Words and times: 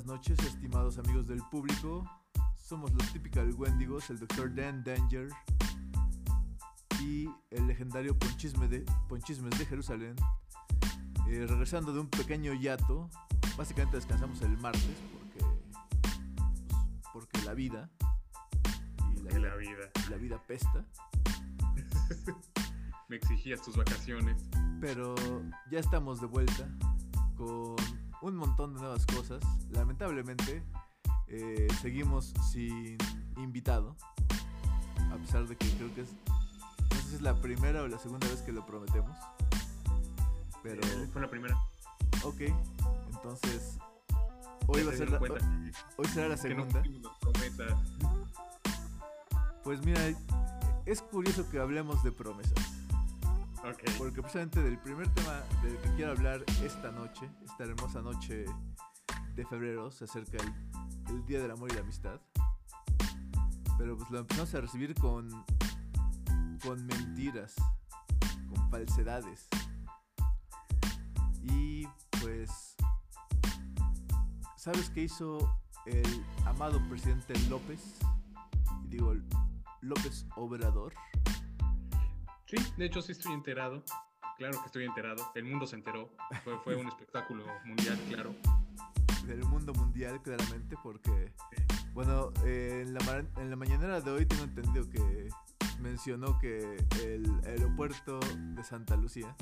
buenas 0.00 0.18
noches, 0.18 0.38
estimados 0.46 0.98
amigos 0.98 1.26
del 1.26 1.42
público. 1.50 2.04
Somos 2.56 2.90
los 2.92 3.12
Typical 3.12 3.52
Wendigos, 3.54 4.08
el 4.08 4.18
Dr. 4.18 4.54
Dan 4.54 4.82
Danger 4.82 5.28
y 7.02 7.28
el 7.50 7.66
legendario 7.66 8.18
Ponchisme 8.18 8.66
de, 8.66 8.84
Ponchismes 9.08 9.58
de 9.58 9.66
Jerusalén. 9.66 10.16
Eh, 11.28 11.44
regresando 11.46 11.92
de 11.92 12.00
un 12.00 12.08
pequeño 12.08 12.54
hiato, 12.54 13.10
básicamente 13.58 13.98
descansamos 13.98 14.40
el 14.40 14.56
martes 14.56 14.96
porque, 15.12 15.44
pues, 17.12 17.26
porque 17.26 17.42
la 17.42 17.52
vida 17.52 17.90
y 19.14 19.20
la, 19.20 19.38
la 19.38 19.56
vida. 19.56 19.90
la 20.08 20.16
vida 20.16 20.42
pesta. 20.46 20.86
Me 23.08 23.16
exigías 23.16 23.60
tus 23.60 23.76
vacaciones. 23.76 24.48
Pero 24.80 25.14
ya 25.70 25.78
estamos 25.78 26.22
de 26.22 26.26
vuelta 26.26 26.68
con 27.36 27.99
un 28.22 28.36
montón 28.36 28.74
de 28.74 28.80
nuevas 28.80 29.06
cosas. 29.06 29.42
Lamentablemente, 29.70 30.62
eh, 31.28 31.68
seguimos 31.80 32.32
sin 32.52 32.96
invitado. 33.36 33.96
A 35.12 35.16
pesar 35.16 35.46
de 35.46 35.56
que 35.56 35.68
creo 35.76 35.94
que 35.94 36.02
es. 36.02 36.10
No 36.90 36.96
sé 36.96 37.02
si 37.08 37.14
es 37.16 37.22
la 37.22 37.40
primera 37.40 37.82
o 37.82 37.88
la 37.88 37.98
segunda 37.98 38.26
vez 38.28 38.42
que 38.42 38.52
lo 38.52 38.64
prometemos. 38.66 39.16
Pero, 40.62 40.80
Eh, 40.82 41.08
fue 41.12 41.22
la 41.22 41.30
primera. 41.30 41.56
ok. 42.24 42.40
Entonces, 43.14 43.78
hoy 44.66 44.82
va 44.82 44.90
a 44.90 44.92
se 44.92 44.98
ser 44.98 45.10
la, 45.10 45.18
hoy 45.96 46.06
será 46.08 46.28
la 46.28 46.36
segunda. 46.36 46.82
Pues 49.64 49.84
mira, 49.84 50.00
es 50.86 51.02
curioso 51.02 51.48
que 51.50 51.58
hablemos 51.58 52.02
de 52.02 52.12
promesas. 52.12 52.54
Ok. 53.62 53.82
Porque 53.98 54.22
precisamente 54.22 54.62
del 54.62 54.78
primer 54.78 55.08
tema 55.14 55.42
del 55.62 55.76
que 55.78 55.94
quiero 55.94 56.12
hablar 56.12 56.42
esta 56.64 56.90
noche, 56.90 57.28
esta 57.44 57.64
hermosa 57.64 58.00
noche 58.00 58.46
de 59.34 59.46
febrero, 59.46 59.90
se 59.90 60.04
acerca 60.04 60.38
el, 60.38 61.14
el 61.14 61.26
Día 61.26 61.40
del 61.40 61.50
Amor 61.50 61.70
y 61.70 61.74
la 61.74 61.80
Amistad. 61.80 62.20
Pero 63.76 63.96
pues 63.96 64.10
lo 64.10 64.18
empezamos 64.20 64.54
a 64.54 64.60
recibir 64.60 64.94
con, 64.94 65.28
con 66.62 66.86
mentiras, 66.86 67.54
con 68.48 68.70
falsedades. 68.70 69.48
Y 71.42 71.86
pues, 72.20 72.76
¿sabes 74.56 74.90
qué 74.90 75.04
hizo 75.04 75.38
el 75.86 76.24
amado 76.46 76.80
presidente 76.88 77.38
López? 77.48 77.98
Digo, 78.88 79.14
López 79.80 80.26
Obrador. 80.36 80.94
Sí, 82.50 82.56
de 82.76 82.86
hecho 82.86 83.00
sí 83.00 83.12
estoy 83.12 83.32
enterado. 83.32 83.84
Claro 84.36 84.58
que 84.58 84.66
estoy 84.66 84.84
enterado. 84.84 85.30
El 85.36 85.44
mundo 85.44 85.68
se 85.68 85.76
enteró. 85.76 86.10
Fue, 86.42 86.58
fue 86.64 86.74
un 86.74 86.88
espectáculo 86.88 87.44
mundial, 87.64 87.96
claro. 88.08 88.34
del 89.24 89.44
mundo 89.44 89.72
mundial, 89.74 90.20
claramente, 90.20 90.76
porque, 90.82 91.32
bueno, 91.92 92.32
eh, 92.44 92.82
en, 92.84 92.94
la, 92.94 93.24
en 93.36 93.50
la 93.50 93.54
mañanera 93.54 94.00
de 94.00 94.10
hoy 94.10 94.26
tengo 94.26 94.42
entendido 94.42 94.88
que 94.90 95.28
mencionó 95.78 96.40
que 96.40 96.84
el 97.04 97.30
aeropuerto 97.46 98.18
de 98.36 98.64
Santa 98.64 98.96
Lucía, 98.96 99.36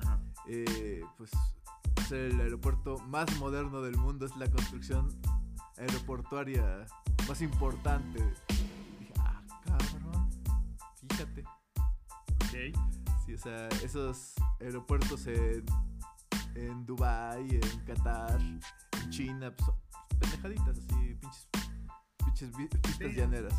Ajá. 0.00 0.20
eh, 0.48 1.04
pues, 1.16 1.30
va 1.32 2.02
a 2.02 2.06
ser 2.06 2.32
el 2.32 2.40
aeropuerto 2.40 2.98
más 2.98 3.32
moderno 3.38 3.80
del 3.80 3.96
mundo, 3.96 4.26
es 4.26 4.34
la 4.36 4.50
construcción 4.50 5.08
aeroportuaria 5.78 6.84
más 7.28 7.40
importante. 7.42 8.18
Y 8.48 9.04
dije, 9.04 9.12
ah, 9.20 9.40
cabrón, 9.64 10.30
fíjate. 11.08 11.44
Ok. 12.54 12.78
Sí, 13.26 13.34
o 13.34 13.38
sea, 13.38 13.68
esos 13.82 14.34
aeropuertos 14.60 15.26
en, 15.26 15.64
en 16.54 16.86
Dubai, 16.86 17.48
en 17.48 17.80
Qatar, 17.86 18.38
en 18.40 18.60
China, 19.10 19.52
pues, 19.56 19.70
pendejaditas 20.20 20.78
así, 20.78 21.14
pinches, 21.20 21.48
pinches 22.18 22.50
pistas 22.82 22.96
Sí. 22.98 23.14
llaneras. 23.14 23.54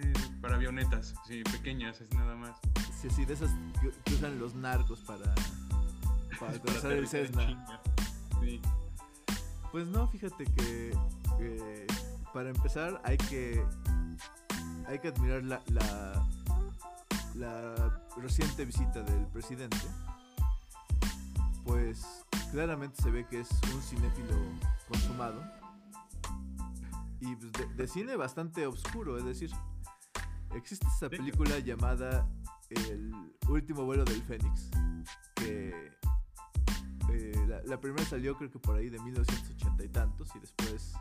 Eh, 0.00 0.12
para 0.42 0.56
avionetas, 0.56 1.14
sí, 1.26 1.42
pequeñas, 1.44 2.00
es 2.00 2.12
nada 2.14 2.34
más. 2.34 2.58
Sí, 3.00 3.08
sí, 3.10 3.24
de 3.24 3.34
esas 3.34 3.50
que, 3.80 3.90
que 4.04 4.14
usan 4.14 4.38
los 4.40 4.54
narcos 4.54 5.00
para, 5.00 5.32
para 6.40 6.52
atravesar 6.56 6.92
el 6.92 7.06
Cessna. 7.06 7.80
Sí. 8.40 8.60
Pues 9.70 9.86
no, 9.86 10.08
fíjate 10.08 10.44
que, 10.44 10.92
que 11.38 11.86
para 12.32 12.50
empezar 12.50 13.00
hay 13.04 13.16
que 13.16 13.64
hay 14.86 14.98
que 14.98 15.08
admirar 15.08 15.42
la, 15.44 15.62
la, 15.68 16.28
la 17.34 18.02
reciente 18.16 18.64
visita 18.64 19.02
del 19.02 19.26
presidente. 19.26 19.78
Pues 21.64 22.24
claramente 22.50 23.02
se 23.02 23.10
ve 23.10 23.26
que 23.26 23.40
es 23.40 23.50
un 23.74 23.82
cinéfilo 23.82 24.36
consumado. 24.88 25.42
Y 27.20 27.34
pues, 27.36 27.52
de, 27.52 27.66
de 27.74 27.88
cine 27.88 28.16
bastante 28.16 28.66
oscuro, 28.66 29.18
es 29.18 29.24
decir, 29.24 29.50
existe 30.54 30.86
esta 30.86 31.08
película 31.08 31.58
llamada 31.58 32.28
El 32.70 33.12
último 33.48 33.84
vuelo 33.84 34.04
del 34.04 34.22
Fénix, 34.22 34.70
que 35.34 35.92
eh, 37.10 37.44
la, 37.46 37.62
la 37.62 37.80
primera 37.80 38.04
salió 38.04 38.36
creo 38.36 38.50
que 38.50 38.58
por 38.58 38.76
ahí 38.76 38.88
de 38.90 38.98
1980 38.98 39.84
y 39.84 39.88
tantos 39.88 40.34
y 40.34 40.38
después 40.40 40.94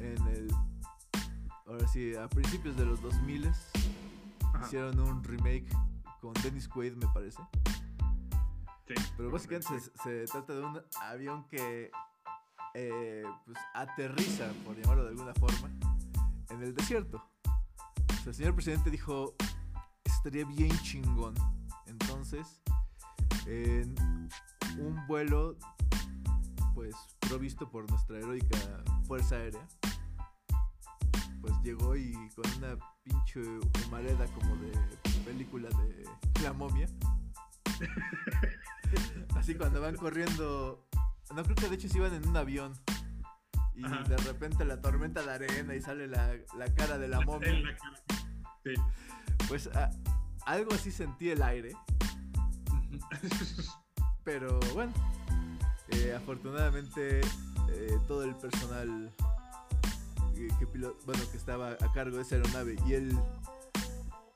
en 0.00 0.26
el 0.28 0.48
ahora 1.66 1.86
sí 1.88 2.14
a 2.14 2.28
principios 2.28 2.76
de 2.76 2.84
los 2.84 3.00
2000 3.02 3.46
Ajá. 4.58 4.66
hicieron 4.66 4.98
un 5.00 5.22
remake 5.24 5.68
con 6.20 6.32
Dennis 6.42 6.68
Quaid 6.68 6.94
me 6.94 7.06
parece 7.08 7.42
Sí. 8.86 8.94
pero 9.18 9.30
básicamente 9.30 9.68
se, 9.80 9.90
se 10.02 10.24
trata 10.32 10.54
de 10.54 10.60
un 10.64 10.80
avión 11.02 11.44
que 11.48 11.90
eh, 12.72 13.22
pues 13.44 13.58
aterriza 13.74 14.50
por 14.64 14.76
llamarlo 14.80 15.04
de 15.04 15.10
alguna 15.10 15.34
forma 15.34 15.68
en 16.48 16.62
el 16.62 16.74
desierto 16.74 17.22
o 17.46 18.12
sea, 18.22 18.28
el 18.28 18.34
señor 18.34 18.54
presidente 18.54 18.88
dijo 18.90 19.34
estaría 20.04 20.46
bien 20.46 20.70
chingón 20.78 21.34
entonces 21.86 22.62
en 23.46 23.94
un 24.78 25.06
vuelo 25.06 25.56
pues 26.74 26.94
provisto 27.20 27.70
por 27.70 27.90
nuestra 27.90 28.18
heroica 28.18 28.58
fuerza 29.06 29.34
aérea 29.36 29.66
pues 31.42 31.52
llegó 31.62 31.94
y 31.94 32.14
con 32.34 32.50
una 32.56 32.76
pinche 33.08 33.40
humareda 33.86 34.26
como 34.26 34.56
de 34.56 34.70
película 35.24 35.68
de 35.70 36.04
la 36.42 36.52
momia 36.52 36.86
así 39.36 39.54
cuando 39.54 39.80
van 39.80 39.96
corriendo 39.96 40.86
no 41.34 41.42
creo 41.42 41.54
que 41.56 41.68
de 41.68 41.74
hecho 41.74 41.88
se 41.88 41.98
iban 41.98 42.14
en 42.14 42.26
un 42.28 42.36
avión 42.36 42.72
y 43.74 43.84
Ajá. 43.84 44.02
de 44.04 44.16
repente 44.18 44.64
la 44.64 44.80
tormenta 44.80 45.22
de 45.22 45.32
arena 45.32 45.74
y 45.74 45.80
sale 45.80 46.06
la, 46.08 46.34
la 46.56 46.74
cara 46.74 46.98
de 46.98 47.08
la 47.08 47.20
momia 47.26 47.52
la. 47.52 47.76
Sí. 48.64 48.74
pues 49.48 49.68
a- 49.68 49.90
algo 50.46 50.72
así 50.74 50.90
sentí 50.90 51.30
el 51.30 51.42
aire 51.42 51.72
Pero 54.24 54.58
bueno, 54.74 54.92
eh, 55.88 56.14
afortunadamente 56.14 57.20
eh, 57.20 57.98
todo 58.06 58.24
el 58.24 58.34
personal 58.36 59.10
que, 60.58 60.66
pilo- 60.68 60.96
bueno, 61.04 61.22
que 61.30 61.36
estaba 61.36 61.70
a 61.72 61.92
cargo 61.92 62.16
de 62.16 62.22
esa 62.22 62.36
aeronave 62.36 62.76
y 62.86 62.94
el 62.94 63.18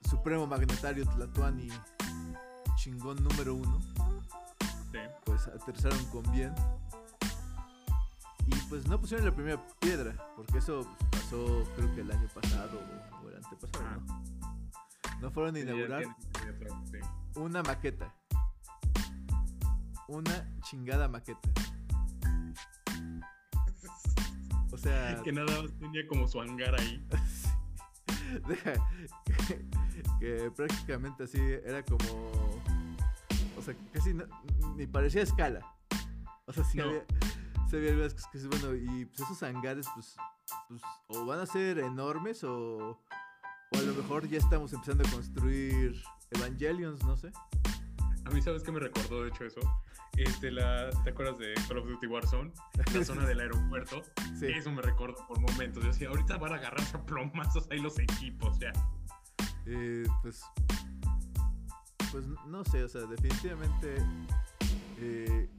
supremo 0.09 0.47
magnetario 0.47 1.05
Tlatuani 1.07 1.69
chingón 2.77 3.23
número 3.23 3.55
uno, 3.55 3.79
Sí. 4.93 4.99
pues 5.25 5.47
aterrizaron 5.47 6.05
con 6.07 6.23
bien. 6.33 6.53
Y 8.47 8.55
pues 8.69 8.87
no 8.89 9.01
pusieron 9.01 9.25
la 9.25 9.35
primera 9.35 9.65
piedra, 9.79 10.15
porque 10.37 10.59
eso 10.59 10.85
pasó 11.13 11.63
creo 11.77 11.95
que 11.95 12.01
el 12.01 12.11
año 12.11 12.29
pasado 12.35 12.81
o, 13.25 13.29
el 13.29 13.37
antepasado. 13.37 13.85
Ajá. 13.87 13.97
¿no? 13.99 15.21
No 15.21 15.31
fueron 15.31 15.55
a 15.55 15.61
inaugurar 15.61 16.03
una 17.37 17.63
maqueta. 17.63 18.13
Una 20.09 20.49
chingada 20.63 21.07
maqueta. 21.09 21.49
Sea, 24.83 25.21
Que 25.23 25.33
nada 25.33 25.63
más 25.63 25.73
tenía 25.79 26.07
como 26.09 26.27
su 26.29 26.41
hangar 26.41 26.79
ahí. 26.81 27.07
deja 28.49 28.73
que, 29.25 29.65
que 30.21 30.51
prácticamente 30.51 31.25
así 31.25 31.39
era 31.65 31.83
como. 31.85 32.31
O 33.59 33.63
sea, 33.63 33.75
casi 33.93 34.13
no- 34.15 34.25
ni 34.77 34.87
parecía 34.87 35.23
escala. 35.23 35.61
O 36.47 36.53
sea, 36.53 36.65
sí 36.65 36.79
No. 36.79 36.85
había, 36.85 37.05
sí 37.71 37.77
había 37.77 38.09
que 38.09 38.39
sí, 38.39 38.49
bueno, 38.49 38.75
y 38.75 39.05
pues 39.07 39.21
esos 39.21 39.43
hangares, 39.45 39.87
pues, 39.95 40.17
pues, 40.69 40.83
o 41.09 41.25
van 41.27 41.39
a 41.41 41.47
ser 41.47 41.79
enormes 41.79 42.43
o, 42.45 42.99
o 43.71 43.79
a 43.79 43.83
lo 43.83 43.95
mejor 43.95 44.27
ya 44.29 44.39
estamos 44.39 44.73
empezando 44.73 45.07
a 45.07 45.11
construir 45.11 46.03
Evangelions, 46.33 47.03
no 47.05 47.17
sé. 47.17 47.31
A 48.33 48.35
mí, 48.35 48.41
¿sabes 48.41 48.63
qué 48.63 48.73
me 48.73 48.81
recordó, 48.81 49.25
de 49.25 49.29
hecho, 49.29 49.45
eso? 49.45 49.61
Este, 50.17 50.51
la, 50.51 50.89
¿Te 51.05 51.11
acuerdas 51.11 51.37
de 51.37 51.53
Call 51.69 51.77
of 51.77 51.87
Duty 51.87 52.07
Warzone? 52.07 52.51
La 52.95 53.05
zona 53.05 53.27
del 53.27 53.41
aeropuerto. 53.41 54.01
Sí. 54.41 54.47
Eso 54.47 54.73
me 54.73 54.81
recordó 54.81 55.27
por 55.27 55.39
momentos. 55.39 55.83
Yo 55.83 55.91
decía, 55.91 56.09
ahorita 56.09 56.39
van 56.39 56.53
a 56.53 56.55
agarrarse 56.55 56.97
a 56.97 57.05
plomazos 57.05 57.69
ahí 57.71 57.79
los 57.81 57.99
equipos, 57.99 58.59
ya. 58.59 58.73
Eh, 59.67 60.05
pues. 60.23 60.41
Pues 62.11 62.25
no 62.47 62.65
sé, 62.65 62.83
o 62.85 62.89
sea, 62.89 63.03
definitivamente. 63.03 63.97
eh, 64.97 65.51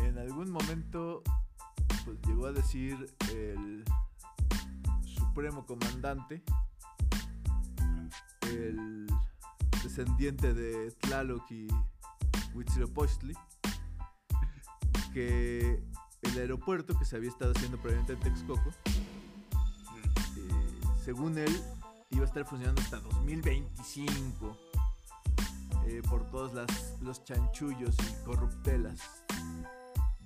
en 0.00 0.18
algún 0.18 0.50
momento 0.50 1.22
pues 2.04 2.20
llegó 2.26 2.46
a 2.46 2.52
decir 2.52 2.96
el 3.32 3.84
supremo 5.04 5.64
comandante, 5.64 6.42
el 8.42 9.06
descendiente 9.82 10.52
de 10.54 10.90
Tlaloc 11.00 11.50
y 11.50 11.68
Huitzilopochtli, 12.54 13.34
que 15.12 15.82
el 16.22 16.38
aeropuerto 16.38 16.98
que 16.98 17.04
se 17.04 17.16
había 17.16 17.30
estado 17.30 17.52
haciendo 17.56 17.78
previamente 17.78 18.12
en 18.12 18.20
Texcoco, 18.20 18.70
eh, 18.86 20.80
según 21.04 21.38
él, 21.38 21.54
iba 22.10 22.22
a 22.24 22.26
estar 22.26 22.44
funcionando 22.44 22.80
hasta 22.82 22.98
2025 23.00 24.56
eh, 25.86 26.02
por 26.08 26.28
todos 26.30 26.52
las- 26.54 27.00
los 27.00 27.24
chanchullos 27.24 27.96
y 27.98 28.24
corruptelas 28.24 29.00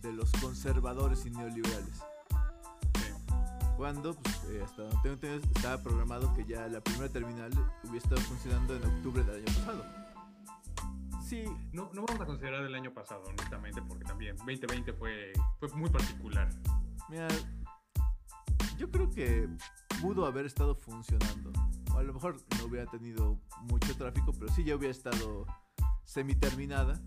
de 0.02 0.12
los 0.12 0.30
conservadores 0.32 1.24
y 1.26 1.30
neoliberales. 1.30 2.02
Cuando, 3.76 4.14
pues, 4.14 4.44
eh, 4.50 4.62
hasta 4.64 4.82
donde 4.82 4.96
tengo 5.02 5.14
entendido, 5.14 5.52
estaba 5.56 5.82
programado 5.82 6.32
que 6.34 6.44
ya 6.44 6.68
la 6.68 6.80
primera 6.80 7.08
terminal 7.08 7.50
hubiera 7.82 7.98
estado 7.98 8.20
funcionando 8.22 8.76
en 8.76 8.84
octubre 8.84 9.24
del 9.24 9.36
año 9.36 9.44
pasado. 9.46 9.84
Sí, 11.26 11.44
No, 11.72 11.90
no 11.92 12.04
vamos 12.04 12.20
a 12.20 12.26
considerar 12.26 12.64
el 12.64 12.74
año 12.74 12.92
pasado, 12.92 13.22
honestamente, 13.26 13.82
porque 13.82 14.04
también 14.04 14.36
2020 14.36 14.92
fue, 14.92 15.32
fue 15.58 15.68
muy 15.70 15.90
particular. 15.90 16.48
Mira, 17.08 17.28
yo 18.76 18.90
creo 18.90 19.10
que 19.10 19.48
pudo 20.00 20.26
haber 20.26 20.46
estado 20.46 20.74
funcionando. 20.74 21.52
O 21.92 21.98
a 21.98 22.02
lo 22.02 22.12
mejor 22.12 22.36
no 22.58 22.66
hubiera 22.66 22.88
tenido 22.90 23.40
mucho 23.62 23.96
tráfico, 23.96 24.32
pero 24.32 24.52
sí 24.52 24.64
ya 24.64 24.76
hubiera 24.76 24.92
estado 24.92 25.46
semi-terminada. 26.04 27.00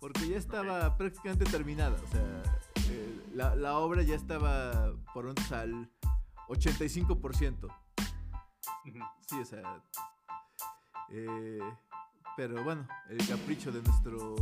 Porque 0.00 0.28
ya 0.28 0.36
estaba 0.36 0.96
prácticamente 0.96 1.44
terminada. 1.46 1.96
O 2.02 2.12
sea, 2.12 2.42
eh, 2.88 3.20
la, 3.34 3.56
la 3.56 3.78
obra 3.78 4.02
ya 4.02 4.14
estaba 4.14 4.92
por 5.12 5.24
menos 5.24 5.52
al 5.52 5.90
85%. 6.48 7.64
Ujú. 8.86 8.98
Sí, 9.28 9.40
o 9.40 9.44
sea. 9.44 9.82
eh, 11.10 11.58
pero 12.36 12.62
bueno, 12.64 12.86
el 13.08 13.26
capricho 13.26 13.72
de 13.72 13.80
nuestro 13.82 14.36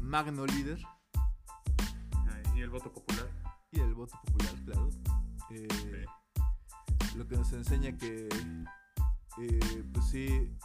magno 0.00 0.46
líder 0.46 0.78
Ah, 1.14 2.40
Y 2.56 2.60
el 2.62 2.70
voto 2.70 2.92
popular. 2.92 3.28
y 3.70 3.80
el 3.80 3.94
voto 3.94 4.18
popular, 4.24 4.54
claro. 4.64 4.90
eh, 5.50 6.06
Lo 7.16 7.26
que 7.28 7.36
nos 7.36 7.52
enseña 7.52 7.96
que, 7.96 8.28
eh, 9.38 9.84
pues 9.92 10.06
sí, 10.06 10.56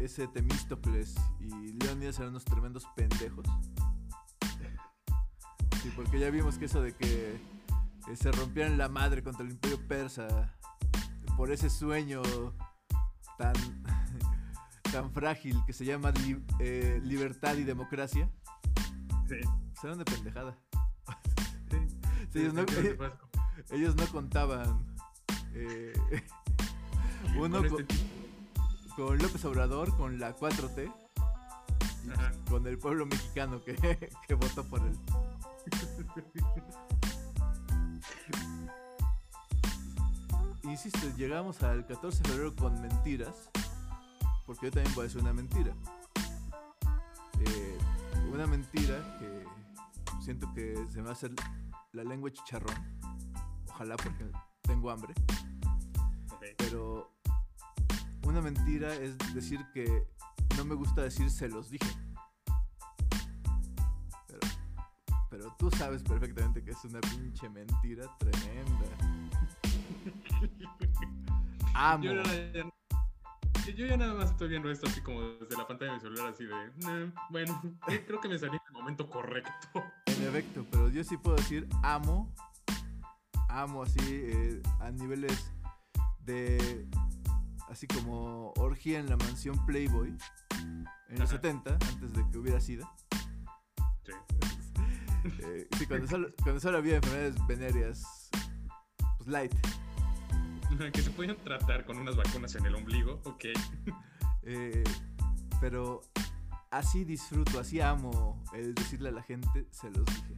ese 0.00 0.26
Temístocles 0.28 1.14
y 1.40 1.72
Leonidas 1.72 2.18
eran 2.18 2.30
unos 2.30 2.44
tremendos 2.44 2.86
pendejos. 2.96 3.46
Sí, 5.82 5.90
porque 5.96 6.18
ya 6.20 6.30
vimos 6.30 6.58
que 6.58 6.66
eso 6.66 6.80
de 6.80 6.94
que 6.94 7.40
eh, 8.08 8.16
se 8.16 8.30
rompieran 8.32 8.78
la 8.78 8.88
madre 8.88 9.22
contra 9.22 9.44
el 9.44 9.52
imperio 9.52 9.78
persa 9.88 10.54
por 11.36 11.50
ese 11.50 11.70
sueño 11.70 12.22
tan, 13.38 13.54
tan 14.92 15.10
frágil 15.12 15.58
que 15.66 15.72
se 15.72 15.84
llama 15.84 16.10
li- 16.10 16.44
eh, 16.58 17.00
libertad 17.04 17.54
y 17.56 17.64
democracia, 17.64 18.30
Sí. 19.28 19.36
eran 19.84 19.98
de 19.98 20.04
pendejada. 20.04 20.58
Sí. 21.70 21.78
Sí, 22.32 22.38
ellos, 22.40 22.54
no, 22.54 22.62
ellos 23.70 23.94
contaban 24.10 24.94
eh, 25.54 25.92
uno 27.36 27.58
con 27.68 27.80
este 27.80 27.86
con 28.96 29.16
López 29.18 29.42
Obrador, 29.46 29.96
con 29.96 30.18
la 30.20 30.36
4T, 30.36 30.92
y 32.06 32.10
Ajá. 32.10 32.30
con 32.50 32.66
el 32.66 32.76
pueblo 32.78 33.06
mexicano 33.06 33.62
que, 33.64 33.74
que 34.28 34.34
votó 34.34 34.64
por 34.68 34.80
él. 34.82 34.98
Insisto, 40.64 41.08
llegamos 41.16 41.62
al 41.64 41.84
14 41.86 42.22
de 42.22 42.28
febrero 42.28 42.54
con 42.54 42.80
mentiras, 42.80 43.50
porque 44.46 44.66
yo 44.66 44.72
también 44.72 44.94
voy 44.94 45.02
a 45.02 45.06
decir 45.08 45.20
una 45.20 45.32
mentira. 45.32 45.74
Eh, 47.40 47.78
una 48.32 48.46
mentira 48.46 49.18
que 49.18 49.44
siento 50.22 50.52
que 50.54 50.76
se 50.88 50.98
me 50.98 51.04
va 51.04 51.10
a 51.10 51.12
hacer 51.14 51.32
la 51.92 52.04
lengua 52.04 52.30
chicharrón. 52.30 52.76
Ojalá 53.68 53.96
porque 53.96 54.24
tengo 54.62 54.90
hambre. 54.90 55.14
Pero 56.58 57.12
una 58.24 58.40
mentira 58.40 58.94
es 58.94 59.18
decir 59.34 59.60
que 59.74 60.06
no 60.56 60.64
me 60.64 60.76
gusta 60.76 61.02
decir 61.02 61.28
se 61.28 61.48
los 61.48 61.70
dije. 61.70 61.90
Pero, 64.28 64.40
pero 65.28 65.56
tú 65.58 65.70
sabes 65.72 66.02
perfectamente 66.04 66.62
que 66.62 66.70
es 66.70 66.84
una 66.84 67.00
pinche 67.00 67.48
mentira 67.48 68.06
tremenda. 68.18 69.21
Amo. 71.74 72.04
Yo, 72.04 72.22
ya- 72.22 73.72
yo 73.76 73.86
ya 73.86 73.96
nada 73.96 74.14
más 74.14 74.30
estoy 74.30 74.48
viendo 74.48 74.70
esto 74.70 74.86
así 74.86 75.00
como 75.00 75.20
desde 75.22 75.56
la 75.56 75.66
pantalla 75.66 75.92
de 75.92 75.96
mi 75.98 76.02
celular, 76.02 76.28
así 76.28 76.44
de, 76.44 76.72
"Nah, 76.78 77.12
bueno, 77.30 77.60
eh, 77.88 78.04
creo 78.06 78.20
que 78.20 78.28
me 78.28 78.38
salí 78.38 78.56
en 78.56 78.62
el 78.66 78.72
momento 78.72 79.08
correcto. 79.08 79.52
En 80.06 80.22
efecto, 80.28 80.66
pero 80.70 80.88
yo 80.88 81.02
sí 81.04 81.16
puedo 81.16 81.36
decir 81.36 81.68
amo. 81.82 82.32
Amo 83.48 83.82
así 83.82 83.98
eh, 84.08 84.62
a 84.80 84.90
niveles 84.90 85.50
de. 86.24 86.86
Así 87.70 87.86
como 87.86 88.52
orgía 88.56 88.98
en 88.98 89.08
la 89.08 89.16
mansión 89.16 89.64
Playboy. 89.66 90.14
En 91.08 91.18
los 91.18 91.30
Ajá. 91.30 91.40
70, 91.42 91.72
antes 91.72 92.12
de 92.12 92.30
que 92.30 92.38
hubiera 92.38 92.60
SIDA. 92.60 92.90
Sí. 94.04 94.12
Eh, 95.38 95.68
sí, 95.78 95.86
cuando 95.86 96.08
solo, 96.08 96.28
cuando 96.42 96.60
solo 96.60 96.78
había 96.78 96.96
enfermedades 96.96 97.36
venéreas, 97.46 98.28
pues 99.18 99.28
light. 99.28 99.52
Que 100.92 101.02
se 101.02 101.10
podían 101.10 101.36
tratar 101.36 101.84
con 101.84 101.98
unas 101.98 102.16
vacunas 102.16 102.54
en 102.54 102.66
el 102.66 102.74
ombligo, 102.74 103.20
ok. 103.24 103.44
Eh, 104.44 104.82
pero 105.60 106.00
así 106.70 107.04
disfruto, 107.04 107.60
así 107.60 107.80
amo 107.80 108.42
el 108.54 108.74
decirle 108.74 109.10
a 109.10 109.12
la 109.12 109.22
gente, 109.22 109.66
se 109.70 109.90
los 109.90 110.04
dije. 110.06 110.36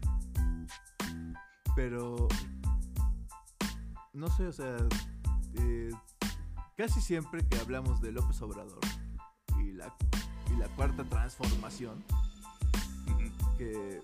Pero, 1.75 2.29
no 4.13 4.29
sé, 4.29 4.47
o 4.47 4.53
sea, 4.53 4.77
eh, 5.55 5.91
casi 6.77 7.01
siempre 7.01 7.47
que 7.49 7.59
hablamos 7.59 8.01
de 8.01 8.13
López 8.13 8.41
Obrador 8.43 8.79
y 9.59 9.73
la, 9.73 9.95
y 10.53 10.57
la 10.59 10.69
cuarta 10.77 11.05
transformación, 11.05 12.05
que, 13.57 14.01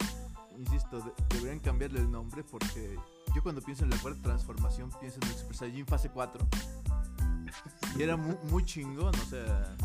insisto, 0.58 1.00
de- 1.00 1.12
deberían 1.34 1.60
cambiarle 1.60 2.00
el 2.00 2.10
nombre 2.10 2.42
porque 2.42 2.96
yo 3.34 3.42
cuando 3.42 3.60
pienso 3.62 3.84
en 3.84 3.90
la 3.90 3.96
cuarta 3.98 4.22
transformación 4.22 4.90
pienso 5.00 5.18
en 5.22 5.28
el 5.28 5.34
Super 5.34 5.56
Saiyajin 5.56 5.86
fase 5.86 6.08
4 6.10 6.46
y 7.96 8.02
era 8.02 8.16
muy, 8.16 8.36
muy 8.50 8.64
chingón, 8.64 9.14
o 9.14 9.24
sea, 9.26 9.76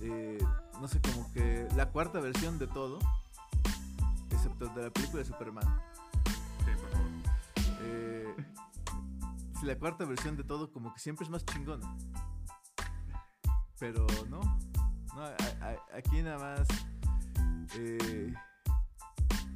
eh, 0.00 0.38
no 0.80 0.88
sé, 0.88 1.00
como 1.00 1.30
que 1.32 1.68
la 1.76 1.90
cuarta 1.90 2.20
versión 2.20 2.58
de 2.58 2.66
todo, 2.66 2.98
excepto 4.30 4.66
de 4.68 4.84
la 4.84 4.90
película 4.90 5.22
de 5.22 5.28
Superman, 5.28 5.80
Sí, 6.24 6.70
por 6.80 6.90
favor. 6.90 7.08
eh, 7.82 8.34
si 9.58 9.66
la 9.66 9.78
cuarta 9.78 10.04
versión 10.06 10.36
de 10.36 10.44
todo 10.44 10.72
como 10.72 10.92
que 10.94 11.00
siempre 11.00 11.24
es 11.24 11.30
más 11.30 11.44
chingona. 11.44 11.94
Pero 13.78 14.06
no, 14.28 14.40
no 15.14 15.22
a- 15.22 15.34
a- 15.62 15.96
aquí 15.98 16.20
nada 16.22 16.38
más, 16.38 16.68
eh, 17.76 18.32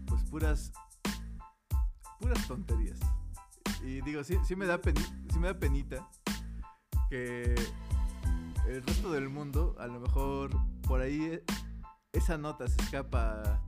pues 0.06 0.22
puras, 0.24 0.72
puras 2.20 2.46
tonterías. 2.46 2.98
Y 3.82 4.00
digo, 4.02 4.24
sí, 4.24 4.36
sí 4.44 4.56
me 4.56 4.66
da 4.66 4.80
peni- 4.80 5.28
sí 5.32 5.38
me 5.38 5.48
da 5.48 5.58
penita 5.58 6.08
que 7.10 7.54
el 8.66 8.82
resto 8.82 9.12
del 9.12 9.28
mundo, 9.28 9.76
a 9.78 9.86
lo 9.86 10.00
mejor 10.00 10.50
por 10.82 11.00
ahí 11.00 11.22
eh, 11.24 11.44
esa 12.12 12.38
nota 12.38 12.66
se 12.66 12.80
escapa 12.82 13.60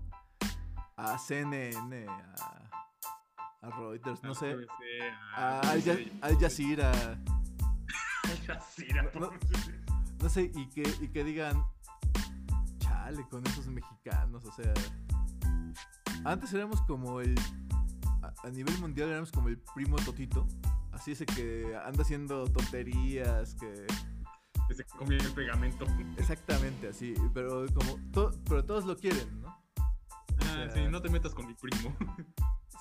a 0.96 1.18
CNN, 1.18 2.06
a, 2.08 2.70
a 3.62 3.70
Reuters, 3.70 4.22
no 4.22 4.34
sé, 4.34 4.56
a 5.34 5.60
Al, 5.60 5.82
Jazeera, 6.40 6.92
No, 9.20 9.30
no 10.22 10.28
sé, 10.30 10.50
y 10.54 10.66
que, 10.70 10.82
y 11.00 11.08
que 11.08 11.24
digan, 11.24 11.62
chale, 12.78 13.26
con 13.28 13.46
esos 13.46 13.66
mexicanos, 13.66 14.44
o 14.46 14.52
sea, 14.52 14.72
antes 16.24 16.52
éramos 16.54 16.80
como 16.82 17.20
el, 17.20 17.34
a, 18.44 18.50
nivel 18.50 18.78
mundial 18.78 19.10
éramos 19.10 19.32
como 19.32 19.48
el 19.48 19.58
primo 19.74 19.96
Totito, 19.96 20.46
así 20.92 21.12
ese 21.12 21.26
que 21.26 21.76
anda 21.84 22.02
haciendo 22.02 22.44
tonterías, 22.46 23.54
que... 23.54 23.86
que 24.68 24.74
se 24.74 24.84
comía 24.84 25.18
el 25.18 25.32
pegamento. 25.32 25.86
Exactamente 26.18 26.88
así, 26.88 27.14
pero 27.34 27.66
como 27.74 27.98
to- 28.12 28.32
pero 28.48 28.64
todos 28.64 28.84
lo 28.84 28.96
quieren, 28.96 29.40
¿no? 29.42 29.48
Ah, 30.38 30.54
sea- 30.54 30.70
sí, 30.74 30.80
no 30.90 31.00
te 31.02 31.08
metas 31.10 31.34
con 31.34 31.46
mi 31.46 31.54
primo. 31.54 31.94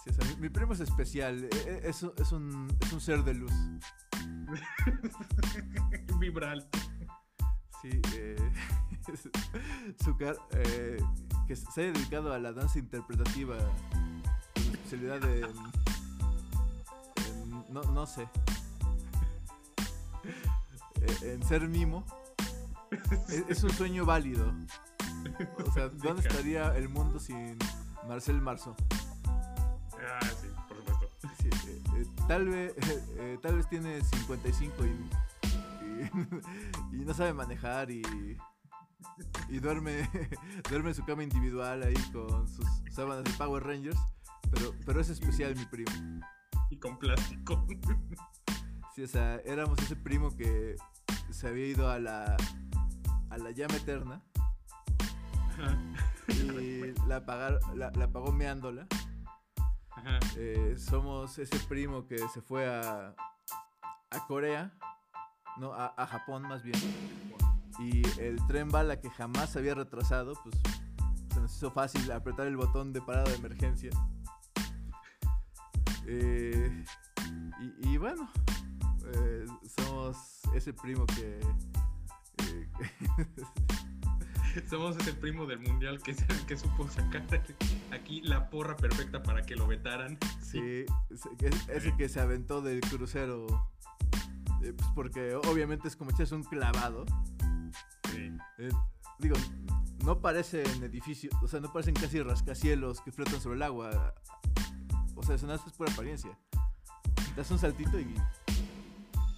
Sí, 0.04 0.12
o 0.12 0.14
sea, 0.14 0.36
mi, 0.36 0.42
mi 0.42 0.50
primo 0.50 0.74
es 0.74 0.82
especial, 0.82 1.46
e- 1.46 1.50
e- 1.68 1.90
es, 1.90 2.04
un- 2.04 2.14
es, 2.18 2.32
un, 2.32 2.68
es 2.80 2.94
un 2.94 3.02
ser 3.02 3.24
de 3.24 3.34
luz. 3.34 3.52
Vibra 6.20 6.52
alto. 6.52 6.80
Sí, 7.82 7.90
eh, 8.14 8.36
su 10.04 10.16
car- 10.18 10.38
eh, 10.52 10.98
que 11.48 11.56
se 11.56 11.82
haya 11.82 11.92
dedicado 11.94 12.34
a 12.34 12.40
la 12.40 12.52
danza 12.54 12.80
interpretativa 12.80 13.56
especialidad 14.86 15.24
en, 15.24 15.44
no, 17.74 17.82
no 17.84 18.06
sé. 18.06 18.28
Eh, 21.02 21.34
en 21.34 21.44
ser 21.44 21.68
mimo 21.68 22.06
es, 23.30 23.44
es 23.50 23.64
un 23.64 23.72
sueño 23.72 24.06
válido. 24.06 24.54
O 25.66 25.72
sea, 25.72 25.90
¿dónde 26.04 26.28
estaría 26.28 26.76
el 26.78 26.90
mundo 26.90 27.20
sin 27.20 27.58
Marcel 28.08 28.40
Marceau? 28.42 28.76
Ah, 29.26 30.20
sí, 30.22 30.48
por 30.68 30.78
supuesto. 30.78 31.10
Sí, 31.40 31.50
eh, 31.68 31.82
eh, 31.98 32.06
tal 32.28 32.48
vez 32.48 32.74
eh, 33.18 33.40
tal 33.42 33.56
vez 33.56 33.68
tiene 33.70 34.04
55 34.04 34.86
y, 34.86 34.90
y, 36.94 36.96
y 37.02 37.06
no 37.06 37.14
sabe 37.14 37.34
manejar 37.34 37.90
y, 37.90 38.04
y 39.50 39.60
duerme 39.60 40.10
duerme 40.70 40.90
en 40.90 40.96
su 40.96 41.04
cama 41.06 41.24
individual 41.24 41.84
ahí 41.84 41.96
con 42.12 42.48
sus 42.48 42.66
sábanas 42.92 43.24
de 43.24 43.32
Power 43.32 43.64
Rangers, 43.64 44.00
pero 44.52 44.74
pero 44.86 45.02
es 45.02 45.10
especial 45.10 45.56
mi 45.56 45.66
primo. 45.66 45.92
Y 46.70 46.78
con 46.78 46.98
plástico. 46.98 47.66
Sí, 48.96 49.04
o 49.04 49.08
sea, 49.08 49.36
éramos 49.46 49.78
ese 49.80 49.96
primo 49.96 50.36
que 50.36 50.76
se 51.30 51.48
había 51.48 51.68
ido 51.68 51.90
a 51.90 52.00
la 52.00 52.38
a 53.30 53.38
la 53.38 53.52
llama 53.52 53.76
eterna 53.76 54.22
Ajá. 55.52 55.78
y 56.30 56.94
la, 57.08 57.18
apagar- 57.26 57.60
la, 57.76 57.92
la 57.92 58.06
apagó 58.06 58.32
meándola. 58.32 58.88
Ajá. 59.92 60.20
Eh, 60.38 60.76
somos 60.78 61.38
ese 61.40 61.58
primo 61.68 62.08
que 62.08 62.18
se 62.30 62.42
fue 62.42 62.68
a, 62.68 63.14
a 64.12 64.28
Corea, 64.28 64.74
no, 65.58 65.74
a, 65.74 65.88
a 65.98 66.08
Japón 66.08 66.44
más 66.44 66.64
bien. 66.64 66.80
Y 67.80 68.02
el 68.20 68.38
tren 68.48 68.70
bala 68.70 69.02
que 69.02 69.10
jamás 69.10 69.50
se 69.52 69.60
había 69.60 69.76
retrasado, 69.76 70.34
pues 70.44 70.56
se 71.34 71.40
nos 71.42 71.54
hizo 71.56 71.72
fácil 71.72 72.10
apretar 72.12 72.48
el 72.48 72.56
botón 72.56 72.94
de 72.94 73.02
parada 73.02 73.30
de 73.30 73.36
emergencia. 73.36 73.92
Eh, 76.08 76.84
y, 77.82 77.90
y 77.90 77.98
bueno, 77.98 78.30
eh, 79.14 79.46
somos 79.78 80.42
ese 80.54 80.74
primo 80.74 81.06
que... 81.08 81.40
eh, 82.44 82.70
Somos 84.70 84.96
ese 84.98 85.14
primo 85.14 85.46
del 85.46 85.60
mundial 85.60 86.02
que, 86.02 86.14
se- 86.14 86.26
que 86.48 86.56
supo 86.58 86.88
sacar 86.90 87.24
aquí 87.92 88.22
la 88.22 88.50
porra 88.50 88.76
perfecta 88.78 89.22
para 89.22 89.46
que 89.46 89.56
lo 89.56 89.68
vetaran. 89.68 90.18
Sí, 90.42 90.86
ese- 91.70 91.94
que- 91.98 92.08
se 92.10 92.20
aventó 92.22 92.62
del 92.62 92.80
crucero. 92.82 93.48
eh, 94.64 94.72
pues 94.78 94.90
porque 94.96 95.36
obviamente 95.36 95.88
es 95.90 95.96
como 95.98 96.12
echarse 96.12 96.36
un 96.36 96.44
clavado. 96.44 97.06
Sí. 98.12 98.32
Eh, 98.60 98.70
digo, 99.20 99.36
no 100.06 100.22
parecen 100.22 100.84
edificios, 100.84 101.34
o 101.44 101.48
sea, 101.50 101.60
no 101.60 101.74
parecen 101.74 101.94
casi 101.96 102.22
rascacielos 102.22 103.02
que 103.02 103.12
flotan 103.12 103.42
sobre 103.42 103.58
el 103.58 103.64
agua. 103.64 104.14
O 105.16 105.24
sea, 105.24 105.36
eso 105.36 105.48
más 105.48 105.66
es 105.66 105.74
pura 105.74 105.92
apariencia. 105.92 106.38
Das 107.36 107.50
un 107.52 107.60
saltito 107.60 108.00
y 108.00 108.16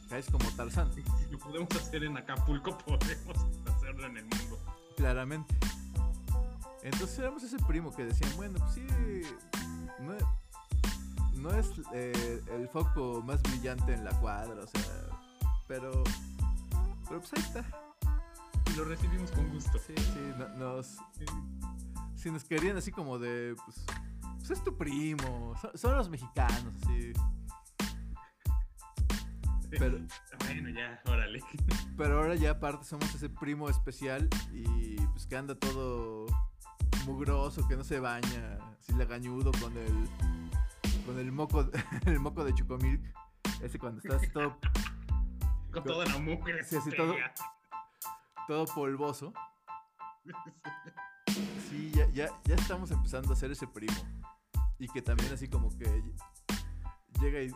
caes 0.09 0.27
como 0.31 0.49
Tarzán, 0.51 0.89
Si 0.93 1.03
lo 1.31 1.37
podemos 1.39 1.69
hacer 1.75 2.03
en 2.03 2.17
Acapulco, 2.17 2.77
podemos 2.85 3.37
hacerlo 3.75 4.05
en 4.07 4.17
el 4.17 4.23
mundo. 4.25 4.59
claramente. 4.95 5.55
Entonces 6.83 7.19
éramos 7.19 7.43
ese 7.43 7.57
primo 7.59 7.93
que 7.95 8.05
decían, 8.05 8.31
bueno, 8.37 8.59
pues 8.59 8.73
sí, 8.75 8.85
no, 9.99 10.13
no 11.41 11.51
es 11.57 11.67
eh, 11.93 12.41
el 12.53 12.67
foco 12.69 13.21
más 13.25 13.41
brillante 13.43 13.93
en 13.93 14.05
la 14.05 14.11
cuadra, 14.19 14.63
o 14.63 14.67
sea, 14.67 15.17
pero, 15.67 16.03
pero 17.07 17.19
pues 17.19 17.33
ahí 17.33 17.41
está. 17.43 17.65
Y 18.71 18.77
lo 18.77 18.85
recibimos 18.85 19.31
con 19.31 19.49
gusto. 19.49 19.77
Sí, 19.85 19.93
sí, 19.97 20.31
no- 20.37 20.47
nos, 20.49 20.87
Sí. 21.17 21.25
si 22.15 22.31
nos 22.31 22.43
querían 22.45 22.77
así 22.77 22.91
como 22.91 23.19
de, 23.19 23.55
pues, 23.65 23.83
pues 24.47 24.59
es 24.59 24.63
tu 24.63 24.77
primo, 24.77 25.53
son, 25.61 25.77
son 25.77 25.95
los 25.97 26.09
mexicanos, 26.09 26.73
así. 26.83 27.11
Pero- 29.69 29.99
Bueno, 30.45 30.69
ya, 30.69 31.01
órale. 31.05 31.41
Pero 31.97 32.17
ahora 32.19 32.35
ya 32.35 32.51
aparte 32.51 32.85
somos 32.85 33.13
ese 33.13 33.29
primo 33.29 33.69
especial 33.69 34.29
y 34.53 34.95
pues 35.07 35.27
que 35.27 35.35
anda 35.35 35.55
todo 35.55 36.25
mugroso, 37.05 37.67
que 37.67 37.75
no 37.75 37.83
se 37.83 37.99
baña, 37.99 38.57
así 38.79 38.93
lagañudo 38.93 39.51
con 39.59 39.75
el 39.77 40.09
con 41.05 41.19
el 41.19 41.31
moco 41.31 41.69
el 42.05 42.19
moco 42.19 42.43
de 42.45 42.53
Chocomilk. 42.53 43.01
Ese 43.61 43.77
cuando 43.79 43.99
estás 44.01 44.31
todo, 44.31 44.57
Con 45.73 45.83
toda 45.83 46.05
la 46.05 46.17
mugre. 46.19 46.63
Sí, 46.63 46.77
así 46.77 46.91
todo- 46.95 47.15
todo 48.47 48.65
polvoso. 48.73 49.33
Sí, 51.69 51.91
ya, 51.93 52.07
ya, 52.11 52.29
ya 52.45 52.55
estamos 52.55 52.91
empezando 52.91 53.33
a 53.33 53.35
ser 53.35 53.51
ese 53.51 53.67
primo. 53.67 53.93
Y 54.79 54.87
que 54.87 55.01
también 55.01 55.31
así 55.33 55.47
como 55.47 55.69
que 55.77 55.85
ll- 55.85 56.13
llega 57.19 57.41
y, 57.41 57.51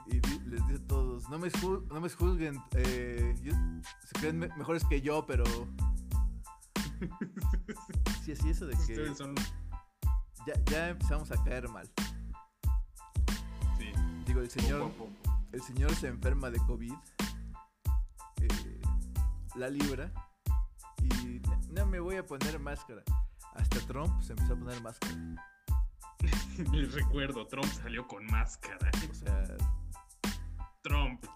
les 0.48 0.66
dice 0.68 0.82
a 0.84 0.88
todos, 0.88 1.30
no 1.30 1.38
me, 1.40 1.52
ju- 1.52 1.86
no 1.88 2.02
me 2.02 2.10
juzguen, 2.10 2.60
eh, 2.72 3.36
yo- 3.44 3.54
se 4.06 4.20
creen 4.20 4.40
me- 4.40 4.48
mejores 4.58 4.84
que 4.86 5.02
yo, 5.02 5.26
pero... 5.26 5.44
Sí, 8.24 8.34
así 8.34 8.50
eso 8.50 8.66
de 8.68 8.74
que 8.74 8.80
Ustedes 8.82 9.18
son. 9.18 9.36
ya, 10.46 10.54
ya 10.66 10.90
empezamos 10.90 11.32
a 11.32 11.44
caer 11.44 11.68
mal. 11.70 11.90
Sí. 13.80 13.92
Digo, 14.28 14.42
el 14.42 14.50
señor, 14.50 14.92
el 15.52 15.62
señor 15.62 15.94
se 15.96 16.08
enferma 16.08 16.50
de 16.52 16.60
COVID, 16.68 16.94
eh, 18.42 18.82
la 19.56 19.70
libra, 19.70 20.12
y 21.02 21.40
"No- 21.40 21.62
no 21.72 21.86
me 21.88 22.00
voy 22.00 22.18
a 22.18 22.26
poner 22.26 22.60
máscara. 22.60 23.04
Hasta 23.56 23.80
Trump 23.88 24.22
se 24.22 24.34
empezó 24.34 24.54
a 24.54 24.58
poner 24.58 24.82
máscara. 24.82 25.18
Les 26.72 26.94
recuerdo, 26.94 27.48
Trump 27.48 27.72
salió 27.82 28.08
con 28.08 28.26
máscara. 28.28 28.92
O 29.10 29.14
sea, 29.14 29.44
Trump. 30.82 31.24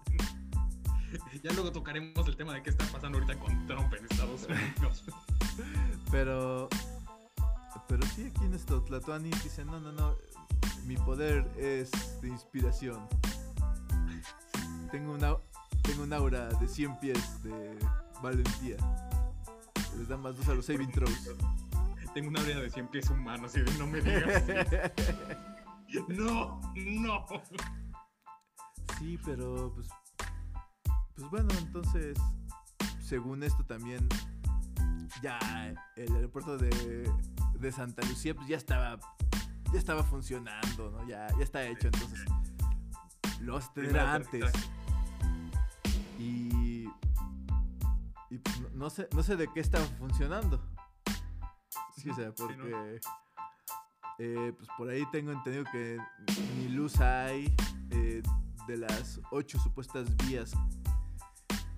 Ya 1.42 1.52
luego 1.52 1.70
tocaremos 1.70 2.26
el 2.26 2.36
tema 2.36 2.52
de 2.52 2.62
qué 2.62 2.70
está 2.70 2.84
pasando 2.86 3.18
ahorita 3.18 3.38
con 3.38 3.66
Trump 3.66 3.92
en 3.94 4.04
Estados 4.04 4.44
Unidos. 4.44 5.04
pero. 6.10 6.68
Pero 7.88 8.06
sí, 8.06 8.32
aquí 8.34 8.44
nuestro 8.48 8.82
Tlatuani 8.82 9.30
dice: 9.30 9.64
no, 9.64 9.78
no, 9.78 9.92
no. 9.92 10.16
Mi 10.84 10.96
poder 10.96 11.46
es 11.56 12.20
de 12.20 12.28
inspiración. 12.28 13.08
Tengo, 14.90 15.12
una, 15.12 15.36
tengo 15.82 16.02
un 16.02 16.12
aura 16.12 16.48
de 16.48 16.68
100 16.68 16.98
pies 16.98 17.42
de 17.42 17.78
valentía. 18.22 18.76
Les 19.96 20.08
da 20.08 20.16
más 20.16 20.36
dos 20.36 20.48
a 20.48 20.54
los 20.54 20.66
saving 20.66 20.90
throws. 20.90 21.28
Tengo 22.16 22.30
una 22.30 22.40
área 22.40 22.60
de 22.60 22.70
100 22.70 22.88
pies 22.88 23.10
humanos 23.10 23.54
y 23.56 23.60
de 23.60 23.70
no 23.78 23.86
me 23.86 24.00
digas. 24.00 24.42
No, 26.08 26.60
no. 26.74 27.26
Sí, 28.98 29.18
pero 29.22 29.70
pues. 29.74 29.88
Pues 31.14 31.30
bueno, 31.30 31.48
entonces. 31.58 32.16
Según 33.02 33.42
esto 33.42 33.66
también. 33.66 34.08
Ya 35.20 35.38
el 35.96 36.14
aeropuerto 36.14 36.56
de, 36.56 37.12
de 37.60 37.72
Santa 37.72 38.00
Lucía 38.06 38.34
pues 38.34 38.48
ya 38.48 38.56
estaba. 38.56 38.98
Ya 39.70 39.78
estaba 39.78 40.02
funcionando, 40.02 40.90
¿no? 40.90 41.06
Ya, 41.06 41.26
ya 41.36 41.44
está 41.44 41.64
hecho, 41.66 41.88
entonces. 41.88 42.24
Lo 43.42 43.56
vas 43.56 43.66
a 43.68 43.72
tener 43.74 43.90
Primer 43.90 44.08
antes. 44.08 44.42
aterrizaje. 44.42 44.70
Y. 46.18 46.88
Y 48.30 48.38
pues, 48.38 48.60
no, 48.60 48.68
no 48.70 48.88
sé, 48.90 49.06
no 49.14 49.22
sé 49.22 49.36
de 49.36 49.52
qué 49.52 49.60
estaba 49.60 49.84
funcionando. 49.98 50.75
Sí, 52.02 52.10
o 52.10 52.14
sea, 52.14 52.32
Sí, 52.36 52.42
¿no? 52.42 52.46
porque. 52.46 53.00
eh, 54.18 54.52
pues 54.56 54.68
por 54.76 54.88
ahí 54.90 55.04
tengo 55.12 55.32
entendido 55.32 55.64
que 55.72 55.98
ni 56.58 56.68
luz 56.68 57.00
hay 57.00 57.54
eh, 57.90 58.22
de 58.66 58.76
las 58.76 59.20
ocho 59.30 59.58
supuestas 59.58 60.14
vías 60.28 60.52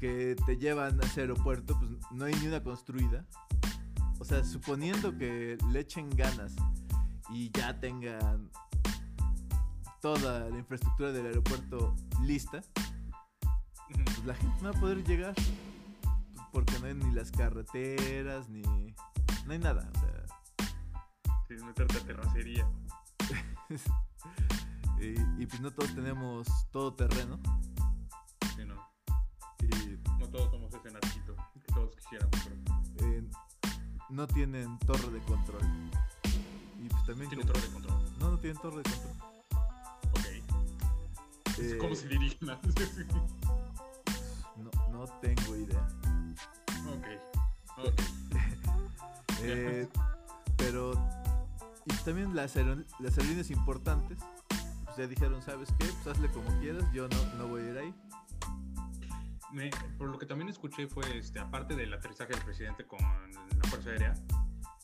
que 0.01 0.37
te 0.47 0.57
llevan 0.57 1.01
a 1.01 1.07
ese 1.07 1.23
aeropuerto, 1.23 1.79
pues 1.79 1.91
no 2.13 2.25
hay 2.25 2.35
ni 2.35 2.47
una 2.47 2.63
construida. 2.63 3.25
O 4.21 4.25
sea, 4.25 4.45
suponiendo 4.45 5.17
que 5.17 5.57
le 5.71 5.81
echen 5.81 6.11
ganas 6.11 6.55
y 7.31 7.51
ya 7.51 7.79
tengan 7.79 8.51
toda 10.01 10.49
la 10.49 10.59
infraestructura 10.59 11.13
del 11.13 11.27
aeropuerto 11.27 11.95
lista, 12.23 12.63
pues 13.89 14.25
la 14.25 14.35
gente 14.35 14.57
no 14.63 14.73
va 14.73 14.79
a 14.79 14.81
poder 14.81 15.05
llegar. 15.05 15.35
Porque 16.53 16.79
no 16.81 16.87
hay 16.87 16.95
ni 16.95 17.13
las 17.13 17.31
carreteras, 17.31 18.49
ni. 18.49 18.63
No 19.49 19.55
hay 19.55 19.59
nada. 19.61 19.91
O 19.95 19.99
sea, 20.01 20.67
Sí, 21.49 21.55
meterte 21.65 21.97
a 21.97 22.01
terracería. 22.05 22.69
y, 25.01 25.43
y 25.43 25.47
pues 25.47 25.61
no 25.63 25.71
todos 25.71 25.95
tenemos 25.95 26.47
todo 26.71 26.93
terreno. 26.93 27.41
Sí, 28.55 28.67
no. 28.67 28.75
Y 29.63 29.99
No 30.19 30.29
todos 30.29 30.51
somos 30.51 30.75
ese 30.75 30.91
narquito 30.91 31.35
que 31.55 31.73
todos 31.73 31.97
quisiéramos, 31.97 32.37
pero 32.45 33.09
eh, 33.11 33.25
no 34.11 34.27
tienen 34.27 34.79
torre 34.81 35.11
de 35.13 35.21
control. 35.21 35.63
Y 36.79 36.89
pues 36.91 37.07
también. 37.07 37.31
tiene 37.31 37.45
como- 37.45 37.55
torre 37.55 37.67
de 37.67 37.73
control. 37.73 38.19
No, 38.19 38.31
no 38.33 38.39
tienen 38.39 38.61
torre 38.61 38.83
de 38.83 38.91
control. 38.91 39.17
Ok. 40.11 41.59
Eh, 41.59 41.79
¿Cómo 41.81 41.95
se 41.95 42.07
dirigen? 42.09 42.49
no, 44.59 44.71
no 44.93 45.05
tengo 45.23 45.57
idea. 45.57 45.89
ok. 46.87 47.07
Ok. 47.87 48.01
Pero. 50.71 50.93
Y 51.87 51.95
también 52.05 52.37
las, 52.37 52.55
aerol- 52.57 52.85
las 52.99 53.17
aerolíneas 53.17 53.51
importantes. 53.51 54.19
Pues 54.85 54.97
ya 54.99 55.07
dijeron, 55.07 55.41
¿sabes 55.41 55.71
qué? 55.79 55.87
Pues 55.87 56.07
hazle 56.17 56.29
como 56.31 56.47
quieras, 56.61 56.85
yo 56.93 57.09
no, 57.09 57.35
no 57.39 57.49
voy 57.49 57.63
a 57.63 57.71
ir 57.71 57.79
ahí. 57.79 57.95
Me- 59.53 59.71
por 59.97 60.11
lo 60.11 60.19
que 60.19 60.27
también 60.27 60.51
escuché 60.51 60.87
fue, 60.89 61.17
este, 61.17 61.39
aparte 61.39 61.75
del 61.75 61.93
aterrizaje 61.95 62.35
del 62.35 62.45
presidente 62.45 62.87
con 62.87 62.99
la 63.01 63.69
Fuerza 63.71 63.89
Aérea, 63.91 64.15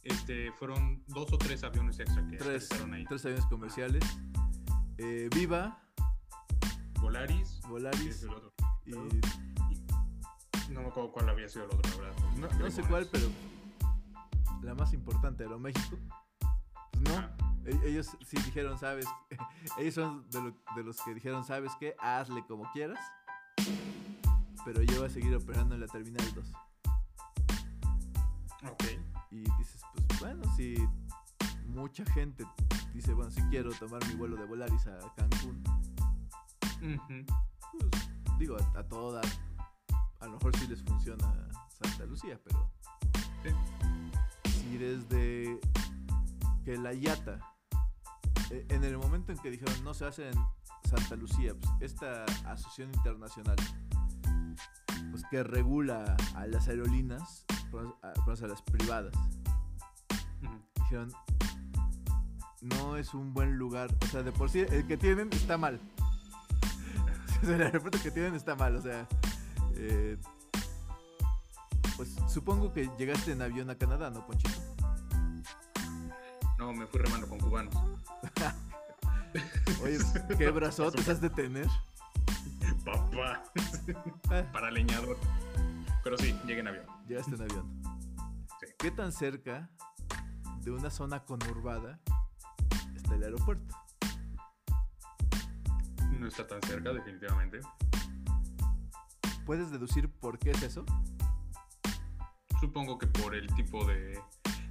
este, 0.02 0.50
fueron 0.52 1.02
dos 1.08 1.30
o 1.32 1.36
tres 1.36 1.62
aviones 1.64 2.00
extra 2.00 2.26
que 2.26 2.38
Tres, 2.38 2.70
ahí. 2.90 3.04
tres 3.04 3.24
aviones 3.26 3.44
comerciales. 3.46 4.02
Eh, 4.96 5.28
Viva, 5.34 5.82
Volaris, 7.00 7.60
y 7.62 7.68
Volaris 7.68 8.24
otro. 8.24 8.52
y 8.86 8.92
No 10.72 10.80
me 10.80 10.88
acuerdo 10.88 11.12
cuál 11.12 11.28
había 11.28 11.48
sido 11.48 11.66
el 11.66 11.70
otro, 11.76 11.90
la 12.02 12.08
verdad. 12.08 12.24
no, 12.38 12.58
no 12.64 12.70
sé 12.70 12.82
cuál, 12.84 13.06
pero 13.12 13.26
la 14.64 14.74
más 14.74 14.92
importante, 14.92 15.44
Aeroméxico. 15.44 15.96
Pues 16.92 17.02
no, 17.04 17.20
e- 17.64 17.88
ellos 17.88 18.16
sí 18.26 18.36
dijeron, 18.44 18.78
¿sabes? 18.78 19.06
Ellos 19.78 19.94
son 19.94 20.28
de, 20.30 20.40
lo- 20.42 20.56
de 20.76 20.82
los 20.84 21.00
que 21.02 21.14
dijeron, 21.14 21.44
¿sabes 21.44 21.72
qué? 21.80 21.94
Hazle 22.00 22.44
como 22.46 22.70
quieras. 22.72 22.98
Pero 24.64 24.82
yo 24.82 24.98
voy 24.98 25.06
a 25.06 25.10
seguir 25.10 25.34
operando 25.34 25.74
en 25.74 25.80
la 25.82 25.86
Terminal 25.86 26.24
2. 26.34 26.52
Ok. 28.70 28.84
Y 29.30 29.40
dices, 29.58 29.82
pues 30.08 30.20
bueno, 30.20 30.42
si 30.56 30.76
mucha 31.66 32.04
gente 32.12 32.46
dice, 32.94 33.12
bueno, 33.12 33.30
si 33.30 33.42
quiero 33.50 33.70
tomar 33.72 34.06
mi 34.06 34.14
vuelo 34.14 34.36
de 34.36 34.44
Volaris 34.46 34.86
a 34.86 34.98
Cancún, 35.16 35.62
pues 36.80 37.90
digo, 38.38 38.56
a, 38.56 38.78
a 38.78 38.82
todas, 38.88 39.26
a 40.20 40.26
lo 40.26 40.32
mejor 40.32 40.56
sí 40.56 40.66
les 40.68 40.82
funciona 40.82 41.24
Santa 41.68 42.04
Lucía, 42.06 42.40
pero 42.44 42.70
si 44.74 44.78
desde 44.78 45.60
que 46.64 46.76
la 46.76 46.92
IATA, 46.92 47.38
eh, 48.50 48.66
en 48.70 48.82
el 48.82 48.98
momento 48.98 49.30
en 49.30 49.38
que 49.38 49.50
dijeron 49.50 49.84
no 49.84 49.94
se 49.94 50.04
hace 50.04 50.28
en 50.28 50.34
Santa 50.88 51.14
Lucía, 51.14 51.54
pues 51.54 51.92
esta 51.92 52.24
asociación 52.46 52.92
internacional, 52.94 53.56
pues 55.10 55.22
que 55.30 55.44
regula 55.44 56.16
a 56.34 56.46
las 56.46 56.66
aerolíneas, 56.68 57.44
por 57.70 57.96
a, 58.02 58.12
por 58.24 58.42
a 58.42 58.48
las 58.48 58.62
privadas, 58.62 59.12
dijeron 60.74 61.12
no 62.62 62.96
es 62.96 63.14
un 63.14 63.32
buen 63.32 63.56
lugar, 63.56 63.94
o 64.02 64.06
sea, 64.06 64.22
de 64.22 64.32
por 64.32 64.50
sí 64.50 64.60
el 64.60 64.86
que 64.86 64.96
tienen 64.96 65.28
está 65.32 65.56
mal. 65.58 65.78
El 67.42 67.60
aeropuerto 67.60 67.98
que 68.02 68.10
tienen 68.10 68.34
está 68.34 68.56
mal, 68.56 68.74
o 68.74 68.80
sea, 68.80 69.06
eh, 69.74 70.16
pues 71.96 72.14
supongo 72.28 72.72
que 72.72 72.90
llegaste 72.98 73.32
en 73.32 73.42
avión 73.42 73.70
a 73.70 73.76
Canadá, 73.76 74.10
¿no, 74.10 74.26
Ponchito? 74.26 74.60
No, 76.58 76.72
me 76.72 76.86
fui 76.86 77.00
remando 77.00 77.28
con 77.28 77.38
cubanos. 77.38 77.74
Oye, 79.82 79.98
¿qué 80.38 80.50
brazotes 80.50 81.08
has 81.08 81.20
de 81.20 81.30
tener? 81.30 81.66
Papá. 82.84 83.42
Ah, 84.30 84.42
Para 84.52 84.70
leñador. 84.70 85.18
Pero 86.02 86.16
sí, 86.18 86.38
llegué 86.46 86.60
en 86.60 86.68
avión. 86.68 86.86
llegaste 87.08 87.34
en 87.34 87.42
avión. 87.42 87.82
Sí. 88.60 88.66
¿Qué 88.78 88.90
tan 88.90 89.12
cerca 89.12 89.70
de 90.60 90.70
una 90.70 90.90
zona 90.90 91.24
conurbada 91.24 91.98
está 92.94 93.14
el 93.14 93.24
aeropuerto? 93.24 93.74
No 96.18 96.28
está 96.28 96.46
tan 96.46 96.62
cerca, 96.62 96.92
definitivamente. 96.92 97.60
¿Puedes 99.44 99.70
deducir 99.70 100.10
por 100.10 100.38
qué 100.38 100.52
es 100.52 100.62
eso? 100.62 100.84
Supongo 102.64 102.96
que 102.96 103.06
por 103.06 103.34
el 103.34 103.46
tipo 103.54 103.84
de, 103.84 104.18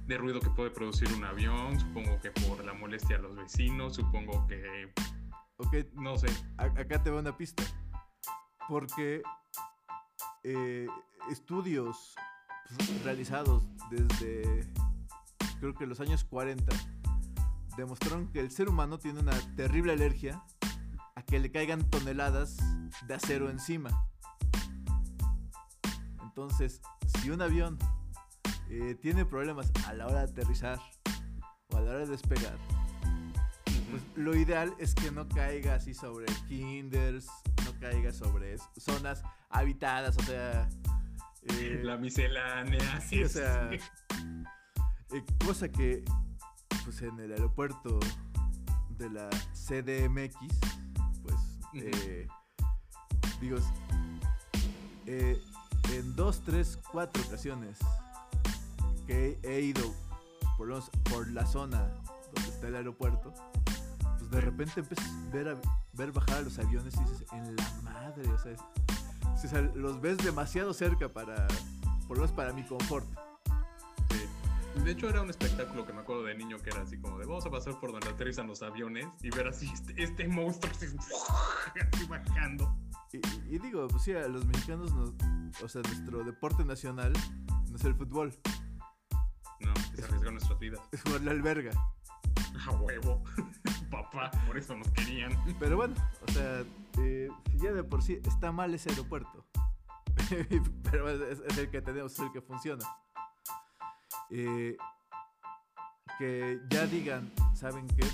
de 0.08 0.18
ruido 0.18 0.40
que 0.40 0.50
puede 0.50 0.68
producir 0.70 1.12
un 1.12 1.22
avión, 1.24 1.78
supongo 1.78 2.18
que 2.20 2.32
por 2.32 2.64
la 2.64 2.74
molestia 2.74 3.14
a 3.14 3.18
los 3.20 3.36
vecinos, 3.36 3.94
supongo 3.94 4.44
que, 4.48 4.92
Ok, 5.58 5.76
no 5.92 6.18
sé, 6.18 6.26
A- 6.58 6.64
acá 6.64 7.00
te 7.00 7.10
va 7.10 7.20
una 7.20 7.36
pista. 7.36 7.62
Porque 8.68 9.22
eh, 10.42 10.88
estudios 11.30 12.16
realizados 13.04 13.62
desde 13.92 14.68
creo 15.60 15.74
que 15.76 15.86
los 15.86 16.00
años 16.00 16.24
40 16.24 16.74
demostraron 17.76 18.26
que 18.32 18.40
el 18.40 18.50
ser 18.50 18.68
humano 18.68 18.98
tiene 18.98 19.20
una 19.20 19.34
terrible 19.54 19.92
alergia 19.92 20.42
a 21.14 21.22
que 21.22 21.38
le 21.38 21.52
caigan 21.52 21.88
toneladas 21.90 22.56
de 23.06 23.14
acero 23.14 23.50
encima. 23.50 24.04
Entonces, 26.22 26.80
si 27.24 27.30
un 27.30 27.40
avión 27.40 27.78
eh, 28.68 28.98
tiene 29.00 29.24
problemas 29.24 29.72
a 29.86 29.94
la 29.94 30.06
hora 30.06 30.26
de 30.26 30.32
aterrizar 30.32 30.78
o 31.70 31.76
a 31.78 31.80
la 31.80 31.92
hora 31.92 31.98
de 32.00 32.08
despegar, 32.08 32.58
pues 33.64 34.02
lo 34.14 34.36
ideal 34.36 34.74
es 34.78 34.94
que 34.94 35.10
no 35.10 35.26
caiga 35.26 35.76
así 35.76 35.94
sobre 35.94 36.26
kinders, 36.48 37.26
no 37.64 37.80
caiga 37.80 38.12
sobre 38.12 38.58
zonas 38.76 39.22
habitadas, 39.48 40.18
o 40.18 40.22
sea... 40.24 40.68
eh, 41.44 41.80
la 41.82 41.96
miscelánea. 41.96 43.00
sí, 43.08 43.24
o 43.24 43.28
sea... 43.30 43.70
eh, 43.72 43.80
cosa 45.46 45.70
que, 45.70 46.04
pues 46.84 47.00
en 47.00 47.18
el 47.20 47.32
aeropuerto 47.32 48.00
de 48.98 49.08
la 49.08 49.30
CDMX, 49.54 50.36
pues, 51.22 51.58
eh, 51.72 52.28
digo, 53.40 53.56
eh, 55.06 55.40
en 55.92 56.14
dos, 56.16 56.40
tres, 56.44 56.78
cuatro 56.90 57.22
ocasiones 57.26 57.78
que 59.06 59.38
he, 59.42 59.60
ido 59.60 59.82
por, 60.56 60.68
los- 60.68 60.90
por 61.10 61.28
la 61.30 61.46
zona 61.46 61.88
donde 62.34 62.50
está 62.50 62.68
el 62.68 62.76
aeropuerto, 62.76 63.32
pues 64.18 64.30
de 64.30 64.40
repente 64.40 64.80
empiezas 64.80 65.06
a 65.08 65.30
ver, 65.32 65.56
ver 65.92 66.12
bajar 66.12 66.38
a 66.38 66.42
los 66.42 66.58
aviones 66.58 66.94
y 66.96 67.00
dices, 67.00 67.26
en 67.32 67.54
la 67.56 67.70
madre, 67.82 68.28
o 68.30 68.38
sea, 68.38 68.52
o 69.32 69.48
sea, 69.48 69.60
los 69.74 70.00
ves 70.00 70.16
demasiado 70.18 70.72
cerca 70.72 71.08
para, 71.10 71.46
por 72.08 72.16
lo 72.16 72.22
menos 72.24 72.32
para 72.32 72.52
mi 72.52 72.64
confort. 72.64 73.06
De 74.82 74.90
hecho, 74.90 75.08
era 75.08 75.22
un 75.22 75.30
espectáculo 75.30 75.86
que 75.86 75.92
me 75.92 76.00
acuerdo 76.00 76.24
de 76.24 76.34
niño 76.34 76.58
que 76.58 76.70
era 76.70 76.82
así 76.82 76.98
como 76.98 77.18
de 77.18 77.26
vamos 77.26 77.46
a 77.46 77.50
pasar 77.50 77.78
por 77.80 77.92
donde 77.92 78.08
aterrizan 78.08 78.46
los 78.46 78.62
aviones 78.62 79.06
y 79.22 79.30
ver 79.30 79.48
así 79.48 79.70
este, 79.72 80.02
este 80.02 80.28
monstruo 80.28 80.72
así, 80.72 80.86
así 80.86 82.06
bajando. 82.06 82.76
Y, 83.12 83.54
y 83.54 83.58
digo, 83.58 83.86
pues 83.88 84.02
sí, 84.02 84.12
a 84.12 84.26
los 84.26 84.44
mexicanos, 84.46 84.92
nos, 84.92 85.12
o 85.62 85.68
sea, 85.68 85.80
nuestro 85.82 86.24
deporte 86.24 86.64
nacional 86.64 87.12
no 87.70 87.76
es 87.76 87.84
el 87.84 87.94
fútbol, 87.94 88.32
No, 89.60 89.72
que 89.74 89.96
se 89.96 90.04
arriesgaron 90.04 90.34
nuestras 90.34 90.58
vidas. 90.58 90.80
es 90.92 91.02
jugar 91.02 91.22
la 91.22 91.30
alberga. 91.30 91.70
A 92.66 92.70
huevo. 92.72 93.22
Papá, 93.90 94.30
por 94.46 94.58
eso 94.58 94.76
nos 94.76 94.88
querían. 94.90 95.32
Pero 95.58 95.76
bueno, 95.76 95.94
o 96.26 96.32
sea, 96.32 96.64
eh, 96.98 97.28
si 97.50 97.58
ya 97.58 97.72
de 97.72 97.84
por 97.84 98.02
sí 98.02 98.20
está 98.24 98.52
mal 98.52 98.74
ese 98.74 98.90
aeropuerto, 98.90 99.46
pero 100.90 101.08
es, 101.08 101.40
es 101.40 101.58
el 101.58 101.70
que 101.70 101.80
tenemos, 101.80 102.12
es 102.12 102.18
el 102.18 102.32
que 102.32 102.40
funciona. 102.40 102.84
Eh, 104.36 104.76
que 106.18 106.60
ya 106.70 106.86
digan, 106.86 107.30
¿saben 107.54 107.86
qué? 107.86 108.04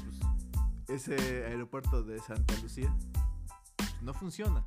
Pues 0.86 1.08
ese 1.08 1.46
aeropuerto 1.46 2.02
de 2.02 2.18
Santa 2.20 2.54
Lucía 2.62 2.94
pues, 3.76 4.02
no 4.02 4.12
funciona. 4.12 4.66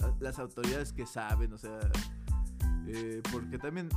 La- 0.00 0.14
Las 0.20 0.38
autoridades 0.38 0.92
que 0.92 1.06
saben, 1.06 1.52
o 1.54 1.58
sea, 1.58 1.78
eh, 2.88 3.22
porque 3.32 3.58
también 3.58 3.88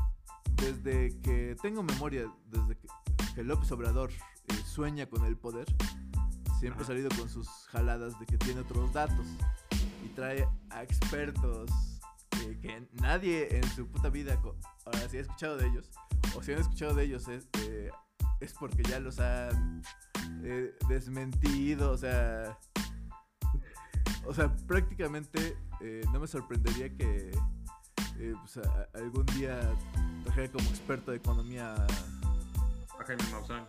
desde 0.55 1.19
que 1.21 1.55
tengo 1.61 1.83
memoria, 1.83 2.25
desde 2.45 2.77
que, 2.77 2.87
que 3.35 3.43
López 3.43 3.69
Obrador 3.73 4.09
eh, 4.11 4.53
sueña 4.65 5.05
con 5.07 5.25
el 5.25 5.35
poder, 5.37 5.65
siempre 6.59 6.83
ha 6.83 6.87
salido 6.87 7.09
con 7.17 7.27
sus 7.29 7.47
jaladas 7.67 8.17
de 8.19 8.25
que 8.25 8.37
tiene 8.37 8.61
otros 8.61 8.93
datos 8.93 9.25
y 10.05 10.07
trae 10.15 10.47
a 10.69 10.81
expertos 10.83 11.96
que 12.61 12.87
nadie 12.93 13.57
en 13.57 13.63
su 13.71 13.87
puta 13.87 14.09
vida, 14.09 14.39
ahora 14.85 15.09
si 15.09 15.17
ha 15.17 15.21
escuchado 15.21 15.57
de 15.57 15.67
ellos, 15.67 15.89
o 16.35 16.41
si 16.43 16.53
han 16.53 16.59
escuchado 16.59 16.93
de 16.95 17.03
ellos 17.05 17.27
es, 17.27 17.47
eh, 17.61 17.89
es 18.39 18.53
porque 18.53 18.83
ya 18.83 18.99
los 18.99 19.19
han 19.19 19.81
eh, 20.43 20.73
desmentido, 20.87 21.91
o 21.91 21.97
sea, 21.97 22.57
o 24.25 24.33
sea, 24.33 24.53
prácticamente 24.67 25.57
eh, 25.81 26.01
no 26.11 26.19
me 26.19 26.27
sorprendería 26.27 26.89
que 26.95 27.31
pues, 28.41 28.57
a- 28.57 28.87
algún 28.95 29.25
día 29.37 29.59
trajera 30.23 30.51
como 30.51 30.69
experto 30.69 31.11
de 31.11 31.17
economía 31.17 31.73
A 31.75 33.03
Jaime 33.05 33.23
Maussan. 33.31 33.65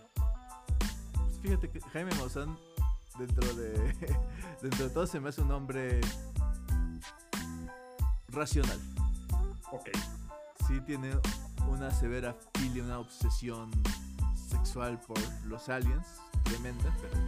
Pues 1.14 1.38
fíjate 1.42 1.70
que 1.70 1.80
Jaime 1.80 2.14
Maussan, 2.16 2.58
dentro 3.18 3.54
de, 3.54 3.72
dentro 4.62 4.88
de 4.88 4.90
todo, 4.94 5.06
se 5.06 5.20
me 5.20 5.28
hace 5.28 5.42
un 5.42 5.52
hombre 5.52 6.00
racional. 8.28 8.78
Ok. 9.72 9.88
Sí 10.66 10.80
tiene 10.82 11.10
una 11.68 11.90
severa 11.90 12.34
filia, 12.54 12.84
una 12.84 12.98
obsesión 12.98 13.70
sexual 14.34 15.00
por 15.00 15.18
los 15.44 15.68
aliens, 15.68 16.06
tremenda, 16.44 16.94
pero... 17.00 17.18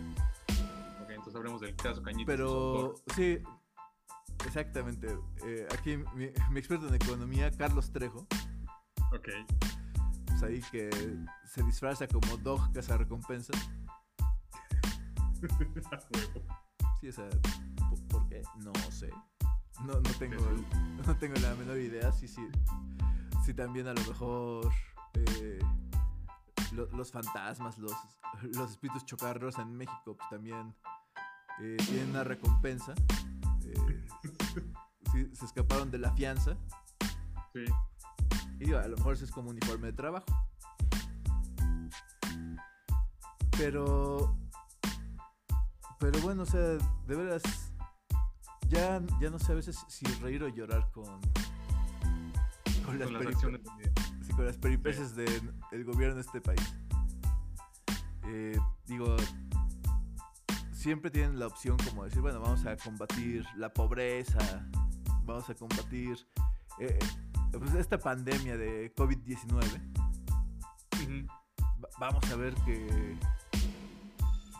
Ok, 1.02 1.10
entonces 1.10 1.34
hablemos 1.36 1.60
del 1.60 1.76
caso 1.76 2.02
Cañitas. 2.02 2.26
Pero 2.26 2.94
sí, 3.14 3.38
exactamente. 4.46 5.18
eh, 5.44 5.66
aquí 5.72 5.96
mi, 6.14 6.30
mi 6.50 6.58
experto 6.58 6.88
en 6.88 6.94
economía, 6.94 7.50
Carlos 7.50 7.90
Trejo, 7.92 8.26
Ok. 9.12 9.28
pues 10.26 10.42
ahí 10.42 10.60
que 10.70 10.90
se 11.46 11.62
disfraza 11.62 12.06
como 12.08 12.36
Dog 12.38 12.72
Cazarrecompensas. 12.72 13.56
Sí, 17.00 17.08
o 17.08 17.12
sea, 17.12 17.28
¿por- 17.88 18.08
¿por 18.08 18.28
qué? 18.28 18.42
No 18.58 18.72
sé. 18.90 19.08
No, 19.86 19.94
no, 19.94 20.10
tengo, 20.18 20.36
no 21.06 21.16
tengo 21.16 21.34
la 21.40 21.54
menor 21.54 21.78
idea. 21.78 22.12
Sí, 22.12 22.28
sí. 22.28 22.46
Sí, 23.44 23.54
también 23.54 23.88
a 23.88 23.94
lo 23.94 24.00
mejor 24.02 24.70
eh, 25.14 25.58
lo- 26.72 26.86
los 26.92 27.10
fantasmas, 27.10 27.78
los, 27.78 27.92
los 28.42 28.70
espíritus 28.70 29.04
chocarros 29.06 29.58
en 29.58 29.74
México, 29.76 30.16
pues 30.16 30.28
también 30.30 30.74
eh, 31.60 31.76
tienen 31.86 32.10
una 32.10 32.22
recompensa. 32.24 32.94
Eh, 33.64 34.06
sí, 35.12 35.30
se 35.34 35.44
escaparon 35.46 35.90
de 35.90 35.98
la 35.98 36.12
fianza. 36.12 36.56
Sí. 37.54 37.64
Y 38.60 38.72
a 38.74 38.86
lo 38.86 38.96
mejor 38.98 39.14
eso 39.14 39.24
es 39.24 39.30
como 39.32 39.50
uniforme 39.50 39.86
de 39.88 39.92
trabajo. 39.94 40.26
Pero. 43.56 44.36
Pero 45.98 46.18
bueno, 46.20 46.42
o 46.42 46.46
sea, 46.46 46.60
de 46.60 47.16
veras. 47.16 47.69
Ya, 48.70 49.02
ya 49.20 49.30
no 49.30 49.38
sé 49.38 49.52
a 49.52 49.54
veces 49.56 49.76
si 49.88 50.04
reír 50.22 50.42
o 50.44 50.48
llorar 50.48 50.90
con. 50.92 51.20
Con 52.84 52.98
las, 52.98 53.08
Con 53.08 53.24
las 53.24 53.42
de... 53.42 53.92
sí, 54.22 54.32
con 54.32 54.46
las 54.46 54.56
peripecias 54.56 55.14
del 55.16 55.84
gobierno 55.84 56.14
de 56.16 56.20
este 56.22 56.40
país. 56.40 56.62
Eh, 58.24 58.58
digo. 58.86 59.16
Siempre 60.72 61.10
tienen 61.10 61.38
la 61.38 61.46
opción 61.46 61.76
como 61.86 62.04
decir, 62.04 62.22
bueno, 62.22 62.40
vamos 62.40 62.64
a 62.64 62.74
combatir 62.74 63.44
la 63.56 63.70
pobreza, 63.70 64.38
vamos 65.24 65.50
a 65.50 65.54
combatir 65.54 66.16
eh, 66.78 66.98
pues, 67.52 67.74
esta 67.74 67.98
pandemia 67.98 68.56
de 68.56 68.90
COVID-19. 68.94 69.62
Ujú. 71.02 71.26
Va- 71.84 71.88
vamos 71.98 72.24
a 72.30 72.36
ver 72.36 72.54
que, 72.64 73.14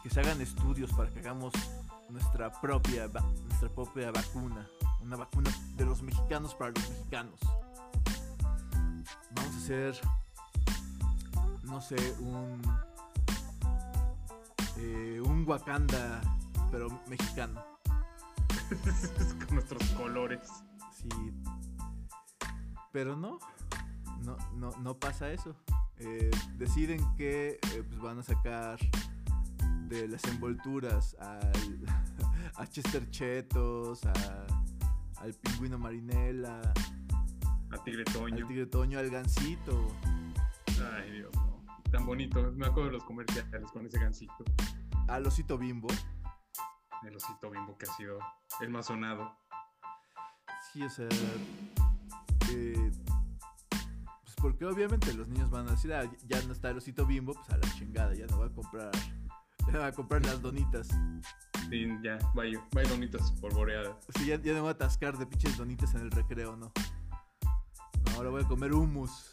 que 0.03 0.11
se 0.11 0.21
hagan 0.21 0.43
estudios 0.43 0.93
para 0.93 1.09
que 1.11 1.21
hagamos 1.21 1.55
nuestra 2.11 2.51
propia, 2.61 3.09
nuestra 3.09 3.69
propia 3.69 4.11
vacuna. 4.11 4.69
Una 5.03 5.17
vacuna 5.17 5.51
de 5.77 5.85
los 5.85 6.03
mexicanos 6.03 6.55
para 6.55 6.73
los 6.73 6.89
mexicanos. 6.91 7.41
Vamos 9.33 9.55
a 9.55 9.59
hacer, 9.59 10.01
no 11.63 11.81
sé, 11.81 11.97
un, 12.21 12.61
eh, 14.77 15.21
un 15.25 15.45
Wakanda, 15.49 16.21
pero 16.71 16.89
mexicano. 17.07 17.63
Con 19.47 19.55
nuestros 19.55 19.83
colores. 19.91 20.49
Sí. 20.93 21.09
Pero 22.93 23.17
no, 23.17 23.39
no, 24.25 24.37
no, 24.57 24.71
no 24.79 24.95
pasa 24.99 25.31
eso. 25.31 25.55
Eh, 25.99 26.31
deciden 26.57 27.01
que 27.17 27.59
eh, 27.73 27.83
pues 27.89 28.01
van 28.01 28.19
a 28.19 28.23
sacar 28.23 28.79
de 29.89 30.09
las 30.09 30.25
envolturas 30.25 31.17
al, 31.21 31.53
a 32.61 32.67
Chester 32.67 33.09
Chetos, 33.11 34.05
a- 34.07 34.47
al 35.21 35.35
pingüino 35.35 35.79
Marinela, 35.79 36.61
A 37.73 37.85
Tigre 37.85 38.05
al 38.07 38.13
Toño. 38.13 38.47
tigre 38.47 38.67
Toño, 38.67 38.99
al 38.99 39.11
gansito. 39.11 39.87
Ay, 40.95 41.11
Dios, 41.13 41.31
no. 41.35 41.63
Tan 41.91 42.07
bonito. 42.07 42.53
Me 42.53 42.67
acuerdo 42.67 42.87
de 42.91 42.93
los 42.97 43.05
comerciales 43.05 43.71
con 43.73 43.87
ese 43.87 43.99
gancito. 43.99 44.45
al 45.09 45.27
osito 45.27 45.59
bimbo. 45.59 45.89
El 47.03 47.17
osito 47.17 47.51
bimbo 47.51 47.77
que 47.77 47.87
ha 47.87 47.93
sido 47.95 48.19
el 48.61 48.71
más 48.71 48.87
sonado. 48.87 49.37
Sí, 50.73 50.83
o 50.85 50.91
sea. 50.91 51.09
eh, 52.53 52.93
pues 54.23 54.35
porque 54.41 54.65
obviamente 54.67 55.13
los 55.15 55.27
niños 55.29 55.51
van 55.51 55.67
a 55.69 55.73
decir, 55.73 55.93
ah, 55.93 56.09
ya 56.27 56.41
no 56.43 56.53
está 56.53 56.71
el 56.71 56.77
osito 56.79 57.07
bimbo, 57.07 57.33
pues 57.35 57.49
a 57.51 57.57
la 57.59 57.69
chingada, 57.75 58.15
ya 58.15 58.27
no 58.27 58.39
va 58.41 58.47
a 58.47 58.51
comprar. 58.51 58.91
Ya 59.67 59.73
no 59.73 59.79
va 59.81 59.87
a 59.87 59.93
comprar 59.93 60.25
las 60.25 60.41
donitas. 60.43 60.89
Y 61.71 61.87
ya, 62.03 62.19
vaya, 62.35 62.61
vaya 62.73 62.89
donitas 62.89 63.33
polvoreadas. 63.33 63.97
Sí, 64.19 64.27
ya, 64.27 64.41
ya 64.41 64.55
no 64.55 64.61
voy 64.63 64.69
a 64.69 64.73
atascar 64.73 65.17
de 65.19 65.27
pinches 65.27 65.57
donitas 65.57 65.95
en 65.95 66.03
el 66.03 66.11
recreo, 66.11 66.57
¿no? 66.57 66.73
No, 68.05 68.13
ahora 68.17 68.31
voy 68.31 68.43
a 68.43 68.49
comer 68.49 68.73
hummus 68.73 69.33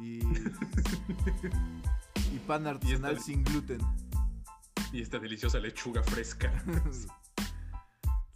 y. 0.00 0.18
y 2.32 2.38
pan 2.46 2.66
artesanal 2.66 3.20
sin 3.20 3.44
gluten. 3.44 3.80
Y 4.92 5.02
esta 5.02 5.18
deliciosa 5.18 5.58
lechuga 5.58 6.02
fresca. 6.02 6.52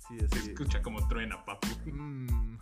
sí, 0.09 0.19
Se 0.19 0.27
así. 0.39 0.51
escucha 0.51 0.83
como 0.83 1.07
truena, 1.09 1.43
papu. 1.45 1.69
Mmm, 1.87 2.59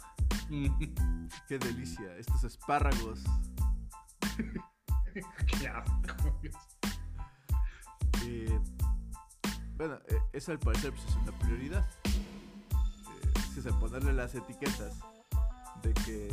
Mm, 0.51 1.29
qué 1.47 1.59
delicia. 1.61 2.17
Estos 2.17 2.43
espárragos. 2.45 3.23
Qué 5.47 5.69
asco. 5.69 6.41
Eh, 8.25 8.59
bueno, 9.81 9.99
eh, 10.09 10.23
eso 10.35 10.53
al 10.53 10.59
parecer 10.59 10.93
pues, 10.93 11.07
es 11.07 11.17
una 11.17 11.33
prioridad. 11.39 11.89
Eh, 12.05 13.33
sí, 13.55 13.63
ponerle 13.81 14.13
las 14.13 14.35
etiquetas 14.35 14.99
de 15.83 15.95
que 15.95 16.29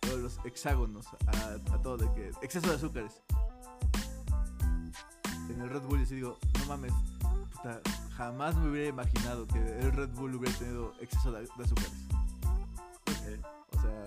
todos 0.00 0.20
los 0.20 0.40
hexágonos 0.42 1.06
a, 1.26 1.74
a 1.74 1.82
todo, 1.82 1.98
de 1.98 2.10
que 2.14 2.30
exceso 2.40 2.66
de 2.70 2.76
azúcares. 2.76 3.20
En 5.50 5.60
el 5.60 5.68
Red 5.68 5.82
Bull, 5.82 6.00
y 6.00 6.04
así 6.04 6.14
digo, 6.14 6.38
no 6.58 6.64
mames, 6.64 6.94
puta, 7.52 7.82
jamás 8.16 8.56
me 8.56 8.70
hubiera 8.70 8.88
imaginado 8.88 9.46
que 9.46 9.58
el 9.58 9.92
Red 9.92 10.08
Bull 10.14 10.36
hubiera 10.36 10.56
tenido 10.58 10.94
exceso 10.98 11.32
de, 11.32 11.40
de 11.42 11.62
azúcares. 11.62 11.92
O 13.76 13.80
sea, 13.82 14.04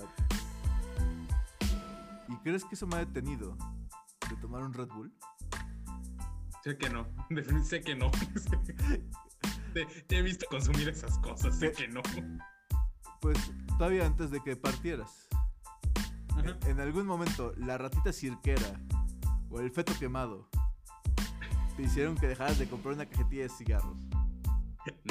¿y 2.28 2.36
crees 2.38 2.66
que 2.66 2.74
eso 2.74 2.88
me 2.88 2.96
ha 2.96 3.00
detenido 3.06 3.56
de 4.28 4.36
tomar 4.38 4.64
un 4.64 4.74
Red 4.74 4.88
Bull? 4.88 5.14
Sé 6.63 6.78
que 6.78 6.89
no. 6.89 7.08
Sé 7.63 7.82
que 7.82 7.95
no. 7.95 8.12
Te, 9.74 9.86
te 9.86 10.17
he 10.17 10.22
visto 10.24 10.48
consumir 10.50 10.89
esas 10.89 11.19
cosas. 11.19 11.58
Sé 11.60 11.72
que 11.72 11.88
no. 11.88 12.02
Pues 13.22 13.38
todavía 13.78 14.06
antes 14.06 14.32
de 14.32 14.41
que 14.41 14.56
partieras. 14.56 15.28
Ajá. 16.36 16.58
En 16.65 16.80
algún 16.80 17.06
momento, 17.06 17.54
la 17.56 17.78
ratita 17.78 18.12
cirquera 18.12 18.82
o 19.52 19.60
el 19.60 19.69
feto 19.69 19.93
quemado 20.00 20.50
te 21.80 21.84
hicieron 21.84 22.15
que 22.17 22.28
dejaras 22.28 22.60
de 22.60 22.67
comprar 22.67 22.95
una 22.95 23.06
cajetilla 23.06 23.43
de 23.43 23.50
cigarros. 23.50 23.98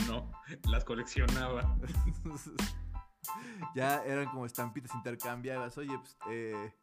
No, 0.07 0.31
las 0.65 0.85
coleccionaba. 0.85 1.79
ya 3.75 4.03
eran 4.05 4.27
como 4.27 4.45
estampitas 4.45 4.95
intercambiadas. 4.95 5.79
Oye, 5.79 5.97
pues, 5.99 6.17
eh, 6.31 6.75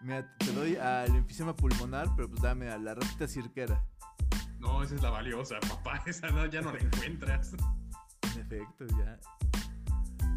mira, 0.00 0.34
te 0.38 0.52
doy 0.52 0.76
al 0.76 1.14
enfisema 1.14 1.54
pulmonar, 1.54 2.08
pero 2.16 2.28
pues 2.30 2.40
dame 2.40 2.70
a 2.70 2.78
la 2.78 2.94
ratita 2.94 3.28
cirquera. 3.28 3.84
No, 4.58 4.82
esa 4.82 4.94
es 4.94 5.02
la 5.02 5.10
valiosa, 5.10 5.58
papá. 5.68 6.02
Esa 6.06 6.28
no, 6.30 6.46
ya 6.46 6.60
no 6.60 6.72
la 6.72 6.78
encuentras. 6.78 7.54
En 8.34 8.40
efecto, 8.40 8.86
ya, 8.98 9.18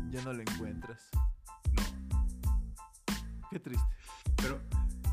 ya 0.09 0.21
no 0.23 0.33
la 0.33 0.41
encuentras. 0.43 1.09
No. 1.73 1.83
Qué 3.49 3.59
triste. 3.59 3.85
Pero 4.37 4.59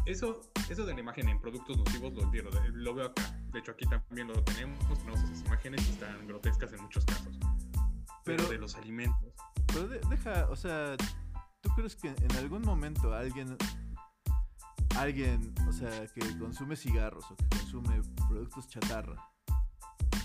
eso, 0.06 0.40
eso 0.70 0.86
de 0.86 0.94
la 0.94 1.00
imagen 1.00 1.28
en 1.28 1.40
productos 1.40 1.76
nocivos 1.76 2.12
lo 2.14 2.22
entiendo. 2.22 2.50
Lo 2.72 2.94
veo 2.94 3.06
acá. 3.06 3.22
De 3.52 3.58
hecho, 3.60 3.72
aquí 3.72 3.86
también 3.86 4.28
lo 4.28 4.42
tenemos. 4.44 4.78
Tenemos 4.98 5.22
esas 5.22 5.40
imágenes 5.46 5.86
y 5.88 5.90
están 5.92 6.26
grotescas 6.26 6.72
en 6.72 6.82
muchos 6.82 7.04
casos. 7.04 7.36
Pero, 8.24 8.36
Pero- 8.44 8.48
de 8.48 8.58
los 8.58 8.74
alimentos. 8.76 9.32
Pero 9.66 9.88
de- 9.88 10.00
deja, 10.10 10.46
o 10.50 10.56
sea, 10.56 10.96
¿tú 11.60 11.70
crees 11.76 11.96
que 11.96 12.08
en 12.08 12.32
algún 12.36 12.62
momento 12.62 13.12
alguien, 13.14 13.56
alguien, 15.00 15.54
o 15.68 15.72
sea, 15.72 16.06
que 16.08 16.38
consume 16.38 16.76
cigarros 16.76 17.24
o 17.30 17.36
que 17.36 17.46
consume 17.58 18.02
productos 18.28 18.68
chatarra, 18.68 19.16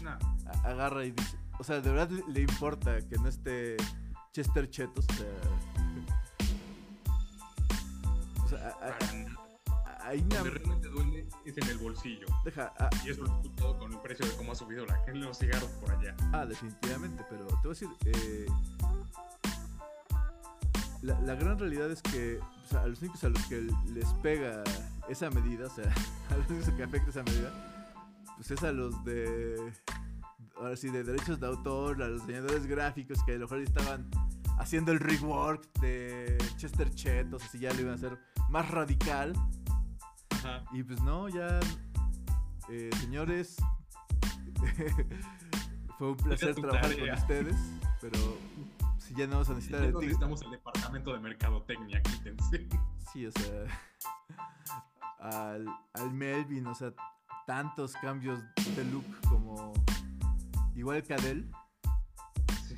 No, 0.02 0.18
agarra 0.64 1.06
y 1.06 1.12
dice, 1.12 1.38
o 1.60 1.64
sea, 1.64 1.80
de 1.82 1.92
verdad 1.92 2.10
le, 2.10 2.24
le 2.34 2.42
importa 2.42 3.00
que 3.02 3.16
no 3.18 3.28
esté 3.28 3.78
Chester 4.34 4.70
Chetos, 4.70 5.06
o 5.10 5.14
sea, 5.14 5.28
o 8.44 8.48
sea, 8.50 8.68
a- 8.68 8.70
a- 8.70 8.98
para 9.00 9.14
nada. 9.14 9.40
a- 9.68 10.08
ahí 10.08 10.22
Donde 10.22 10.50
realmente 10.50 10.88
duele 10.90 11.28
es 11.46 11.58
en 11.58 11.68
el 11.70 11.78
bolsillo. 11.78 12.26
deja, 12.44 12.74
Y 13.06 13.10
eso 13.12 13.22
lo 13.24 13.28
escuchado 13.38 13.78
con 13.80 13.94
el 13.94 14.00
precio 14.00 14.26
de 14.26 14.36
cómo 14.36 14.52
ha 14.52 14.56
subido 14.56 14.86
la, 14.86 15.00
los 15.14 15.38
cigarros 15.38 15.70
por 15.82 15.92
allá. 15.92 16.16
Ah, 16.34 16.46
definitivamente, 16.46 17.24
pero 17.30 17.46
te 17.46 17.54
voy 17.54 17.66
a 17.66 17.70
decir, 17.70 17.90
eh, 18.06 18.46
la, 21.04 21.20
la 21.22 21.36
gran 21.36 21.60
realidad 21.60 21.92
es 21.92 22.02
que 22.02 22.39
o 22.39 22.68
sea, 22.68 22.82
a 22.82 22.88
los 22.88 23.02
únicos 23.02 23.24
a 23.24 23.30
los 23.30 23.46
que 23.48 23.68
les 23.94 24.08
pega 24.22 24.63
esa 25.10 25.30
medida, 25.30 25.68
o 25.68 25.70
sea, 25.70 25.94
a 26.30 26.38
los 26.38 26.50
únicos 26.50 26.74
que 26.74 26.84
afecta 26.84 27.10
esa 27.10 27.24
medida, 27.24 27.52
pues 28.38 28.52
es 28.52 28.63
a 28.63 28.72
los 28.72 29.04
de, 29.04 29.74
ahora 30.56 30.76
sí, 30.76 30.89
de 30.89 31.04
derechos 31.04 31.39
de 31.39 31.48
autor, 31.48 32.02
a 32.02 32.08
los 32.08 32.26
diseñadores 32.26 32.66
gráficos 32.66 33.22
que 33.26 33.34
a 33.34 33.36
lo 33.36 33.42
mejor 33.42 33.60
estaban 33.60 34.10
haciendo 34.60 34.92
el 34.92 35.00
rework 35.00 35.68
de 35.82 36.38
Chester 36.56 36.89
Chetos, 36.92 37.44
así 37.44 37.60
ya 37.60 37.74
lo 37.74 37.82
iban 37.82 37.94
a 37.94 37.96
hacer 37.96 38.18
más 38.50 38.70
radical. 38.72 39.34
Ajá. 40.30 40.63
Y 40.72 40.84
pues 40.84 41.02
no, 41.02 41.28
ya, 41.28 41.60
eh, 42.70 42.89
señores, 43.02 43.58
fue 45.98 46.12
un 46.12 46.18
placer 46.18 46.56
trabajar 46.56 46.98
con 46.98 47.10
ustedes, 47.10 47.58
pero 48.00 48.38
si 49.13 49.19
ya 49.19 49.28
no 49.28 49.34
vamos 49.34 49.49
a 49.49 49.54
necesitar 49.54 49.82
Ya 49.82 49.88
el 49.88 49.93
no 49.93 49.99
tigre. 49.99 50.13
necesitamos 50.13 50.41
el 50.43 50.52
departamento 50.52 51.13
de 51.13 51.19
mercadotecnia, 51.19 52.02
quítense. 52.02 52.67
Sí, 53.13 53.28
o 53.28 53.32
sea, 53.32 53.65
al, 55.19 55.67
al 55.93 56.12
Melvin, 56.13 56.65
o 56.65 56.73
sea, 56.73 56.91
tantos 57.45 57.93
cambios 57.93 58.41
de 58.76 58.86
look 58.86 59.06
como, 59.30 59.71
igual 60.76 61.04
que 61.04 61.13
Adele. 61.13 61.45
Sí. 62.67 62.76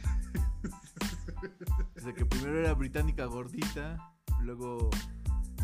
O 1.96 2.00
sea, 2.02 2.14
que 2.14 2.26
primero 2.26 2.60
era 2.60 2.74
británica 2.74 3.26
gordita, 3.28 4.14
luego 4.42 4.90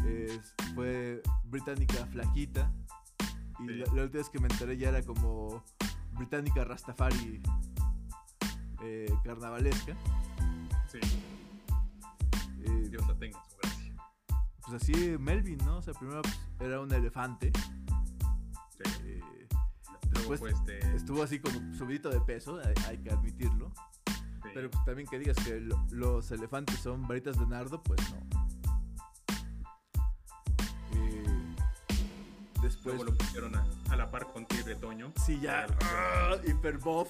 eh, 0.06 0.40
fue 0.74 1.22
británica 1.44 2.06
flaquita. 2.06 2.72
Y 3.60 3.64
Sí. 3.68 3.74
la, 3.74 3.86
la 3.94 4.04
última 4.04 4.20
vez 4.22 4.30
que 4.30 4.40
me 4.40 4.48
enteré 4.48 4.78
ya 4.78 4.90
era 4.90 5.04
como 5.04 5.64
británica 6.14 6.64
rastafari 6.64 7.42
eh, 8.84 9.14
carnavalesca. 9.26 9.96
Sí, 10.92 11.00
Eh, 12.64 12.88
Dios 12.90 13.08
la 13.08 13.16
tenga 13.18 13.38
en 13.40 13.50
su 13.50 13.58
gracia. 13.58 13.96
pues 14.68 14.82
así 14.84 14.94
Melvin, 15.18 15.58
¿no? 15.66 15.78
O 15.78 15.82
sea, 15.82 15.94
primero 15.94 16.22
pues, 16.22 16.38
era 16.60 16.80
un 16.82 16.92
elefante. 16.94 17.52
Sí. 17.56 18.92
eh, 19.06 19.20
Luego 20.12 20.32
Después 20.32 20.40
fue 20.40 20.50
este. 20.52 20.96
estuvo 20.96 21.24
así 21.24 21.40
como 21.40 21.74
subidito 21.78 22.10
de 22.10 22.20
peso, 22.22 22.60
hay, 22.64 22.74
hay 22.88 22.98
que 22.98 23.10
admitirlo. 23.12 23.72
sí. 24.08 24.50
Pero 24.54 24.70
pues, 24.70 24.84
también 24.86 25.08
que 25.08 25.18
digas 25.20 25.38
que 25.46 25.60
lo- 25.62 25.86
los 25.92 26.30
elefantes 26.32 26.80
son 26.80 27.08
varitas 27.08 27.40
de 27.40 27.48
nardo, 27.48 27.82
pues 27.82 28.00
no. 28.12 28.18
Eh, 30.94 31.56
después, 32.62 32.96
Luego 32.96 33.06
lo 33.06 33.18
pusieron 33.18 33.56
a, 33.56 33.66
a 33.90 33.96
la 33.96 34.12
par 34.12 34.28
con 34.32 34.46
Tigre 34.46 34.76
Toño. 34.76 35.14
sí, 35.26 35.40
ya, 35.40 35.66
ah, 35.84 36.36
hiper 36.46 36.78
buff. 36.78 37.08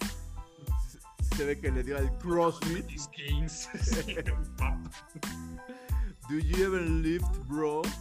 Se, 1.41 1.47
ve 1.47 1.59
que 1.59 1.71
le 1.71 1.83
dio 1.83 1.97
al 1.97 2.15
CrossFit. 2.19 2.85
Do 6.29 6.37
you 6.37 6.63
ever 6.63 6.81
lift, 6.81 7.35
bro? 7.47 7.81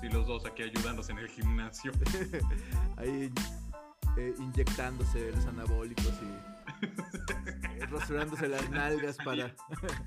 Sí, 0.00 0.08
los 0.10 0.26
dos 0.26 0.44
aquí 0.44 0.64
ayudándose 0.64 1.12
en 1.12 1.18
el 1.18 1.28
gimnasio. 1.28 1.92
Ahí 2.96 3.32
eh, 4.18 4.34
inyectándose 4.38 5.30
los 5.30 5.46
anabólicos 5.46 6.12
y 6.20 6.84
eh, 6.84 7.86
rasurándose 7.88 8.48
las 8.48 8.68
nalgas 8.68 9.16
para 9.24 9.54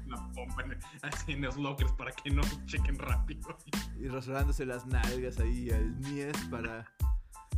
La 0.07 0.29
pompa 0.35 0.63
en- 0.63 0.77
así 1.01 1.31
en 1.31 1.41
los 1.43 1.55
lockers 1.57 1.93
para 1.93 2.11
que 2.11 2.29
no 2.29 2.41
chequen 2.65 2.99
rápido. 2.99 3.57
y 3.97 4.09
rasurándose 4.09 4.65
las 4.65 4.85
nalgas 4.85 5.39
ahí 5.39 5.71
al 5.71 5.95
mies 5.95 6.35
para, 6.51 6.85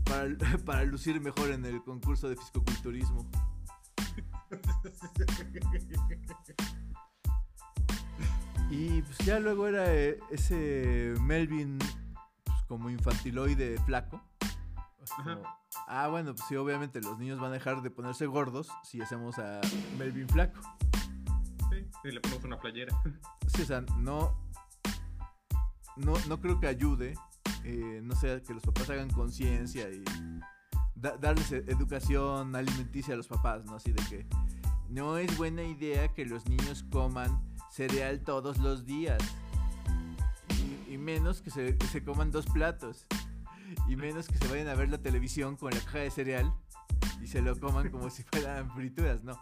para 0.05 0.29
para 0.63 0.83
lucir 0.83 1.19
mejor 1.19 1.49
en 1.51 1.65
el 1.65 1.81
concurso 1.83 2.29
de 2.29 2.35
fisicoculturismo. 2.37 3.27
Y 8.69 9.01
pues 9.01 9.17
ya 9.19 9.39
luego 9.39 9.67
era 9.67 9.93
eh, 9.93 10.19
ese 10.29 11.13
Melvin 11.21 11.79
pues, 12.43 12.57
como 12.67 12.89
infantiloide 12.89 13.77
flaco. 13.85 14.21
Como, 15.15 15.41
ah, 15.87 16.09
bueno, 16.09 16.35
pues 16.35 16.45
sí, 16.49 16.57
obviamente 16.57 16.99
los 16.99 17.17
niños 17.17 17.39
van 17.39 17.51
a 17.51 17.53
dejar 17.53 17.81
de 17.81 17.89
ponerse 17.89 18.25
gordos 18.25 18.69
si 18.83 19.01
hacemos 19.01 19.39
a 19.39 19.61
Melvin 19.97 20.27
flaco. 20.27 20.59
Sí, 21.71 21.87
sí, 22.03 22.11
le 22.11 22.19
ponemos 22.19 22.43
una 22.43 22.59
playera. 22.59 22.93
Sí, 23.47 23.61
o 23.61 23.65
sea, 23.65 23.81
no, 23.97 24.37
no, 25.95 26.13
no 26.27 26.41
creo 26.41 26.59
que 26.59 26.67
ayude, 26.67 27.13
eh, 27.63 28.01
no 28.03 28.13
sé, 28.13 28.43
que 28.43 28.53
los 28.53 28.61
papás 28.61 28.89
hagan 28.89 29.09
conciencia 29.09 29.89
y 29.89 30.03
da- 31.01 31.17
darles 31.17 31.51
e- 31.51 31.63
educación 31.67 32.55
alimenticia 32.55 33.13
a 33.13 33.17
los 33.17 33.27
papás, 33.27 33.65
¿no? 33.65 33.75
Así 33.75 33.91
de 33.91 34.03
que 34.05 34.25
no 34.89 35.17
es 35.17 35.35
buena 35.37 35.63
idea 35.63 36.07
que 36.13 36.25
los 36.25 36.47
niños 36.47 36.83
coman 36.91 37.41
cereal 37.71 38.21
todos 38.21 38.57
los 38.57 38.85
días. 38.85 39.21
Y, 40.87 40.93
y 40.93 40.97
menos 40.97 41.41
que 41.41 41.51
se, 41.51 41.77
que 41.77 41.87
se 41.87 42.03
coman 42.03 42.31
dos 42.31 42.45
platos. 42.45 43.05
Y 43.87 43.95
menos 43.95 44.27
que 44.27 44.37
se 44.37 44.47
vayan 44.47 44.67
a 44.69 44.75
ver 44.75 44.89
la 44.89 44.97
televisión 44.97 45.55
con 45.57 45.71
la 45.71 45.79
caja 45.81 45.99
de 45.99 46.11
cereal 46.11 46.53
y 47.21 47.27
se 47.27 47.41
lo 47.41 47.59
coman 47.59 47.89
como 47.91 48.09
si 48.09 48.23
fueran 48.23 48.71
frituras, 48.71 49.23
no. 49.23 49.37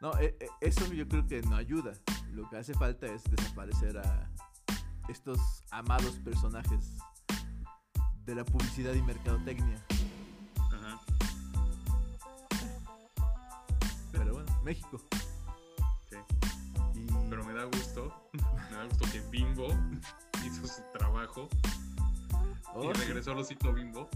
No, 0.00 0.12
e- 0.18 0.36
e- 0.40 0.48
eso 0.60 0.90
yo 0.92 1.06
creo 1.08 1.26
que 1.26 1.42
no 1.42 1.56
ayuda. 1.56 1.92
Lo 2.32 2.48
que 2.48 2.56
hace 2.58 2.72
falta 2.74 3.06
es 3.06 3.22
desaparecer 3.24 3.98
a 3.98 4.30
estos 5.08 5.38
amados 5.70 6.14
personajes 6.24 6.96
de 8.26 8.34
la 8.34 8.44
publicidad 8.44 8.94
y 8.94 9.02
mercadotecnia. 9.02 9.84
Ajá. 10.58 11.00
Pero 14.12 14.34
bueno, 14.34 14.60
México. 14.62 15.00
Sí. 16.10 16.16
Y 16.94 17.06
Pero 17.28 17.44
me 17.44 17.52
da 17.54 17.64
gusto, 17.64 18.12
me 18.32 18.76
da 18.76 18.84
gusto 18.84 19.04
que 19.10 19.20
Bimbo 19.30 19.68
hizo 20.44 20.66
su 20.66 20.82
trabajo 20.98 21.48
Oh, 22.72 22.90
y 22.90 22.94
sí. 22.94 23.00
regresó 23.06 23.32
al 23.32 23.38
osito 23.38 23.72
Bimbo 23.72 24.08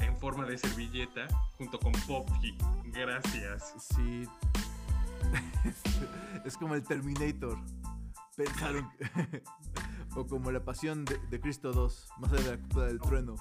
en 0.00 0.16
forma 0.18 0.44
de 0.46 0.58
servilleta 0.58 1.28
junto 1.56 1.78
con 1.78 1.92
Poppy. 2.06 2.56
Gracias. 2.86 3.74
Sí. 3.94 4.24
es 6.44 6.56
como 6.56 6.74
el 6.74 6.82
Terminator. 6.82 7.58
Pensaron. 8.36 8.88
o 10.16 10.26
como 10.26 10.50
la 10.50 10.64
pasión 10.64 11.04
de, 11.04 11.18
de 11.30 11.40
Cristo 11.40 11.72
2, 11.72 12.08
más 12.18 12.32
allá 12.32 12.42
de 12.42 12.50
la 12.52 12.58
cultura 12.58 12.86
del 12.86 13.00
trueno. 13.00 13.34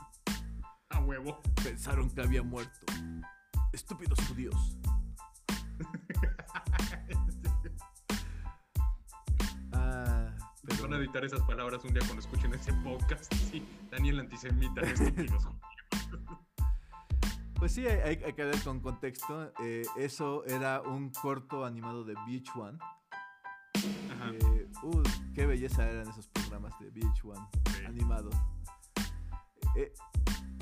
A 0.89 0.99
huevo. 0.99 1.39
Pensaron 1.63 2.09
que 2.09 2.21
había 2.21 2.43
muerto. 2.43 2.79
Estúpidos 3.73 4.19
judíos. 4.27 4.77
Ah, 9.73 10.33
pero- 10.65 10.83
Van 10.83 10.93
a 10.93 10.97
editar 10.97 11.23
esas 11.25 11.41
palabras 11.41 11.83
un 11.83 11.93
día 11.93 12.01
cuando 12.05 12.21
escuchen 12.21 12.53
ese 12.53 12.73
podcast. 12.73 13.33
Sí, 13.51 13.65
Daniel 13.91 14.19
antisemita, 14.19 14.81
estúpidos. 14.81 15.47
Pues 17.55 17.71
sí, 17.73 17.87
hay 17.87 18.17
que 18.17 18.43
ver 18.43 18.61
con 18.63 18.79
contexto. 18.81 19.51
Eh, 19.63 19.81
eso 19.97 20.45
era 20.45 20.81
un 20.81 21.09
corto 21.11 21.65
animado 21.65 22.03
de 22.03 22.13
Beach 22.27 22.49
One. 22.55 22.77
Uh, 24.83 25.01
qué 25.33 25.45
belleza 25.45 25.89
eran 25.89 26.07
esos 26.09 26.27
programas 26.27 26.73
de 26.79 26.89
Beach 26.91 27.23
One 27.25 27.41
Sí. 27.77 27.85
animado. 27.85 28.29
Eh, 29.75 29.93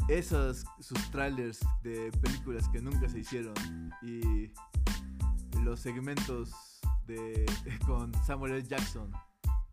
esos, 0.07 0.65
sus 0.79 0.99
trailers 1.11 1.59
de 1.83 2.11
películas 2.21 2.67
que 2.69 2.81
nunca 2.81 3.07
se 3.09 3.19
hicieron 3.19 3.53
y 4.01 4.51
los 5.63 5.79
segmentos 5.79 6.79
de 7.07 7.45
con 7.85 8.13
Samuel 8.25 8.53
L. 8.53 8.63
Jackson, 8.67 9.11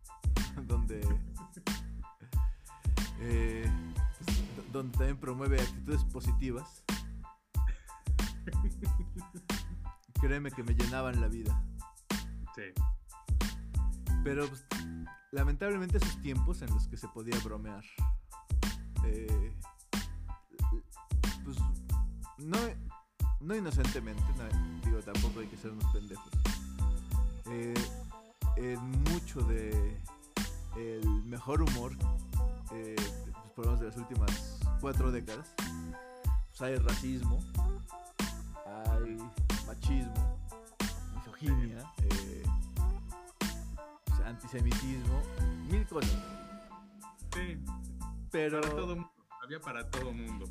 donde 0.67 1.01
eh, 3.19 3.71
pues, 4.25 4.37
do- 4.55 4.63
donde 4.71 4.97
también 4.97 5.17
promueve 5.17 5.61
actitudes 5.61 6.03
positivas. 6.05 6.83
Créeme 10.21 10.51
que 10.51 10.63
me 10.63 10.73
llenaban 10.73 11.19
la 11.21 11.27
vida. 11.27 11.61
Sí. 12.55 12.63
Pero 14.23 14.47
pues, 14.47 14.65
lamentablemente 15.31 15.97
esos 15.97 16.21
tiempos 16.21 16.61
en 16.61 16.69
los 16.73 16.87
que 16.87 16.97
se 16.97 17.07
podía 17.09 17.37
bromear. 17.39 17.83
eh, 19.05 19.53
pues 21.43 21.57
no, 22.37 22.57
no 23.41 23.55
inocentemente, 23.55 24.23
no, 24.37 24.81
digo, 24.85 24.99
tampoco 25.01 25.39
hay 25.41 25.47
que 25.47 25.57
ser 25.57 25.71
unos 25.71 25.85
pendejos. 25.91 26.31
Eh, 27.47 27.73
en 28.57 28.79
mucho 29.03 29.41
de 29.41 30.01
el 30.77 31.07
mejor 31.25 31.61
humor, 31.61 31.93
eh, 32.71 32.95
de 33.25 33.31
los 33.31 33.51
programas 33.53 33.79
de 33.81 33.87
las 33.87 33.97
últimas 33.97 34.59
cuatro 34.79 35.11
décadas, 35.11 35.53
pues 36.49 36.61
hay 36.61 36.75
racismo, 36.77 37.39
hay 38.65 39.17
machismo, 39.67 40.39
misoginia, 41.15 41.79
eh, 41.97 42.09
pues, 42.09 42.32
antisemitismo, 44.25 45.21
mil 45.69 45.85
cosas. 45.87 46.17
Sí. 47.33 47.57
Pero. 48.31 48.61
Para 48.61 48.75
todo. 48.75 49.11
Había 49.43 49.59
para 49.59 49.89
todo 49.89 50.13
mundo. 50.13 50.45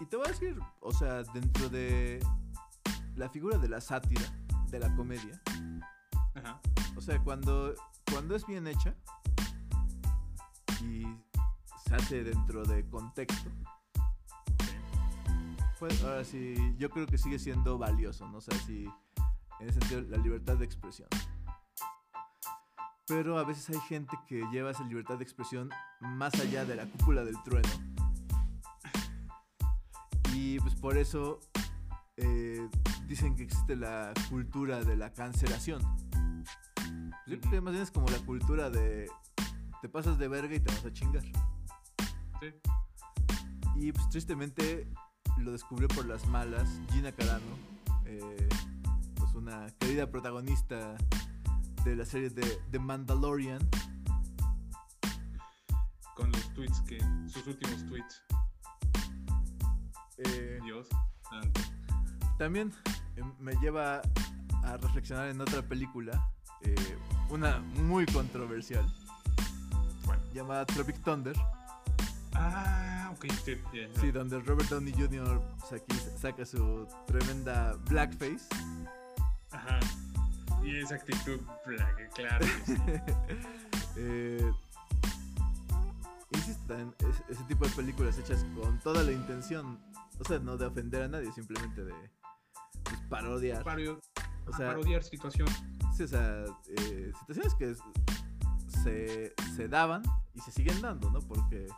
Y 0.00 0.06
te 0.06 0.16
voy 0.16 0.26
a 0.26 0.30
decir, 0.30 0.58
o 0.80 0.92
sea, 0.92 1.22
dentro 1.22 1.68
de 1.68 2.20
la 3.14 3.28
figura 3.28 3.58
de 3.58 3.68
la 3.68 3.80
sátira, 3.80 4.24
de 4.70 4.78
la 4.80 4.94
comedia, 4.96 5.40
Ajá. 6.34 6.60
o 6.96 7.00
sea, 7.00 7.18
cuando, 7.20 7.74
cuando 8.10 8.34
es 8.34 8.44
bien 8.44 8.66
hecha 8.66 8.94
y 10.82 11.06
se 11.86 11.94
hace 11.94 12.24
dentro 12.24 12.64
de 12.64 12.84
contexto, 12.90 13.50
pues 15.78 16.02
ahora 16.02 16.24
sí, 16.24 16.74
yo 16.76 16.90
creo 16.90 17.06
que 17.06 17.16
sigue 17.16 17.38
siendo 17.38 17.78
valioso, 17.78 18.28
¿no? 18.28 18.38
O 18.38 18.40
sea, 18.40 18.58
sí, 18.66 18.86
en 19.60 19.68
ese 19.68 19.78
sentido, 19.80 20.00
la 20.02 20.18
libertad 20.18 20.56
de 20.56 20.64
expresión. 20.64 21.08
Pero 23.06 23.38
a 23.38 23.44
veces 23.44 23.68
hay 23.70 23.80
gente 23.88 24.16
que 24.26 24.42
lleva 24.50 24.70
esa 24.70 24.84
libertad 24.84 25.18
de 25.18 25.24
expresión 25.24 25.70
más 26.00 26.34
allá 26.40 26.64
de 26.64 26.76
la 26.76 26.86
cúpula 26.86 27.24
del 27.24 27.36
trueno. 27.42 27.68
Y 30.34 30.58
pues 30.60 30.74
por 30.74 30.96
eso 30.96 31.40
eh, 32.16 32.68
dicen 33.06 33.36
que 33.36 33.44
existe 33.44 33.76
la 33.76 34.12
cultura 34.30 34.80
de 34.80 34.96
la 34.96 35.12
cancelación. 35.12 35.82
Yo 37.26 37.40
creo 37.40 37.50
que 37.52 37.60
más 37.60 37.72
bien 37.72 37.82
es 37.82 37.90
como 37.90 38.08
la 38.08 38.18
cultura 38.18 38.70
de 38.70 39.10
te 39.82 39.88
pasas 39.88 40.18
de 40.18 40.28
verga 40.28 40.54
y 40.54 40.60
te 40.60 40.72
vas 40.72 40.84
a 40.84 40.92
chingar. 40.92 41.22
Sí. 42.40 42.54
Y 43.76 43.92
pues 43.92 44.08
tristemente 44.08 44.88
lo 45.38 45.52
descubrió 45.52 45.88
por 45.88 46.06
las 46.06 46.26
malas 46.28 46.68
Gina 46.90 47.12
Carano, 47.12 47.44
eh, 48.06 48.48
pues 49.16 49.34
una 49.34 49.66
querida 49.78 50.10
protagonista 50.10 50.96
de 51.84 51.96
la 51.96 52.04
serie 52.04 52.30
de 52.30 52.42
The 52.70 52.78
Mandalorian. 52.78 53.68
Con 56.16 56.30
los 56.32 56.54
tweets 56.54 56.80
que. 56.82 56.98
sus 57.28 57.46
últimos 57.46 57.84
tweets. 57.86 58.22
Eh, 60.18 60.60
Dios 60.62 60.88
santo. 61.28 61.60
también 62.38 62.72
eh, 63.16 63.22
me 63.40 63.52
lleva 63.56 64.00
a 64.62 64.76
reflexionar 64.76 65.28
en 65.28 65.40
otra 65.40 65.60
película, 65.62 66.30
eh, 66.62 66.96
una 67.30 67.58
muy 67.58 68.06
controversial, 68.06 68.86
Bueno. 70.06 70.22
llamada 70.32 70.64
Tropic 70.66 71.02
Thunder. 71.02 71.36
Ah, 72.34 73.10
ok. 73.12 73.26
Sí, 74.00 74.10
donde 74.12 74.38
Robert 74.40 74.68
Downey 74.70 74.92
Jr. 74.92 75.42
saca 76.20 76.44
su 76.46 76.86
tremenda 77.06 77.72
blackface. 77.88 78.46
Y 80.64 80.78
esa 80.80 80.94
actitud, 80.96 81.40
claro. 82.14 82.46
Eh, 83.96 84.52
es- 86.32 87.22
ese 87.28 87.42
tipo 87.44 87.64
de 87.66 87.70
películas 87.76 88.18
hechas 88.18 88.44
con 88.60 88.78
toda 88.80 89.02
la 89.04 89.12
intención, 89.12 89.78
o 90.18 90.24
sea, 90.24 90.38
no 90.40 90.56
de 90.56 90.66
ofender 90.66 91.02
a 91.02 91.08
nadie, 91.08 91.30
simplemente 91.32 91.84
de 91.84 91.94
pues, 92.82 92.96
parodiar. 93.08 93.62
Pario- 93.62 94.00
O 94.46 94.52
sea, 94.56 94.68
parodiar 94.68 95.02
situación. 95.04 95.46
sí, 95.96 96.02
o 96.02 96.08
sea, 96.08 96.44
eh, 96.76 97.12
situaciones 97.20 97.54
que 97.54 97.74
se, 98.82 99.32
se 99.54 99.68
daban 99.68 100.02
y 100.34 100.40
se 100.40 100.50
siguen 100.50 100.80
dando, 100.82 101.08
¿no? 101.10 101.20
Porque 101.20 101.68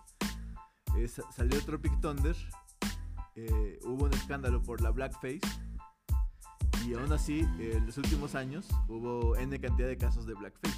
eh, 0.96 1.09
sa- 1.09 1.31
salió 1.33 1.62
Tropic 1.64 2.01
Thunder, 2.01 2.37
eh, 3.35 3.79
hubo 3.85 4.07
un 4.07 4.14
escándalo 4.14 4.62
por 4.62 4.81
la 4.81 4.90
blackface. 4.90 5.40
Y 6.87 6.94
aún 6.94 7.12
así, 7.12 7.40
en 7.59 7.85
los 7.87 7.96
últimos 7.99 8.35
años 8.37 8.68
hubo 8.88 9.35
N 9.37 9.59
cantidad 9.59 9.88
de 9.88 9.99
casos 9.99 10.25
de 10.27 10.35
blackface. 10.35 10.77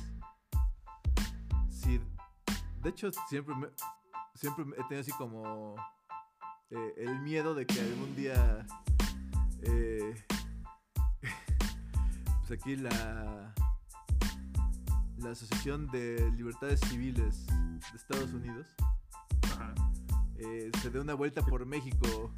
Sí, 1.68 2.00
de 2.82 2.88
hecho, 2.88 3.10
siempre, 3.28 3.54
me- 3.54 3.68
siempre 4.34 4.64
he 4.78 4.82
tenido 4.84 5.00
así 5.00 5.12
como 5.12 5.76
eh, 6.70 6.94
el 6.98 7.18
miedo 7.20 7.54
de 7.54 7.66
que 7.66 7.80
algún 7.80 8.14
día. 8.16 8.66
eh, 9.62 10.14
pues 12.46 12.58
aquí 12.60 12.76
la. 12.76 13.54
La 15.18 15.30
Asociación 15.32 15.88
de 15.88 16.30
Libertades 16.36 16.78
Civiles 16.88 17.44
de 17.48 17.96
Estados 17.96 18.32
Unidos 18.32 18.68
Ajá. 19.52 19.74
eh, 20.36 20.70
se 20.80 20.90
dé 20.90 21.00
una 21.00 21.14
vuelta 21.14 21.42
por 21.44 21.66
México 21.66 22.30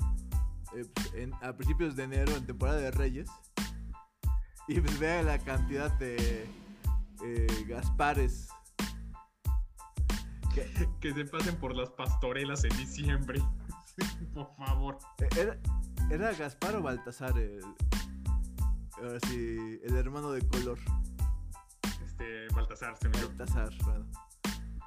en- 1.13 1.35
a 1.43 1.53
principios 1.53 1.95
de 1.95 2.05
enero, 2.05 2.35
en 2.35 2.47
temporada 2.47 2.79
de 2.79 2.91
Reyes, 2.91 3.29
y 4.71 4.79
vea 4.79 5.23
la 5.25 5.37
cantidad 5.39 5.91
de 5.99 6.49
eh, 7.25 7.65
Gaspares. 7.67 8.49
Que, 10.55 10.89
Que 11.01 11.13
se 11.13 11.25
pasen 11.25 11.57
por 11.57 11.75
las 11.75 11.91
pastorelas 11.91 12.63
en 12.63 12.77
diciembre. 12.77 13.43
por 14.35 14.55
favor. 14.57 14.99
eh, 15.19 15.29
era, 15.37 15.59
¿Era 16.09 16.33
Gaspar 16.35 16.77
o 16.77 16.83
Baltasar 16.83 17.37
el, 17.37 17.61
ahora 18.97 19.19
sí, 19.27 19.81
el 19.85 19.97
hermano 19.97 20.31
de 20.31 20.47
color? 20.47 20.79
Este, 22.05 22.47
Baltasar, 22.55 22.97
se 22.97 23.09
me. 23.09 23.19
Baltasar, 23.19 23.71
bueno. 23.83 24.07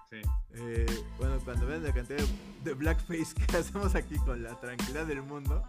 Sí. 0.10 0.22
Eh, 0.54 0.86
bueno, 1.18 1.40
cuando 1.44 1.66
vean 1.66 1.84
la 1.84 1.92
cantidad 1.92 2.20
de, 2.20 2.28
de 2.64 2.74
blackface 2.74 3.34
que 3.36 3.58
hacemos 3.58 3.96
aquí 3.96 4.16
con 4.20 4.44
la 4.44 4.58
tranquilidad 4.62 5.06
del 5.08 5.24
mundo, 5.24 5.62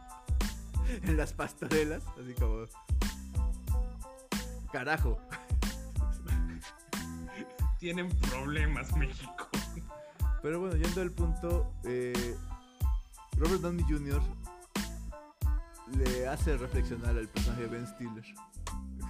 en 1.03 1.16
las 1.16 1.33
pastorelas, 1.33 2.03
así 2.20 2.35
como... 2.35 2.64
Carajo. 4.75 5.17
Tienen 7.79 8.09
problemas, 8.09 8.97
México. 8.97 9.49
Pero 10.43 10.59
bueno, 10.59 10.75
yendo 10.75 11.01
al 11.01 11.13
punto, 11.13 11.73
eh, 11.85 12.37
Robert 13.37 13.61
Downey 13.61 13.85
Jr. 13.85 14.21
le 15.97 16.27
hace 16.27 16.57
reflexionar 16.57 17.17
al 17.17 17.29
personaje 17.29 17.63
de 17.63 17.69
Ben 17.69 17.87
Stiller 17.87 18.25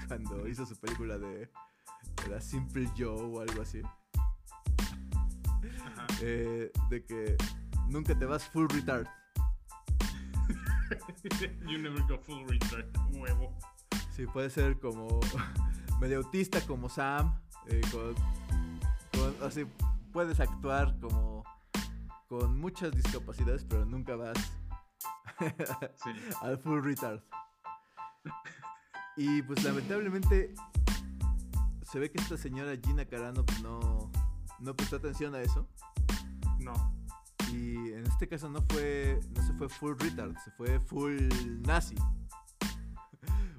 cuando 0.07 0.47
hizo 0.47 0.67
su 0.67 0.77
película 0.77 1.17
de 1.17 1.49
era 2.27 2.43
Simple 2.43 2.87
Joe 2.95 3.23
o 3.23 3.41
algo 3.41 3.63
así, 3.63 3.81
eh, 6.21 6.71
de 6.91 7.05
que 7.07 7.39
nunca 7.89 8.15
te 8.19 8.27
vas 8.27 8.45
full 8.45 8.67
retard. 8.69 9.07
you 11.67 11.79
never 11.79 12.03
go 12.03 12.19
full 12.19 12.45
retard, 12.47 12.85
huevo. 13.15 13.57
Sí, 14.15 14.27
puede 14.27 14.51
ser 14.51 14.79
como 14.79 15.19
medio 16.01 16.19
autista 16.19 16.61
como 16.67 16.89
Sam, 16.89 17.35
eh, 17.67 17.81
con, 17.91 18.15
con- 19.21 19.47
así 19.47 19.65
puedes 20.13 20.39
actuar 20.41 20.97
como 21.01 21.43
con 22.29 22.59
muchas 22.59 22.93
discapacidades, 22.93 23.65
pero 23.65 23.85
nunca 23.85 24.17
vas 24.17 24.37
Sí. 26.03 26.11
al 26.43 26.59
full 26.59 26.83
retard. 26.83 27.21
Y 29.17 29.43
pues 29.43 29.63
lamentablemente 29.65 30.55
se 31.83 31.99
ve 31.99 32.11
que 32.11 32.21
esta 32.21 32.37
señora 32.37 32.73
Gina 32.83 33.05
Carano 33.05 33.45
pues, 33.45 33.63
no, 33.63 34.11
no 34.61 34.75
prestó 34.77 34.97
atención 34.97 35.35
a 35.35 35.41
eso. 35.41 35.69
No. 36.61 36.73
Y 37.53 37.93
en 37.93 38.05
este 38.07 38.29
caso 38.29 38.49
no 38.49 38.61
fue, 38.71 39.21
no 39.37 39.43
se 39.47 39.53
fue 39.55 39.69
full 39.69 39.95
retard, 39.99 40.37
se 40.45 40.51
fue 40.53 40.81
full 40.81 41.29
nazi. 41.67 41.95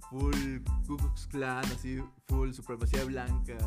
Full 0.09 0.63
Ku 0.87 0.97
Klux 0.97 1.27
Klan, 1.27 1.65
así, 1.65 2.01
full 2.27 2.51
supremacía 2.51 3.03
blanca. 3.05 3.57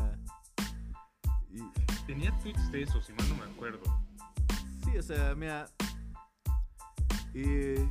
Y 1.51 1.61
Tenía 2.05 2.35
tweets 2.39 2.71
de 2.71 2.83
eso, 2.83 3.01
si 3.01 3.13
mal 3.13 3.27
no 3.29 3.35
me 3.35 3.51
acuerdo. 3.51 3.81
sí, 4.83 4.97
o 4.97 5.03
sea, 5.03 5.35
mira. 5.35 5.67
eh, 7.33 7.87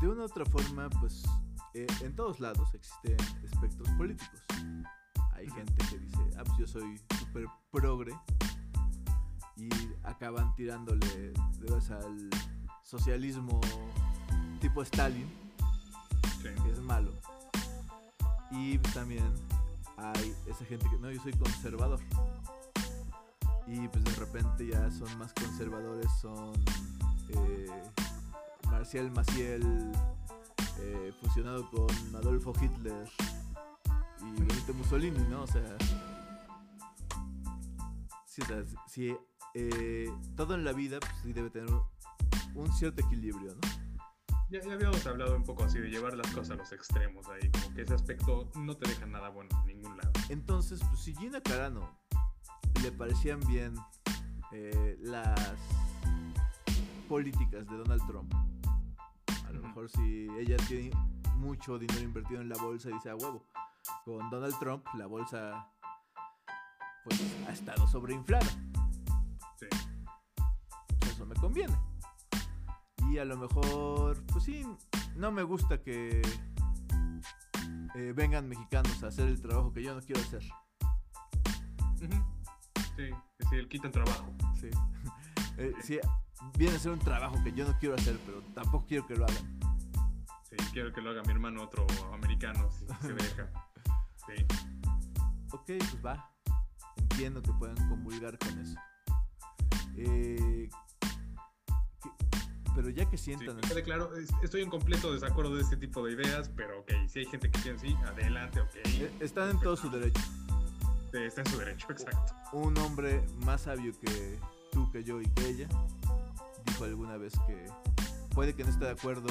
de 0.00 0.08
una 0.08 0.22
u 0.22 0.24
otra 0.24 0.44
forma, 0.46 0.88
pues 1.00 1.22
eh, 1.74 1.86
en 2.02 2.14
todos 2.16 2.40
lados 2.40 2.74
existen 2.74 3.16
espectros 3.44 3.88
políticos. 3.98 4.42
Hay 5.34 5.48
gente 5.50 5.74
que 5.90 5.98
dice, 5.98 6.18
ah, 6.38 6.44
pues 6.44 6.58
yo 6.58 6.66
soy 6.66 6.98
súper 7.18 7.44
progre. 7.70 8.12
Y 9.56 9.68
acaban 10.04 10.54
tirándole 10.54 11.06
de 11.06 11.32
veras 11.60 11.90
al 11.90 12.30
socialismo 12.82 13.60
tipo 14.60 14.82
Stalin, 14.82 15.26
Sí. 16.54 16.70
es 16.70 16.80
malo. 16.80 17.12
Y 18.50 18.78
también 18.78 19.32
hay 19.96 20.34
esa 20.46 20.64
gente 20.64 20.86
que 20.90 20.98
no, 20.98 21.10
yo 21.10 21.20
soy 21.22 21.32
conservador. 21.32 22.00
Y 23.66 23.88
pues 23.88 24.04
de 24.04 24.14
repente 24.14 24.66
ya 24.66 24.90
son 24.90 25.18
más 25.18 25.32
conservadores, 25.32 26.06
son 26.20 26.52
eh, 27.30 27.82
Marcial 28.70 29.10
Maciel 29.10 29.92
eh, 30.78 31.12
fusionado 31.20 31.68
con 31.70 31.88
Adolfo 32.14 32.52
Hitler 32.60 33.08
y 34.20 34.40
Benito 34.40 34.74
Mussolini, 34.74 35.18
¿no? 35.28 35.42
O 35.42 35.46
sea, 35.46 35.76
sí, 38.86 39.16
eh, 39.54 40.10
todo 40.36 40.54
en 40.54 40.64
la 40.64 40.72
vida 40.72 41.00
pues, 41.00 41.12
sí 41.22 41.32
debe 41.32 41.50
tener 41.50 41.70
un 42.54 42.72
cierto 42.72 43.02
equilibrio, 43.02 43.54
¿no? 43.54 43.85
Ya, 44.48 44.60
ya 44.62 44.74
habíamos 44.74 45.04
hablado 45.06 45.34
un 45.36 45.42
poco 45.42 45.64
así 45.64 45.78
de 45.78 45.88
llevar 45.88 46.14
las 46.16 46.30
cosas 46.30 46.52
a 46.52 46.54
los 46.54 46.70
extremos 46.72 47.26
ahí, 47.28 47.50
como 47.50 47.74
que 47.74 47.82
ese 47.82 47.94
aspecto 47.94 48.48
no 48.54 48.76
te 48.76 48.88
deja 48.88 49.04
nada 49.06 49.28
bueno 49.30 49.50
en 49.62 49.66
ningún 49.66 49.96
lado. 49.96 50.12
Entonces, 50.28 50.80
pues 50.88 51.00
si 51.00 51.14
Gina 51.16 51.40
Carano 51.40 51.98
le 52.82 52.92
parecían 52.92 53.40
bien 53.40 53.74
eh, 54.52 54.96
las 55.00 55.58
políticas 57.08 57.66
de 57.66 57.76
Donald 57.76 58.06
Trump, 58.06 58.32
a 59.46 59.50
lo 59.50 59.62
mejor 59.62 59.90
si 59.90 60.28
ella 60.38 60.56
tiene 60.68 60.90
mucho 61.34 61.76
dinero 61.78 62.00
invertido 62.02 62.40
en 62.40 62.48
la 62.48 62.56
bolsa 62.56 62.88
y 62.90 62.92
dice 62.92 63.10
a 63.10 63.16
huevo, 63.16 63.44
con 64.04 64.30
Donald 64.30 64.56
Trump 64.60 64.84
la 64.96 65.06
bolsa 65.06 65.68
pues 67.04 67.20
ha 67.48 67.52
estado 67.52 67.86
sobreinflada, 67.88 68.46
Sí. 69.58 69.66
eso 71.10 71.26
me 71.26 71.34
conviene. 71.36 71.74
Y 73.10 73.18
a 73.18 73.24
lo 73.24 73.36
mejor, 73.36 74.22
pues 74.26 74.44
sí, 74.44 74.64
no 75.16 75.32
me 75.32 75.42
gusta 75.42 75.82
que 75.82 76.22
eh, 77.94 78.12
vengan 78.14 78.48
mexicanos 78.48 79.02
a 79.02 79.08
hacer 79.08 79.28
el 79.28 79.40
trabajo 79.40 79.72
que 79.72 79.82
yo 79.82 79.94
no 79.94 80.00
quiero 80.02 80.20
hacer. 80.20 80.42
Sí, 82.96 83.10
sí, 83.48 83.56
el 83.56 83.68
quitan 83.68 83.92
trabajo. 83.92 84.32
Sí. 84.60 84.70
Eh, 85.58 85.72
sí, 85.82 85.98
viene 86.58 86.76
a 86.76 86.78
ser 86.78 86.92
un 86.92 86.98
trabajo 86.98 87.42
que 87.42 87.50
yo 87.50 87.66
no 87.66 87.74
quiero 87.78 87.94
hacer, 87.94 88.20
pero 88.26 88.42
tampoco 88.54 88.84
quiero 88.86 89.06
que 89.06 89.16
lo 89.16 89.24
hagan. 89.24 89.58
Sí, 90.42 90.56
quiero 90.70 90.92
que 90.92 91.00
lo 91.00 91.08
haga 91.08 91.22
mi 91.22 91.32
hermano 91.32 91.62
otro 91.62 91.86
americano, 92.12 92.70
si 92.72 92.84
se 93.06 93.12
deja. 93.14 93.50
Sí. 94.26 94.44
Ok, 95.50 95.64
pues 95.64 96.04
va. 96.04 96.30
Entiendo 96.96 97.40
que 97.40 97.52
puedan 97.54 97.88
comulgar 97.88 98.38
con 98.38 98.58
eso. 98.58 98.78
Eh, 99.96 100.68
Pero 102.76 102.90
ya 102.90 103.08
que 103.08 103.16
Sí, 103.16 103.34
sientan... 103.34 103.56
quede 103.62 103.82
claro, 103.82 104.14
es- 104.16 104.28
estoy 104.42 104.60
en 104.62 104.68
completo 104.70 105.12
desacuerdo 105.12 105.56
de 105.56 105.62
este 105.62 105.76
tipo 105.78 106.04
de 106.04 106.12
ideas, 106.12 106.48
pero 106.54 106.80
ok, 106.80 106.92
si 107.08 107.20
hay 107.20 107.26
gente 107.26 107.50
que 107.50 107.58
piensa 107.60 107.84
así, 107.86 107.94
adelante, 108.06 108.60
ok. 108.60 108.68
eh, 108.84 109.10
están 109.20 109.48
en 109.50 109.60
todo 109.60 109.76
su 109.76 109.90
derecho. 109.90 110.20
Sí, 111.10 111.18
Está 111.18 111.40
en 111.40 111.46
su 111.48 111.58
derecho, 111.58 111.86
exacto. 111.90 112.34
Un 112.52 112.76
hombre 112.78 113.24
más 113.46 113.62
sabio 113.62 113.92
que 114.00 114.38
tú, 114.70 114.90
que 114.92 115.02
yo 115.02 115.20
y 115.22 115.26
que 115.30 115.48
ella 115.48 115.68
dijo 116.66 116.84
alguna 116.84 117.16
vez 117.16 117.32
que 117.46 117.64
puede 118.34 118.54
que 118.54 118.62
no 118.64 118.70
esté 118.70 118.84
de 118.84 118.90
acuerdo 118.90 119.28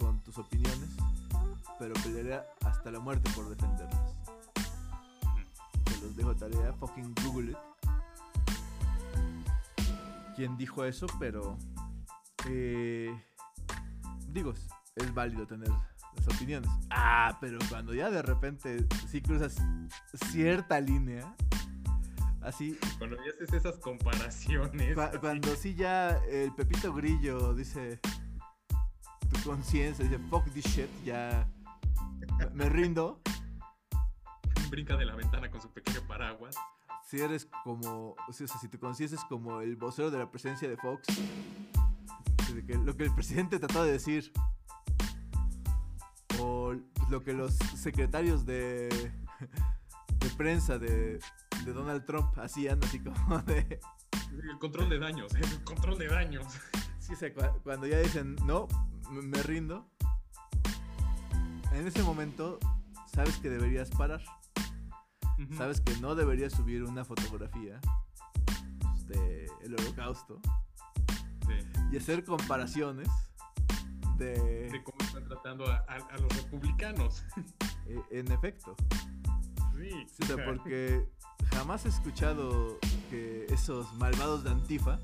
con 0.00 0.20
tus 0.24 0.36
opiniones, 0.38 0.90
pero 1.78 1.94
peleará 2.02 2.44
hasta 2.64 2.90
la 2.90 2.98
muerte 2.98 3.30
por 3.36 3.48
defenderlas. 3.48 4.12
Te 5.84 6.00
los 6.00 6.16
dejo 6.16 6.34
de 6.34 6.40
tarea, 6.40 6.72
fucking 6.72 7.14
Google 7.24 7.52
it. 7.52 7.56
¿Quién 10.34 10.56
dijo 10.56 10.84
eso? 10.84 11.06
Pero 11.20 11.56
eh, 12.48 13.14
digo, 14.28 14.52
es- 14.52 14.68
válido 15.14 15.46
tener 15.46 15.68
las 15.68 16.28
opiniones. 16.36 16.70
Ah, 16.90 17.36
pero 17.40 17.58
cuando 17.68 17.94
ya 17.94 18.10
de 18.10 18.22
repente 18.22 18.86
sí 19.08 19.20
cruzas 19.22 19.56
cierta 20.30 20.80
línea, 20.80 21.34
así 22.42 22.78
Cuando 22.98 23.16
ya 23.16 23.30
haces 23.34 23.52
esas 23.54 23.78
comparaciones, 23.78 24.94
Cu- 24.94 25.18
cuando 25.20 25.54
sí 25.56 25.74
ya 25.74 26.18
el 26.28 26.54
Pepito 26.54 26.92
Grillo 26.92 27.54
dice 27.54 28.00
tu 29.30 29.40
conciencia, 29.50 30.04
dice 30.04 30.18
fuck 30.30 30.44
this 30.52 30.64
shit, 30.66 30.90
ya 31.04 31.48
me- 32.52 32.68
rindo. 32.68 33.20
brinca 34.70 34.96
de 34.96 35.04
la 35.04 35.14
ventana 35.16 35.50
con 35.50 35.60
su 35.60 35.70
pequeño 35.70 36.00
paraguas. 36.06 36.54
Si 37.08 37.18
eres 37.20 37.46
como, 37.64 38.14
o 38.28 38.32
sea, 38.32 38.46
si 38.46 38.68
tu 38.68 38.78
conciencia 38.78 39.16
es 39.16 39.24
como 39.24 39.60
el 39.60 39.76
vocero 39.76 40.10
de 40.10 40.18
la 40.18 40.30
presidencia 40.30 40.66
de 40.68 40.76
Fox, 40.78 41.06
que 42.66 42.76
lo 42.76 42.96
que 42.96 43.04
el 43.04 43.14
presidente 43.14 43.58
trató 43.58 43.84
de 43.84 43.92
decir, 43.92 44.32
o 46.40 46.74
lo 47.10 47.22
que 47.22 47.32
los 47.32 47.54
secretarios 47.76 48.44
de, 48.46 48.88
de 50.18 50.30
prensa 50.36 50.78
de, 50.78 51.18
de 51.64 51.72
Donald 51.72 52.04
Trump 52.04 52.38
hacían, 52.38 52.82
así 52.84 52.98
como 53.00 53.38
de... 53.42 53.80
El 54.30 54.58
control 54.58 54.88
de 54.88 54.98
daños, 54.98 55.34
el 55.34 55.64
control 55.64 55.98
de 55.98 56.08
daños. 56.08 56.46
Sí, 56.98 57.12
o 57.12 57.16
sea, 57.16 57.34
cua- 57.34 57.60
cuando 57.62 57.86
ya 57.86 57.98
dicen, 57.98 58.36
no, 58.46 58.66
me 59.10 59.42
rindo, 59.42 59.90
en 61.72 61.86
ese 61.86 62.02
momento 62.02 62.58
sabes 63.14 63.36
que 63.38 63.50
deberías 63.50 63.90
parar. 63.90 64.22
Sabes 65.56 65.80
que 65.80 65.96
no 65.96 66.14
deberías 66.14 66.52
subir 66.52 66.84
una 66.84 67.04
fotografía 67.04 67.80
pues, 68.80 69.08
de 69.08 69.46
el 69.62 69.74
holocausto. 69.74 70.40
Y 71.92 71.96
hacer 71.98 72.24
comparaciones 72.24 73.08
de... 74.16 74.32
De 74.70 74.82
cómo 74.82 74.96
están 75.00 75.24
tratando 75.28 75.66
a, 75.70 75.84
a- 75.88 76.14
a 76.14 76.18
los 76.18 76.34
republicanos. 76.42 77.24
eh, 77.86 78.00
en 78.10 78.30
efecto. 78.32 78.74
Sí. 79.76 79.90
Sí, 79.90 80.22
o 80.22 80.26
sea, 80.26 80.44
porque 80.44 81.06
jamás 81.54 81.84
he 81.86 81.88
escuchado 81.88 82.78
que 83.10 83.46
esos 83.50 83.92
malvados 83.94 84.44
de 84.44 84.50
Antifa, 84.50 84.98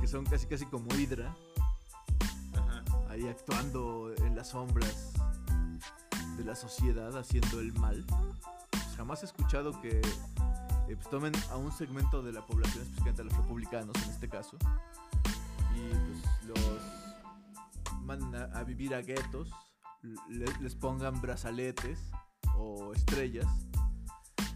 que 0.00 0.06
son 0.06 0.24
casi 0.24 0.46
casi 0.46 0.64
como 0.66 0.94
Hydra, 0.94 1.34
Ajá. 2.56 2.84
ahí 3.10 3.26
actuando 3.28 4.12
en 4.18 4.36
las 4.36 4.48
sombras 4.50 5.12
de 6.36 6.44
la 6.44 6.54
sociedad, 6.54 7.16
haciendo 7.16 7.60
el 7.60 7.72
mal. 7.74 8.04
Jamás 8.96 9.22
he 9.22 9.26
escuchado 9.26 9.80
que 9.80 10.00
eh, 10.88 10.94
pues, 10.96 11.08
tomen 11.10 11.32
a 11.50 11.56
un 11.56 11.70
segmento 11.72 12.22
de 12.22 12.32
la 12.32 12.44
población, 12.46 12.82
especialmente 12.84 13.22
a 13.22 13.24
los 13.26 13.36
republicanos 13.36 13.94
en 14.04 14.10
este 14.10 14.28
caso, 14.28 14.56
y 15.74 15.88
pues 15.90 16.46
los 16.48 18.02
manden 18.02 18.34
a, 18.34 18.44
a 18.58 18.64
vivir 18.64 18.94
a 18.94 19.02
guetos, 19.02 19.50
le- 20.28 20.46
les 20.60 20.74
pongan 20.74 21.20
brazaletes 21.20 22.00
o 22.56 22.92
estrellas. 22.94 23.46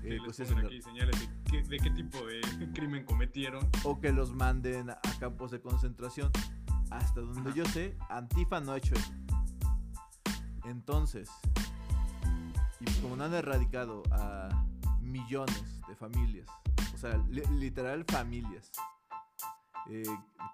Eh, 0.04 0.18
pues, 0.24 0.40
eso, 0.40 0.56
aquí 0.58 0.82
señales 0.82 1.20
de 1.20 1.28
qué, 1.50 1.62
de 1.62 1.76
qué 1.78 1.90
tipo 1.90 2.18
de 2.26 2.40
crimen 2.74 3.04
cometieron. 3.04 3.68
o 3.84 4.00
que 4.00 4.10
los 4.12 4.32
manden 4.34 4.90
a, 4.90 4.94
a 4.94 5.18
campos 5.20 5.50
de 5.52 5.60
concentración. 5.60 6.30
Hasta 6.90 7.20
donde 7.20 7.50
Ajá. 7.50 7.54
yo 7.54 7.64
sé, 7.66 7.96
Antifa 8.10 8.60
no 8.60 8.72
ha 8.72 8.76
hecho 8.78 8.94
eso. 8.94 9.12
Entonces, 10.64 11.30
y 12.80 12.84
pues 12.84 12.96
como 12.98 13.16
no 13.16 13.24
han 13.24 13.32
erradicado 13.34 14.02
a 14.10 14.48
millones 15.02 15.80
de 15.88 15.96
familias, 15.96 16.46
o 16.94 16.98
sea, 16.98 17.16
li- 17.28 17.42
literal 17.58 18.04
familias, 18.04 18.70
eh, 19.90 20.02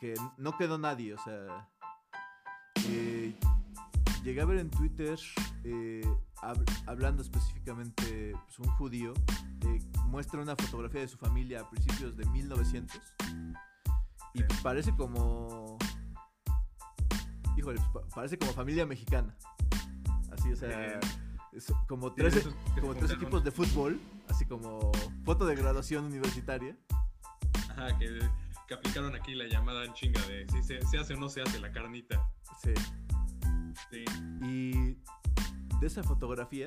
que 0.00 0.14
no 0.36 0.56
quedó 0.56 0.78
nadie, 0.78 1.14
o 1.14 1.18
sea, 1.18 1.68
eh, 2.88 3.34
llegué 4.24 4.40
a 4.40 4.44
ver 4.46 4.58
en 4.58 4.70
Twitter, 4.70 5.18
eh, 5.64 6.02
hab- 6.42 6.82
hablando 6.86 7.22
específicamente, 7.22 8.32
pues, 8.44 8.58
un 8.58 8.68
judío, 8.76 9.14
muestra 10.06 10.40
una 10.40 10.56
fotografía 10.56 11.02
de 11.02 11.08
su 11.08 11.18
familia 11.18 11.60
a 11.60 11.68
principios 11.68 12.16
de 12.16 12.24
1900 12.26 12.98
y 14.32 14.42
pues, 14.42 14.60
parece 14.62 14.94
como... 14.96 15.76
Híjole, 17.56 17.80
pues, 17.92 18.04
pa- 18.06 18.14
parece 18.14 18.38
como 18.38 18.52
familia 18.52 18.86
mexicana. 18.86 19.36
Así, 20.32 20.52
o 20.52 20.56
sea, 20.56 20.98
es 21.52 21.72
como 21.88 22.12
tres, 22.14 22.48
como 22.80 22.94
tres 22.94 23.10
equipos 23.10 23.42
de 23.44 23.50
fútbol, 23.50 24.00
así 24.30 24.44
como 24.46 24.92
foto 25.24 25.46
de 25.46 25.54
graduación 25.56 26.04
universitaria. 26.04 26.76
Ajá, 27.70 27.96
que, 27.98 28.18
que 28.66 28.74
aplicaron 28.74 29.14
aquí 29.14 29.34
la 29.34 29.46
llamada 29.46 29.84
en 29.84 29.92
chinga 29.94 30.20
de 30.26 30.46
si 30.50 30.62
se, 30.62 30.80
se 30.86 30.98
hace 30.98 31.14
o 31.14 31.16
no 31.18 31.28
se 31.28 31.42
hace 31.42 31.60
la 31.60 31.70
carnita. 31.72 32.30
Sí. 32.62 32.74
Sí. 33.90 34.04
Y 34.42 34.72
de 35.80 35.86
esa 35.86 36.02
fotografía, 36.02 36.66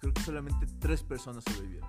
creo 0.00 0.12
que 0.12 0.22
solamente 0.22 0.66
tres 0.78 1.02
personas 1.02 1.42
sobrevivieron. 1.44 1.88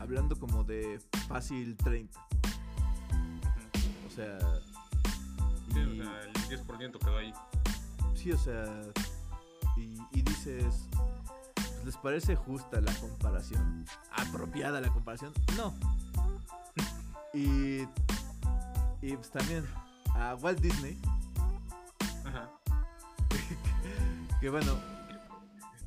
Hablando 0.00 0.36
como 0.38 0.64
de 0.64 1.00
fácil 1.28 1.76
30. 1.76 2.18
Ujú. 2.20 4.06
O 4.06 4.10
sea... 4.10 4.38
Sí, 5.72 5.78
y- 5.80 6.00
o 6.00 6.04
sea, 6.04 6.20
el 6.22 6.32
10% 6.66 6.98
quedó 6.98 7.18
ahí. 7.18 7.32
Sí, 8.14 8.30
o 8.30 8.38
sea, 8.38 8.64
y, 9.76 9.96
y 10.12 10.22
dices, 10.22 10.86
¿les 11.84 11.96
parece 11.96 12.36
justa 12.36 12.80
la 12.80 12.92
comparación? 12.94 13.84
¿Apropiada 14.12 14.80
la 14.80 14.88
comparación? 14.88 15.32
No. 15.56 15.74
Y, 17.34 17.80
y 19.00 19.16
pues 19.16 19.30
también 19.30 19.64
a 20.14 20.34
Walt 20.34 20.60
Disney, 20.60 21.00
Ajá. 22.26 22.50
que 24.40 24.50
bueno, 24.50 24.78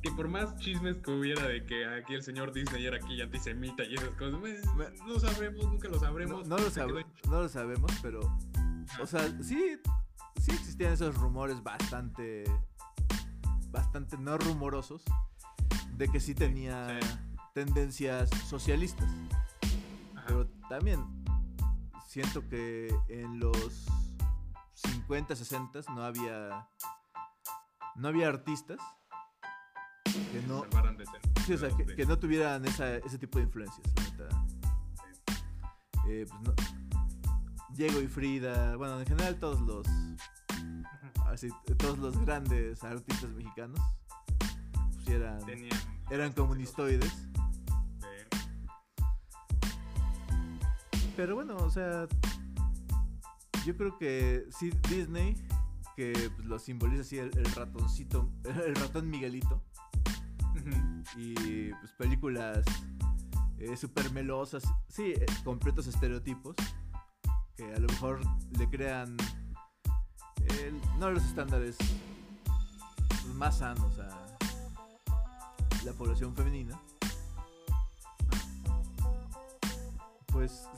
Que 0.02 0.10
por 0.10 0.26
más 0.26 0.56
chismes 0.56 0.96
que 1.04 1.10
hubiera 1.12 1.46
de 1.46 1.64
que 1.64 1.86
aquí 1.86 2.14
el 2.14 2.24
señor 2.24 2.52
Disney 2.52 2.84
era 2.84 2.96
aquí 2.96 3.20
antisemita 3.22 3.84
y 3.84 3.94
esas 3.94 4.08
cosas, 4.16 4.40
pues, 4.40 4.60
no 5.06 5.20
sabremos, 5.20 5.64
nunca 5.66 5.88
lo 5.88 6.00
sabremos. 6.00 6.48
no 6.48 6.58
lo 6.58 6.66
en- 6.98 7.06
no 7.30 7.42
lo 7.42 7.48
sabemos, 7.48 7.92
pero, 8.02 8.20
o 9.00 9.06
sea, 9.06 9.28
sí, 9.40 9.78
sí 10.40 10.50
existían 10.50 10.94
esos 10.94 11.14
rumores 11.14 11.62
bastante, 11.62 12.42
bastante 13.70 14.18
no 14.18 14.36
rumorosos, 14.36 15.04
de 15.96 16.08
que 16.08 16.20
sí 16.20 16.34
tenía 16.34 16.98
Sí. 17.00 17.08
tendencias 17.54 18.28
socialistas. 18.48 19.08
Ajá. 20.14 20.24
Pero 20.26 20.46
también 20.68 21.04
siento 22.08 22.46
que 22.48 22.94
en 23.08 23.38
los 23.40 23.86
50, 24.74 25.34
60 25.36 25.80
no 25.94 26.02
había 26.02 26.68
no 27.96 28.08
había 28.08 28.28
artistas 28.28 28.78
que 30.04 30.42
no 30.46 30.64
sí, 31.46 31.54
o 31.54 31.58
sea, 31.58 31.70
que, 31.96 32.04
no 32.04 32.18
tuvieran 32.18 32.64
esa- 32.66 32.96
ese 32.96 33.18
tipo 33.18 33.38
de 33.38 33.44
influencias, 33.44 33.86
la 33.96 34.02
neta. 34.02 34.46
Eh, 36.08 36.26
pues 36.28 36.40
no- 36.42 36.54
Diego 37.70 38.00
y 38.00 38.06
Frida, 38.08 38.76
bueno, 38.76 38.98
en 39.00 39.06
general 39.06 39.38
todos 39.38 39.60
los 39.62 39.86
así, 41.26 41.48
todos 41.78 41.98
los 41.98 42.18
grandes 42.18 42.82
artistas 42.84 43.30
mexicanos 43.30 43.80
sí 45.06 45.12
eran, 45.12 45.38
tenían 45.46 45.78
eran 46.10 46.32
comunistoides. 46.32 47.00
de- 47.30 47.36
Pero 51.16 51.34
bueno, 51.34 51.56
o 51.56 51.70
sea, 51.70 52.06
yo 53.64 53.76
creo 53.76 53.96
que 53.98 54.46
sí, 54.50 54.70
Disney, 54.90 55.34
que 55.96 56.12
pues, 56.36 56.46
lo 56.46 56.58
simboliza 56.58 57.02
así 57.02 57.18
el, 57.18 57.36
el 57.38 57.44
ratoncito, 57.54 58.30
el 58.44 58.74
ratón 58.74 59.08
Miguelito, 59.08 59.62
y 61.16 61.70
pues 61.72 61.92
películas 61.92 62.64
eh, 63.58 63.76
súper 63.76 64.12
melosas, 64.12 64.64
sí, 64.88 65.12
eh, 65.16 65.26
completos 65.44 65.86
estereotipos, 65.86 66.56
que 67.56 67.64
a 67.72 67.78
lo 67.78 67.86
mejor 67.88 68.20
le 68.58 68.68
crean 68.68 69.16
el- 70.60 70.80
no 70.98 71.10
los 71.10 71.24
estándares 71.24 71.76
más 73.34 73.58
sanos 73.58 73.98
a 73.98 74.15
la 75.86 75.92
población 75.92 76.34
femenina. 76.34 76.78
Pues 80.26 80.68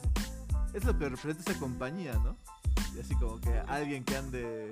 es 0.73 0.85
lo 0.85 0.97
que 0.97 1.09
representa 1.09 1.51
esa 1.51 1.59
compañía, 1.59 2.13
¿no? 2.23 2.37
Y 2.95 2.99
así 2.99 3.15
como 3.15 3.41
que 3.41 3.57
alguien 3.67 4.03
que 4.05 4.15
ande 4.15 4.71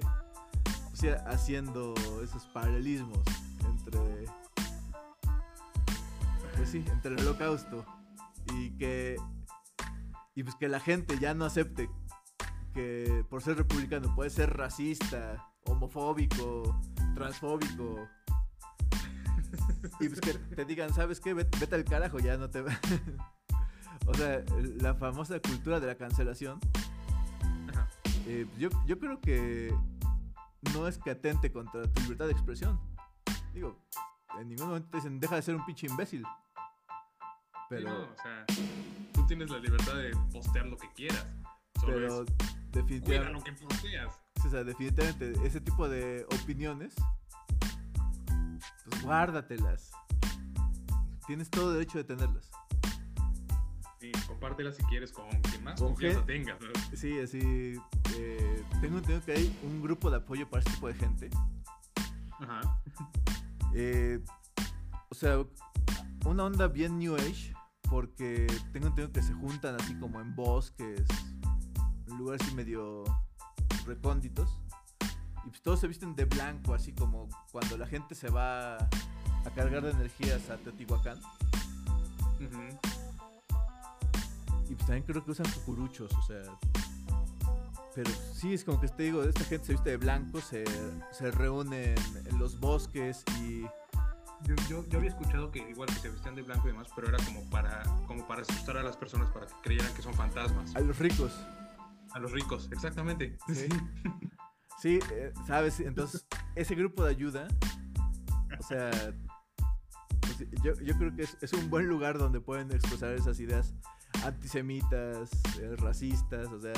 haciendo 1.25 1.93
esos 2.23 2.45
paralelismos 2.47 3.19
entre. 3.65 4.25
Pues 6.55 6.69
sí, 6.69 6.85
entre 6.87 7.15
el 7.15 7.21
holocausto 7.21 7.83
y 8.53 8.71
que. 8.77 9.17
Y 10.35 10.43
pues 10.43 10.55
que 10.55 10.69
la 10.69 10.79
gente 10.79 11.17
ya 11.19 11.33
no 11.33 11.45
acepte 11.45 11.89
que 12.75 13.25
por 13.27 13.41
ser 13.41 13.57
republicano 13.57 14.13
puede 14.13 14.29
ser 14.29 14.55
racista, 14.55 15.49
homofóbico, 15.65 16.79
transfóbico. 17.15 18.07
Y 19.99 20.09
pues 20.09 20.21
que 20.21 20.33
te 20.33 20.65
digan, 20.65 20.93
¿sabes 20.93 21.19
qué? 21.19 21.33
Vete, 21.33 21.57
vete 21.59 21.75
al 21.75 21.85
carajo, 21.85 22.19
ya 22.19 22.37
no 22.37 22.49
te... 22.49 22.61
o 24.05 24.13
sea, 24.13 24.43
la 24.81 24.93
famosa 24.95 25.39
cultura 25.39 25.79
de 25.79 25.87
la 25.87 25.95
cancelación. 25.95 26.59
Ajá. 27.69 27.89
eh, 28.25 28.45
yo, 28.57 28.69
yo 28.85 28.99
creo 28.99 29.19
que 29.19 29.73
no 30.73 30.87
es 30.87 30.97
que 30.97 31.11
atente 31.11 31.51
contra 31.51 31.83
tu 31.91 32.01
libertad 32.01 32.25
de 32.25 32.31
expresión. 32.31 32.79
Digo, 33.53 33.77
en 34.39 34.49
ningún 34.49 34.67
momento 34.67 34.89
te 34.89 34.97
dicen, 34.97 35.19
deja 35.19 35.35
de 35.35 35.41
ser 35.41 35.55
un 35.55 35.65
pinche 35.65 35.87
imbécil. 35.87 36.23
Pero, 37.69 37.89
no, 37.89 38.01
o 38.01 38.15
sea, 38.21 38.45
tú 39.13 39.25
tienes 39.25 39.49
la 39.49 39.59
libertad 39.59 39.95
de 39.95 40.11
postear 40.31 40.65
lo 40.67 40.77
que 40.77 40.91
quieras. 40.93 41.25
Solo 41.79 41.93
pero 41.93 42.23
es, 42.23 42.29
definitivamente, 42.71 43.33
lo 43.33 43.43
que 43.43 43.51
posteas. 43.53 44.21
o 44.45 44.49
sea, 44.49 44.63
definitivamente 44.63 45.33
ese 45.43 45.59
tipo 45.59 45.89
de 45.89 46.25
opiniones, 46.41 46.95
pues 48.89 49.01
guárdatelas. 49.03 49.91
Tienes 51.25 51.49
todo 51.49 51.73
derecho 51.73 51.97
de 51.97 52.03
tenerlas. 52.05 52.49
Sí, 53.99 54.11
compártelas 54.27 54.75
si 54.77 54.83
quieres 54.83 55.11
con 55.11 55.27
quien 55.41 55.63
más 55.63 55.79
Con 55.79 55.89
confianza 55.89 56.19
gen- 56.25 56.43
tengas. 56.45 56.59
¿no? 56.61 56.95
Sí, 56.95 57.19
así. 57.19 57.39
eh, 58.17 58.63
tengo 58.79 58.97
entendido 58.99 59.25
que 59.25 59.33
hay 59.33 59.59
un 59.63 59.81
grupo 59.81 60.09
de 60.09 60.17
apoyo 60.17 60.47
para 60.49 60.59
este 60.61 60.73
tipo 60.73 60.87
de 60.87 60.93
gente. 60.93 61.29
Ajá. 62.39 62.61
Eh, 63.73 64.23
o 65.09 65.13
sea, 65.13 65.43
una 66.25 66.45
onda 66.45 66.67
bien 66.67 66.97
New 66.97 67.15
Age, 67.15 67.53
porque 67.89 68.47
tengo 68.71 68.87
entendido 68.87 69.11
que 69.11 69.21
se 69.21 69.33
juntan 69.33 69.75
así 69.79 69.93
como 69.99 70.19
en 70.21 70.33
bosques, 70.35 71.03
en 72.07 72.17
lugares 72.17 72.41
así 72.47 72.55
medio 72.55 73.03
recónditos. 73.85 74.49
Y 75.47 75.49
pues 75.49 75.61
todos 75.61 75.79
se 75.79 75.87
visten 75.87 76.13
de 76.13 76.25
blanco, 76.25 76.73
así 76.73 76.91
como 76.91 77.29
cuando 77.53 77.77
la 77.77 77.87
gente 77.87 78.15
se 78.15 78.29
va 78.29 78.75
a 78.75 79.49
cargar 79.55 79.81
de 79.81 79.91
energías 79.91 80.49
a 80.49 80.57
Teotihuacán. 80.57 81.17
Y 84.69 84.75
pues 84.75 84.85
también 84.85 85.03
creo 85.03 85.23
que 85.23 85.31
usan 85.31 85.49
cucuruchos, 85.51 86.11
o 86.11 86.21
sea. 86.23 86.41
Pero 87.95 88.11
sí, 88.33 88.53
es 88.53 88.65
como 88.65 88.81
que 88.81 88.89
te 88.89 89.03
digo, 89.03 89.23
esta 89.23 89.45
gente 89.45 89.67
se 89.67 89.71
viste 89.71 89.91
de 89.91 89.97
blanco, 89.97 90.41
se, 90.41 90.65
se 91.11 91.31
reúne 91.31 91.93
en, 91.93 92.27
en 92.27 92.37
los 92.37 92.59
bosques 92.59 93.23
y 93.39 93.61
Yo, 94.43 94.53
yo, 94.69 94.85
yo 94.89 94.99
había 94.99 95.09
escuchado 95.11 95.49
que 95.49 95.59
igual 95.59 95.87
que 95.87 95.95
se 95.95 96.09
vestían 96.09 96.35
de 96.35 96.41
blanco 96.41 96.67
y 96.67 96.71
demás, 96.71 96.89
pero 96.93 97.07
era 97.07 97.17
como 97.23 97.41
para, 97.49 97.83
como 98.05 98.27
para 98.27 98.41
asustar 98.41 98.77
a 98.77 98.83
las 98.83 98.97
personas 98.97 99.31
para 99.31 99.47
que 99.47 99.53
creyeran 99.63 99.91
que 99.93 100.01
son 100.01 100.13
fantasmas. 100.13 100.75
a 100.75 100.81
los 100.81 100.99
ricos. 100.99 101.31
A 102.11 102.19
los 102.19 102.31
ricos, 102.33 102.69
exactamente. 102.71 103.37
Sí. 103.47 103.69
Sí, 104.79 104.99
eh, 105.11 105.33
sabes, 105.47 105.79
entonces 105.79 106.25
ese 106.55 106.75
grupo 106.75 107.03
de 107.03 107.09
ayuda, 107.11 107.47
o 108.59 108.63
sea, 108.63 108.91
pues, 110.21 110.37
yo, 110.63 110.73
yo 110.75 110.97
creo 110.97 111.15
que 111.15 111.23
es, 111.23 111.37
es 111.41 111.53
un 111.53 111.69
buen 111.69 111.87
lugar 111.87 112.17
donde 112.17 112.39
pueden 112.39 112.71
expresar 112.71 113.13
esas 113.13 113.39
ideas 113.39 113.73
antisemitas, 114.23 115.31
eh, 115.59 115.75
racistas, 115.77 116.47
o 116.49 116.59
sea, 116.59 116.73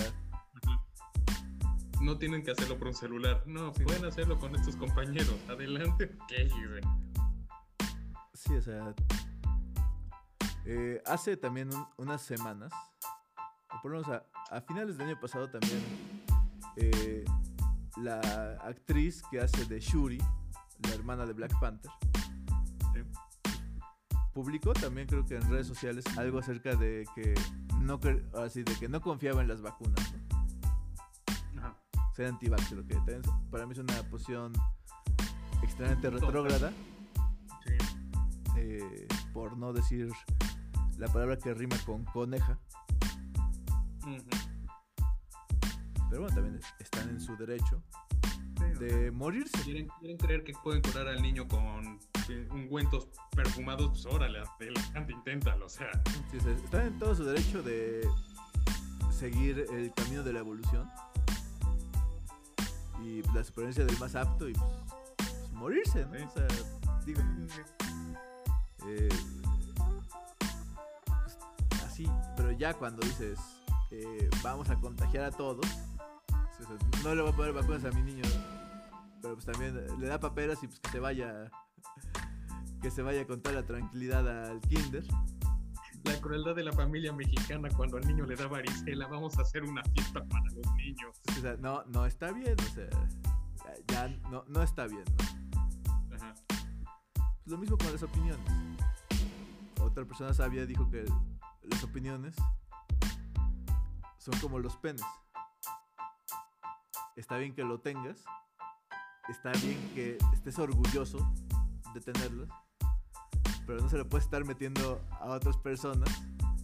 No 2.01 2.17
tienen 2.17 2.43
que 2.43 2.51
hacerlo 2.51 2.77
por 2.79 2.87
un 2.87 2.95
celular. 2.95 3.43
No, 3.45 3.73
Sí. 3.73 3.83
pueden 3.83 4.05
hacerlo 4.05 4.39
con 4.39 4.55
estos 4.55 4.77
compañeros. 4.77 5.35
Adelante. 5.49 6.15
¿Qué? 6.29 6.47
güey? 6.47 6.81
sí, 8.33 8.53
o 8.55 8.61
sea, 8.61 8.95
eh, 10.65 11.01
hace 11.05 11.35
también 11.35 11.73
un- 11.73 11.85
unas 11.97 12.21
semanas, 12.21 12.71
o 13.75 13.81
por 13.81 13.91
lo 13.91 13.99
menos 14.01 14.13
a, 14.49 14.55
a 14.55 14.61
finales 14.61 14.97
del 14.97 15.07
año 15.09 15.19
pasado 15.19 15.49
también, 15.49 15.81
eh, 16.77 17.25
la 18.01 18.57
actriz 18.63 19.23
que 19.29 19.39
hace 19.41 19.65
de 19.65 19.79
Shuri, 19.79 20.17
la 20.83 20.93
hermana 20.93 21.25
de 21.25 21.33
Black 21.33 21.57
Panther, 21.59 21.91
Sí. 22.93 23.01
publicó 24.33 24.73
también 24.73 25.07
creo 25.07 25.25
que 25.25 25.35
en 25.35 25.49
redes 25.49 25.67
sociales 25.67 26.05
algo 26.17 26.39
acerca 26.39 26.75
de 26.75 27.05
que 27.15 27.33
no 27.81 27.99
así 28.43 28.63
de 28.63 28.73
que 28.75 28.87
no 28.89 29.01
confiaba 29.01 29.41
en 29.41 29.47
las 29.47 29.61
vacunas, 29.61 30.13
¿no? 31.53 31.61
Ajá. 31.61 31.75
ser 32.15 32.27
anti-vax, 32.27 32.71
lo 32.71 32.85
que 32.85 32.95
también 32.95 33.21
para 33.51 33.65
mí 33.65 33.73
es 33.73 33.79
una 33.79 34.01
posición 34.09 34.53
extremadamente 35.61 36.09
retrógrada, 36.09 36.71
Sí. 37.65 37.77
eh, 38.57 39.07
por 39.33 39.57
no 39.57 39.73
decir 39.73 40.09
la 40.97 41.07
palabra 41.07 41.37
que 41.37 41.53
rima 41.53 41.77
con 41.85 42.03
coneja, 42.05 42.57
Ujú. 44.03 44.17
Pero 46.09 46.21
bueno, 46.21 46.35
también 46.35 46.59
están 46.79 47.09
en 47.09 47.19
su 47.19 47.35
derecho 47.37 47.81
de 48.79 49.11
morirse. 49.11 49.61
¿Quieren, 49.63 49.87
quieren 49.99 50.17
creer 50.17 50.43
que 50.43 50.53
pueden 50.63 50.81
curar 50.81 51.07
al 51.07 51.21
niño 51.21 51.47
con 51.47 51.99
ungüentos 52.51 53.07
perfumados, 53.35 53.89
pues 53.89 54.05
órale, 54.05 54.39
adelante, 54.39 55.13
inténtalo, 55.13 55.65
o 55.65 55.69
sea. 55.69 55.89
Sí, 56.31 56.37
están 56.37 56.87
en 56.87 56.97
todo 56.99 57.15
su 57.15 57.23
derecho 57.25 57.63
de 57.63 58.07
seguir 59.11 59.65
el 59.71 59.93
camino 59.93 60.23
de 60.23 60.33
la 60.33 60.39
evolución 60.39 60.89
y 63.03 63.21
la 63.33 63.43
supervivencia 63.43 63.85
del 63.85 63.97
más 63.97 64.15
apto 64.15 64.47
y 64.47 64.53
pues, 64.53 64.71
pues, 65.17 65.51
morirse, 65.53 66.05
¿no? 66.05 66.17
Sí. 66.17 66.23
O 66.23 66.29
sea, 66.29 66.47
digo, 67.05 67.21
eh, 68.87 69.09
pues, 71.05 71.83
así, 71.85 72.07
pero 72.37 72.51
ya 72.51 72.73
cuando 72.73 73.05
dices 73.05 73.39
eh, 73.91 74.29
vamos 74.43 74.69
a 74.69 74.75
contagiar 74.75 75.25
a 75.25 75.31
todos, 75.31 75.65
o 76.59 76.67
sea, 76.67 77.03
no 77.03 77.15
le 77.15 77.21
voy 77.21 77.31
a 77.31 77.35
poner 77.35 77.53
vacunas 77.53 77.85
a 77.85 77.91
mi 77.91 78.01
niño, 78.01 78.23
pero 79.21 79.35
pues 79.35 79.45
también 79.45 79.85
le 79.99 80.07
da 80.07 80.19
paperas 80.19 80.61
y 80.63 80.67
pues 80.67 80.79
que 80.79 80.89
se 80.91 80.99
vaya 80.99 81.51
que 82.81 82.91
se 82.91 83.01
vaya 83.01 83.27
con 83.27 83.41
toda 83.41 83.55
la 83.55 83.65
tranquilidad 83.65 84.27
al 84.49 84.61
kinder. 84.61 85.03
La 86.05 86.19
crueldad 86.21 86.55
de 86.55 86.63
la 86.63 86.71
familia 86.71 87.11
mexicana 87.11 87.67
cuando 87.75 87.97
al 87.97 88.07
niño 88.07 88.25
le 88.25 88.35
da 88.35 88.47
varicela, 88.47 89.07
vamos 89.07 89.37
a 89.37 89.41
hacer 89.41 89.63
una 89.63 89.83
fiesta 89.83 90.23
para 90.25 90.45
los 90.45 90.75
niños. 90.75 91.21
O 91.27 91.41
sea, 91.41 91.57
no, 91.57 91.83
no 91.85 92.05
está 92.05 92.31
bien, 92.31 92.55
o 92.57 92.73
sea, 92.73 92.89
ya, 93.87 94.07
ya 94.07 94.07
no, 94.29 94.45
no 94.47 94.63
está 94.63 94.87
bien, 94.87 95.03
¿no? 95.17 96.15
Ajá. 96.15 96.33
Pues 96.47 97.47
lo 97.47 97.57
mismo 97.57 97.77
con 97.77 97.91
las 97.91 98.01
opiniones. 98.01 98.39
Otra 99.81 100.05
persona 100.05 100.33
sabia 100.33 100.65
dijo 100.65 100.89
que 100.89 101.03
las 101.63 101.83
opiniones 101.83 102.35
son 104.17 104.39
como 104.39 104.59
los 104.59 104.77
penes. 104.77 105.03
Está 107.19 107.37
bien 107.37 107.53
que 107.53 107.65
lo 107.65 107.81
tengas, 107.81 108.23
está 109.27 109.51
bien 109.51 109.91
que 109.93 110.17
estés 110.31 110.57
orgulloso 110.57 111.19
de 111.93 111.99
tenerlos, 111.99 112.47
pero 113.67 113.81
no 113.81 113.89
se 113.89 113.97
lo 113.97 114.07
puedes 114.07 114.23
estar 114.23 114.45
metiendo 114.45 115.01
a 115.19 115.25
otras 115.25 115.57
personas 115.57 116.09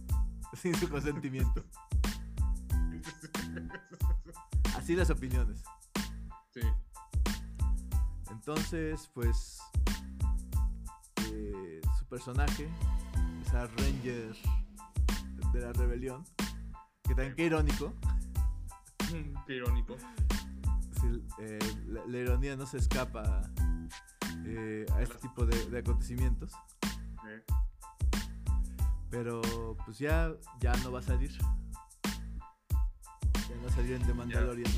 sin 0.54 0.74
su 0.74 0.88
consentimiento. 0.88 1.62
Así 4.74 4.96
las 4.96 5.10
opiniones. 5.10 5.62
Sí. 6.54 6.62
Entonces, 8.30 9.10
pues, 9.12 9.58
eh, 11.32 11.82
su 11.98 12.06
personaje, 12.06 12.66
esa 13.42 13.66
Ranger 13.66 14.34
de 15.52 15.60
la 15.60 15.72
rebelión, 15.74 16.24
que 17.02 17.14
también 17.14 17.36
qué 17.36 17.44
irónico, 17.44 17.92
Qué 19.46 19.54
irónico. 19.54 19.96
Eh, 21.38 21.58
la, 21.88 22.04
la 22.06 22.18
ironía 22.18 22.56
no 22.56 22.66
se 22.66 22.78
escapa 22.78 23.42
eh, 24.44 24.84
a 24.94 25.02
este 25.02 25.16
tipo 25.18 25.44
de, 25.46 25.70
de 25.70 25.78
acontecimientos, 25.78 26.52
pero 29.10 29.42
pues 29.84 29.98
ya, 29.98 30.32
ya 30.60 30.74
no 30.78 30.90
va 30.92 31.00
a 31.00 31.02
salir. 31.02 31.30
Ya 31.32 31.42
no 33.56 33.62
va 33.62 33.68
a 33.68 33.72
salir 33.74 33.92
en 33.92 34.02
The 34.06 34.14
Mandalorian. 34.14 34.72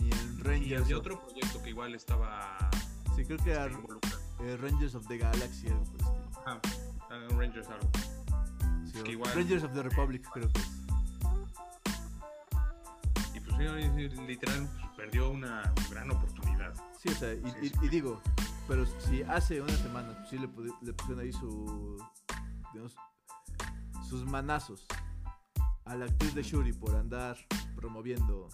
Ni 0.00 0.10
en 0.10 0.38
Y 0.38 0.42
Rangers. 0.42 0.90
of- 0.92 0.98
otro 0.98 1.20
proyecto 1.20 1.62
que 1.62 1.70
igual 1.70 1.94
estaba 1.94 2.58
sí, 3.16 3.24
creo 3.24 3.38
que 3.38 3.50
era 3.52 3.66
involucrado. 3.70 4.18
eh, 4.40 4.56
Rangers 4.56 4.94
of 4.94 5.06
the 5.06 5.18
Galaxy, 5.18 5.68
algo 5.68 5.84
por 5.84 6.00
el 6.00 6.06
estilo. 6.06 6.30
Ah, 6.46 6.58
Rangers 7.36 7.68
algo. 7.68 7.90
Sí, 8.90 8.98
o 9.00 9.04
Que 9.04 9.12
igual- 9.12 9.34
Rangers 9.34 9.62
of 9.64 9.72
the 9.74 9.82
Republic, 9.82 10.26
creo 10.32 10.48
que 10.52 10.60
es. 10.60 10.68
Y 13.34 13.40
pues 13.40 13.56
sí, 13.56 13.62
literal 14.26 14.68
perdió 15.02 15.30
una 15.30 15.74
gran 15.90 16.08
oportunidad. 16.12 16.72
Sí, 16.96 17.08
o 17.08 17.14
sea, 17.14 17.32
y, 17.34 17.42
Sí, 17.50 17.56
y- 17.62 17.68
sí. 17.70 17.74
y 17.82 17.88
digo, 17.88 18.20
pero 18.68 18.86
si 19.00 19.22
hace 19.24 19.60
una 19.60 19.72
semana 19.76 20.14
pues, 20.16 20.28
sí 20.30 20.38
le, 20.38 20.46
pusieron 20.92 21.18
ahí 21.24 21.32
su, 21.32 21.96
digamos, 22.72 22.94
sus 24.08 24.24
manazos 24.24 24.86
a 25.86 25.96
la 25.96 26.04
actriz 26.04 26.34
de 26.36 26.42
Shuri 26.44 26.72
por 26.72 26.94
andar 26.94 27.36
promoviendo 27.74 28.48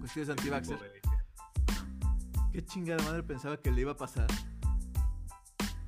cuestiones 0.00 0.30
anti-vaxxer. 0.30 0.78
de- 0.80 1.02
¿Qué 2.50 2.64
chingada 2.64 3.04
madre 3.04 3.22
pensaba 3.22 3.58
que 3.58 3.70
le 3.70 3.82
iba 3.82 3.92
a 3.92 3.96
pasar 3.98 4.26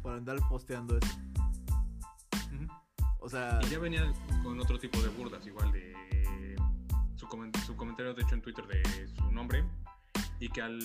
por 0.02 0.12
andar 0.12 0.36
posteando 0.50 0.98
eso? 0.98 1.18
O 3.22 3.28
sea, 3.28 3.58
Y 3.62 3.70
ya 3.70 3.78
venía 3.78 4.12
con 4.42 4.58
otro 4.60 4.78
tipo 4.78 4.98
de 5.00 5.08
burdas, 5.08 5.46
igual 5.46 5.72
de 5.72 5.94
su, 7.30 7.36
comen- 7.36 7.64
su 7.64 7.76
comentario, 7.76 8.14
de 8.14 8.22
hecho, 8.22 8.34
en 8.34 8.42
Twitter 8.42 8.66
de 8.66 9.08
su 9.08 9.30
nombre. 9.30 9.64
Y 10.38 10.48
que 10.48 10.62
al, 10.62 10.80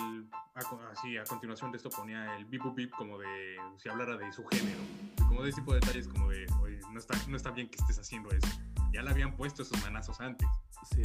a, 0.53 0.91
así, 0.91 1.17
a 1.17 1.23
continuación 1.23 1.71
de 1.71 1.77
esto 1.77 1.89
ponía 1.89 2.35
el 2.35 2.45
bip 2.45 2.63
bip 2.75 2.91
como 2.91 3.17
de 3.17 3.57
si 3.77 3.89
hablara 3.89 4.17
de 4.17 4.31
su 4.31 4.45
género. 4.47 4.79
Como 5.27 5.43
de 5.43 5.49
ese 5.49 5.61
tipo 5.61 5.73
de 5.73 5.79
detalles 5.79 6.07
como 6.07 6.29
de, 6.29 6.45
oye, 6.61 6.79
no 6.91 6.99
está, 6.99 7.17
no 7.27 7.37
está 7.37 7.51
bien 7.51 7.69
que 7.69 7.77
estés 7.77 7.99
haciendo 7.99 8.29
eso. 8.31 8.47
Ya 8.91 9.01
le 9.01 9.09
habían 9.09 9.35
puesto 9.35 9.61
esos 9.63 9.81
manazos 9.81 10.19
antes. 10.19 10.47
sí, 10.91 11.01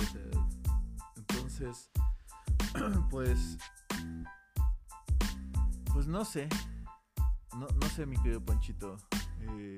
entonces, 1.17 1.91
pues, 3.11 3.57
pues 5.93 6.07
no 6.07 6.25
sé, 6.25 6.49
no, 7.57 7.67
no 7.81 7.89
sé, 7.89 8.07
mi 8.07 8.17
querido 8.17 8.45
Panchito, 8.45 8.97
eh, 9.41 9.77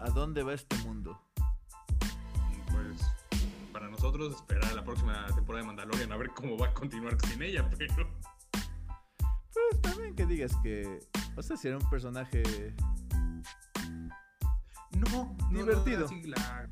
¿a, 0.00 0.10
dónde 0.10 0.42
va 0.42 0.54
este 0.54 0.76
mundo? 0.78 1.20
Pues 2.70 3.00
para 3.78 3.90
nosotros 3.92 4.34
esperar 4.34 4.74
la 4.74 4.82
próxima 4.82 5.24
temporada 5.36 5.62
de 5.62 5.66
Mandalorian 5.68 6.10
a 6.10 6.16
ver 6.16 6.30
cómo 6.30 6.58
va 6.58 6.66
a 6.66 6.74
continuar 6.74 7.16
sin 7.28 7.40
ella, 7.42 7.68
pero... 7.78 7.94
Pues 9.70 9.80
también 9.82 10.14
que 10.16 10.26
digas 10.26 10.52
que, 10.64 10.98
o 11.36 11.42
sea, 11.42 11.56
si 11.56 11.68
era 11.68 11.78
un 11.78 11.88
personaje, 11.88 12.42
No, 14.92 15.10
no, 15.12 15.36
no, 15.50 15.58
Divertido. 15.58 16.06
así 16.06 16.22
la- 16.24 16.68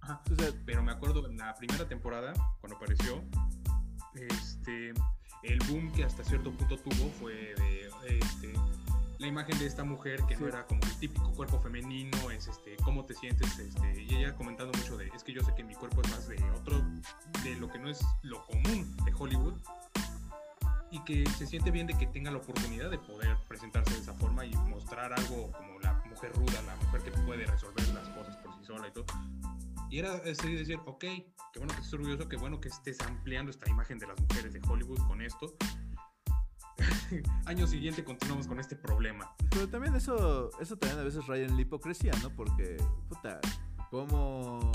Ajá. 0.00 0.22
o 0.30 0.34
sea, 0.34 0.50
pero 0.66 0.82
me 0.82 0.90
acuerdo 0.90 1.24
en 1.28 1.36
la 1.36 1.54
primera 1.54 1.86
temporada, 1.88 2.32
cuando 2.60 2.76
apareció, 2.76 3.22
este, 4.14 4.92
el 5.44 5.58
boom 5.68 5.92
que 5.92 6.02
hasta 6.04 6.24
cierto 6.24 6.50
punto 6.52 6.76
tuvo 6.78 7.10
fue 7.20 7.32
de 7.32 8.18
este, 8.18 8.52
la 9.20 9.26
imagen 9.26 9.58
de 9.58 9.66
esta 9.66 9.84
mujer 9.84 10.22
que 10.26 10.34
no 10.34 10.40
Sí. 10.40 10.44
era 10.48 10.66
como 10.66 10.80
el 10.82 10.96
típico 10.98 11.30
cuerpo 11.32 11.60
femenino, 11.60 12.30
es 12.30 12.48
este, 12.48 12.76
cómo 12.82 13.04
te 13.04 13.14
sientes, 13.14 13.58
este, 13.58 14.02
y 14.02 14.14
ella 14.16 14.34
comentando 14.34 14.72
mucho 14.76 14.96
de, 14.96 15.08
es 15.08 15.22
que 15.22 15.32
yo 15.32 15.42
sé 15.42 15.54
que 15.54 15.62
mi 15.62 15.74
cuerpo 15.74 16.00
es 16.00 16.10
más 16.10 16.26
de 16.26 16.42
otro, 16.52 16.82
de 17.44 17.54
lo 17.56 17.70
que 17.70 17.78
no 17.78 17.90
es 17.90 18.00
lo 18.22 18.44
común 18.46 18.96
de 19.04 19.12
Hollywood, 19.16 19.54
y 20.90 21.04
que 21.04 21.24
se 21.38 21.46
siente 21.46 21.70
bien 21.70 21.86
de 21.86 21.94
que 21.94 22.06
tenga 22.06 22.30
la 22.30 22.38
oportunidad 22.38 22.90
de 22.90 22.98
poder 22.98 23.36
presentarse 23.46 23.94
de 23.94 24.00
esa 24.00 24.14
forma 24.14 24.44
y 24.44 24.54
mostrar 24.56 25.12
algo 25.12 25.52
como 25.52 25.78
la 25.80 25.92
mujer 26.08 26.32
ruda, 26.32 26.62
la 26.62 26.74
mujer 26.76 27.02
que 27.02 27.10
puede 27.10 27.46
resolver 27.46 27.86
las 27.88 28.08
cosas 28.08 28.36
por 28.38 28.52
sí 28.54 28.64
sola 28.64 28.88
y 28.88 28.92
todo. 28.92 29.04
Y 29.90 29.98
era 29.98 30.14
así 30.14 30.54
decir, 30.54 30.78
ok, 30.86 31.00
qué 31.00 31.58
bueno 31.58 31.74
que 31.74 31.80
estés 31.80 31.94
orgulloso, 31.94 32.28
qué 32.28 32.36
bueno 32.36 32.60
que 32.60 32.68
estés 32.68 33.00
ampliando 33.02 33.50
esta 33.50 33.68
imagen 33.68 33.98
de 33.98 34.06
las 34.06 34.18
mujeres 34.20 34.52
de 34.52 34.60
Hollywood 34.66 34.98
con 35.06 35.20
esto. 35.20 35.54
Año 37.46 37.66
siguiente 37.66 38.04
continuamos 38.04 38.46
con 38.46 38.58
este 38.60 38.76
problema. 38.76 39.34
pero 39.50 39.68
también 39.68 39.94
eso, 39.94 40.50
eso 40.60 40.76
también 40.76 41.00
a 41.00 41.04
veces 41.04 41.26
raya 41.26 41.44
en 41.44 41.56
la 41.56 41.62
hipocresía, 41.62 42.12
¿no? 42.22 42.30
Porque, 42.30 42.76
puta, 43.08 43.40
cómo, 43.90 44.72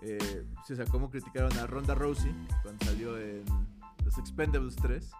eh, 0.00 0.46
sí, 0.66 0.72
o 0.72 0.76
sea, 0.76 0.84
cómo 0.86 1.10
criticaron 1.10 1.52
a 1.58 1.66
Ronda 1.66 1.94
Rousey 1.94 2.34
cuando 2.62 2.84
salió 2.84 3.18
en 3.18 3.44
los 4.04 4.16
Expendables 4.18 4.76
3, 4.76 5.10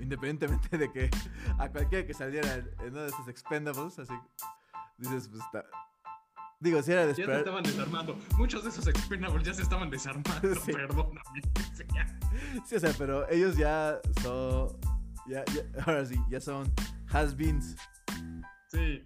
independientemente 0.00 0.78
de 0.78 0.92
que 0.92 1.10
a 1.58 1.68
cualquiera 1.68 2.06
que 2.06 2.14
saliera 2.14 2.54
en, 2.54 2.70
uno 2.90 3.02
de 3.02 3.08
esos 3.08 3.28
Expendables, 3.28 3.98
así, 3.98 4.14
dices, 4.98 5.28
pues 5.28 5.42
está... 5.42 5.64
Digo, 6.58 6.82
si 6.82 6.90
era 6.90 7.02
de 7.02 7.08
Ya 7.08 7.14
se 7.14 7.20
esperar... 7.20 7.40
estaban 7.40 7.62
desarmando. 7.64 8.18
Muchos 8.38 8.62
de 8.62 8.70
esos 8.70 8.86
expendables 8.86 9.46
ya 9.46 9.52
se 9.52 9.60
estaban 9.62 9.90
desarmando. 9.90 10.54
Sí. 10.64 10.72
Perdóname. 10.72 11.20
Sí, 12.64 12.76
o 12.76 12.80
sea, 12.80 12.94
pero 12.96 13.28
ellos 13.28 13.58
ya 13.58 14.00
son... 14.22 14.95
Ya, 15.28 15.44
ya- 15.46 15.62
ahora 15.86 16.04
sí, 16.06 16.16
ya 16.30 16.40
son 16.40 16.72
has-beens. 17.10 17.76
Sí. 18.68 19.02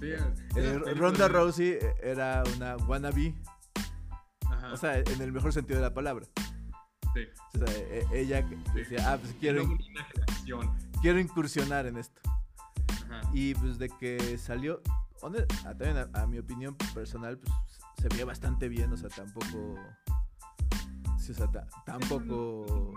sí, 0.00 0.12
Eh, 0.56 0.94
Ronda 0.96 1.28
de- 1.28 1.32
Rousey 1.34 1.68
eh, 1.80 1.94
era 2.02 2.42
una 2.56 2.76
wannabe, 2.76 3.34
Ajá, 4.50 4.72
o 4.72 4.76
sea, 4.76 4.98
en 4.98 5.20
el 5.20 5.32
mejor 5.32 5.52
sentido 5.52 5.78
de 5.78 5.82
la 5.86 5.94
palabra. 5.94 6.26
sí. 7.14 7.20
O 7.54 7.58
sea, 7.66 7.76
e- 7.78 8.06
ella 8.12 8.42
decía, 8.74 9.12
ah, 9.12 9.18
pues 9.18 9.34
quiero, 9.38 9.64
quiero 11.00 11.18
incursionar 11.20 11.86
en 11.86 11.98
esto. 11.98 12.20
Ajá. 13.04 13.20
Y 13.32 13.54
pues 13.54 13.78
de 13.78 13.88
que 13.88 14.38
salió, 14.38 14.80
ah, 15.22 15.74
también 15.78 15.96
a, 15.98 16.08
a 16.22 16.26
mi 16.26 16.38
opinión 16.38 16.74
personal, 16.94 17.38
pues 17.38 17.52
se 18.00 18.08
veía 18.08 18.24
bastante 18.24 18.68
bien, 18.68 18.92
o 18.92 18.96
sea, 18.96 19.08
tampoco... 19.10 19.76
Sí, 21.18 21.30
o 21.32 21.34
sea, 21.34 21.46
ta- 21.50 21.68
tampoco... 21.86 22.94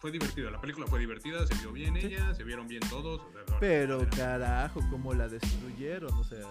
Fue 0.00 0.10
divertido, 0.10 0.50
la 0.50 0.60
película 0.60 0.86
fue 0.86 0.98
divertida, 0.98 1.46
se 1.46 1.54
vio 1.54 1.72
bien 1.72 1.94
Sí. 2.00 2.06
ella, 2.06 2.34
se 2.34 2.42
vieron 2.42 2.66
bien 2.66 2.80
todos. 2.88 3.20
o 3.20 3.32
sea, 3.46 3.58
Pero 3.60 4.08
carajo, 4.16 4.80
cómo 4.90 5.12
la 5.14 5.28
destruyeron, 5.28 6.12
o 6.14 6.24
sea... 6.24 6.46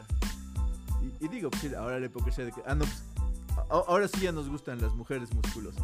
Y, 1.02 1.26
y 1.26 1.28
digo, 1.30 1.50
pues 1.50 1.62
sí, 1.64 1.74
ahora 1.74 2.00
la 2.00 2.06
hipocresía 2.06 2.46
de 2.46 2.52
que, 2.52 2.62
ah, 2.68 2.76
no, 2.76 2.86
pues, 2.86 3.04
ahora 3.70 4.08
sí 4.08 4.20
ya 4.22 4.32
nos 4.32 4.50
gustan 4.50 4.80
las 4.82 4.94
mujeres 4.94 5.34
musculosas. 5.34 5.84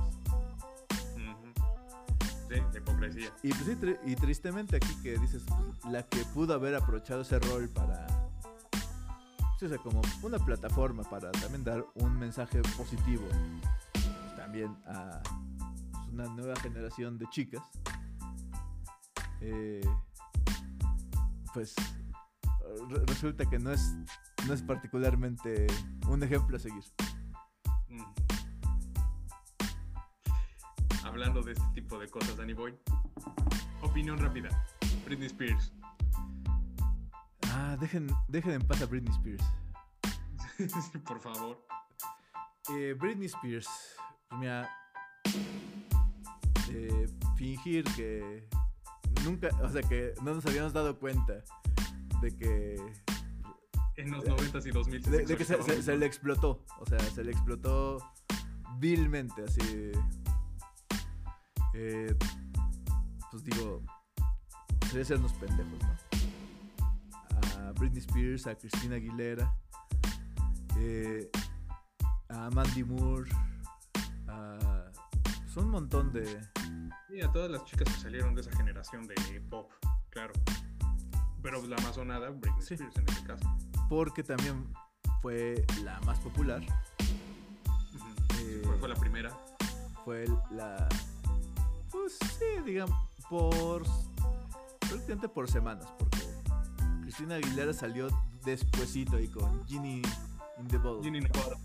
Sí, 2.47 2.55
de 2.71 2.77
hipocresía. 2.77 3.33
Y 3.41 3.49
pues 3.53 3.81
tri- 3.81 3.97
y 4.05 4.15
tristemente 4.15 4.75
aquí 4.75 4.95
que 5.01 5.17
dices, 5.17 5.41
pues, 5.47 5.91
la 5.91 6.03
que 6.03 6.19
pudo 6.33 6.53
haber 6.53 6.75
aprovechado 6.75 7.21
ese 7.21 7.39
rol 7.39 7.67
para, 7.69 8.05
sí, 9.59 9.65
o 9.65 9.69
sea, 9.69 9.77
como 9.79 10.01
una 10.21 10.37
plataforma 10.37 11.03
para 11.03 11.31
también 11.31 11.63
dar 11.63 11.83
un 11.95 12.17
mensaje 12.19 12.61
positivo 12.77 13.23
pues, 13.93 14.35
también 14.37 14.75
a 14.85 15.21
pues, 15.23 15.54
una 16.15 16.29
nueva 16.33 16.55
generación 16.61 17.17
de 17.17 17.27
chicas, 17.27 17.61
eh, 19.41 19.81
pues 21.53 21.75
re- 22.89 23.03
resulta 23.05 23.45
que 23.49 23.59
no 23.59 23.71
es, 23.71 23.95
no 24.47 24.53
es 24.53 24.61
particularmente 24.61 25.67
un 26.07 26.23
ejemplo 26.23 26.55
a 26.55 26.59
seguir. 26.59 26.83
Mm. 27.89 28.03
Hablando 31.03 31.41
de 31.41 31.51
este 31.51 31.65
tipo 31.73 31.99
de 31.99 32.07
cosas, 32.09 32.37
Danny 32.37 32.53
Boy. 32.53 32.73
Opinión 33.81 34.17
rápida. 34.17 34.49
Britney 35.05 35.27
Spears. 35.27 35.73
Ah, 37.51 37.75
dejen, 37.79 38.07
dejen 38.29 38.53
en 38.53 38.67
paz 38.67 38.81
a 38.81 38.85
Britney 38.85 39.13
Spears. 39.13 39.43
Por 41.05 41.19
favor. 41.19 41.65
Eh, 42.69 42.95
Britney 42.97 43.25
Spears, 43.27 43.67
pues 44.29 44.39
mira, 44.39 44.69
eh, 46.71 47.07
fingir 47.37 47.83
que 47.95 48.47
nunca, 49.23 49.49
o 49.63 49.69
sea, 49.69 49.81
que 49.81 50.13
no 50.23 50.33
nos 50.35 50.45
habíamos 50.45 50.73
dado 50.73 50.97
cuenta 50.99 51.43
de 52.21 52.35
que, 52.35 52.75
En 53.97 54.11
los 54.11 54.23
90s 54.25 54.65
y 54.67 54.71
2000 54.71 55.01
de, 55.03 55.25
de 55.25 55.37
que 55.37 55.45
se, 55.45 55.61
se- 55.63 55.81
se 55.83 55.97
le 55.97 56.05
explotó, 56.05 56.63
o 56.79 56.85
sea, 56.85 56.99
se 56.99 57.23
le 57.23 57.31
explotó 57.31 57.97
vilmente, 58.79 59.43
así. 59.43 59.91
Eh, 61.73 62.15
pues 63.31 63.43
digo, 63.43 63.81
sería 64.89 65.05
ser 65.05 65.17
unos 65.17 65.33
pendejos, 65.33 65.79
¿no? 65.81 67.67
A 67.67 67.71
Britney 67.73 67.99
Spears, 67.99 68.47
a 68.47 68.55
Christina 68.55 68.95
Aguilera, 68.95 69.53
eh, 70.77 71.29
a 72.29 72.49
Mandy 72.51 72.83
Moore, 72.83 73.29
a 74.27 74.57
pues, 75.55 75.65
un 75.65 75.71
montón 75.71 76.11
de... 76.11 76.25
Sí, 77.07 77.21
a 77.21 77.31
todas 77.31 77.49
las 77.49 77.63
chicas 77.65 77.87
que 77.93 78.01
salieron 78.01 78.35
de 78.35 78.41
esa 78.41 78.51
generación 78.57 79.07
de 79.07 79.15
pop, 79.49 79.71
claro. 80.09 80.33
Pero 81.41 81.65
la 81.65 81.77
más 81.77 81.95
sonada, 81.95 82.29
Britney 82.29 82.61
Sí. 82.61 82.73
Spears 82.73 82.97
en 82.97 83.07
este 83.07 83.23
caso. 83.25 83.57
Porque 83.89 84.23
también 84.23 84.67
fue 85.21 85.65
la 85.83 85.99
más 86.01 86.19
popular. 86.19 86.61
Eh, 88.39 88.61
Fue, 88.65 88.77
fue 88.77 88.89
la 88.89 88.95
primera. 88.95 89.29
fue 90.03 90.25
la... 90.51 90.89
Pues 91.91 92.17
sí, 92.37 92.61
digamos, 92.65 92.97
por... 93.29 93.83
Prácticamente 94.79 95.29
por 95.29 95.49
semanas, 95.49 95.87
porque 95.97 96.19
Christina 97.01 97.35
Aguilera 97.35 97.73
salió 97.73 98.07
despuesito 98.43 99.17
ahí 99.17 99.27
con 99.27 99.65
Ginny 99.67 100.01
in 100.59 100.67
the 100.67 100.77
Bottle. 100.77 101.03
Ginny 101.03 101.19
in 101.19 101.31
the 101.31 101.39
Bottle. 101.39 101.57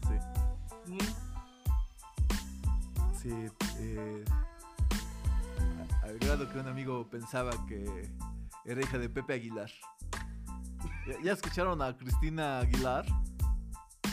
Sí. 0.87 0.93
Mm. 0.93 1.30
Sí, 3.23 3.31
eh, 3.79 4.25
al 6.03 6.19
grado 6.21 6.51
que 6.51 6.59
un 6.59 6.69
amigo 6.69 7.07
pensaba 7.11 7.51
que 7.67 8.11
era 8.65 8.81
hija 8.81 8.97
de 8.97 9.11
Pepe 9.11 9.35
Aguilar. 9.35 9.71
¿Ya, 11.07 11.21
ya 11.23 11.33
escucharon 11.33 11.83
a 11.83 11.95
Cristina 11.95 12.61
Aguilar? 12.61 13.05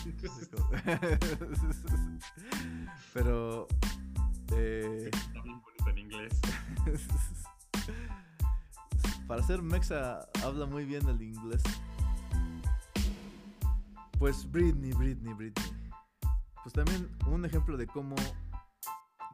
Pero... 3.13 3.67
eh, 4.51 5.09
Está 5.13 5.41
bien 5.41 5.61
bonito 5.61 5.89
en 5.89 5.97
inglés. 5.99 6.33
para 9.27 9.41
ser 9.43 9.61
mexa 9.61 10.27
habla 10.43 10.65
muy 10.65 10.83
bien 10.83 11.07
el 11.07 11.21
inglés. 11.21 11.63
Pues 14.19 14.51
Britney, 14.51 14.91
Britney, 14.91 15.33
Britney. 15.33 15.71
Pues 16.63 16.73
también 16.73 17.09
un 17.27 17.45
ejemplo 17.45 17.77
de 17.77 17.87
cómo 17.87 18.15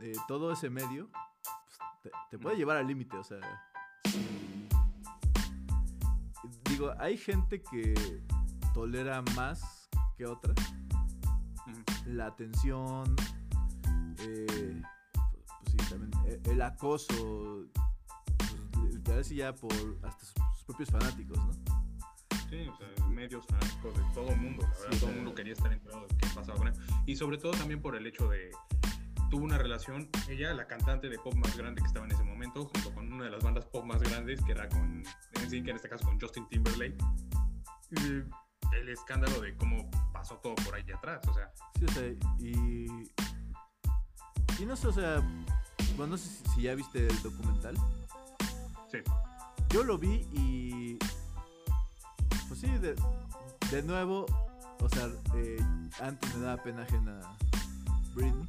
eh, 0.03 0.11
todo 0.27 0.51
ese 0.51 0.69
medio 0.69 1.09
pues, 1.11 1.77
te, 2.03 2.11
te 2.31 2.37
puede 2.37 2.57
llevar 2.57 2.75
al 2.75 2.87
límite, 2.87 3.15
o 3.15 3.23
sea, 3.23 3.39
digo, 6.69 6.93
hay 6.99 7.17
gente 7.17 7.61
que 7.61 8.21
tolera 8.73 9.21
más 9.33 9.89
que 10.17 10.25
otra 10.25 10.53
Ujú. 11.65 11.83
la 12.07 12.25
atención, 12.25 13.15
eh, 14.19 14.81
pues 15.31 15.71
sí, 15.71 15.77
también 15.89 16.11
eh, 16.27 16.41
el 16.51 16.61
acoso, 16.61 17.65
pues, 18.73 18.95
literal 18.95 19.23
sí 19.23 19.35
ya 19.37 19.55
por 19.55 19.73
hasta 20.03 20.25
sus, 20.25 20.65
propios 20.65 20.89
fanáticos, 20.89 21.37
¿no? 21.37 21.53
Sí, 22.49 22.67
o 22.67 22.75
sea, 22.75 23.07
medios 23.07 23.45
fanáticos 23.47 23.93
de 23.95 24.03
todo 24.13 24.29
el 24.29 24.37
mundo, 24.41 24.63
la 24.63 24.69
verdad, 24.69 24.87
Sí, 24.91 24.99
todo 24.99 25.09
el 25.11 25.15
mundo 25.15 25.33
quería 25.33 25.53
estar 25.53 25.71
enterado 25.71 26.07
de 26.07 26.17
qué 26.17 26.27
pasaba 26.35 26.57
con 26.57 26.67
él. 26.67 26.73
Y 27.05 27.15
sobre 27.15 27.37
todo 27.37 27.51
también 27.53 27.81
por 27.81 27.95
el 27.95 28.05
hecho 28.05 28.29
de, 28.29 28.51
tuvo 29.33 29.45
una 29.45 29.57
relación, 29.57 30.07
ella, 30.29 30.53
la 30.53 30.67
cantante 30.67 31.09
de 31.09 31.17
pop 31.17 31.33
más 31.33 31.57
grande 31.57 31.81
que 31.81 31.87
estaba 31.87 32.05
en 32.05 32.11
ese 32.11 32.23
momento, 32.23 32.65
junto 32.65 32.93
con 32.93 33.11
una 33.11 33.25
de 33.25 33.31
las 33.31 33.43
bandas 33.43 33.65
pop 33.65 33.83
más 33.83 33.99
grandes, 33.99 34.39
que 34.43 34.51
era 34.51 34.69
con, 34.69 35.01
NSYNC, 35.43 35.69
en 35.69 35.75
este 35.75 35.89
caso 35.89 36.05
con 36.05 36.21
Justin 36.21 36.47
Timberlake. 36.49 36.95
Y 37.89 38.75
el 38.75 38.89
escándalo 38.89 39.41
de 39.41 39.55
cómo 39.57 39.89
pasó 40.13 40.35
todo 40.37 40.53
por 40.53 40.75
ahí 40.75 40.83
atrás, 40.91 41.19
o 41.27 41.33
sea, 41.33 41.51
Sí, 41.79 41.85
o 41.85 41.91
sea, 41.91 42.07
y. 42.37 42.85
Y 44.61 44.65
no 44.67 44.75
sé, 44.75 44.87
o 44.87 44.93
sea. 44.93 45.19
Bueno, 45.97 46.11
no 46.11 46.17
sé 46.19 46.29
si, 46.29 46.49
si 46.51 46.61
ya 46.61 46.75
viste 46.75 47.07
el 47.07 47.23
documental. 47.23 47.75
sí. 48.91 48.99
Yo 49.69 49.83
lo 49.83 49.97
vi 49.97 50.27
y. 50.31 50.99
Pues 52.47 52.59
sí, 52.59 52.67
de, 52.67 52.93
de 53.71 53.81
nuevo. 53.81 54.27
O 54.79 54.89
sea, 54.89 55.09
eh, 55.37 55.57
antes 55.99 56.35
me 56.35 56.45
daba 56.45 56.61
pena 56.61 56.83
ajena 56.83 57.19
Britney. 58.13 58.47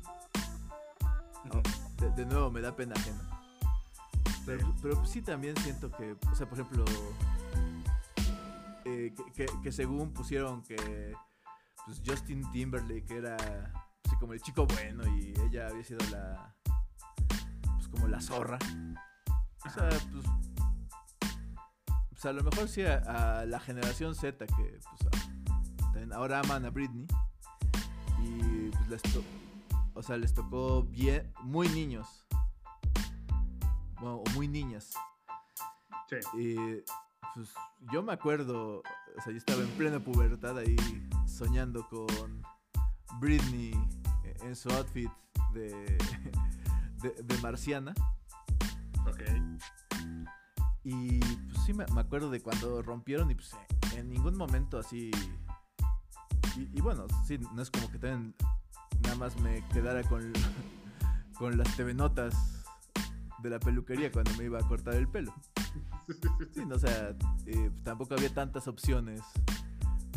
De, 1.98 2.10
de 2.10 2.26
nuevo 2.26 2.50
me 2.50 2.60
da 2.60 2.74
pena 2.74 2.94
ajena. 2.96 3.40
Pero, 4.46 4.74
pero 4.82 4.96
pues 4.96 5.10
sí 5.10 5.22
también 5.22 5.56
siento 5.58 5.90
que, 5.90 6.16
o 6.30 6.34
sea, 6.34 6.48
por 6.48 6.58
ejemplo, 6.60 6.84
eh, 8.84 9.14
que, 9.16 9.46
que- 9.46 9.60
que 9.62 9.72
según 9.72 10.12
pusieron 10.12 10.62
que 10.62 11.14
pues 11.86 12.00
Justin 12.04 12.42
Timberlake 12.52 13.10
era 13.18 13.36
así 14.04 14.16
como 14.20 14.32
el 14.32 14.40
chico 14.40 14.66
bueno 14.66 15.04
y 15.16 15.34
ella 15.48 15.68
había 15.68 15.84
sido 15.84 16.00
la, 16.10 16.54
pues 17.76 17.88
como 17.88 18.08
la 18.08 18.20
zorra. 18.20 18.58
O 19.66 19.70
sea, 19.70 19.88
pues, 19.88 20.26
pues 22.10 22.24
a 22.26 22.32
lo 22.32 22.42
mejor 22.42 22.68
sí 22.68 22.82
a, 22.82 23.40
a 23.40 23.44
la 23.46 23.60
generación 23.60 24.14
Z 24.14 24.46
que 24.46 24.78
pues 24.90 26.10
a- 26.12 26.16
ahora 26.16 26.40
aman 26.40 26.64
a 26.66 26.70
Britney 26.70 27.06
y 28.22 28.70
pues 28.88 29.02
to- 29.02 29.24
o 29.94 30.02
sea, 30.02 30.16
les 30.16 30.34
tocó 30.34 30.82
bien, 30.82 31.32
muy 31.42 31.68
niños. 31.68 32.26
Bueno, 34.00 34.16
o 34.16 34.30
muy 34.34 34.48
niñas. 34.48 34.92
Sí. 36.08 36.16
Y 36.38 36.56
pues 37.34 37.52
yo 37.92 38.02
me 38.02 38.12
acuerdo, 38.12 38.82
o 39.16 39.22
sea, 39.22 39.32
yo 39.32 39.38
estaba 39.38 39.62
en 39.62 39.70
plena 39.70 40.00
pubertad 40.00 40.58
ahí 40.58 40.76
soñando 41.26 41.88
con 41.88 42.42
Britney 43.20 43.72
en 44.42 44.56
su 44.56 44.68
outfit 44.70 45.10
de, 45.52 45.70
de, 47.02 47.22
de 47.22 47.38
marciana. 47.38 47.94
Ok. 49.06 49.22
Y 50.82 51.20
pues 51.20 51.64
sí 51.64 51.72
me, 51.72 51.86
me 51.86 52.00
acuerdo 52.00 52.30
de 52.30 52.40
cuando 52.40 52.82
rompieron 52.82 53.30
y 53.30 53.36
pues 53.36 53.56
en 53.96 54.10
ningún 54.10 54.36
momento 54.36 54.78
así... 54.78 55.10
Y, 56.56 56.78
y 56.78 56.80
bueno, 56.80 57.06
sí, 57.26 57.38
no 57.38 57.62
es 57.62 57.70
como 57.70 57.90
que 57.90 57.98
también 57.98 58.34
nada 59.14 59.30
más 59.30 59.40
me 59.40 59.62
quedara 59.72 60.02
con, 60.02 60.32
con 61.38 61.56
las 61.56 61.76
TV 61.76 61.94
notas 61.94 62.64
de 63.42 63.50
la 63.50 63.60
peluquería 63.60 64.10
cuando 64.10 64.32
me 64.36 64.44
iba 64.44 64.58
a 64.58 64.66
cortar 64.66 64.94
el 64.94 65.08
pelo. 65.08 65.34
Sí, 66.52 66.64
no, 66.66 66.74
o 66.74 66.78
sea, 66.78 67.14
eh, 67.46 67.70
tampoco 67.84 68.14
había 68.14 68.32
tantas 68.32 68.66
opciones 68.66 69.20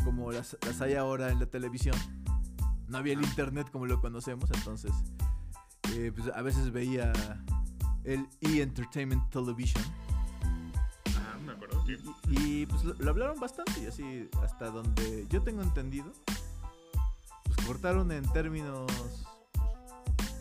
como 0.04 0.32
las, 0.32 0.56
las 0.66 0.80
hay 0.80 0.94
ahora 0.94 1.30
en 1.30 1.38
la 1.38 1.46
televisión. 1.46 1.94
No 2.88 2.98
había 2.98 3.12
el 3.12 3.22
internet 3.22 3.68
como 3.70 3.86
lo 3.86 4.00
conocemos, 4.00 4.50
entonces 4.52 4.92
eh, 5.92 6.12
pues 6.14 6.34
a 6.34 6.42
veces 6.42 6.72
veía 6.72 7.12
el 8.04 8.26
E-Entertainment 8.40 9.30
Television 9.30 9.84
Ajá, 11.06 11.38
me 11.44 11.52
acuerdo, 11.52 11.84
y, 12.30 12.62
y, 12.62 12.66
pues 12.66 12.82
lo, 12.84 12.94
lo 12.94 13.10
hablaron 13.10 13.38
bastante 13.38 13.82
y 13.82 13.86
así 13.86 14.28
hasta 14.42 14.70
donde 14.70 15.26
yo 15.28 15.42
tengo 15.42 15.62
entendido, 15.62 16.12
cortaron 17.68 18.10
en 18.12 18.24
términos 18.32 18.90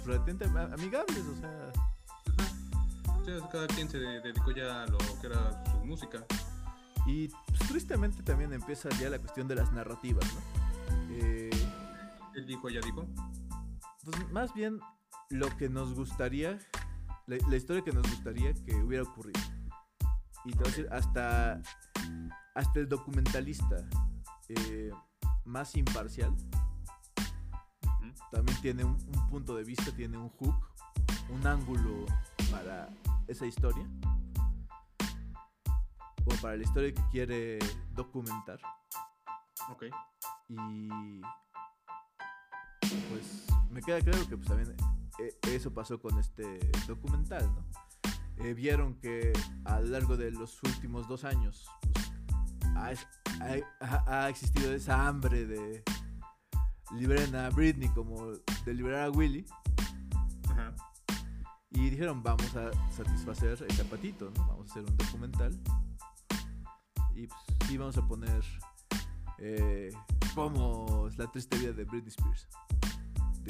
pues, 0.06 0.18
amigables, 0.72 1.26
o 1.26 1.36
sea, 1.36 1.72
cada 3.52 3.68
quien 3.68 3.90
se 3.90 3.98
de- 3.98 4.22
dedicó 4.22 4.52
ya 4.52 4.84
a 4.84 4.88
lo 4.88 4.98
que 5.20 5.28
era 5.28 5.62
su 5.70 5.86
música. 5.86 6.26
y 7.06 7.28
pues, 7.28 7.60
tristemente 7.68 8.24
también 8.24 8.54
empieza 8.54 8.88
ya 9.02 9.10
la 9.10 9.20
cuestión 9.20 9.46
de 9.50 9.56
las 9.56 9.74
narrativas, 9.74 10.24
¿no? 10.34 10.42
Eh, 11.12 11.50
Él 12.36 12.46
dijo, 12.48 12.70
ella 12.70 12.80
dijo. 12.82 13.06
pues 14.06 14.32
más 14.32 14.54
bien 14.54 14.80
lo 15.30 15.50
que 15.58 15.68
nos 15.68 15.94
gustaría, 15.96 16.58
la, 17.26 17.36
la 17.50 17.56
historia 17.58 17.84
que 17.84 17.92
nos 17.92 18.04
gustaría 18.10 18.54
que 18.54 18.74
hubiera 18.76 19.04
ocurrido. 19.04 19.42
Y 20.46 20.52
te 20.52 20.60
voy 20.60 20.68
a 20.68 20.70
decir, 20.70 20.88
hasta, 20.94 21.62
hasta 22.56 22.80
el 22.80 22.88
documentalista 22.88 23.86
eh, 24.48 24.92
más 25.44 25.76
imparcial. 25.76 26.34
También 28.32 28.60
tiene 28.62 28.84
un, 28.84 28.92
un 29.16 29.30
punto 29.30 29.56
de 29.56 29.64
vista, 29.64 29.92
tiene 29.92 30.18
un 30.18 30.30
hook, 30.30 30.56
un 31.30 31.46
ángulo 31.48 32.06
para 32.52 32.90
esa 33.28 33.46
historia. 33.46 33.86
O 36.26 36.30
para 36.42 36.58
la 36.58 36.64
historia 36.64 36.94
que 36.94 37.02
quiere 37.12 37.60
documentar. 37.94 38.60
Ok. 39.70 39.84
Y 40.50 41.22
pues 43.10 43.46
me 43.72 43.82
queda 43.82 44.02
claro 44.02 44.28
que 44.28 44.38
pues 44.38 44.48
también 44.48 44.76
eh, 45.20 45.38
eso 45.50 45.74
pasó 45.74 46.00
con 46.00 46.18
este 46.20 46.60
documental, 46.88 47.46
¿no? 47.54 47.66
Eh, 48.46 48.54
vieron 48.54 48.96
que 48.96 49.34
a 49.66 49.80
lo 49.80 49.88
largo 49.88 50.16
de 50.16 50.32
los 50.32 50.62
últimos 50.64 51.08
dos 51.08 51.24
años 51.24 51.68
pues, 51.94 52.12
ha, 52.76 52.92
es- 52.92 53.08
ha- 53.42 53.86
ha- 53.86 54.24
ha 54.26 54.30
existido 54.30 54.72
esa 54.74 55.08
hambre 55.08 55.46
de 55.46 55.84
liberen 56.96 57.36
a 57.36 57.50
Britney 57.50 57.90
como 57.90 58.28
de 58.66 58.74
liberar 58.74 59.06
a 59.06 59.10
Willy 59.12 59.46
Ajá. 60.50 60.74
y 61.72 61.90
dijeron 61.90 62.24
vamos 62.24 62.56
a 62.56 62.72
satisfacer 62.92 63.62
ese 63.68 63.82
apatito, 63.82 64.32
¿no? 64.36 64.48
Vamos 64.48 64.68
a 64.68 64.72
hacer 64.72 64.84
un 64.84 64.98
documental 64.98 65.60
y 67.16 67.28
pues 67.28 67.40
sí 67.68 67.78
vamos 67.78 67.98
a 67.98 68.08
poner 68.08 68.44
eh, 69.40 69.92
cómo 70.36 71.08
es 71.08 71.18
la 71.18 71.28
triste 71.32 71.58
vida 71.58 71.72
de 71.74 71.84
Britney 71.84 72.10
Spears. 72.10 72.48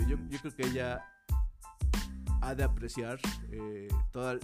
Yo, 0.08 0.18
yo 0.30 0.40
creo 0.40 0.56
que 0.56 0.68
ella 0.68 1.04
ha 2.42 2.56
de 2.56 2.64
apreciar 2.64 3.20
eh, 3.52 3.88
toda 4.12 4.34
el- 4.34 4.40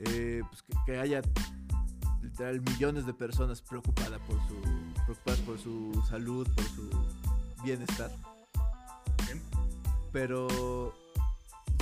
eh, 0.00 0.42
pues 0.48 0.62
que, 0.62 0.74
que 0.86 0.98
haya 0.98 1.22
literal 2.22 2.60
millones 2.60 3.06
de 3.06 3.14
personas 3.14 3.62
preocupadas 3.62 4.20
por 4.20 4.36
su 4.48 4.60
preocupadas 5.04 5.40
por 5.40 5.58
su 5.58 6.02
salud, 6.08 6.46
por 6.54 6.64
su 6.64 6.90
bienestar. 7.62 8.10
Bien. 9.26 9.42
Pero 10.12 10.94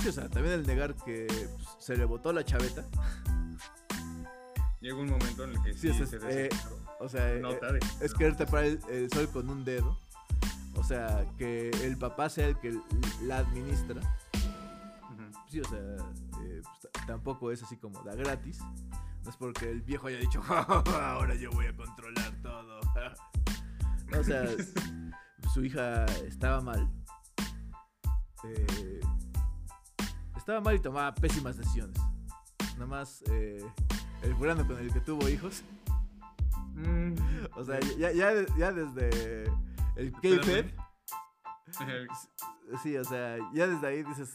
sí, 0.01 0.09
o 0.09 0.11
sea, 0.11 0.29
también 0.29 0.55
el 0.55 0.67
negar 0.67 0.95
que 0.95 1.27
pues, 1.27 1.67
se 1.79 1.95
le 1.95 2.05
botó 2.05 2.31
la 2.33 2.43
chaveta. 2.43 2.85
Llegó 4.79 5.01
un 5.01 5.09
momento 5.09 5.43
en 5.43 5.51
el 5.51 5.63
que 5.63 5.73
Sí, 5.73 5.93
sí, 5.93 6.01
o 6.01 6.05
sea, 6.05 6.19
se 6.19 6.45
eh. 6.45 6.49
O 6.99 7.09
sea, 7.09 7.33
eh, 7.33 7.79
es 8.01 8.13
querer 8.13 8.35
tapar 8.35 8.63
el, 8.63 8.79
el 8.89 9.09
sol 9.11 9.29
con 9.29 9.49
un 9.49 9.63
dedo. 9.65 9.97
O 10.75 10.83
sea, 10.83 11.25
que 11.37 11.71
el 11.83 11.97
papá 11.97 12.29
sea 12.29 12.47
el 12.47 12.57
que 12.59 12.79
la 13.23 13.39
administra. 13.39 14.01
Sí, 15.49 15.61
o 15.61 15.65
sea, 15.65 15.79
eh, 15.79 16.61
pues, 16.61 17.05
tampoco 17.05 17.51
es 17.51 17.63
así 17.63 17.77
como 17.77 18.01
da 18.03 18.15
gratis. 18.15 18.59
No 19.23 19.29
es 19.29 19.35
porque 19.37 19.71
el 19.71 19.81
viejo 19.81 20.07
haya 20.07 20.19
dicho, 20.19 20.41
ahora 20.47 21.35
yo 21.35 21.51
voy 21.51 21.65
a 21.65 21.75
controlar 21.75 22.33
todo. 22.41 22.79
O 24.17 24.23
sea, 24.23 24.41
su 25.53 25.63
hija 25.65 26.05
estaba 26.27 26.61
mal. 26.61 26.89
Eh, 28.43 28.99
estaba 30.35 30.61
mal 30.61 30.75
y 30.75 30.79
tomaba 30.79 31.13
pésimas 31.15 31.57
decisiones. 31.57 31.97
Nada 32.73 32.85
más 32.85 33.23
eh, 33.29 33.65
el 34.23 34.35
fulano 34.35 34.65
con 34.67 34.77
el 34.77 34.91
que 34.93 34.99
tuvo 35.01 35.27
hijos. 35.27 35.63
Mm. 36.75 37.13
O 37.55 37.63
sea, 37.65 37.79
ya, 37.97 38.11
ya, 38.11 38.31
ya 38.57 38.71
desde 38.71 39.45
el. 39.95 40.11
K-Fed, 40.13 40.65
Eh, 41.81 42.07
sí, 42.83 42.95
o 42.97 43.03
sea, 43.03 43.37
ya 43.53 43.67
desde 43.67 43.87
ahí 43.87 44.03
dices, 44.03 44.33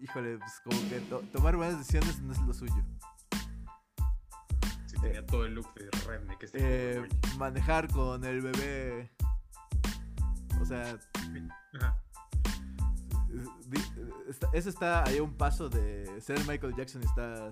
híjole, 0.00 0.38
pues 0.38 0.60
como 0.64 0.88
que 0.88 1.00
to- 1.08 1.22
tomar 1.32 1.54
buenas 1.56 1.78
decisiones 1.78 2.20
no 2.20 2.32
es 2.32 2.40
lo 2.40 2.52
suyo. 2.52 2.82
Sí, 4.86 4.96
tenía 5.00 5.24
todo 5.24 5.44
el 5.46 5.54
look 5.54 5.72
de 5.74 5.88
redneck 6.06 6.42
este 6.42 6.58
Eh, 6.98 7.08
manejar 7.38 7.88
con 7.92 8.24
el 8.24 8.40
bebé, 8.40 9.12
o 10.64 10.66
sea, 10.66 10.98
Ajá. 11.74 11.96
di- 13.66 13.84
está- 14.28 14.48
ahí 15.04 15.18
a 15.18 15.22
un 15.22 15.34
paso 15.36 15.68
de 15.68 16.20
ser 16.20 16.38
Michael 16.48 16.74
Jackson 16.76 17.02
y 17.02 17.06
estar 17.06 17.50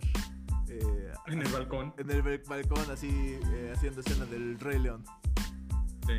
eh, 0.69 1.13
En 1.27 1.43
el 1.43 1.53
balcón. 1.53 1.95
en 1.99 2.11
el 2.11 2.23
bal- 2.23 2.43
balcón 2.49 2.91
así 2.91 3.39
eh, 3.53 3.73
haciendo 3.77 4.01
escena 4.01 4.25
del 4.27 4.59
Rey 4.59 4.79
León. 4.79 5.05
Sí. 6.07 6.15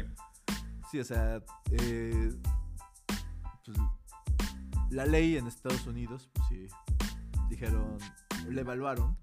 Sí, 0.91 0.99
o 0.99 1.03
sea, 1.03 1.41
eh, 1.71 2.31
pues, 3.65 3.77
la 4.91 5.05
ley 5.07 5.37
en 5.37 5.47
Estados 5.47 5.87
Unidos, 5.87 6.29
pues 6.33 6.47
sí, 6.49 6.67
dijeron, 7.49 7.97
le 8.49 8.61
evaluaron 8.61 9.17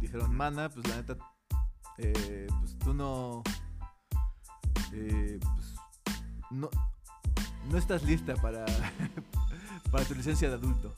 dijeron, 0.00 0.32
mana, 0.36 0.68
pues 0.68 0.86
la 0.88 0.96
neta, 0.96 1.16
eh, 1.98 2.46
pues 2.60 2.78
tú 2.78 2.92
no, 2.94 3.42
eh, 4.92 5.40
pues, 5.42 5.74
no, 6.50 6.70
no 7.70 7.78
estás 7.78 8.02
lista 8.02 8.34
para, 8.36 8.64
para 9.90 10.04
tu 10.04 10.14
licencia 10.14 10.48
de 10.48 10.54
adulto. 10.54 10.94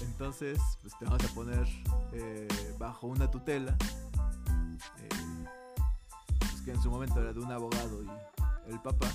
Entonces, 0.00 0.58
pues 0.80 0.98
te 0.98 1.04
vamos 1.04 1.24
a 1.24 1.34
poner 1.34 1.68
eh, 2.12 2.74
bajo 2.78 3.06
una 3.06 3.30
tutela. 3.30 3.76
eh, 4.98 5.44
pues 6.38 6.62
que 6.62 6.70
en 6.72 6.82
su 6.82 6.90
momento 6.90 7.20
era 7.20 7.32
de 7.32 7.40
un 7.40 7.52
abogado 7.52 8.02
y 8.02 8.70
el 8.70 8.80
papá, 8.80 9.08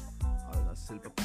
ahora 0.54 0.74
es 0.74 0.90
el 0.92 1.00
papá. 1.00 1.24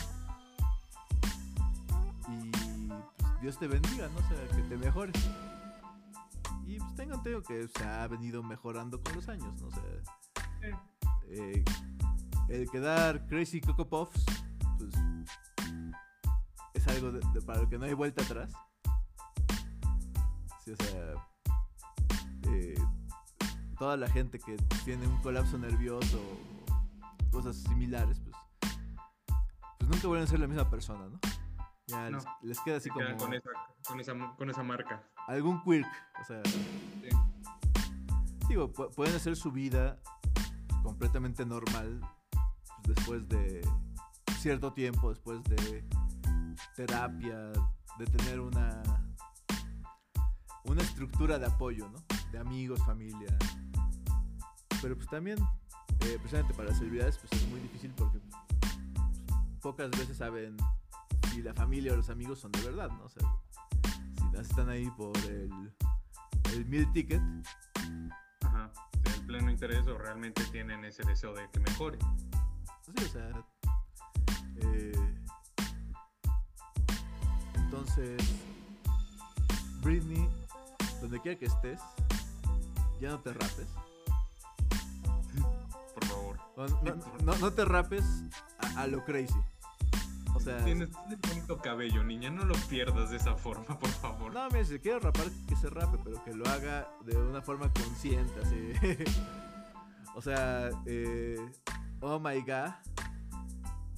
Y 2.29 2.51
pues 2.51 3.41
Dios 3.41 3.59
te 3.59 3.67
bendiga, 3.69 4.09
¿no? 4.09 4.19
O 4.19 4.29
sea, 4.29 4.57
que 4.57 4.63
te 4.63 4.77
mejores. 4.77 5.15
Y 6.65 6.79
pues 6.79 6.97
tengo 6.97 7.15
entendido 7.15 7.43
que 7.43 7.69
se 7.69 7.85
ha 7.85 8.07
venido 8.09 8.43
mejorando 8.43 9.01
con 9.03 9.15
los 9.15 9.29
años, 9.29 9.53
¿no? 9.61 9.69
O 9.69 9.71
sea, 9.71 9.83
Eh, 11.29 11.65
el 12.49 12.71
quedar 12.71 13.27
Crazy 13.27 13.61
Coco 13.61 13.89
Puffs, 13.89 14.25
pues 14.79 14.95
es 16.75 16.87
algo 16.89 17.11
de- 17.13 17.21
de- 17.33 17.43
para 17.43 17.63
lo 17.63 17.69
que 17.69 17.79
no 17.79 17.85
hay 17.87 17.95
vuelta 17.95 18.23
atrás. 18.23 18.53
Sí, 20.65 20.73
o 20.73 20.77
sea, 20.77 21.15
eh, 22.53 22.75
toda 23.79 23.97
la 23.97 24.09
gente 24.09 24.39
que 24.39 24.57
tiene 24.85 25.07
un 25.07 25.21
colapso 25.23 25.59
nervioso 25.59 26.21
o 26.21 27.31
cosas 27.31 27.57
similares, 27.57 28.21
pues, 28.21 28.37
pues 29.79 29.91
nunca 29.91 30.07
vuelven 30.09 30.27
a 30.27 30.31
ser 30.31 30.41
la 30.41 30.47
misma 30.47 30.69
persona, 30.71 31.09
¿no? 31.09 31.19
Ya 31.89 32.11
No. 32.11 32.19
les, 32.19 32.27
les 32.43 32.61
queda 32.61 32.77
así 32.79 32.89
como 32.91 33.05
con, 33.17 33.33
esa, 33.35 33.51
con, 33.87 34.01
esa, 34.01 34.13
con 34.37 34.51
esa 34.51 34.63
marca. 34.65 35.03
algún 35.29 35.63
quirk, 35.63 35.87
o 36.21 36.25
sea, 36.25 36.43
Sí. 36.45 37.09
Digo, 38.49 38.73
pu- 38.73 38.93
pueden 38.95 39.15
hacer 39.17 39.35
su 39.37 39.51
vida 39.51 39.99
completamente 40.87 41.45
normal 41.45 42.01
pues, 42.85 42.95
después 42.95 43.29
de 43.29 43.61
cierto 44.39 44.73
tiempo, 44.73 45.11
después 45.11 45.43
de 45.43 45.85
terapia, 46.77 47.37
de 47.99 48.07
tener 48.07 48.39
una 48.39 48.83
una 50.63 50.83
estructura 50.83 51.41
de 51.41 51.47
apoyo, 51.47 51.89
¿no? 51.89 51.99
De 52.31 52.39
amigos, 52.39 52.81
familia. 52.87 53.37
Pero 54.81 54.95
pues 54.97 55.09
también, 55.09 55.39
eh, 56.03 56.19
precisamente 56.21 56.55
para 56.55 56.69
las 56.69 56.79
celebridades, 56.79 57.19
pues 57.19 57.43
es 57.43 57.49
muy 57.49 57.59
difícil 57.59 57.93
porque 57.97 58.21
pues, 58.21 58.35
pocas 59.61 59.91
veces 59.91 60.17
saben 60.17 60.57
si 61.33 61.43
la 61.43 61.53
familia 61.53 61.95
o 61.95 61.97
los 61.97 62.11
amigos 62.11 62.39
son 62.39 62.53
de 62.53 62.63
verdad, 62.63 62.91
¿no? 62.91 63.09
Si 63.09 63.19
no 64.33 64.41
están 64.41 64.69
ahí 64.69 64.89
por 64.97 65.17
el, 65.27 65.51
el 66.53 66.67
meal 66.67 66.93
ticket, 66.93 67.23
pleno 69.27 69.51
interés 69.51 69.87
o 69.87 69.99
realmente 69.99 70.45
tienen 70.47 70.85
ese 70.85 71.03
deseo 71.05 71.35
de 71.35 71.49
que 71.51 71.61
mejore. 71.61 71.99
Sí, 72.83 73.05
o 73.05 73.09
sea. 73.09 73.31
eh, 74.63 74.93
entonces, 77.55 78.23
Britney, 79.83 80.29
donde 81.01 81.21
quiera 81.21 81.39
que 81.39 81.47
estés, 81.47 81.81
ya 83.01 83.11
no 83.11 83.21
te 83.21 83.33
rapes. 83.33 83.69
Por 85.95 86.05
favor. 86.07 86.39
No, 86.57 86.67
no- 86.83 87.03
no- 87.25 87.37
no 87.37 87.53
te 87.53 87.65
rapes 87.65 88.05
a, 88.77 88.83
a 88.83 88.87
lo 88.87 89.05
crazy. 89.05 89.35
O 90.37 90.41
sea, 90.41 90.63
Tienes, 90.65 90.91
tienes 90.91 91.21
bonito 91.29 91.59
cabello, 91.59 92.05
niña. 92.05 92.31
No 92.31 92.45
lo 92.45 92.55
pierdas 92.69 93.11
de 93.11 93.17
esa 93.17 93.35
forma, 93.35 93.79
por 93.79 93.89
favor. 93.91 94.33
no, 94.33 94.47
mira, 94.51 94.65
si 94.65 94.79
quiere 94.79 94.99
rapar, 95.01 95.27
que 95.49 95.57
se 95.57 95.69
rape, 95.71 95.99
pero 96.05 96.23
que 96.25 96.35
lo 96.35 96.47
haga 96.49 96.89
de 97.05 97.17
una 97.17 97.41
forma 97.43 97.73
consciente, 97.73 98.33
así. 98.43 98.73
o 100.15 100.21
sea, 100.23 100.71
eh, 100.87 101.39
oh 102.01 102.19
my 102.21 102.41
god, 102.43 102.71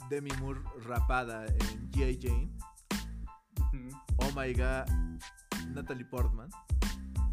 Demi 0.08 0.30
Moore 0.40 0.60
rapada 0.86 1.46
en 1.46 1.90
G.I. 1.90 2.18
Jane. 2.22 2.50
Oh 4.18 4.30
my 4.34 4.52
god, 4.54 4.88
Natalie 5.68 6.04
Portman 6.06 6.48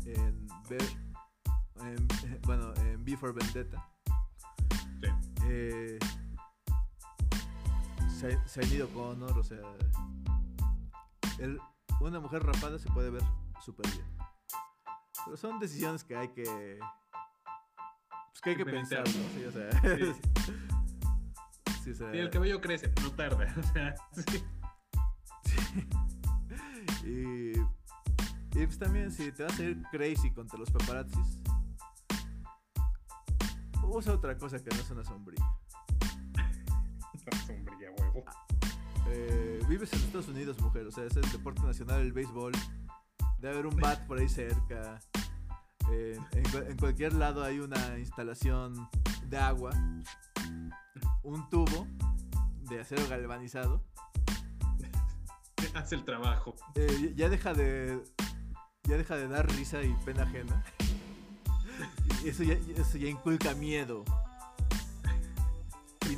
en, 0.05 0.47
Be- 0.69 0.77
en- 1.81 2.41
bueno, 2.43 2.73
en 2.77 3.03
B 3.05 3.15
for 3.17 3.33
Vendetta. 3.33 3.87
Sí. 5.01 5.07
Eh, 5.47 5.99
se, 8.19 8.47
se 8.47 8.61
han 8.61 8.71
ido 8.71 8.87
Connor, 8.89 9.37
o 9.37 9.43
sea, 9.43 9.59
el- 11.39 11.59
una 12.01 12.19
mujer 12.19 12.43
rapada 12.43 12.77
se 12.79 12.89
puede 12.91 13.09
ver 13.09 13.23
súper 13.63 13.89
bien. 13.91 14.05
Pero 15.25 15.37
son 15.37 15.59
decisiones 15.59 16.03
que 16.03 16.15
hay 16.15 16.27
que, 16.29 16.43
pues 16.43 18.41
que 18.43 18.49
hay 18.51 18.55
que 18.57 18.65
pensar. 18.65 19.07
Sí, 19.07 19.43
o 19.47 19.51
sea, 19.51 19.71
Sí. 19.97 20.13
sí, 21.83 21.91
o 21.91 21.95
sea, 21.95 22.11
Sí, 22.11 22.17
el 22.17 22.29
cabello 22.29 22.61
crece, 22.61 22.91
no 23.01 23.11
tarda. 23.11 23.53
O 23.59 23.63
sea, 23.73 23.95
sí. 24.13 24.43
y, 27.05 27.51
y 28.59 28.65
pues 28.65 28.77
también 28.79 29.11
si 29.11 29.31
te 29.31 29.43
vas 29.43 29.59
a 29.59 29.63
ir 29.63 29.81
crazy 29.91 30.31
contra 30.31 30.59
los 30.59 30.69
paparazzis, 30.71 31.39
usa 33.83 34.13
otra 34.13 34.37
cosa 34.37 34.57
que 34.59 34.69
no 34.75 34.81
es 34.81 34.89
una 34.91 35.03
sombrilla. 35.03 35.45
Una 37.13 37.45
sombrilla, 37.45 37.89
huevo. 38.15 38.25
Eh, 39.07 39.59
vives 39.67 39.93
en 39.93 39.99
Estados 39.99 40.27
Unidos, 40.27 40.59
mujer, 40.61 40.87
o 40.87 40.91
sea, 40.91 41.03
es 41.05 41.15
el 41.15 41.29
deporte 41.31 41.61
nacional 41.61 42.01
el 42.01 42.11
béisbol. 42.13 42.51
Debe 43.39 43.53
haber 43.53 43.67
un 43.67 43.75
bat 43.75 44.05
por 44.07 44.17
ahí 44.19 44.27
cerca. 44.29 44.99
Eh, 45.91 46.17
en, 46.31 46.43
cua- 46.45 46.67
en 46.69 46.77
cualquier 46.77 47.13
lado 47.13 47.43
hay 47.43 47.59
una 47.59 47.99
instalación 47.99 48.89
de 49.27 49.37
agua, 49.37 49.71
un 51.23 51.47
tubo 51.49 51.87
de 52.69 52.81
acero 52.81 53.07
galvanizado. 53.07 53.83
Hace 55.75 55.95
el 55.95 56.05
trabajo. 56.05 56.55
Eh, 56.75 57.13
ya 57.15 57.29
deja 57.29 57.53
de 57.53 58.01
ya 58.87 58.97
deja 58.97 59.15
de 59.15 59.27
dar 59.27 59.47
risa 59.55 59.81
y 59.83 59.93
pena 60.05 60.23
ajena. 60.23 60.63
Eso 62.25 62.43
ya, 62.43 62.53
eso 62.75 62.97
ya 62.97 63.07
inculca 63.07 63.53
miedo. 63.53 64.03
Y, 66.09 66.15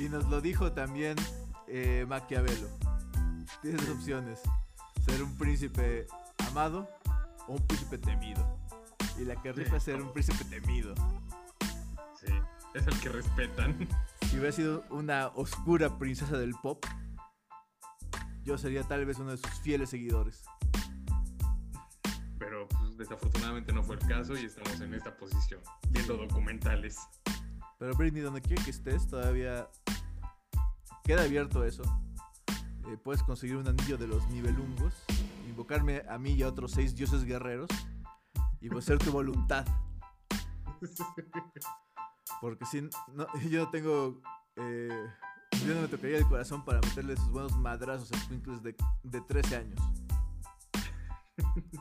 y 0.00 0.08
nos 0.08 0.26
lo 0.28 0.40
dijo 0.40 0.72
también 0.72 1.16
eh, 1.66 2.06
Maquiavelo. 2.08 2.68
Tienes 3.60 3.86
dos 3.86 3.96
opciones: 3.96 4.40
ser 5.04 5.22
un 5.22 5.36
príncipe 5.36 6.06
amado 6.48 6.88
o 7.46 7.54
un 7.54 7.66
príncipe 7.66 7.98
temido. 7.98 8.58
Y 9.18 9.24
la 9.24 9.36
que 9.42 9.52
rifa 9.52 9.76
es 9.76 9.82
ser 9.82 10.00
un 10.00 10.12
príncipe 10.12 10.44
temido. 10.44 10.94
Sí. 12.18 12.32
Es 12.74 12.86
el 12.86 12.98
que 13.00 13.10
respetan. 13.10 13.88
Si 14.28 14.36
hubiera 14.36 14.52
sido 14.52 14.84
una 14.90 15.28
oscura 15.34 15.98
princesa 15.98 16.38
del 16.38 16.54
pop, 16.54 16.84
yo 18.42 18.56
sería 18.56 18.82
tal 18.84 19.04
vez 19.04 19.18
uno 19.18 19.32
de 19.32 19.36
sus 19.36 19.60
fieles 19.60 19.90
seguidores. 19.90 20.44
Pero 22.38 22.66
pues, 22.68 22.96
desafortunadamente 22.96 23.72
no 23.72 23.82
fue 23.82 23.96
el 23.96 24.06
caso 24.06 24.34
y 24.38 24.46
estamos 24.46 24.80
en 24.80 24.94
esta 24.94 25.14
posición, 25.16 25.60
viendo 25.90 26.16
documentales. 26.16 26.96
Pero 27.80 27.94
Britney, 27.96 28.20
donde 28.22 28.42
quiera 28.42 28.62
que 28.62 28.70
estés, 28.70 29.08
todavía 29.08 29.66
queda 31.02 31.22
abierto 31.22 31.64
eso. 31.64 31.82
Eh, 32.86 32.98
puedes 33.02 33.22
conseguir 33.22 33.56
un 33.56 33.66
anillo 33.66 33.96
de 33.96 34.06
los 34.06 34.28
nivelungos, 34.28 34.92
invocarme 35.48 36.02
a 36.08 36.18
mí 36.18 36.32
y 36.34 36.42
a 36.42 36.48
otros 36.48 36.72
seis 36.72 36.94
dioses 36.94 37.24
guerreros 37.24 37.70
y 38.60 38.68
pues 38.68 38.84
ser 38.84 38.98
tu 38.98 39.10
voluntad. 39.10 39.66
Porque 42.42 42.66
si 42.66 42.82
no, 42.82 43.26
yo 43.50 43.64
no 43.64 43.70
tengo. 43.70 44.20
eh, 44.56 45.06
yo 45.66 45.74
no 45.74 45.80
me 45.82 45.88
tocaría 45.88 46.18
el 46.18 46.26
corazón 46.26 46.64
para 46.64 46.80
meterle 46.80 47.16
sus 47.16 47.30
buenos 47.30 47.56
madrazos 47.56 48.12
a 48.12 48.16
escuincles 48.16 48.62
de, 48.62 48.76
de 49.02 49.20
13 49.22 49.56
años. 49.56 49.80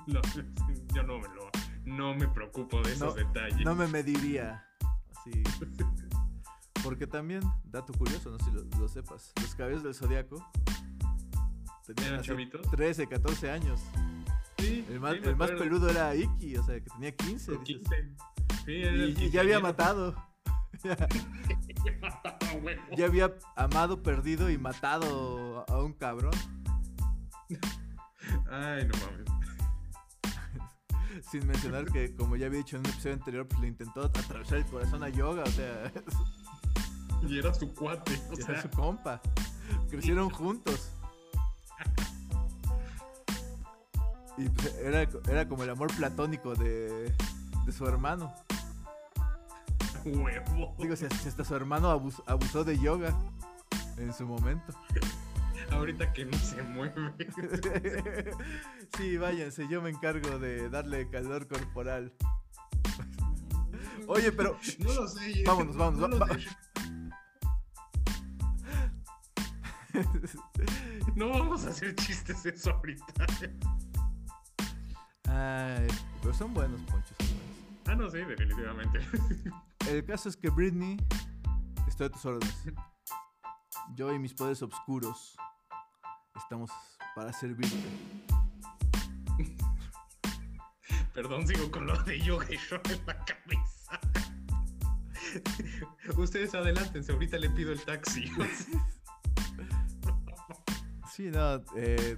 No, 0.07 0.21
yo 0.95 1.03
no 1.03 1.19
me 1.19 1.27
lo, 1.27 1.49
no 1.83 2.15
me 2.15 2.27
preocupo 2.29 2.81
de 2.81 2.93
esos 2.93 3.13
No, 3.13 3.21
detalles. 3.27 3.65
No 3.65 3.75
me 3.75 3.87
mediría 3.87 4.65
así. 5.19 5.43
Porque 6.83 7.07
también, 7.07 7.41
dato 7.65 7.93
curioso, 7.93 8.31
no 8.31 8.39
sé 8.39 8.45
si 8.45 8.51
lo, 8.51 8.63
lo 8.79 8.87
sepas, 8.87 9.33
los 9.41 9.55
cabellos 9.55 9.83
del 9.83 9.93
zodiaco 9.93 10.43
tenían 11.93 12.13
¿Eran 12.13 12.19
así 12.19 12.29
chavitos? 12.29 12.61
13, 12.71 13.07
14 13.07 13.51
años. 13.51 13.81
Sí, 14.57 14.85
El 14.89 14.99
más, 14.99 15.13
sí, 15.13 15.19
me 15.21 15.27
el 15.27 15.35
más 15.35 15.49
acuerdo. 15.49 15.63
peludo 15.63 15.89
era 15.89 16.15
Iki, 16.15 16.57
o 16.57 16.63
sea, 16.63 16.81
que 16.81 16.89
tenía 16.89 17.15
15. 17.15 17.53
Con 17.53 17.63
dices. 17.63 17.87
15. 17.89 18.15
Sí, 18.65 18.75
era 18.75 18.91
el 18.91 19.23
Y, 19.23 19.29
ya 19.29 19.41
había 19.41 19.59
matado. 19.59 20.15
ya 22.95 23.05
había 23.05 23.33
amado, 23.55 24.03
perdido 24.03 24.49
y 24.49 24.57
matado 24.57 25.65
a 25.67 25.83
un 25.83 25.93
cabrón. 25.93 26.33
Ay, 28.51 28.85
no 28.85 28.93
mames. 28.99 29.38
Sin 31.31 31.45
mencionar 31.47 31.85
que, 31.85 32.15
como 32.15 32.35
ya 32.35 32.47
había 32.47 32.59
dicho 32.59 32.75
en 32.77 32.81
un 32.81 32.87
episodio 32.91 33.15
anterior, 33.15 33.47
pues 33.47 33.59
le 33.61 33.67
intentó 33.67 34.03
atravesar 34.03 34.57
el 34.59 34.65
corazón 34.65 35.03
a 35.03 35.09
Yoga, 35.09 35.43
o 35.43 35.51
sea. 35.51 35.91
Y 37.27 37.37
era 37.39 37.53
su 37.53 37.73
cuate, 37.73 38.19
o 38.29 38.33
era 38.33 38.45
sea. 38.45 38.61
su 38.61 38.69
compa. 38.69 39.21
Crecieron 39.89 40.29
juntos. 40.29 40.91
Y 44.37 44.47
pues, 44.49 44.73
era, 44.77 45.01
era 45.29 45.47
como 45.47 45.63
el 45.63 45.69
amor 45.69 45.93
platónico 45.95 46.55
de, 46.55 47.13
de 47.65 47.71
su 47.73 47.85
hermano. 47.85 48.33
Huevo. 50.05 50.75
Digo, 50.79 50.95
si 50.95 51.07
si 51.09 51.27
hasta 51.27 51.43
su 51.43 51.55
hermano 51.55 51.91
abus- 51.91 52.23
abusó 52.25 52.63
de 52.63 52.79
yoga 52.79 53.13
en 53.97 54.13
su 54.13 54.25
momento. 54.25 54.73
Ahorita 55.71 56.11
que 56.13 56.25
no 56.25 56.37
se 56.37 56.61
mueve. 56.63 57.13
sí, 58.97 59.17
váyanse, 59.17 59.67
yo 59.67 59.81
me 59.81 59.89
encargo 59.89 60.39
de 60.39 60.69
darle 60.69 61.09
calor 61.09 61.47
corporal. 61.47 62.13
Oye, 64.07 64.31
pero 64.31 64.57
No 64.79 64.93
lo 64.93 65.07
sé. 65.07 65.43
Vámonos, 65.45 65.77
vámonos, 65.77 66.09
No, 66.09 66.17
va-. 66.19 66.37
No 71.15 71.29
vamos 71.29 71.65
a 71.65 71.69
hacer 71.69 71.95
chistes 71.95 72.45
eso 72.45 72.71
ahorita. 72.71 73.25
Ay, 75.27 75.87
pero 76.21 76.33
son 76.33 76.53
buenos, 76.53 76.79
Poncho, 76.81 77.13
son 77.19 77.27
buenos. 77.27 77.59
Ah, 77.87 77.95
no, 77.95 78.09
sí, 78.09 78.17
definitivamente. 78.17 78.99
El 79.89 80.05
caso 80.05 80.29
es 80.29 80.37
que 80.37 80.49
Britney, 80.49 80.97
estoy 81.87 82.07
a 82.07 82.09
tus 82.09 82.25
órdenes. 82.25 82.55
Yo 83.95 84.13
y 84.13 84.19
mis 84.19 84.33
poderes 84.33 84.61
oscuros 84.61 85.35
estamos 86.41 86.71
para 87.15 87.31
servirte. 87.33 87.75
Perdón, 91.13 91.47
sigo 91.47 91.69
con 91.71 91.85
lo 91.87 92.01
de 92.03 92.19
yoga 92.21 92.45
y 92.49 92.57
yo 92.69 92.75
en 92.89 93.05
la 93.05 93.25
cabeza. 93.25 93.99
Ustedes 96.17 96.53
adelántense, 96.55 97.11
ahorita 97.11 97.37
le 97.37 97.49
pido 97.49 97.71
el 97.71 97.83
taxi. 97.83 98.31
Sí, 101.11 101.29
no, 101.31 101.61
eh, 101.75 102.17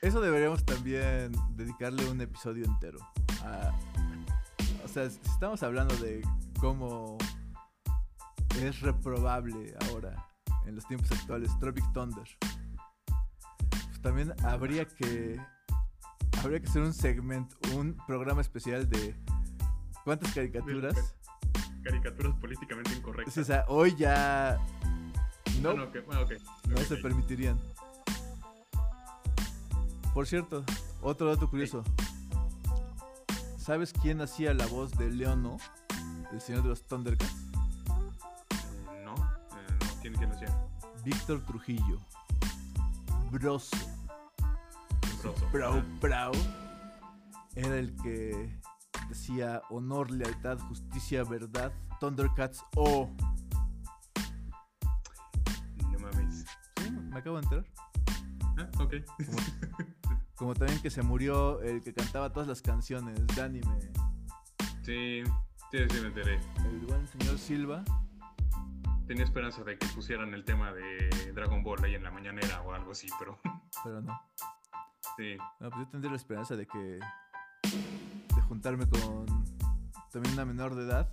eso 0.00 0.20
deberíamos 0.22 0.64
también 0.64 1.30
dedicarle 1.56 2.08
un 2.08 2.18
episodio 2.22 2.64
entero. 2.64 2.98
a- 3.44 3.70
o 4.82 4.88
sea, 4.88 5.10
si 5.10 5.20
estamos 5.26 5.62
hablando 5.62 5.94
de 5.96 6.22
cómo 6.58 7.18
es 8.62 8.80
reprobable 8.80 9.74
ahora, 9.90 10.26
en 10.68 10.74
los 10.74 10.86
tiempos 10.86 11.10
actuales, 11.12 11.50
Tropic 11.58 11.84
Thunder, 11.92 12.28
pues 13.88 14.02
también 14.02 14.34
habría 14.44 14.84
que 14.84 15.40
habría 16.42 16.60
que 16.60 16.68
hacer 16.68 16.82
un 16.82 16.92
segmento, 16.92 17.56
un 17.74 17.96
programa 18.06 18.42
especial 18.42 18.88
de 18.88 19.16
cuántas 20.04 20.32
caricaturas. 20.34 21.16
Caricaturas 21.82 22.34
políticamente 22.36 22.92
incorrectas. 22.94 23.34
Sí, 23.34 23.40
o 23.40 23.44
sea, 23.44 23.64
hoy 23.68 23.94
ya 23.96 24.58
no, 25.62 25.74
no, 25.74 25.86
bueno, 26.06 26.26
se 26.86 26.96
permitirían. 26.98 27.58
Por 30.12 30.26
cierto, 30.26 30.64
otro 31.00 31.28
dato 31.28 31.48
curioso. 31.48 31.82
¿Sabes 33.56 33.92
quién 33.92 34.20
hacía 34.20 34.54
la 34.54 34.66
voz 34.66 34.96
de 34.98 35.10
Leono, 35.10 35.58
el 36.32 36.40
señor 36.40 36.62
de 36.62 36.70
los 36.70 36.82
Thundercats? 36.84 37.47
No, 40.08 40.14
no, 40.14 40.14
¿quién, 40.14 40.14
quién 40.14 40.30
lo 40.30 40.36
hacía? 40.36 40.68
Víctor 41.04 41.42
Trujillo. 41.44 42.00
Broso. 43.30 43.76
Broso. 45.22 45.48
Brau, 45.52 45.82
brau. 46.00 46.32
Era 47.54 47.78
el 47.78 47.94
que 47.96 48.58
decía 49.08 49.62
honor, 49.70 50.10
lealtad, 50.10 50.58
justicia, 50.60 51.24
verdad. 51.24 51.72
Thundercats 52.00 52.64
O. 52.76 53.10
No 55.92 55.98
mames. 55.98 56.44
Sí, 56.76 56.90
me 56.90 57.18
acabo 57.18 57.40
de 57.40 57.42
enterar. 57.42 57.66
Ah, 58.58 58.68
ok. 58.78 58.94
Como 60.36 60.54
también 60.54 60.80
que 60.80 60.90
se 60.90 61.02
murió 61.02 61.60
el 61.62 61.82
que 61.82 61.92
cantaba 61.92 62.32
todas 62.32 62.48
las 62.48 62.62
canciones 62.62 63.26
de 63.26 63.42
anime. 63.42 63.78
Sí, 64.82 65.22
sí, 65.72 65.78
sí, 65.90 66.00
me 66.00 66.08
enteré. 66.08 66.40
El 66.64 66.86
buen 66.86 67.06
señor 67.08 67.38
Silva. 67.38 67.84
Tenía 69.08 69.24
esperanza 69.24 69.64
de 69.64 69.78
que 69.78 69.86
pusieran 69.88 70.34
el 70.34 70.44
tema 70.44 70.70
de 70.72 71.32
Dragon 71.34 71.62
Ball 71.64 71.82
ahí 71.84 71.94
en 71.94 72.02
la 72.04 72.10
mañanera 72.10 72.60
o 72.62 72.72
algo 72.74 72.92
así, 72.92 73.08
pero 73.18 73.38
Pero 73.84 74.00
no. 74.02 74.20
sí. 75.16 75.36
No, 75.60 75.70
pues 75.70 75.86
yo 75.86 75.88
tendría 75.90 76.10
la 76.12 76.16
esperanza 76.18 76.54
de 76.56 76.66
que. 76.66 76.78
de 78.36 78.42
juntarme 78.48 78.86
con. 78.86 79.26
también 80.12 80.34
una 80.34 80.44
menor 80.44 80.74
de 80.74 80.84
edad. 80.84 81.12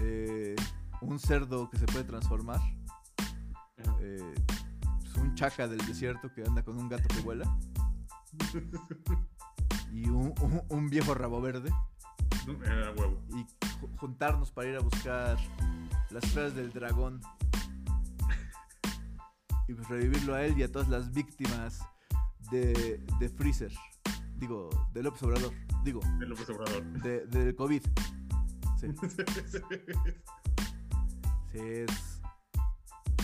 eh, 0.00 0.56
un 1.02 1.18
cerdo 1.18 1.68
que 1.70 1.76
se 1.78 1.84
puede 1.86 2.04
transformar. 2.04 2.60
eh, 4.00 4.34
pues 5.00 5.14
un 5.16 5.34
chaca 5.34 5.68
del 5.68 5.84
desierto 5.86 6.32
que 6.32 6.42
anda 6.44 6.62
con 6.62 6.78
un 6.78 6.88
gato 6.88 7.06
que 7.08 7.20
vuela. 7.20 7.44
Y 9.92 10.08
un, 10.08 10.32
un- 10.40 10.62
un 10.68 10.88
viejo 10.88 11.14
rabo 11.14 11.40
verde. 11.40 11.68
Era 12.64 12.92
huevo. 12.92 13.20
Y 13.30 13.44
ju- 13.80 13.96
juntarnos 13.98 14.52
para 14.52 14.68
ir 14.68 14.76
a 14.76 14.80
buscar 14.80 15.36
las 16.10 16.24
esferas 16.24 16.54
del 16.54 16.72
dragón. 16.72 17.20
Y 19.68 19.74
pues 19.74 19.88
revivirlo 19.88 20.34
a 20.34 20.42
él 20.44 20.58
y 20.58 20.62
a 20.64 20.70
todas 20.72 20.88
las 20.88 21.12
víctimas 21.12 21.80
de, 22.50 23.04
de 23.20 23.28
Freezer. 23.28 23.72
Digo, 24.36 24.68
de 24.92 25.02
López 25.02 25.22
Obrador. 25.22 25.52
Digo, 25.84 26.00
El 26.20 26.28
López 26.30 26.48
Obrador. 26.50 26.82
de, 27.02 27.26
del 27.26 27.54
COVID. 27.54 27.82
Sí, 28.80 28.86
sí, 29.02 29.58
es. 31.52 31.90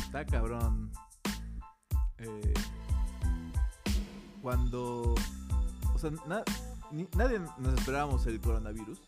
Está 0.05 0.26
cabrón. 0.26 0.93
Eh, 2.18 2.53
cuando. 4.43 5.14
O 5.95 5.99
sea, 5.99 6.11
na- 6.26 6.45
ni- 6.93 7.09
nadie 7.16 7.39
nos 7.59 7.72
esperábamos 7.78 8.26
el 8.26 8.39
coronavirus. 8.41 9.01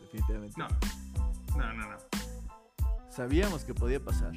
Definitivamente. 0.00 0.56
No. 0.58 0.68
No, 1.58 1.72
no, 1.74 1.90
no. 1.90 1.96
Sabíamos 3.10 3.64
que 3.64 3.74
podía 3.74 4.02
pasar. 4.02 4.32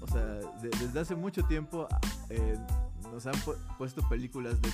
O 0.00 0.06
sea, 0.06 0.24
de- 0.24 0.70
desde 0.80 1.00
hace 1.00 1.14
mucho 1.14 1.44
tiempo 1.44 1.86
eh, 2.30 2.58
nos 3.12 3.26
han 3.26 3.34
pu- 3.34 3.56
puesto 3.76 4.06
películas 4.08 4.60
de. 4.62 4.70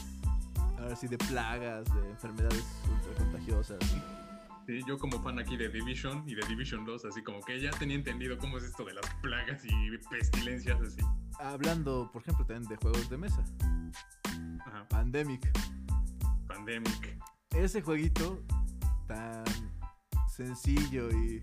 Ahora 0.79 0.97
sí, 0.97 1.09
de 1.09 1.17
plagas, 1.19 1.85
de 1.95 2.11
enfermedades 2.11 2.65
ultra 2.91 3.25
contagiosas. 3.25 3.79
Sí, 4.67 4.81
yo 4.87 4.99
como 4.99 5.23
fan 5.23 5.39
aquí 5.39 5.57
de 5.57 5.69
Division 5.69 6.25
y 6.27 6.35
de 6.35 6.43
Division 6.47 6.85
2, 6.85 7.05
así 7.07 7.23
como 7.23 7.41
que 7.43 7.61
ya 7.61 7.71
tenía 7.73 7.97
entendido 7.97 8.37
cómo 8.39 8.59
es 8.59 8.65
esto 8.65 8.85
de 8.85 8.95
las 8.95 9.05
plagas 9.23 9.63
y 9.65 9.71
pestilencias 10.11 10.81
así. 10.81 11.01
Hablando, 11.39 12.11
por 12.13 12.23
ejemplo, 12.23 12.45
también 12.47 12.69
de 12.69 12.77
juegos 12.77 13.09
de 13.11 13.17
mesa. 13.19 13.43
Ajá. 14.67 14.87
Pandemic. 14.89 15.51
Pandemic. 16.47 17.19
Ese 17.51 17.83
jueguito 17.83 18.43
tan 19.07 19.45
sencillo 20.35 21.11
y 21.11 21.41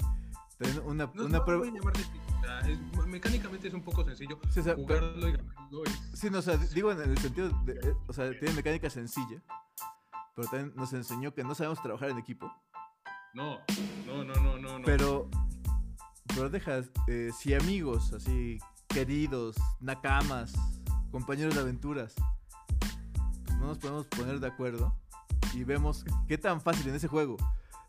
una, 0.85 1.05
No, 1.13 1.25
una 1.25 1.37
no 1.39 1.45
prueba. 1.45 1.65
es- 1.67 3.05
mecánicamente 3.07 3.67
es 3.67 3.73
un 3.73 3.81
poco 3.83 4.03
sencillo. 4.05 4.39
Sí, 4.51 4.59
o 4.59 4.63
sea, 4.63 4.75
Jugarlo 4.75 5.27
y 5.27 5.31
ganarlo 5.33 5.83
es... 5.85 6.01
sí, 6.13 6.29
no, 6.29 6.39
o 6.39 6.41
sea, 6.41 6.57
digo 6.57 6.91
en 6.91 7.01
el 7.01 7.17
sentido 7.17 7.49
de, 7.65 7.73
eh, 7.73 7.95
o 8.07 8.13
sea, 8.13 8.29
tiene 8.31 8.53
mecánica 8.53 8.89
sencilla, 8.89 9.41
pero 10.35 10.47
también 10.47 10.73
nos 10.75 10.93
enseñó 10.93 11.33
que 11.33 11.43
no 11.43 11.55
sabemos 11.55 11.81
trabajar 11.81 12.09
en 12.09 12.17
equipo, 12.19 12.51
No, 13.33 13.57
no, 14.05 14.23
no, 14.23 14.33
no, 14.35 14.57
no. 14.57 14.79
no. 14.79 14.85
pero 14.85 15.29
pero 16.35 16.49
dejas 16.49 16.89
eh, 17.07 17.29
si 17.37 17.53
amigos 17.53 18.13
así 18.13 18.57
queridos, 18.87 19.55
nakamas, 19.81 20.53
compañeros 21.11 21.55
de 21.55 21.61
aventuras, 21.61 22.13
pues 23.45 23.57
no 23.57 23.67
nos 23.67 23.77
podemos 23.77 24.07
poner 24.07 24.39
de 24.39 24.47
acuerdo 24.47 24.95
y 25.53 25.63
vemos 25.63 26.05
qué 26.27 26.37
tan 26.37 26.61
fácil 26.61 26.87
en 26.87 26.95
ese 26.95 27.07
juego 27.07 27.35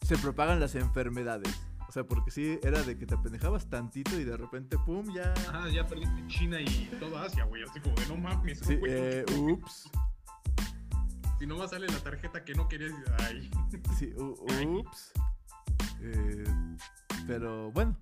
se 0.03 0.17
propagan 0.19 0.59
las 0.59 0.75
enfermedades. 0.75 1.61
O 1.93 1.95
sea, 1.95 2.05
porque 2.05 2.31
sí, 2.31 2.59
era 2.63 2.83
de 2.83 2.97
que 2.97 3.05
te 3.05 3.15
apendejabas 3.17 3.69
tantito 3.69 4.19
y 4.19 4.25
de 4.25 4.35
repente, 4.35 4.79
pum, 4.79 5.05
ya. 5.15 5.35
Ajá, 5.51 5.69
ya 5.69 5.87
perdiste 5.87 6.27
China 6.27 6.59
y 6.59 6.87
toda 6.99 7.25
Asia, 7.25 7.45
güey. 7.45 7.63
Así 7.65 7.81
como 7.81 7.95
de 7.97 8.07
no 8.07 8.17
mames, 8.17 8.61
Sí, 8.61 8.77
güey. 8.77 8.91
eh, 8.95 9.25
ups. 9.37 9.91
Si 11.39 11.47
nomás 11.47 11.69
sale 11.69 11.87
la 11.89 11.99
tarjeta 11.99 12.43
que 12.47 12.55
no 12.55 12.67
querías. 12.67 12.95
Ay. 13.29 13.51
Sí, 13.99 14.11
ups. 14.17 15.13
Eh, 16.01 16.45
pero 17.27 17.71
bueno, 17.73 17.95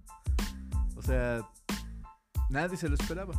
o 0.95 1.03
sea, 1.03 1.41
nadie 2.49 2.77
se 2.77 2.89
lo 2.89 2.95
esperaba. 2.95 3.35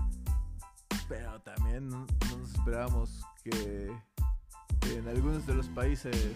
Pero 1.07 1.39
también 1.43 1.87
no, 1.87 2.05
no 2.29 2.37
nos 2.39 2.51
esperábamos 2.51 3.21
que 3.45 3.89
en 4.97 5.07
algunos 5.07 5.47
de 5.47 5.53
los 5.55 5.69
países 5.69 6.35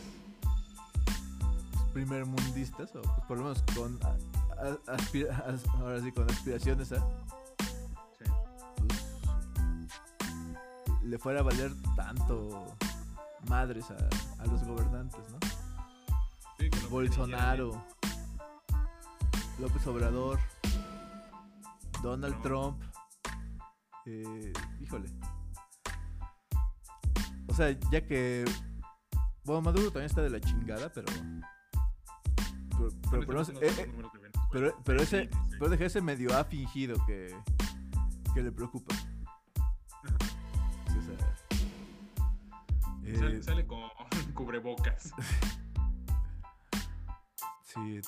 primermundistas, 1.95 2.93
o 2.93 3.01
pues, 3.01 3.25
por 3.25 3.37
lo 3.37 3.43
menos 3.45 3.63
con 3.73 3.97
a- 4.03 4.17
a- 4.61 4.95
aspira- 4.95 5.37
as- 5.47 5.65
ahora 5.79 6.01
sí, 6.01 6.11
con 6.11 6.29
aspiraciones 6.29 6.91
a, 6.91 6.97
Sí. 8.19 8.25
pues, 8.75 9.01
le 11.03 11.17
fuera 11.17 11.39
a 11.39 11.43
valer 11.43 11.71
tanto 11.95 12.75
madres 13.47 13.85
a, 13.91 13.95
a 14.43 14.45
los 14.47 14.61
gobernantes, 14.65 15.21
¿no? 15.31 15.37
Sí, 16.59 16.69
que 16.69 16.79
no 16.81 16.89
Bolsonaro, 16.89 17.81
López 19.59 19.87
Obrador, 19.87 20.37
Donald 22.03 22.41
Trump. 22.41 22.77
Trump. 22.77 22.95
eh, 24.07 24.51
híjole. 24.81 25.09
O 27.47 27.53
sea, 27.53 27.71
ya 27.89 28.05
que. 28.05 28.43
Bueno, 29.45 29.61
Maduro 29.61 29.85
también 29.85 30.07
está 30.07 30.21
de 30.21 30.29
la 30.29 30.41
chingada, 30.41 30.91
pero. 30.93 31.07
Pero, 33.11 33.25
pero, 33.25 33.41
eh, 33.41 33.45
eh, 33.61 33.91
pero, 34.51 34.77
pero 34.83 34.99
Sí, 34.99 35.05
ese, 35.05 35.23
sí, 35.25 35.29
sí. 35.49 35.55
pero 35.59 35.73
ese 35.73 36.01
medio 36.01 36.38
ha 36.38 36.43
fingido 36.43 36.95
que, 37.05 37.36
que 38.33 38.41
le 38.41 38.51
preocupa. 38.51 38.93
Sí, 38.95 39.05
o 40.99 41.01
sea, 41.01 41.17
Sale, 43.19 43.38
eh, 43.38 43.43
sale 43.43 43.67
con 43.67 43.79
cubrebocas. 44.33 45.13
Sí, 47.75 47.99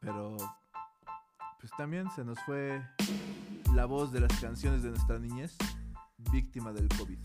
pero 0.00 0.36
pues 1.60 1.70
también 1.76 2.10
se 2.12 2.24
nos 2.24 2.40
fue 2.46 2.82
la 3.74 3.84
voz 3.84 4.10
de 4.10 4.20
las 4.20 4.32
canciones 4.40 4.82
de 4.82 4.88
nuestra 4.88 5.18
niñez, 5.18 5.54
víctima 6.32 6.72
del 6.72 6.88
COVID. 6.88 7.18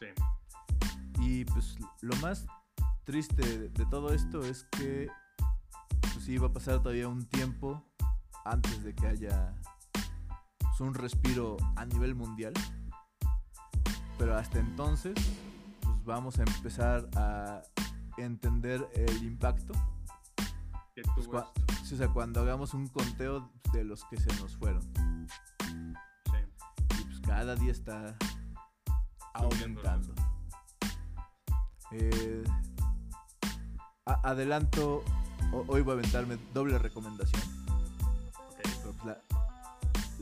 Sí. 0.00 0.06
Y 1.20 1.44
pues 1.44 1.76
lo 2.00 2.16
más 2.16 2.44
triste 3.10 3.42
de, 3.42 3.68
de 3.70 3.86
todo 3.86 4.12
esto 4.14 4.40
es 4.44 4.64
que 4.70 5.08
pues 6.00 6.24
sí 6.24 6.38
va 6.38 6.46
a 6.46 6.52
pasar 6.52 6.80
todavía 6.80 7.08
un 7.08 7.26
tiempo 7.26 7.82
antes 8.44 8.84
de 8.84 8.94
que 8.94 9.04
haya 9.08 9.52
pues, 10.60 10.80
un 10.80 10.94
respiro 10.94 11.56
a 11.74 11.84
nivel 11.86 12.14
mundial. 12.14 12.52
Pero 14.16 14.36
hasta 14.36 14.60
entonces 14.60 15.14
pues 15.80 16.04
vamos 16.04 16.38
a 16.38 16.42
empezar 16.44 17.08
a 17.16 17.62
entender 18.16 18.88
el 18.94 19.24
impacto 19.24 19.72
Pues, 21.16 21.28
cua- 21.28 21.50
o 21.82 21.84
sea, 21.84 22.06
cuando 22.08 22.40
hagamos 22.42 22.74
un 22.74 22.86
conteo 22.86 23.50
de 23.72 23.82
los 23.82 24.04
que 24.04 24.18
se 24.20 24.28
nos 24.40 24.56
fueron. 24.56 24.82
Sí. 25.64 26.96
Y 27.00 27.04
pues 27.06 27.20
cada 27.22 27.56
día 27.56 27.72
está 27.72 28.16
aumentando. 29.34 30.14
Eh, 31.92 32.44
a- 34.12 34.20
adelanto, 34.30 35.02
ho- 35.52 35.64
hoy 35.68 35.82
voy 35.82 35.92
a 35.96 35.98
aventarme 35.98 36.38
doble 36.54 36.78
recomendación. 36.78 37.42
Pero 38.62 38.92
pues 38.92 39.04
la, 39.04 39.18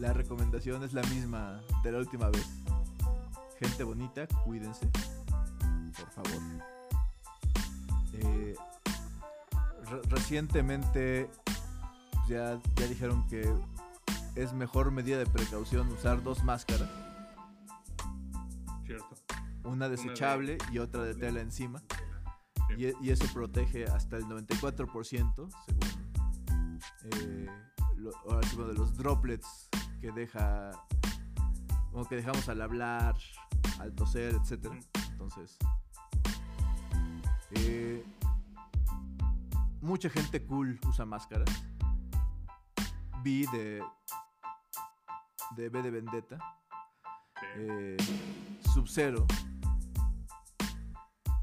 la 0.09 0.13
recomendación 0.13 0.83
es 0.85 0.93
la 0.93 1.03
misma 1.05 1.61
de 1.83 1.93
la 1.93 1.99
última 1.99 2.29
vez. 2.31 2.47
Gente 3.59 3.83
bonita, 3.85 4.27
cuídense. 4.45 4.89
Por 5.99 6.11
favor. 6.11 6.43
Eh, 8.15 8.55
re- 9.91 10.03
recientemente 10.09 11.29
pues, 11.45 12.29
ya, 12.29 12.59
ya 12.77 12.87
dijeron 12.87 13.27
que 13.29 13.53
es 14.37 14.53
mejor 14.53 14.91
medida 14.93 15.19
de 15.19 15.27
precaución 15.27 15.89
usar 15.93 16.23
dos 16.23 16.45
máscaras. 16.45 16.89
Cierto. 18.87 19.09
Una 19.65 19.89
desechable 19.89 20.59
y 20.73 20.79
otra 20.79 21.03
de 21.03 21.15
tela 21.15 21.41
encima. 21.41 21.83
Y, 22.79 22.87
e- 22.87 22.95
y 23.03 23.11
eso 23.11 23.25
protege 23.35 23.87
hasta 23.87 24.17
el 24.19 24.25
94% 24.27 25.49
según 25.67 26.79
eh, 27.13 27.47
lo- 27.97 28.17
ahora 28.31 28.47
sí, 28.49 28.57
de 28.57 28.73
los 28.75 28.97
droplets 28.97 29.69
que 30.01 30.13
deja 30.13 30.71
como 31.91 32.07
que 32.09 32.15
dejamos 32.15 32.49
al 32.49 32.63
hablar, 32.63 33.17
al 33.81 33.93
toser. 33.97 34.37
Ujú. 34.37 34.79
Entonces, 35.11 35.59
eh, 37.57 38.05
mucha 39.81 40.09
gente 40.09 40.45
cool 40.47 40.79
usa 40.87 41.05
máscaras. 41.05 41.51
Vi 43.25 43.45
de 43.47 43.83
de 45.57 45.69
B 45.69 45.83
de 45.83 45.91
Vendetta, 45.91 46.39
eh, 47.57 47.97
Sub-Zero, 48.73 49.27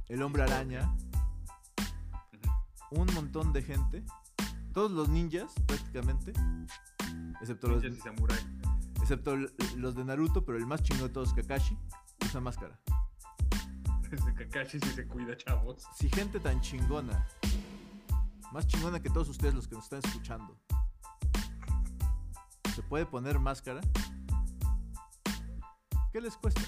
El 0.07 0.21
Hombre 0.21 0.43
Araña. 0.43 0.89
Un 2.91 3.07
montón 3.13 3.53
de 3.53 3.61
gente, 3.61 4.03
todos 4.73 4.91
los 4.91 5.09
ninjas 5.09 5.53
prácticamente, 5.65 6.33
excepto 7.41 7.67
los, 7.67 7.83
y 7.83 7.95
samurai. 7.95 8.37
excepto 9.01 9.35
los 9.77 9.95
de 9.95 10.05
Naruto, 10.05 10.43
pero 10.45 10.57
el 10.57 10.65
más 10.65 10.83
chingón 10.83 11.07
de 11.07 11.13
todos, 11.13 11.33
Kakashi, 11.33 11.77
usa 12.25 12.41
máscara. 12.41 12.79
Kakashi 14.37 14.79
sí 14.79 14.89
se 14.89 15.07
cuida, 15.07 15.35
chavos. 15.37 15.83
Si 15.95 16.09
gente 16.09 16.39
tan 16.39 16.61
chingona, 16.61 17.27
más 18.51 18.67
chingona 18.67 19.01
que 19.01 19.09
todos 19.09 19.29
ustedes 19.29 19.53
los 19.53 19.67
que 19.67 19.75
nos 19.75 19.85
están 19.85 19.99
escuchando, 20.03 20.59
se 22.75 22.83
puede 22.83 23.05
poner 23.05 23.39
máscara, 23.39 23.81
¿qué 26.11 26.21
les 26.21 26.35
cuesta? 26.37 26.61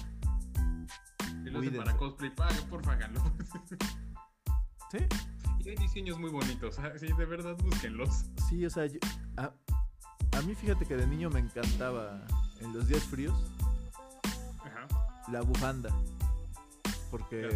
Si 1.44 1.50
lo 1.50 1.60
hacen 1.60 1.76
para 1.76 1.96
cosplay, 1.96 2.34
paga, 2.34 2.54
porfa, 2.70 2.92
háganlo. 2.92 3.22
¿Sí? 4.90 4.98
Hay 5.70 5.76
diseños 5.76 6.18
muy 6.18 6.30
bonitos. 6.30 6.78
ah, 6.78 6.92
Sí, 6.98 7.06
de 7.06 7.24
verdad, 7.26 7.56
búsquenlos. 7.62 8.24
Sí, 8.48 8.64
o 8.64 8.70
sea, 8.70 8.86
yo- 8.86 8.98
a, 9.36 9.52
a 10.36 10.42
mí 10.42 10.54
fíjate 10.54 10.84
que 10.86 10.96
de 10.96 11.06
niño 11.06 11.30
me 11.30 11.40
encantaba 11.40 12.20
en 12.60 12.72
los 12.72 12.88
días 12.88 13.02
fríos 13.04 13.34
Ajá. 14.64 14.86
la 15.30 15.42
bufanda. 15.42 15.90
Porque 17.10 17.48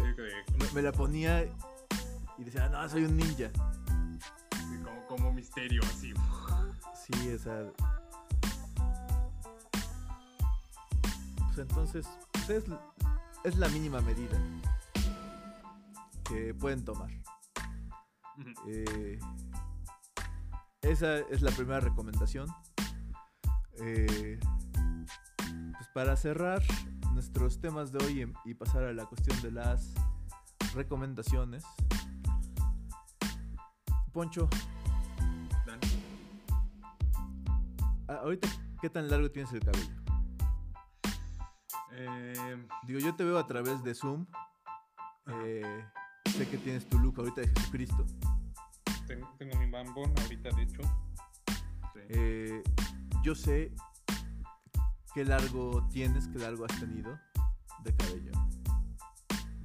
me, 0.57 0.71
me 0.73 0.81
la 0.81 0.91
ponía 0.91 1.43
y 2.37 2.43
decía, 2.43 2.67
no, 2.69 2.87
soy 2.89 3.05
un 3.05 3.15
ninja. 3.17 3.49
sí, 4.55 4.77
como, 4.83 5.05
como 5.07 5.31
misterio, 5.33 5.81
así. 5.83 6.13
Sí, 6.95 7.29
o 7.33 7.37
sea. 7.39 7.63
Pues 11.47 11.57
entonces, 11.59 12.07
pues 12.31 12.49
es, 12.49 12.63
es 13.43 13.57
la 13.57 13.67
mínima 13.69 14.01
medida 14.01 14.37
que 16.23 16.53
pueden 16.55 16.83
tomar. 16.83 17.11
Eh, 18.67 19.19
esa 20.81 21.19
es 21.19 21.41
la 21.41 21.51
primera 21.51 21.79
recomendación. 21.79 22.47
Eh, 23.79 24.39
pues 25.37 25.87
para 25.93 26.15
cerrar 26.15 26.61
nuestros 27.13 27.59
temas 27.61 27.91
de 27.91 28.03
hoy 28.05 28.33
y 28.45 28.53
pasar 28.53 28.83
a 28.83 28.93
la 28.93 29.05
cuestión 29.05 29.39
de 29.41 29.51
las 29.51 29.93
recomendaciones. 30.73 31.63
Poncho, 34.11 34.47
Dan. 35.65 35.79
a- 38.07 38.13
ahorita, 38.21 38.47
¿qué 38.81 38.89
tan 38.89 39.09
largo 39.09 39.31
tienes 39.31 39.51
el 39.53 39.59
cabello? 39.61 39.93
Eh, 41.93 42.67
Digo, 42.87 42.99
yo 42.99 43.15
te 43.15 43.23
veo 43.23 43.37
a 43.39 43.47
través 43.47 43.83
de 43.83 43.93
Zoom. 43.95 44.25
Eh, 45.27 45.85
sé 46.37 46.47
que 46.49 46.57
tienes 46.57 46.87
tu 46.89 46.97
look 46.99 47.15
ahorita 47.19 47.41
de 47.41 47.47
Jesucristo. 47.47 48.05
tengo, 49.07 49.29
tengo 49.37 49.57
mi 49.59 49.69
bambón 49.69 50.13
ahorita, 50.21 50.49
de 50.55 50.63
hecho. 50.63 50.81
Sí. 51.93 51.99
Eh, 52.09 52.63
yo 53.23 53.35
sé 53.35 53.71
qué 55.13 55.23
largo 55.25 55.87
tienes, 55.91 56.27
qué 56.27 56.39
largo 56.39 56.65
has 56.65 56.79
tenido 56.79 57.17
de 57.83 57.95
cabello. 57.95 58.31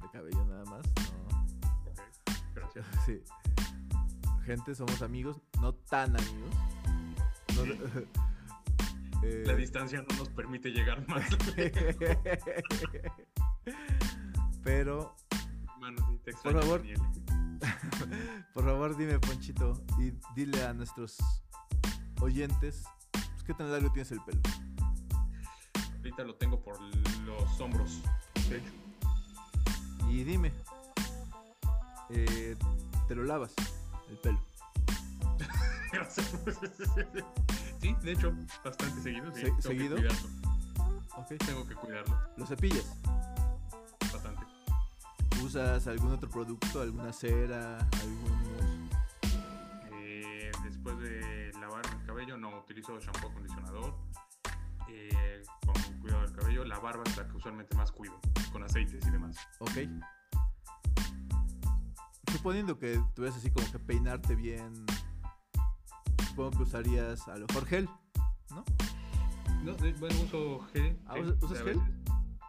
De 0.01 0.09
cabello 0.11 0.45
nada 0.45 0.63
más, 0.65 0.81
no. 0.85 1.89
Ok, 1.89 1.99
gracias. 2.55 2.85
Sí. 3.05 3.21
Gente, 4.45 4.73
somos 4.73 5.01
amigos, 5.01 5.41
no 5.61 5.73
tan 5.73 6.15
amigos. 6.15 6.55
No- 7.55 7.63
Eh, 9.21 9.43
La 9.45 9.53
distancia 9.53 10.01
no 10.09 10.15
nos 10.17 10.29
permite 10.29 10.69
llegar 10.69 11.05
más. 11.09 11.27
Pero, 14.63 15.13
Mano, 15.89 16.07
sí, 16.07 16.19
te 16.23 16.31
extraño, 16.31 16.61
favor. 16.61 16.83
Por 18.53 18.63
favor, 18.63 18.95
dime, 18.95 19.17
Ponchito, 19.19 19.83
y 19.97 20.13
dile 20.35 20.63
a 20.63 20.73
nuestros 20.73 21.17
oyentes, 22.21 22.83
pues, 23.11 23.43
¿qué 23.43 23.53
tan 23.55 23.71
largo 23.71 23.91
tienes 23.91 24.11
el 24.11 24.21
pelo? 24.21 24.39
Ahorita 25.97 26.23
lo 26.23 26.35
tengo 26.35 26.61
por 26.61 26.79
los 27.25 27.59
hombros. 27.59 28.01
De 28.49 28.57
hecho. 28.57 28.71
Y 30.09 30.23
dime, 30.23 30.53
eh, 32.11 32.55
¿te 33.07 33.15
lo 33.15 33.23
lavas 33.23 33.53
el 34.09 34.17
pelo? 34.19 34.39
sí, 37.81 37.95
de 38.03 38.11
hecho, 38.11 38.31
bastante 38.63 39.01
seguido. 39.01 39.31
Sí, 39.33 39.41
Se- 39.41 39.45
tengo 39.47 39.61
¿seguido? 39.61 39.95
Que 39.95 40.01
cuidarlo. 40.03 40.29
Ok. 41.17 41.27
Tengo 41.45 41.67
que 41.67 41.75
cuidarlo 41.75 42.17
¿Lo 42.37 42.45
cepillas? 42.45 42.85
¿Usas 45.49 45.87
algún 45.87 46.11
otro 46.11 46.29
producto, 46.29 46.79
alguna 46.79 47.11
cera, 47.11 47.79
algún? 48.03 48.87
Eh, 49.93 50.51
después 50.63 50.95
de 50.99 51.51
utilizo 52.59 52.99
shampoo 52.99 53.29
acondicionador, 53.31 53.95
eh, 54.89 55.41
con 55.65 55.73
cuidado 56.01 56.21
del 56.21 56.33
cabello. 56.33 56.65
La 56.65 56.77
barba 56.77 57.01
es 57.03 57.17
la 57.17 57.27
que 57.27 57.35
usualmente 57.35 57.75
más 57.75 57.91
cuido, 57.91 58.13
con 58.51 58.61
aceites 58.61 59.03
y 59.07 59.09
demás. 59.09 59.37
Ok. 59.57 59.71
Suponiendo 62.31 62.77
que 62.77 63.01
tuvieras 63.15 63.35
así 63.39 63.49
como 63.49 63.71
que 63.71 63.79
peinarte 63.79 64.35
bien, 64.35 64.85
supongo 66.27 66.51
que 66.51 66.61
usarías 66.61 67.27
a 67.27 67.37
lo 67.37 67.47
mejor 67.47 67.65
gel, 67.65 67.89
¿no? 68.51 68.63
No, 69.63 69.73
de- 69.73 69.93
bueno, 69.93 70.15
uso 70.21 70.59
gel. 70.73 70.99
Ah, 71.07 71.15
¿usas- 71.41 71.63
gel? 71.63 71.81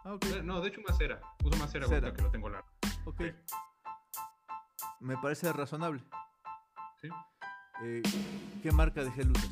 Ah. 0.05 0.18
Eh, 0.20 0.43
No, 0.44 0.60
de 0.60 0.68
hecho 0.68 0.82
más 0.86 0.98
cera. 0.98 1.18
Uso 1.43 1.56
más 1.56 1.72
cera, 1.72 1.89
Cera. 1.89 2.12
que 2.12 2.20
lo 2.20 2.31
tengo 2.31 2.51
largo. 2.51 2.68
Ok. 3.05 3.20
Sí. 3.20 3.32
Me 5.01 5.16
parece 5.16 5.52
razonable. 5.52 6.02
¿sí? 7.01 7.09
Eh, 7.82 8.02
¿Qué 8.62 8.70
marca 8.72 9.02
de 9.02 9.10
gel 9.12 9.31
usas? 9.31 9.51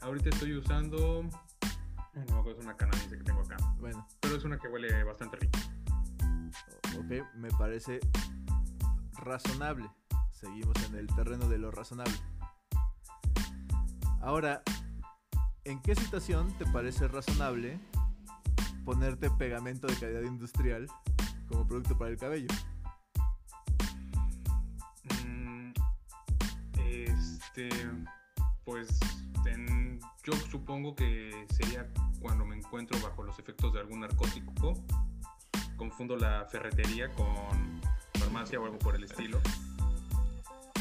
Ahorita 0.00 0.30
estoy 0.30 0.56
usando... 0.56 1.22
No 1.22 2.34
me 2.34 2.40
acuerdo, 2.40 2.60
es 2.60 2.64
una 2.64 2.76
canadiense 2.76 3.18
que 3.18 3.24
tengo 3.24 3.40
acá. 3.40 3.56
Bueno, 3.78 4.06
Pero 4.20 4.36
es 4.36 4.44
una 4.44 4.58
que 4.58 4.68
huele 4.68 5.04
bastante 5.04 5.36
rico. 5.36 5.58
ok, 6.98 7.34
me 7.34 7.50
parece 7.50 8.00
razonable. 9.12 9.90
Seguimos 10.30 10.76
en 10.88 10.94
el 10.94 11.06
terreno 11.08 11.48
de 11.48 11.58
lo 11.58 11.70
razonable. 11.70 12.14
Ahora, 14.22 14.62
¿en 15.64 15.82
qué 15.82 15.94
situación 15.94 16.56
te 16.56 16.64
parece 16.66 17.06
razonable 17.08 17.78
ponerte 18.84 19.30
pegamento 19.30 19.86
de 19.88 19.96
calidad 19.96 20.22
industrial 20.22 20.86
como 21.48 21.66
producto 21.66 21.96
para 21.96 22.10
el 22.10 22.16
cabello? 22.16 22.48
Mm, 25.24 25.72
Este, 26.78 27.68
pues 28.64 28.98
en- 29.46 30.00
yo 30.24 30.32
supongo 30.50 30.94
que 30.94 31.46
sería 31.50 31.86
cuando 32.20 32.44
me 32.44 32.56
encuentro 32.56 32.98
bajo 33.00 33.22
los 33.22 33.38
efectos 33.38 33.72
de 33.72 33.80
algún 33.80 34.00
narcótico. 34.00 34.74
Confundo 35.76 36.16
la 36.16 36.46
ferretería 36.50 37.12
con 37.14 37.80
farmacia 38.18 38.58
o 38.60 38.64
algo 38.64 38.78
por 38.78 38.96
el 38.96 39.04
estilo. 39.04 39.38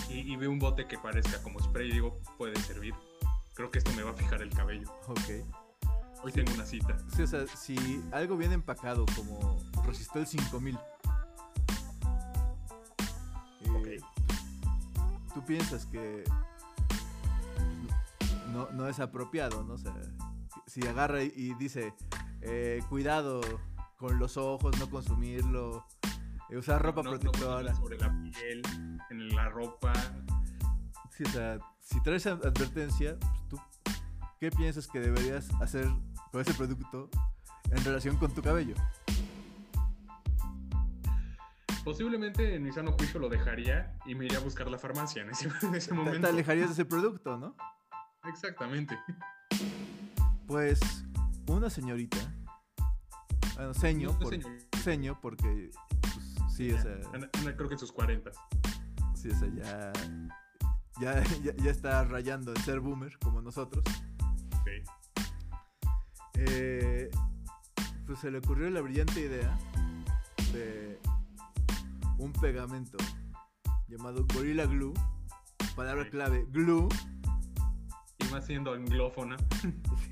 Y, 0.09 0.31
y 0.33 0.35
veo 0.35 0.49
un 0.51 0.59
bote 0.59 0.87
que 0.87 0.97
parezca 0.97 1.41
como 1.43 1.59
spray 1.59 1.89
y 1.89 1.93
digo, 1.93 2.19
puede 2.37 2.55
servir. 2.61 2.93
Creo 3.53 3.71
que 3.71 3.79
esto 3.79 3.91
me 3.93 4.03
va 4.03 4.11
a 4.11 4.13
fijar 4.13 4.41
el 4.41 4.49
cabello. 4.49 4.89
Ok. 5.07 5.64
Hoy 6.25 6.31
tengo 6.31 6.51
una 6.55 6.65
cita. 6.65 6.97
Sí, 7.15 7.21
o 7.21 7.27
sea, 7.27 7.45
si 7.45 8.03
algo 8.11 8.35
viene 8.35 8.55
empacado 8.55 9.05
como 9.15 9.59
Resistol 9.85 10.25
5000, 10.25 10.75
eh, 13.85 13.99
tú 15.35 15.45
piensas 15.45 15.85
que 15.85 16.23
no, 18.51 18.67
no 18.71 18.87
es 18.87 18.99
apropiado, 18.99 19.63
¿no? 19.63 19.73
O 19.75 19.77
sea, 19.77 19.93
si 20.65 20.81
agarra 20.87 21.21
y, 21.21 21.31
y 21.35 21.53
dice, 21.55 21.93
eh, 22.41 22.81
cuidado 22.89 23.41
con 23.97 24.17
los 24.17 24.37
ojos, 24.37 24.75
no 24.79 24.89
consumirlo, 24.89 25.85
eh, 26.49 26.57
usar 26.57 26.81
ropa 26.81 27.03
No- 27.03 27.11
protectora. 27.11 27.75
sobre 27.75 27.99
la 27.99 28.09
piel, 28.31 28.63
en 29.11 29.29
la 29.35 29.47
ropa. 29.49 29.93
Sí, 31.11 31.23
o 31.23 31.29
sea, 31.29 31.59
si 31.81 32.01
traes 32.01 32.25
esa 32.25 32.35
advertencia, 32.35 33.15
pues, 33.19 33.31
tú, 33.47 33.59
¿qué 34.39 34.49
piensas 34.49 34.87
que 34.87 34.99
deberías 34.99 35.49
hacer 35.61 35.87
con 36.35 36.41
ese 36.41 36.53
producto 36.53 37.09
en 37.71 37.85
relación 37.85 38.17
con 38.17 38.29
tu 38.33 38.41
cabello? 38.41 38.75
Posiblemente 41.85 42.55
en 42.55 42.63
mi 42.63 42.73
sano 42.73 42.91
juicio 42.91 43.21
lo 43.21 43.29
dejaría 43.29 43.97
y 44.05 44.15
me 44.15 44.25
iría 44.25 44.39
a 44.39 44.41
buscar 44.41 44.67
la 44.69 44.77
farmacia 44.77 45.21
en 45.21 45.29
ese, 45.29 45.47
en 45.61 45.75
ese 45.75 45.91
Te- 45.91 45.95
momento. 45.95 46.19
te 46.19 46.27
alejarías 46.27 46.67
de 46.67 46.73
ese 46.73 46.83
producto, 46.83 47.37
¿no? 47.37 47.55
Exactamente. 48.25 48.99
Pues 50.45 50.81
una 51.47 51.69
señorita, 51.69 52.17
bueno, 53.55 53.73
seño, 53.73 54.11
No, 54.11 54.19
por, 54.19 54.29
señor. 54.33 54.51
seño 54.83 55.17
porque 55.21 55.69
pues, 56.01 56.53
sí, 56.53 56.69
o 56.73 56.81
sea, 56.81 56.97
anda 57.13 57.29
creo 57.55 57.69
que 57.69 57.75
en 57.75 57.79
sus 57.79 57.93
40. 57.93 58.29
sí, 59.15 59.29
o 59.29 59.35
sea, 59.39 59.47
ya, 59.55 59.93
ya, 60.99 61.23
ya, 61.43 61.55
ya 61.55 61.71
está 61.71 62.03
rayando 62.03 62.51
en 62.53 62.61
ser 62.63 62.81
boomer 62.81 63.17
como 63.19 63.41
nosotros. 63.41 63.85
Sí. 64.65 64.83
Eh, 66.37 67.09
pues 68.05 68.19
se 68.19 68.31
le 68.31 68.39
ocurrió 68.39 68.69
la 68.69 68.81
brillante 68.81 69.21
idea 69.21 69.57
de 70.53 70.99
un 72.17 72.31
pegamento 72.33 72.97
llamado 73.87 74.25
Gorilla 74.33 74.65
Glue, 74.65 74.93
palabra 75.75 76.03
Sí. 76.05 76.11
clave, 76.11 76.45
glue, 76.49 76.87
Y 78.19 78.31
más 78.31 78.45
siendo 78.45 78.73
anglófona. 78.73 79.37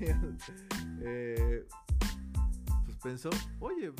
eh, 1.00 1.66
pues 2.84 2.96
pensó, 3.02 3.30
oye, 3.60 3.92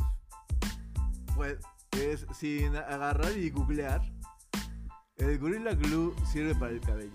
pues, 1.35 1.59
pues, 1.91 2.03
es 2.03 2.27
sin 2.37 2.75
agarrar 2.77 3.37
y 3.37 3.51
googlear, 3.51 4.03
el 5.17 5.39
Gorilla 5.39 5.75
Glue 5.75 6.15
sirve 6.31 6.55
para 6.55 6.73
el 6.73 6.81
cabello. 6.81 7.11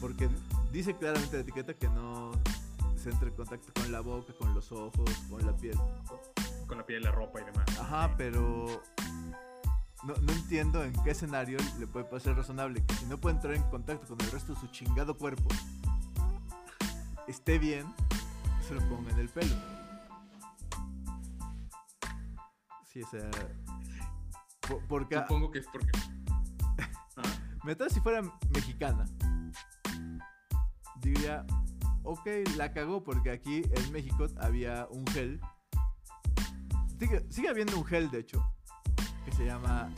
Porque 0.00 0.28
dice 0.72 0.96
claramente 0.96 1.36
la 1.36 1.42
etiqueta 1.42 1.74
que 1.74 1.88
no 1.88 2.32
se 3.04 3.10
entre 3.10 3.28
en 3.28 3.34
contacto 3.36 3.70
con 3.74 3.92
la 3.92 4.00
boca, 4.00 4.32
con 4.38 4.54
los 4.54 4.72
ojos, 4.72 5.10
con 5.28 5.44
la 5.44 5.54
piel. 5.54 5.76
Con 6.66 6.78
la 6.78 6.86
piel, 6.86 7.02
la 7.02 7.12
ropa 7.12 7.38
y 7.42 7.44
demás. 7.44 7.78
Ajá, 7.78 8.14
pero 8.16 8.82
no, 10.04 10.14
no 10.22 10.32
entiendo 10.32 10.82
en 10.82 10.92
qué 11.04 11.10
escenario 11.10 11.58
le 11.78 11.86
puede 11.86 12.06
parecer 12.06 12.34
razonable 12.34 12.82
que 12.86 12.94
si 12.94 13.04
no 13.04 13.18
puede 13.18 13.34
entrar 13.36 13.54
en 13.54 13.62
contacto 13.64 14.06
con 14.06 14.18
el 14.22 14.30
resto 14.30 14.54
de 14.54 14.60
su 14.60 14.68
chingado 14.68 15.18
cuerpo, 15.18 15.48
esté 17.28 17.58
bien, 17.58 17.84
se 18.66 18.74
lo 18.74 18.80
ponga 18.88 19.10
en 19.10 19.18
el 19.18 19.28
pelo. 19.28 19.54
Sí, 22.90 23.02
o 23.02 23.06
sea... 23.10 23.30
po- 24.66 24.80
Porque... 24.88 25.18
Supongo 25.18 25.50
que 25.50 25.58
es 25.58 25.66
porque. 25.66 25.90
Ah, 27.18 27.22
Me 27.64 27.76
si 27.90 28.00
fuera 28.00 28.22
mexicana. 28.50 29.04
Diría, 31.00 31.44
ok, 32.04 32.26
la 32.56 32.72
cagó 32.72 33.02
porque 33.02 33.30
aquí 33.30 33.62
en 33.70 33.92
México 33.92 34.26
había 34.38 34.86
un 34.90 35.06
gel. 35.08 35.40
Sigue, 36.98 37.24
sigue 37.30 37.48
habiendo 37.48 37.76
un 37.76 37.84
gel, 37.84 38.10
de 38.10 38.20
hecho, 38.20 38.42
que 39.24 39.32
se 39.32 39.44
llama 39.44 39.90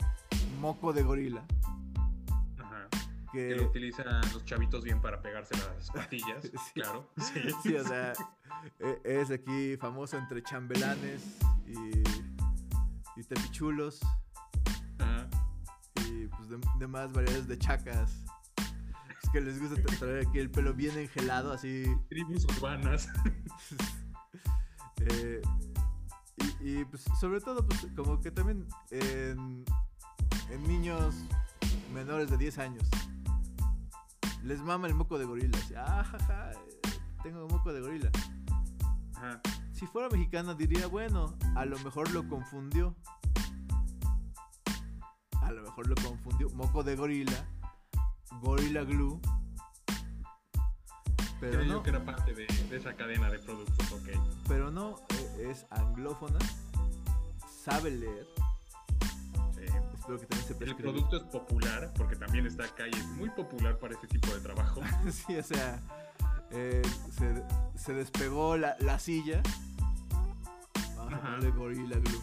moco 0.59 0.91
de 0.93 1.03
gorila. 1.03 1.45
ajá. 2.59 2.87
Que, 3.31 3.49
Que 3.49 3.55
lo 3.55 3.65
utilizan 3.67 4.07
los 4.33 4.43
chavitos 4.45 4.83
bien 4.83 4.99
para 5.01 5.21
pegarse 5.21 5.55
las 5.57 5.91
patillas. 5.93 6.43
Sí. 6.43 6.51
Claro. 6.73 7.09
Sí. 7.17 7.41
sí, 7.63 7.75
o 7.75 7.83
sea, 7.83 8.13
e- 8.79 9.01
es 9.03 9.29
aquí 9.31 9.77
famoso 9.77 10.17
entre 10.17 10.41
chambelanes 10.41 11.37
y, 11.67 13.19
y 13.19 13.23
tepichulos 13.23 13.99
Ajá. 14.99 15.27
y 16.07 16.27
pues 16.27 16.49
de- 16.49 16.59
demás 16.79 17.11
variedades 17.13 17.47
de 17.47 17.57
chacas. 17.59 18.23
Que 19.31 19.41
les 19.41 19.59
gusta 19.59 19.75
tra- 19.81 19.99
traer 19.99 20.27
aquí 20.27 20.39
el 20.39 20.49
pelo 20.49 20.73
bien 20.73 20.97
engelado, 20.97 21.51
así 21.51 21.83
Tribus 22.09 22.45
urbanas. 22.45 23.07
Eh, 24.99 25.41
y, 26.59 26.79
y, 26.79 26.85
pues 26.85 27.05
sobre 27.19 27.39
todo 27.39 27.63
pues 27.65 27.85
como 27.95 28.19
que 28.19 28.31
también 28.31 28.67
en, 28.89 29.63
en 30.49 30.67
niños 30.67 31.13
menores 31.93 32.31
de 32.31 32.37
10 32.37 32.57
años 32.57 32.83
les 34.43 34.59
mama 34.61 34.87
el 34.87 34.95
moco 34.95 35.19
de 35.19 35.25
gorila. 35.25 35.55
así, 35.59 35.73
ah, 35.77 36.03
jaja, 36.03 36.51
eh, 36.51 36.89
tengo 37.21 37.47
moco 37.47 37.71
de 37.71 37.81
gorila. 37.81 38.09
Ajá. 39.15 39.39
Si 39.71 39.85
fuera 39.85 40.09
mexicano 40.09 40.55
diría, 40.55 40.87
bueno, 40.87 41.35
a 41.55 41.63
lo 41.65 41.77
mejor 41.79 42.09
lo 42.11 42.27
confundió. 42.27 42.95
A 45.43 45.51
lo 45.51 45.61
mejor 45.61 45.87
lo 45.87 45.95
confundió. 45.95 46.49
Moco 46.49 46.83
de 46.83 46.95
gorila, 46.95 47.47
gorila 48.41 48.83
glue. 48.83 49.19
Pero 51.39 51.53
Creía 51.53 51.67
no. 51.67 51.73
yo 51.75 51.83
que 51.83 51.89
era 51.91 52.03
parte 52.03 52.33
de, 52.33 52.47
de 52.47 52.77
esa 52.77 52.95
cadena 52.95 53.29
de 53.29 53.37
productos, 53.39 53.91
ok. 53.91 54.09
pero 54.47 54.71
no 54.71 54.95
eh, 55.09 55.49
es 55.51 55.67
anglófona, 55.69 56.39
sabe 57.63 57.91
leer. 57.91 58.27
Sí. 59.53 59.61
Espero 59.93 60.19
que 60.19 60.25
también 60.25 60.47
sepa 60.47 60.65
El 60.65 60.75
producto 60.75 61.17
es 61.17 61.23
popular, 61.23 61.93
porque 61.95 62.15
también 62.15 62.47
está 62.47 62.63
acá 62.65 62.87
y 62.87 62.91
es 62.97 63.05
muy 63.09 63.29
popular 63.29 63.77
para 63.77 63.93
este 63.93 64.07
tipo 64.07 64.33
de 64.33 64.39
trabajo. 64.39 64.81
sí, 65.11 65.37
o 65.37 65.43
sea, 65.43 65.79
eh, 66.49 66.81
se, 67.11 67.43
se 67.77 67.93
despegó 67.93 68.57
la, 68.57 68.75
la 68.79 68.97
silla. 68.97 69.43
Vamos 70.95 71.13
a 71.13 71.21
ponerle 71.21 71.51
Gorilla 71.51 71.99
Glue. 71.99 72.21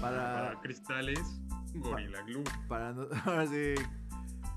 Para 0.00 0.34
Para, 0.34 0.60
cristales, 0.60 1.20
Gorilla 1.74 2.20
Glue. 2.22 2.42
para, 2.68 2.92
no- 2.92 3.06
ahora 3.24 3.46
sí, 3.46 3.74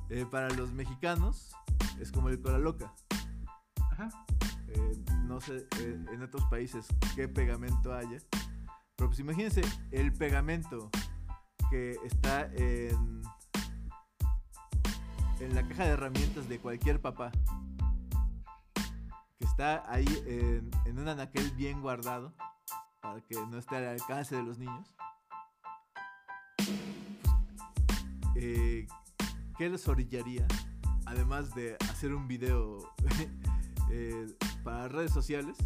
eh, 0.09 0.25
para 0.29 0.49
los 0.49 0.71
mexicanos 0.73 1.51
es 1.99 2.11
como 2.11 2.29
el 2.29 2.41
cola 2.41 2.57
loca. 2.57 2.93
Ajá. 3.91 4.09
Eh, 4.67 5.03
no 5.25 5.41
sé 5.41 5.67
eh, 5.79 6.05
en 6.11 6.21
otros 6.21 6.43
países 6.45 6.87
qué 7.15 7.27
pegamento 7.27 7.93
haya. 7.93 8.19
Pero 8.95 9.09
pues 9.09 9.19
imagínense 9.19 9.61
el 9.91 10.13
pegamento 10.13 10.89
que 11.69 11.97
está 12.03 12.45
en, 12.53 13.21
en 15.39 15.55
la 15.55 15.67
caja 15.67 15.85
de 15.85 15.89
herramientas 15.91 16.49
de 16.49 16.59
cualquier 16.59 16.99
papá 16.99 17.31
que 19.37 19.45
está 19.45 19.83
ahí 19.91 20.07
en, 20.25 20.69
en 20.85 20.99
un 20.99 21.07
anaquel 21.07 21.51
bien 21.51 21.81
guardado 21.81 22.33
para 23.01 23.21
que 23.21 23.35
no 23.35 23.57
esté 23.57 23.77
al 23.77 23.87
alcance 23.87 24.35
de 24.35 24.43
los 24.43 24.57
niños. 24.57 24.93
Eh, 28.35 28.87
¿Qué 29.59 29.67
les 29.67 29.85
orillaría? 29.89 30.47
Además 31.05 31.53
de 31.53 31.75
hacer 31.89 32.13
un 32.13 32.29
video 32.29 32.93
eh, 33.91 34.25
para 34.63 34.87
redes 34.87 35.11
sociales, 35.11 35.57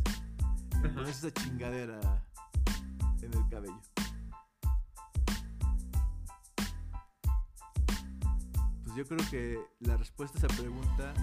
con 0.81 1.05
esa 1.05 1.31
chingadera 1.31 2.25
en 3.21 3.31
el 3.31 3.47
cabello. 3.51 3.79
Pues 8.83 8.95
yo 8.95 9.05
creo 9.05 9.29
que 9.29 9.59
la 9.81 9.95
respuesta 9.95 10.39
a 10.39 10.47
esa 10.47 10.59
pregunta 10.59 11.13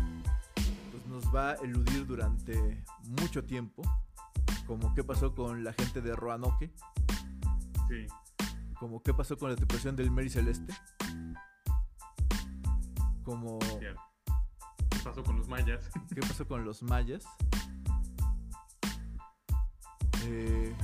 pues 0.93 1.07
nos 1.09 1.35
va 1.35 1.51
a 1.51 1.55
eludir 1.55 2.07
durante 2.07 2.85
mucho 3.03 3.45
tiempo, 3.45 3.83
como 4.69 4.95
qué 4.95 5.03
pasó 5.03 5.35
con 5.35 5.65
la 5.65 5.73
gente 5.73 6.01
de 6.01 6.15
Roanoke, 6.15 6.73
Sí. 7.89 8.07
como 8.79 9.03
qué 9.03 9.13
pasó 9.13 9.37
con 9.37 9.51
la 9.51 9.57
depresión 9.57 9.97
del 9.97 10.13
Mary 10.13 10.31
Celeste, 10.31 10.73
como. 13.25 13.59
¿Qué 13.61 13.95
pasó 15.05 15.23
con 15.23 15.37
los 15.39 15.49
mayas? 15.49 15.89
qué 16.15 16.21
pasó 16.21 16.47
con 16.47 16.65
los 16.65 16.83
mayas, 16.83 17.25
Eh, 20.25 20.75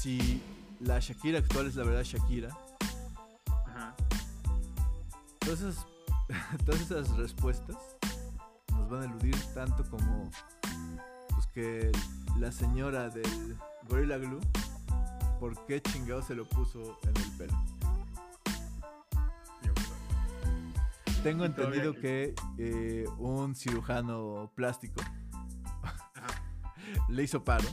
si 0.00 0.42
la 0.80 0.98
Shakira 0.98 1.38
actual 1.38 1.66
es 1.66 1.76
la 1.76 1.84
verdad 1.84 2.02
Shakira, 2.02 2.48
Ajá. 3.66 3.94
todas 5.38 5.60
esas, 5.60 5.86
todas 6.64 6.80
esas 6.80 7.10
respuestas 7.16 7.76
nos 8.72 8.88
van 8.88 9.02
a 9.02 9.04
eludir 9.04 9.36
tanto 9.54 9.84
como 9.90 10.30
pues 11.28 11.46
que 11.48 11.92
la 12.38 12.50
señora 12.50 13.10
del 13.10 13.56
Gorilla 13.88 14.16
Glue, 14.16 14.40
¿por 15.38 15.66
qué 15.66 15.82
chingado 15.82 16.22
se 16.22 16.34
lo 16.34 16.48
puso 16.48 16.98
en 17.02 17.16
el 17.16 17.30
pelo? 17.36 17.75
Tengo 21.26 21.44
entendido 21.44 21.92
que- 21.94 22.34
eh, 22.58 23.04
un 23.18 23.54
cirujano 23.56 24.52
plástico 24.54 25.02
le 27.08 27.22
hizo 27.24 27.42
paro, 27.42 27.68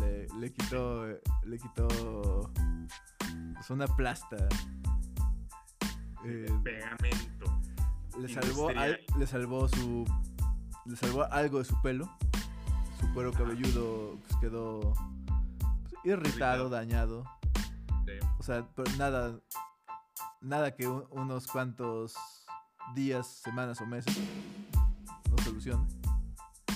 le, 0.00 0.26
le 0.40 0.52
quitó, 0.52 1.04
le 1.44 1.58
quitó 1.58 2.50
pues, 3.54 3.70
una 3.70 3.86
plasta, 3.86 4.36
eh, 6.24 6.46
Pegamento. 6.64 7.60
le 8.18 8.28
salvó, 8.32 8.70
al- 8.70 9.00
le 9.18 9.26
salvó 9.26 9.68
su, 9.68 10.04
le 10.86 10.96
salvó 10.96 11.24
algo 11.24 11.58
de 11.58 11.64
su 11.66 11.80
pelo, 11.82 12.10
su 12.98 13.12
cuero 13.12 13.30
cabelludo 13.32 14.18
pues, 14.20 14.36
quedó 14.40 14.80
pues, 14.80 15.92
irritado, 16.04 16.14
Irritado. 16.64 16.68
dañado, 16.70 17.24
Sí. 18.06 18.12
o 18.38 18.42
sea, 18.42 18.66
pero 18.74 18.90
nada, 18.96 19.38
nada 20.40 20.74
que 20.74 20.86
un- 20.88 21.04
unos 21.10 21.46
cuantos 21.46 22.14
días, 22.94 23.26
semanas 23.42 23.80
o 23.80 23.86
meses 23.86 24.16
no 25.30 25.42
solucione. 25.42 25.86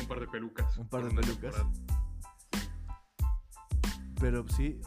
Un 0.01 0.07
par 0.07 0.21
de 0.21 0.27
pelucas. 0.29 0.77
Un 0.79 0.89
par 0.89 1.05
de 1.05 1.11
pelucas. 1.11 1.55
temporada. 1.55 1.73
Pero 4.21 4.47
sí, 4.49 4.81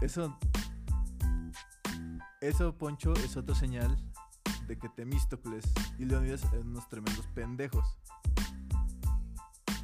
eso. 0.00 0.38
Eso, 2.40 2.78
Poncho, 2.78 3.12
es 3.14 3.36
otra 3.36 3.54
señal 3.54 3.94
de 4.66 4.78
que 4.78 4.88
Temístocles 4.88 5.64
y 5.98 6.06
Leonidas 6.06 6.44
eran 6.52 6.68
unos 6.68 6.88
tremendos 6.88 7.26
pendejos. 7.34 7.98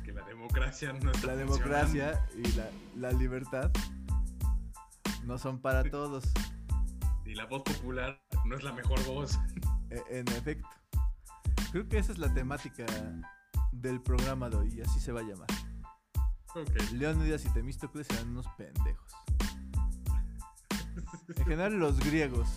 Que 0.04 0.12
la 0.12 0.24
democracia 0.24 0.92
no 0.92 1.10
está 1.10 1.26
La 1.26 1.36
democracia 1.36 2.26
y 2.34 2.50
la, 2.52 2.70
la 2.94 3.12
libertad 3.12 3.70
no 5.24 5.36
son 5.36 5.60
para 5.60 5.82
todos. 5.90 6.24
Y 7.24 7.34
la 7.34 7.46
voz 7.46 7.62
popular 7.62 8.22
no 8.44 8.56
es 8.56 8.62
la 8.62 8.72
mejor 8.72 9.04
voz. 9.04 9.38
E- 9.96 10.18
En 10.18 10.28
efecto. 10.28 10.68
Creo 11.72 11.88
que 11.88 11.98
esa 11.98 12.12
es 12.12 12.18
la 12.18 12.32
temática 12.32 12.84
del 13.72 14.00
programa 14.00 14.48
de 14.48 14.56
hoy, 14.56 14.74
y 14.74 14.80
así 14.80 15.00
se 15.00 15.12
va 15.12 15.20
a 15.20 15.24
llamar. 15.24 15.48
Ok. 16.54 16.92
Leónidas 16.92 17.44
y 17.44 17.48
Temístocles 17.50 18.08
eran 18.10 18.28
unos 18.30 18.46
pendejos. 18.56 19.12
En 21.28 21.44
general, 21.44 21.78
los 21.78 21.98
griegos. 22.00 22.48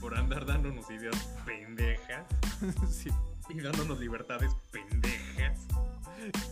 Por 0.00 0.16
andar 0.16 0.46
dándonos 0.46 0.90
ideas 0.90 1.16
pendejas 1.44 2.24
sí. 2.90 3.10
y 3.50 3.60
dándonos 3.60 3.98
libertades 4.00 4.50
pendejas. 4.72 5.60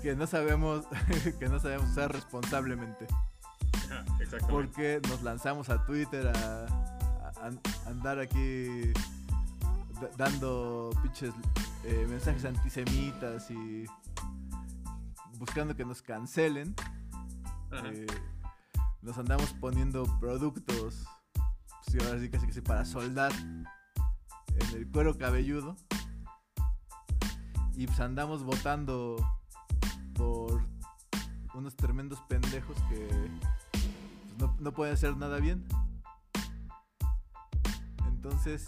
que 0.02 0.14
no 0.14 0.26
sabemos 0.26 0.84
que 1.38 1.48
no 1.48 1.58
sabemos 1.58 1.88
usar 1.90 2.12
responsablemente 2.12 3.06
Ajá, 3.86 4.04
Exactamente. 4.20 4.46
porque 4.52 5.00
nos 5.08 5.22
lanzamos 5.22 5.70
a 5.70 5.86
Twitter 5.86 6.28
a, 6.28 6.66
andar 7.86 8.18
aquí 8.18 8.92
da- 10.00 10.10
dando 10.16 10.90
pinches 11.02 11.32
eh, 11.84 12.06
mensajes 12.08 12.44
antisemitas 12.44 13.50
y 13.50 13.84
buscando 15.38 15.74
que 15.76 15.84
nos 15.84 16.00
cancelen 16.02 16.74
eh, 17.84 18.06
nos 19.02 19.18
andamos 19.18 19.52
poniendo 19.54 20.04
productos 20.20 21.04
pues, 21.84 22.06
ahora 22.06 22.20
sí 22.20 22.30
casi 22.30 22.46
que 22.46 22.52
sí, 22.52 22.60
para 22.60 22.84
soldar 22.84 23.32
en 23.32 24.68
el 24.76 24.88
cuero 24.90 25.16
cabelludo. 25.18 25.76
Y 27.76 27.86
pues 27.86 27.98
andamos 28.00 28.44
votando 28.44 29.16
por 30.14 30.64
unos 31.54 31.76
tremendos 31.76 32.20
pendejos 32.28 32.76
que 32.88 33.08
pues, 33.10 34.38
no, 34.38 34.56
no 34.60 34.72
pueden 34.72 34.94
hacer 34.94 35.16
nada 35.16 35.38
bien 35.38 35.66
entonces 38.24 38.66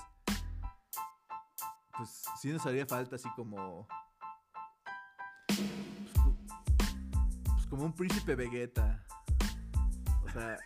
pues 1.97 2.25
sí 2.41 2.53
nos 2.53 2.67
haría 2.67 2.85
falta 2.87 3.17
así 3.17 3.29
como 3.35 3.89
pues, 5.47 6.13
co- 6.23 6.37
como 7.71 7.85
un 7.87 7.93
príncipe 7.95 8.35
Vegeta 8.35 9.03
o 10.27 10.31
sea 10.31 10.59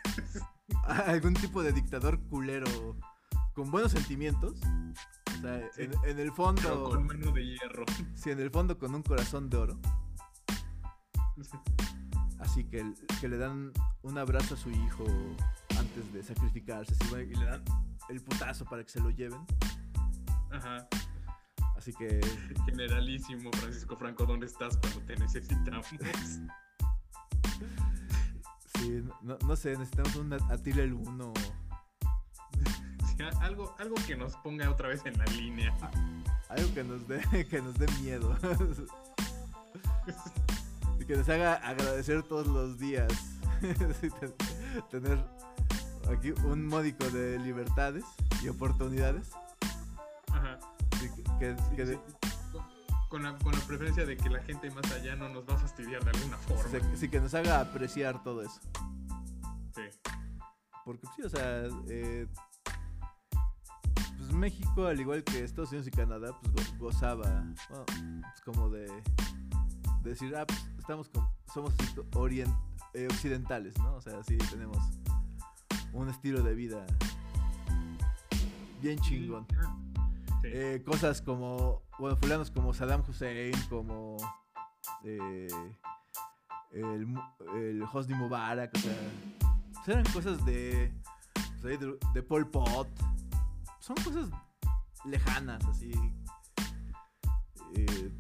algún 1.07 1.35
tipo 1.35 1.62
de 1.62 1.73
dictador 1.73 2.19
culero 2.29 2.97
con 3.55 3.71
buenos 3.71 3.93
sentimientos 3.93 4.59
o 5.39 5.41
sea 5.43 5.71
Sí. 5.73 5.83
en, 5.83 5.93
en 6.05 6.19
el 6.19 6.33
Pero 6.33 6.35
fondo 6.35 6.91
con 6.91 7.07
mano 7.07 7.31
de 7.33 7.47
hierro. 7.47 7.85
Sí, 8.17 8.31
en 8.31 8.41
el 8.41 8.51
fondo 8.51 8.77
con 8.79 8.95
un 8.95 9.03
corazón 9.03 9.49
de 9.49 9.57
oro. 9.57 9.79
Así 12.41 12.65
que, 12.65 12.85
que 13.21 13.29
le 13.29 13.37
dan 13.37 13.73
un 14.03 14.19
abrazo 14.19 14.55
a 14.55 14.57
su 14.57 14.71
hijo 14.71 15.05
antes 15.79 16.12
de 16.12 16.23
sacrificarse. 16.23 16.95
así, 16.95 17.15
y 17.15 17.35
le 17.35 17.45
dan 17.45 17.62
el 18.09 18.21
putazo 18.21 18.65
para 18.65 18.83
que 18.83 18.91
se 18.91 19.01
lo 19.01 19.11
lleven. 19.11 19.41
Ajá. 20.51 20.89
Así 21.77 21.93
que 21.95 22.21
Generalísimo 22.67 23.51
Francisco 23.53 23.97
Franco, 23.97 24.27
¿dónde 24.27 24.47
estás 24.47 24.77
cuando 24.77 25.01
te 25.01 25.17
necesitamos? 25.17 25.87
sí, 28.79 29.03
no, 29.23 29.39
no 29.47 29.57
sé, 29.57 29.77
necesitamos 29.77 30.17
un 30.17 30.33
Atila 30.33 30.83
el 30.83 30.93
1. 30.93 31.33
Sí, 33.07 33.17
algo, 33.41 33.75
algo 33.79 33.95
que 34.07 34.17
nos 34.17 34.37
ponga 34.37 34.71
otra 34.71 34.89
vez 34.89 35.05
en 35.07 35.17
la 35.17 35.25
línea. 35.27 35.75
Algo 36.49 36.75
que 36.75 36.85
nos 36.85 37.07
dé, 37.07 37.47
que 37.51 37.62
nos 37.62 37.79
dé 37.79 37.87
miedo. 38.03 38.37
que 41.11 41.16
nos 41.16 41.28
haga 41.28 41.55
agradecer 41.57 42.23
todos 42.23 42.47
los 42.47 42.78
días. 42.78 43.12
Tener 44.93 45.19
aquí 46.09 46.31
un 46.45 46.65
módico 46.69 47.05
de 47.11 47.37
libertades 47.41 48.05
y 48.41 48.49
oportunidades. 48.49 49.31
Ajá. 50.32 50.59
Que- 51.01 51.09
que- 51.41 51.57
Sí, 51.57 51.77
que 51.77 51.85
de- 51.85 51.95
sí. 51.97 52.01
Con, 53.09 53.24
la, 53.24 53.37
con 53.39 53.51
la 53.53 53.59
preferencia 53.66 54.07
de 54.07 54.16
que 54.16 54.31
la 54.31 54.41
gente 54.45 54.70
más 54.70 54.89
allá 54.93 55.16
no 55.16 55.28
nos 55.28 55.43
va 55.49 55.55
a 55.55 55.59
fastidiar 55.59 56.05
de 56.05 56.11
alguna 56.11 56.37
forma. 56.37 56.62
sí, 56.70 56.78
sí, 56.97 57.09
que 57.09 57.19
nos 57.20 57.35
haga 57.35 57.61
apreciar 57.61 58.23
todo 58.23 58.43
eso. 58.43 58.61
Sí. 59.74 59.82
Porque 60.85 61.09
sí, 61.16 61.23
o 61.23 61.28
sea, 61.28 61.65
eh, 61.89 62.28
pues 64.16 64.32
México, 64.32 64.87
al 64.87 65.01
igual 65.01 65.24
que 65.24 65.43
Estados 65.43 65.70
Unidos 65.70 65.89
y 65.89 65.91
Canadá, 65.91 66.28
pues 66.41 66.55
go- 66.78 66.87
gozaba, 66.87 67.43
bueno, 67.69 67.85
pues 68.23 68.41
como 68.45 68.69
de 68.70 68.87
decir, 70.03 70.35
ah, 70.37 70.47
pues 70.47 70.59
estamos 70.79 71.09
como, 71.09 71.33
somos 71.53 71.75
orient- 72.15 72.57
eh, 72.95 73.07
occidentales, 73.11 73.79
¿no? 73.79 73.95
O 73.95 74.01
sea, 74.01 74.23
sí 74.25 74.37
tenemos 74.51 74.79
un 75.93 76.09
estilo 76.09 76.43
de 76.43 76.55
vida 76.55 76.87
bien 78.81 78.99
chingón. 79.01 79.47
Sí. 80.43 80.49
Eh, 80.53 80.83
cosas 80.87 81.21
como, 81.21 81.83
bueno, 81.99 82.17
fulanos 82.17 82.51
como 82.51 82.73
Saddam 82.73 83.03
Hussein, 83.07 83.53
como 83.69 84.17
eh, 85.05 85.49
el, 86.73 87.07
el 87.55 87.83
Hosni 87.83 88.15
Mubarak, 88.15 88.71
o 88.75 88.79
sea, 88.79 88.97
pues 89.75 89.89
eran 89.89 90.05
cosas 90.13 90.45
de, 90.47 90.93
pues 91.61 91.65
ahí 91.65 91.77
de, 91.77 91.99
de 92.15 92.23
Pol 92.23 92.49
Pot. 92.49 92.89
Son 93.81 93.97
cosas 93.97 94.31
lejanas, 95.05 95.65
así. 95.67 95.93
Eh, 97.75 98.11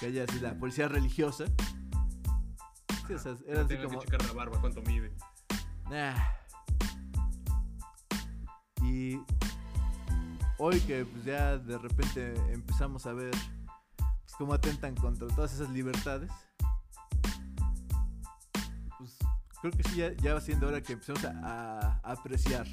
que 0.00 0.06
haya 0.06 0.24
así 0.24 0.40
la 0.40 0.54
policía 0.58 0.88
religiosa. 0.88 1.44
Sí, 3.06 3.14
o 3.14 3.18
sea, 3.18 3.36
era 3.46 3.62
así 3.62 3.76
como. 3.76 3.98
que 4.00 4.06
checar 4.06 4.24
la 4.26 4.32
barba, 4.32 4.60
cuánto 4.60 4.80
mide. 4.82 5.12
Ah. 5.86 6.32
Y 8.82 9.20
hoy 10.58 10.80
que 10.80 11.04
pues, 11.04 11.24
ya 11.24 11.58
de 11.58 11.76
repente 11.78 12.34
empezamos 12.52 13.06
a 13.06 13.12
ver 13.12 13.30
pues, 13.96 14.34
cómo 14.38 14.54
atentan 14.54 14.94
contra 14.94 15.26
todas 15.28 15.52
esas 15.52 15.68
libertades, 15.70 16.30
pues 18.98 19.16
creo 19.60 19.72
que 19.72 19.82
sí, 19.84 19.96
ya, 19.96 20.12
ya 20.14 20.34
va 20.34 20.40
siendo 20.40 20.66
hora 20.68 20.80
que 20.80 20.94
empecemos 20.94 21.24
a, 21.24 22.00
a 22.02 22.12
apreciar. 22.12 22.66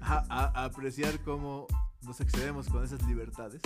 A, 0.00 0.24
a- 0.28 0.60
a 0.60 0.64
apreciar 0.64 1.18
cómo 1.24 1.66
nos 2.02 2.20
excedemos 2.20 2.68
con 2.68 2.84
esas 2.84 3.02
libertades. 3.02 3.60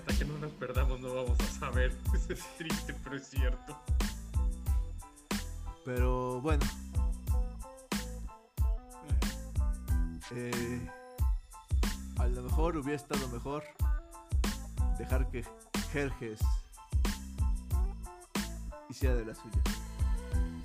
Hasta 0.00 0.18
que 0.18 0.24
no 0.24 0.38
nos 0.38 0.52
perdamos 0.52 1.00
no 1.00 1.14
vamos 1.14 1.38
a 1.40 1.46
saber. 1.46 1.96
Es 2.28 2.44
triste, 2.58 2.94
pero 3.04 3.16
es 3.16 3.28
cierto. 3.28 3.78
Pero 5.84 6.40
bueno, 6.40 6.64
Eh, 10.32 10.88
a 12.18 12.26
lo 12.28 12.42
mejor 12.42 12.76
hubiera 12.76 12.94
estado 12.94 13.26
mejor 13.30 13.64
dejar 14.96 15.28
que 15.28 15.44
Jerjes 15.92 16.38
hiciera 18.88 19.16
de 19.16 19.24
las 19.24 19.38
suyas. 19.38 19.64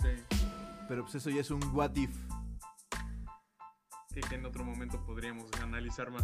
Sí. 0.03 0.38
Pero 0.88 1.02
pues 1.02 1.16
eso 1.16 1.32
ya 1.32 1.41
es 1.41 1.49
un 1.49 1.64
what 1.74 1.95
if. 1.95 2.16
Que 4.30 4.36
en 4.36 4.45
otro 4.45 4.64
momento 4.64 5.03
podríamos 5.03 5.45
analizar 5.64 6.12
más. 6.12 6.24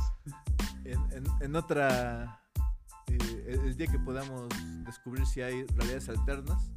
En, 0.85 0.99
en- 1.11 1.25
en 1.41 1.55
otra. 1.55 2.40
Eh, 3.19 3.45
el, 3.47 3.59
el 3.61 3.75
día 3.77 3.87
que 3.87 3.99
podamos 3.99 4.47
descubrir 4.85 5.25
si 5.25 5.41
hay 5.41 5.65
realidades 5.67 6.09
alternas, 6.09 6.71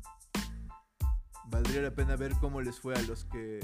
valdría 1.46 1.82
la 1.82 1.90
pena 1.94 2.16
ver 2.16 2.32
cómo 2.40 2.60
les 2.60 2.78
fue 2.80 2.94
a 2.94 3.02
los 3.02 3.24
que. 3.26 3.60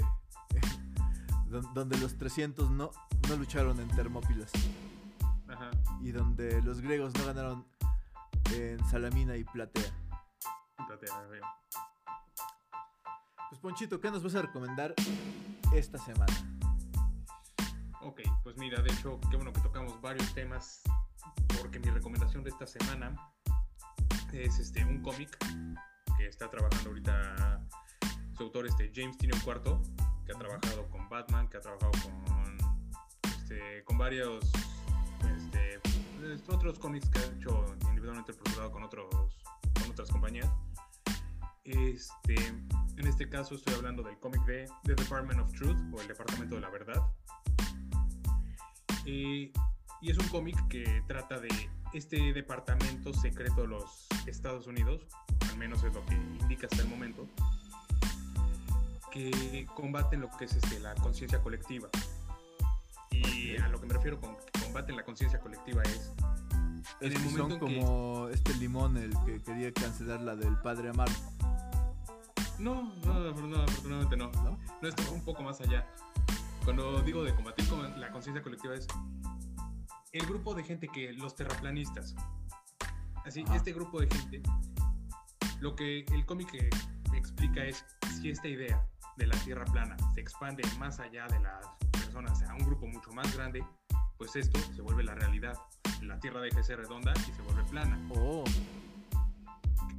don- 1.47 1.73
donde 1.73 1.97
los 1.97 2.17
300 2.17 2.69
no, 2.71 2.91
no 3.29 3.35
lucharon 3.35 3.79
en 3.79 3.87
Termópilas. 3.89 4.51
Ajá. 5.47 5.69
y 6.01 6.11
donde 6.11 6.61
los 6.61 6.79
griegos 6.79 7.13
no 7.15 7.25
ganaron 7.25 7.65
en 8.55 8.79
Salamina 8.87 9.35
y 9.35 9.43
Platea. 9.43 9.83
Espérate, 10.79 11.11
a 11.11 11.21
ver. 11.27 11.41
Pues 13.49 13.59
Ponchito, 13.59 13.99
¿qué 13.99 14.09
nos 14.09 14.23
vas 14.23 14.35
a 14.35 14.41
recomendar 14.43 14.93
esta 15.73 15.97
semana? 15.97 16.33
Ok, 18.01 18.21
pues 18.43 18.57
mira, 18.57 18.81
de 18.81 18.91
hecho, 18.93 19.19
qué 19.29 19.35
bueno 19.35 19.51
que 19.51 19.59
tocamos 19.59 20.01
varios 20.01 20.33
temas, 20.33 20.81
porque 21.61 21.79
mi 21.79 21.91
recomendación 21.91 22.43
de 22.43 22.49
esta 22.49 22.65
semana 22.65 23.15
es 24.33 24.57
este, 24.57 24.83
un 24.83 25.01
cómic 25.01 25.37
que 26.17 26.27
está 26.27 26.49
trabajando 26.49 26.89
ahorita 26.89 27.61
su 28.35 28.43
autor, 28.43 28.65
este, 28.65 28.91
James 28.95 29.15
tiene 29.17 29.39
cuarto, 29.41 29.83
que 30.25 30.31
ha 30.31 30.37
trabajado 30.37 30.89
con 30.89 31.07
Batman, 31.07 31.47
que 31.47 31.57
ha 31.57 31.59
trabajado 31.59 31.91
con, 32.01 32.57
este, 33.29 33.83
con 33.83 33.99
varios 33.99 34.51
este, 35.37 35.79
otros 36.47 36.79
cómics 36.79 37.07
que 37.09 37.19
ha 37.19 37.25
hecho 37.25 37.63
individualmente 37.89 38.33
procurado 38.33 38.71
con, 38.71 38.83
otros, 38.83 39.07
con 39.79 39.91
otras 39.91 40.09
compañías. 40.09 40.49
Este, 41.63 42.35
en 42.97 43.07
este 43.07 43.29
caso 43.29 43.53
estoy 43.53 43.75
hablando 43.75 44.01
del 44.01 44.17
cómic 44.17 44.43
de 44.45 44.67
The 44.83 44.95
Department 44.95 45.39
of 45.39 45.53
Truth 45.53 45.77
o 45.93 46.01
el 46.01 46.07
Departamento 46.07 46.55
de 46.55 46.61
la 46.61 46.69
Verdad. 46.69 47.01
Eh, 49.05 49.51
y 50.01 50.11
es 50.11 50.17
un 50.17 50.27
cómic 50.29 50.55
que 50.67 51.03
trata 51.07 51.39
de 51.39 51.49
este 51.93 52.33
departamento 52.33 53.13
secreto 53.13 53.61
de 53.61 53.67
los 53.67 54.07
Estados 54.25 54.67
Unidos, 54.67 55.05
al 55.49 55.57
menos 55.57 55.83
es 55.83 55.93
lo 55.93 56.05
que 56.05 56.15
indica 56.15 56.67
hasta 56.69 56.81
el 56.83 56.89
momento, 56.89 57.27
que 59.11 59.67
combaten 59.75 60.21
lo 60.21 60.29
que 60.37 60.45
es 60.45 60.53
este, 60.55 60.79
la 60.79 60.95
conciencia 60.95 61.41
colectiva. 61.41 61.89
Y 63.11 63.57
a 63.57 63.67
lo 63.67 63.79
que 63.79 63.87
me 63.87 63.93
refiero 63.93 64.19
con 64.19 64.35
que 64.37 64.61
combaten 64.63 64.95
la 64.95 65.03
conciencia 65.03 65.39
colectiva 65.39 65.83
es 65.83 66.11
Es 67.01 67.11
En 67.11 67.17
el 67.17 67.23
que 67.23 67.29
son 67.37 67.49
que- 67.51 67.59
como 67.59 68.27
este 68.29 68.53
limón 68.55 68.97
el 68.97 69.11
que 69.25 69.41
quería 69.43 69.71
cancelar 69.73 70.21
la 70.21 70.35
del 70.35 70.55
padre 70.57 70.89
Amaro, 70.89 71.11
No, 72.57 72.93
no, 73.05 73.19
no, 73.33 73.63
afortunadamente 73.63 74.15
no. 74.17 74.31
¿no? 74.31 74.57
No, 74.81 74.87
esto 74.87 75.11
un 75.11 75.23
poco 75.25 75.41
más 75.43 75.59
allá. 75.61 75.85
Cuando 76.63 77.01
digo 77.01 77.23
de 77.23 77.33
combatir 77.35 77.65
la 77.97 78.11
conciencia 78.11 78.41
colectiva 78.43 78.75
es 78.75 78.87
el 80.13 80.25
grupo 80.25 80.53
de 80.53 80.63
gente 80.63 80.87
que 80.87 81.13
los 81.13 81.35
terraplanistas. 81.35 82.15
Así, 83.25 83.43
Ajá. 83.43 83.55
este 83.55 83.71
grupo 83.71 84.01
de 84.01 84.07
gente, 84.07 84.41
lo 85.59 85.75
que 85.75 86.05
el 86.11 86.25
cómic 86.25 86.53
explica 87.13 87.63
es 87.63 87.85
si 88.19 88.29
esta 88.29 88.47
idea 88.47 88.85
de 89.17 89.27
la 89.27 89.37
Tierra 89.37 89.65
plana 89.65 89.95
se 90.13 90.21
expande 90.21 90.63
más 90.79 90.99
allá 90.99 91.27
de 91.27 91.39
las 91.39 91.65
personas 91.91 92.41
a 92.43 92.53
un 92.53 92.65
grupo 92.65 92.87
mucho 92.87 93.11
más 93.11 93.33
grande, 93.35 93.63
pues 94.17 94.35
esto 94.35 94.59
se 94.75 94.81
vuelve 94.81 95.03
la 95.03 95.15
realidad. 95.15 95.57
La 96.01 96.19
Tierra 96.19 96.41
deja 96.41 96.57
de 96.57 96.63
ser 96.63 96.79
redonda 96.79 97.13
y 97.15 97.31
se 97.31 97.41
vuelve 97.43 97.63
plana. 97.65 97.99
Oh, 98.15 98.43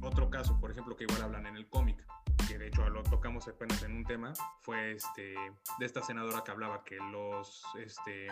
Otro 0.01 0.29
caso, 0.29 0.59
por 0.59 0.69
ejemplo, 0.71 0.95
que 0.95 1.05
igual 1.05 1.21
hablan 1.23 1.45
en 1.47 1.55
el 1.55 1.67
cómic, 1.69 2.05
que 2.47 2.57
de 2.57 2.67
hecho 2.67 2.87
lo 2.89 3.03
tocamos 3.03 3.47
apenas 3.47 3.81
en 3.83 3.93
un 3.93 4.03
tema, 4.03 4.33
fue 4.61 4.93
este 4.93 5.35
de 5.79 5.85
esta 5.85 6.01
senadora 6.03 6.43
que 6.43 6.51
hablaba 6.51 6.83
que 6.83 6.97
los, 6.97 7.63
este, 7.79 8.27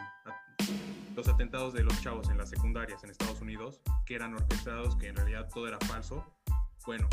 los 1.15 1.27
atentados 1.27 1.73
de 1.73 1.83
los 1.83 1.99
chavos 2.01 2.29
en 2.29 2.37
las 2.37 2.49
secundarias 2.49 3.03
en 3.03 3.09
Estados 3.09 3.41
Unidos, 3.41 3.81
que 4.05 4.15
eran 4.15 4.33
orquestados, 4.33 4.95
que 4.95 5.07
en 5.07 5.15
realidad 5.15 5.49
todo 5.53 5.67
era 5.67 5.79
falso. 5.79 6.25
Bueno, 6.85 7.07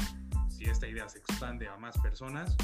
si 0.49 0.65
esta 0.65 0.87
idea 0.87 1.09
se 1.09 1.19
expande 1.19 1.69
a 1.69 1.77
más 1.77 1.99
personas, 1.99 2.57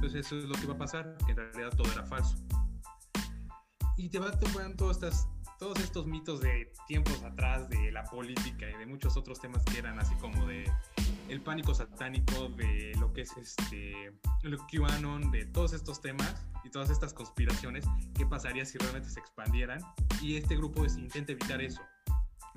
pues 0.00 0.14
eso 0.14 0.38
es 0.38 0.44
lo 0.44 0.54
que 0.54 0.66
va 0.66 0.74
a 0.74 0.78
pasar, 0.78 1.16
que 1.26 1.32
en 1.32 1.38
realidad 1.38 1.70
todo 1.76 1.90
era 1.92 2.04
falso. 2.04 2.36
Y 3.96 4.08
te 4.08 4.18
van 4.18 4.38
tomando 4.38 4.90
estas, 4.90 5.28
todos 5.58 5.78
estos 5.80 6.06
mitos 6.06 6.40
de 6.40 6.72
tiempos 6.86 7.22
atrás, 7.22 7.68
de 7.68 7.92
la 7.92 8.04
política 8.04 8.68
y 8.68 8.78
de 8.78 8.86
muchos 8.86 9.16
otros 9.16 9.40
temas 9.40 9.64
que 9.64 9.78
eran 9.78 9.98
así 9.98 10.14
como 10.16 10.46
de 10.46 10.70
el 11.32 11.40
pánico 11.40 11.74
satánico, 11.74 12.50
de 12.50 12.92
lo 13.00 13.12
que 13.12 13.22
es 13.22 13.34
este, 13.38 14.12
el 14.42 14.58
QAnon, 14.70 15.30
de 15.30 15.46
todos 15.46 15.72
estos 15.72 16.00
temas 16.02 16.46
y 16.62 16.68
todas 16.68 16.90
estas 16.90 17.14
conspiraciones, 17.14 17.86
qué 18.14 18.26
pasaría 18.26 18.66
si 18.66 18.76
realmente 18.76 19.08
se 19.08 19.20
expandieran. 19.20 19.80
Y 20.20 20.36
este 20.36 20.56
grupo 20.56 20.80
pues, 20.80 20.98
intenta 20.98 21.32
evitar 21.32 21.62
eso. 21.62 21.80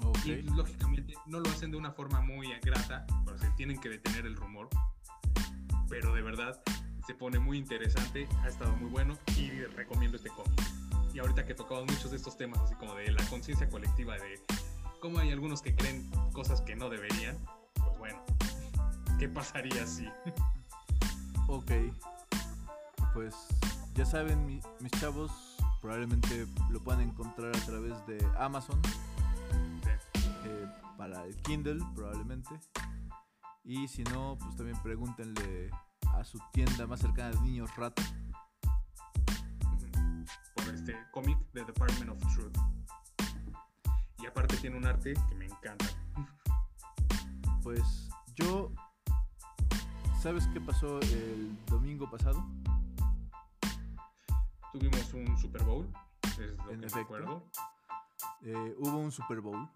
ok. 0.04 0.26
Y 0.26 0.42
lógicamente 0.42 1.14
no 1.26 1.40
lo 1.40 1.50
hacen 1.50 1.72
de 1.72 1.78
una 1.78 1.92
forma 1.92 2.20
muy 2.20 2.48
grata, 2.62 3.06
pero 3.24 3.38
se 3.38 3.50
tienen 3.52 3.80
que 3.80 3.88
detener 3.88 4.26
el 4.26 4.36
rumor. 4.36 4.68
Pero 5.88 6.14
de 6.14 6.22
verdad 6.22 6.62
se 7.08 7.14
pone 7.14 7.40
muy 7.40 7.58
interesante, 7.58 8.28
ha 8.44 8.48
estado 8.50 8.76
muy 8.76 8.90
bueno 8.90 9.18
y 9.38 9.52
recomiendo 9.68 10.18
este 10.18 10.30
cómic. 10.30 10.60
Y 11.14 11.20
ahorita 11.20 11.46
que 11.46 11.54
tocamos 11.54 11.86
muchos 11.86 12.12
de 12.12 12.18
estos 12.18 12.36
temas, 12.36 12.60
así 12.60 12.76
como 12.76 12.94
de 12.96 13.10
la 13.10 13.24
conciencia 13.30 13.70
colectiva, 13.70 14.16
de 14.16 14.42
cómo 15.00 15.20
hay 15.20 15.32
algunos 15.32 15.62
que 15.62 15.74
creen 15.74 16.10
cosas 16.34 16.60
que 16.60 16.76
no 16.76 16.90
deberían, 16.90 17.38
pues 17.76 17.98
bueno, 18.00 18.22
¿qué 19.20 19.30
pasaría 19.30 19.86
si? 19.88 20.08
Ok. 21.48 21.72
Pues 23.14 23.34
ya 23.94 24.06
saben, 24.06 24.46
mi- 24.46 24.62
mis 24.82 24.92
chavos, 24.94 25.32
probablemente 25.82 26.48
lo 26.70 26.80
puedan 26.82 27.02
encontrar 27.02 27.56
a 27.56 27.60
través 27.66 27.94
de 28.08 28.18
Amazon. 28.38 28.80
eh, 30.48 30.68
para 30.98 31.24
el 31.26 31.36
Kindle, 31.44 31.84
probablemente. 31.96 32.50
Y 33.64 33.88
si 33.88 34.04
no, 34.04 34.38
pues 34.40 34.56
también 34.56 34.80
pregúntenle 34.84 35.72
a 36.14 36.24
su 36.24 36.40
tienda 36.54 36.86
más 36.88 37.00
cercana 37.02 37.32
de 37.32 37.42
niños 37.42 37.76
rata. 37.76 38.04
por 40.56 40.74
este 40.74 40.96
cómic 41.12 41.38
de 41.54 41.64
Department 41.66 42.12
of 42.12 42.20
Truth. 42.34 42.58
Y 44.20 44.26
aparte 44.26 44.56
tiene 44.58 44.78
un 44.78 44.86
arte 44.86 45.14
que 45.30 45.36
me 45.36 45.46
encanta. 45.46 45.86
Pues 47.64 48.10
yo. 48.36 48.72
¿Sabes 50.26 50.48
qué 50.48 50.60
pasó 50.60 51.00
el 51.02 51.56
domingo 51.68 52.10
pasado? 52.10 52.44
Tuvimos 54.74 55.14
un 55.14 55.38
Super 55.38 55.62
Bowl, 55.62 55.88
es 56.24 56.58
lo 56.58 56.72
En 56.72 56.82
que 56.82 56.88
recuerdo. 56.88 57.44
Eh, 58.42 58.76
hubo 58.80 58.98
un 58.98 59.12
Super 59.12 59.40
Bowl 59.40 59.70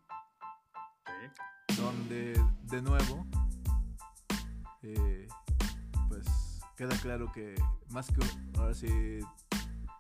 Sí. 1.06 1.76
donde 1.80 2.44
de 2.64 2.82
nuevo 2.82 3.28
eh, 4.82 5.28
pues 6.08 6.26
queda 6.76 6.98
claro 6.98 7.32
que 7.32 7.54
más 7.92 8.08
que 8.08 8.26
ahora 8.58 8.74
sí 8.74 9.20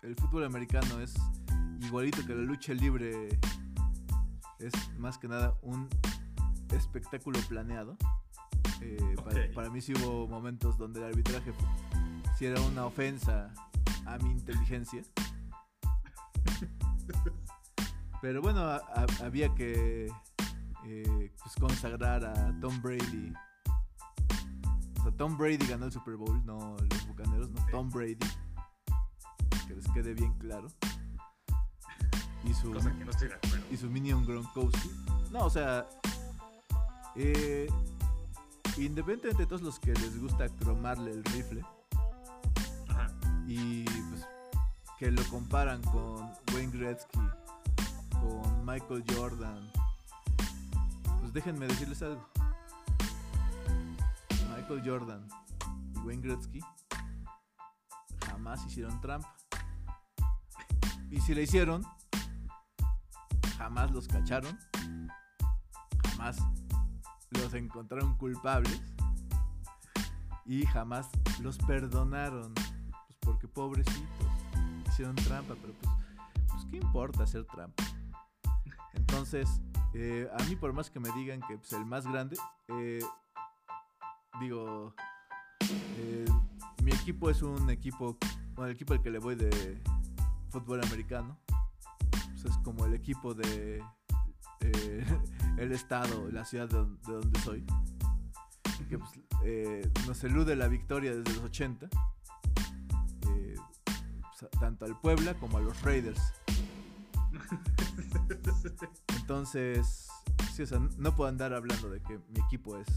el 0.01 0.15
fútbol 0.15 0.45
americano 0.45 0.99
es 0.99 1.13
igualito 1.81 2.25
que 2.25 2.33
la 2.33 2.41
lucha 2.41 2.73
libre 2.73 3.39
es 4.57 4.73
más 4.97 5.19
que 5.19 5.27
nada 5.27 5.53
un 5.61 5.87
espectáculo 6.71 7.37
planeado 7.47 7.95
Eh, 8.81 9.15
para, 9.53 9.69
mí 9.69 9.81
sí 9.81 9.93
hubo 9.93 10.27
momentos 10.27 10.77
donde 10.77 10.99
el 11.01 11.05
arbitraje 11.07 11.53
si 12.37 12.45
era 12.45 12.59
una 12.61 12.85
ofensa 12.85 13.53
a 14.05 14.17
mi 14.19 14.31
inteligencia 14.31 15.03
Pero 18.21 18.41
bueno, 18.41 18.61
a- 18.61 18.77
a- 18.77 19.25
había 19.25 19.53
que 19.55 20.11
eh, 20.85 21.31
pues, 21.41 21.55
consagrar 21.59 22.25
a 22.25 22.53
Tom 22.59 22.81
Brady. 22.81 23.33
O 24.99 25.03
sea, 25.03 25.11
Tom 25.17 25.37
Brady 25.37 25.65
ganó 25.67 25.85
el 25.85 25.91
Super 25.91 26.15
Bowl, 26.17 26.45
no 26.45 26.75
los 26.89 27.07
bucaneros, 27.07 27.49
no 27.51 27.57
Sí. 27.59 27.67
Tom 27.71 27.89
Brady. 27.89 28.17
Que 29.67 29.75
les 29.75 29.87
quede 29.89 30.13
bien 30.13 30.33
claro. 30.39 30.67
Y 32.43 32.53
su, 32.53 32.71
Cosa 32.73 32.91
que 32.97 33.05
no 33.05 33.11
estoy 33.11 33.27
de 33.29 33.35
acuerdo. 33.35 33.65
y 33.71 33.77
su 33.77 33.89
Minion 33.89 34.25
Gronkowski. 34.25 34.89
No, 35.31 35.45
o 35.45 35.49
sea, 35.49 35.87
eh, 37.15 37.67
independientemente 38.85 39.43
de 39.43 39.45
todos 39.45 39.61
los 39.61 39.79
que 39.79 39.93
les 39.93 40.19
gusta 40.19 40.47
cromarle 40.49 41.11
el 41.11 41.23
rifle 41.25 41.63
Ajá. 42.87 43.07
y 43.47 43.83
pues, 43.83 44.25
que 44.97 45.11
lo 45.11 45.23
comparan 45.29 45.81
con 45.83 46.31
Wayne 46.53 46.77
Gretzky, 46.77 47.19
con 48.11 48.65
Michael 48.65 49.03
Jordan, 49.13 49.71
pues 51.19 51.33
déjenme 51.33 51.67
decirles 51.67 52.01
algo. 52.01 52.27
Michael 54.55 54.81
Jordan 54.85 55.27
y 55.95 55.99
Wayne 55.99 56.21
Gretzky 56.21 56.61
jamás 58.25 58.65
hicieron 58.65 58.99
trampa. 59.01 59.35
Y 61.09 61.19
si 61.21 61.33
la 61.33 61.41
hicieron, 61.41 61.83
jamás 63.57 63.91
los 63.91 64.07
cacharon, 64.07 64.59
jamás 66.03 66.37
los 67.31 67.53
encontraron 67.53 68.15
culpables 68.15 68.81
y 70.45 70.65
jamás 70.65 71.09
los 71.41 71.57
perdonaron. 71.57 72.53
Pues 72.53 73.17
porque 73.21 73.47
pobrecitos 73.47 74.27
hicieron 74.87 75.15
trampa, 75.15 75.55
pero 75.61 75.73
pues, 75.81 75.93
pues 76.47 76.65
¿qué 76.69 76.77
importa 76.77 77.23
hacer 77.23 77.45
trampa? 77.45 77.83
Entonces, 78.93 79.61
eh, 79.93 80.29
a 80.37 80.43
mí 80.43 80.55
por 80.55 80.73
más 80.73 80.89
que 80.89 80.99
me 80.99 81.11
digan 81.11 81.41
que 81.41 81.57
pues, 81.57 81.73
el 81.73 81.85
más 81.85 82.05
grande, 82.05 82.37
eh, 82.69 82.99
digo, 84.39 84.93
eh, 85.97 86.25
mi 86.83 86.91
equipo 86.91 87.29
es 87.29 87.41
un 87.41 87.69
equipo, 87.69 88.17
bueno, 88.55 88.69
el 88.69 88.75
equipo 88.75 88.93
al 88.93 89.01
que 89.01 89.11
le 89.11 89.19
voy 89.19 89.35
de 89.35 89.81
fútbol 90.49 90.83
americano, 90.83 91.37
pues 92.09 92.45
es 92.45 92.57
como 92.63 92.85
el 92.85 92.93
equipo 92.93 93.33
de 93.33 93.83
eh, 94.61 95.05
el 95.59 95.71
estado, 95.71 96.29
la 96.31 96.45
ciudad 96.45 96.67
de, 96.69 96.77
don- 96.77 96.99
de 97.01 97.13
donde 97.13 97.39
soy, 97.41 97.65
que 98.89 98.97
pues, 98.97 99.11
eh, 99.43 99.91
nos 100.07 100.23
elude 100.23 100.55
la 100.55 100.67
victoria 100.67 101.15
desde 101.15 101.33
los 101.35 101.43
80, 101.45 101.87
eh, 103.27 103.55
pues, 104.39 104.51
tanto 104.59 104.85
al 104.85 104.99
Puebla 104.99 105.33
como 105.35 105.57
a 105.57 105.61
los 105.61 105.79
Raiders. 105.81 106.21
Entonces, 109.17 110.07
sí, 110.53 110.63
no 110.97 111.15
puedo 111.15 111.29
andar 111.29 111.53
hablando 111.53 111.89
de 111.89 112.01
que 112.01 112.19
mi 112.29 112.39
equipo 112.45 112.77
es 112.77 112.87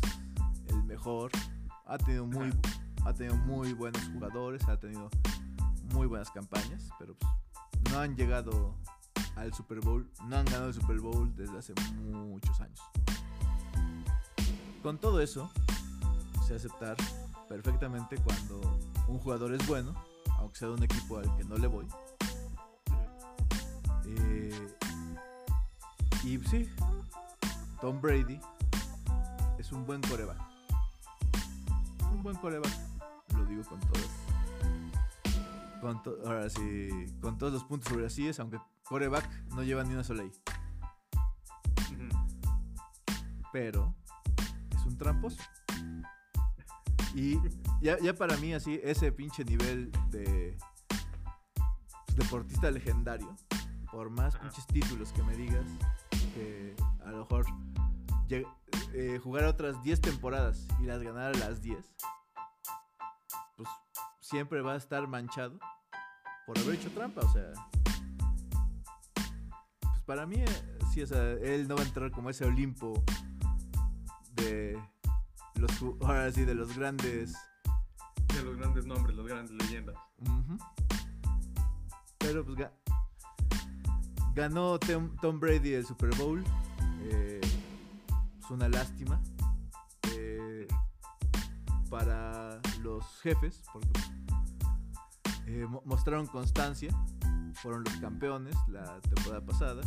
el 0.69 0.83
mejor. 0.85 1.31
Ha 1.87 1.99
tenido 1.99 2.27
muy, 2.27 2.51
ha 3.05 3.13
tenido 3.13 3.37
muy 3.37 3.73
buenos 3.73 4.03
jugadores, 4.13 4.67
ha 4.69 4.79
tenido 4.79 5.11
muy 5.93 6.07
buenas 6.07 6.31
campañas, 6.31 6.89
pero 6.99 7.15
pues, 7.17 7.31
no 7.93 7.99
han 7.99 8.17
llegado 8.17 8.75
al 9.37 9.53
Super 9.55 9.81
Bowl, 9.81 10.09
no 10.27 10.37
han 10.37 10.45
ganado 10.45 10.69
el 10.69 10.75
Super 10.75 10.99
Bowl 11.01 11.35
desde 11.35 11.59
hace 11.59 11.75
muchos 12.03 12.61
años. 12.61 12.81
Con 14.83 14.99
todo 14.99 15.21
eso, 15.21 15.51
sé 16.47 16.57
aceptar 16.57 16.97
perfectamente 17.49 18.17
cuando 18.17 18.61
un 19.09 19.19
jugador 19.19 19.55
es 19.55 19.67
bueno, 19.67 19.95
aunque 20.39 20.59
sea 20.59 20.69
de 20.69 20.75
un 20.75 20.83
equipo 20.83 21.19
al 21.19 21.37
que 21.37 21.45
no 21.45 21.57
le 21.57 21.67
voy. 21.67 21.87
Eh, 24.07 24.77
y 26.25 26.39
sí, 26.49 26.69
Tom 27.81 28.01
Brady 28.01 28.41
es 29.59 29.73
un 29.73 29.87
buen 29.87 30.01
coreback. 30.03 30.39
Un 32.13 32.23
buen 32.23 32.37
coreback, 32.37 32.73
lo 33.37 33.45
digo 33.47 33.63
con 33.65 33.81
todas. 33.81 34.09
Con 35.81 36.03
to- 36.03 36.19
ahora 36.27 36.49
sí, 36.51 36.89
con 37.21 37.39
todos 37.39 37.53
los 37.53 37.65
puntos 37.65 37.89
sobre 37.89 38.05
las 38.05 38.13
sillas, 38.13 38.39
aunque 38.41 38.61
coreback 38.93 39.27
no 39.55 39.63
lleva 39.63 39.83
ni 39.85 39.95
una 39.95 40.05
sola 40.05 40.25
I. 40.25 40.33
Pero 43.51 43.95
es 44.77 44.85
un 44.85 44.99
tramposo. 44.99 45.43
Y 47.15 47.39
ya, 47.81 47.99
ya 48.01 48.15
para 48.15 48.37
mí 48.37 48.53
así, 48.53 48.81
ese 48.83 49.11
pinche 49.11 49.45
nivel 49.45 49.91
de 50.11 50.57
pues, 52.07 52.17
deportista 52.17 52.71
legendario, 52.71 53.35
por 53.91 54.11
más 54.11 54.37
pinches 54.37 54.67
títulos 54.67 55.13
que 55.13 55.23
me 55.23 55.37
digas, 55.37 55.67
que 56.35 56.75
a 57.05 57.11
lo 57.11 57.19
mejor 57.19 57.47
eh, 58.95 59.21
jugar 59.23 59.45
otras 59.45 59.83
10 59.83 60.01
temporadas 60.03 60.67
y 60.81 60.85
las 60.85 61.03
ganar 61.03 61.35
a 61.35 61.39
las 61.39 61.63
10, 61.63 61.79
pues 63.57 63.69
siempre 64.21 64.61
va 64.61 64.75
a 64.75 64.77
estar 64.77 65.07
manchado 65.07 65.59
por 66.47 66.59
haber 66.59 66.75
hecho 66.75 66.91
trampa, 66.91 67.23
o 67.23 67.33
sea... 67.33 67.53
Para 70.13 70.27
mí, 70.27 70.45
sí, 70.93 71.01
o 71.01 71.07
sea, 71.07 71.23
él 71.41 71.67
no 71.67 71.75
va 71.75 71.81
a 71.81 71.87
entrar 71.87 72.11
como 72.11 72.29
ese 72.29 72.45
Olimpo 72.45 73.03
de 74.35 74.79
los 75.55 75.73
ahora 76.03 76.31
sí 76.31 76.45
de 76.45 76.55
los 76.55 76.77
grandes. 76.77 77.33
De 78.29 78.43
los 78.43 78.59
grandes 78.59 78.85
nombres, 78.85 79.17
las 79.17 79.27
grandes 79.27 79.53
leyendas. 79.67 79.97
pero 82.19 82.45
pues 82.45 82.59
ga- 82.59 82.73
ganó 84.35 84.79
Tom, 84.79 85.17
Tom 85.23 85.41
Brady 85.41 85.73
el 85.73 85.87
Super 85.87 86.15
Bowl 86.17 86.45
eh, 87.05 87.41
es 88.39 88.51
una 88.51 88.69
lástima 88.69 89.19
eh, 90.15 90.69
para 91.89 92.61
los 92.83 93.03
jefes 93.23 93.63
porque 93.73 93.89
eh, 95.47 95.65
mo- 95.67 95.81
mostraron 95.87 96.27
constancia 96.27 96.91
fueron 97.55 97.85
los 97.85 97.97
campeones 97.97 98.57
la 98.69 99.01
temporada 99.01 99.45
pasada. 99.45 99.83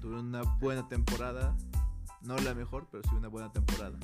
Tuvieron 0.00 0.26
una 0.26 0.42
buena 0.42 0.88
temporada 0.88 1.54
no 2.24 2.36
la 2.38 2.54
mejor 2.54 2.86
pero 2.90 3.02
sí 3.04 3.14
una 3.14 3.28
buena 3.28 3.50
temporada. 3.52 3.98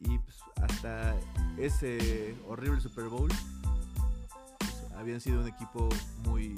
Y 0.00 0.18
pues, 0.18 0.36
hasta 0.60 1.14
ese 1.56 2.36
horrible 2.48 2.80
Super 2.80 3.04
Bowl 3.04 3.30
pues, 4.58 4.92
habían 4.96 5.20
sido 5.20 5.40
un 5.40 5.48
equipo 5.48 5.88
muy 6.24 6.54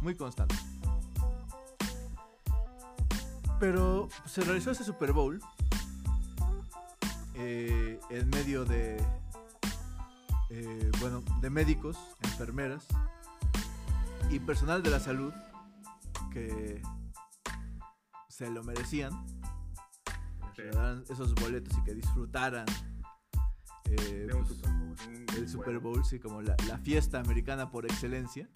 muy 0.00 0.14
constante. 0.14 0.56
Pero 3.58 4.08
pues, 4.20 4.32
se 4.32 4.42
realizó 4.42 4.70
ese 4.70 4.84
Super 4.84 5.12
Bowl 5.12 5.40
eh, 7.34 8.00
en 8.10 8.28
medio 8.30 8.64
de 8.64 9.02
eh, 10.50 10.90
bueno 11.00 11.22
de 11.40 11.50
médicos 11.50 11.96
enfermeras 12.22 12.86
y 14.30 14.38
personal 14.40 14.82
de 14.82 14.90
la 14.90 15.00
salud 15.00 15.32
que 16.32 16.82
se 18.28 18.50
lo 18.50 18.62
merecían 18.62 19.12
que 20.54 20.64
daran 20.64 21.04
esos 21.08 21.34
boletos 21.34 21.76
y 21.78 21.84
que 21.84 21.94
disfrutaran 21.94 22.66
eh, 23.86 24.26
de 24.28 24.34
un 24.34 24.44
pues, 24.44 24.58
Super 24.58 24.70
Bowl. 24.72 25.36
el 25.36 25.48
Super. 25.48 25.78
Bowl, 25.78 26.04
sí, 26.04 26.18
como 26.18 26.42
la, 26.42 26.56
la 26.68 26.78
fiesta 26.78 27.20
americana 27.20 27.70
por 27.70 27.86
excelencia. 27.86 28.48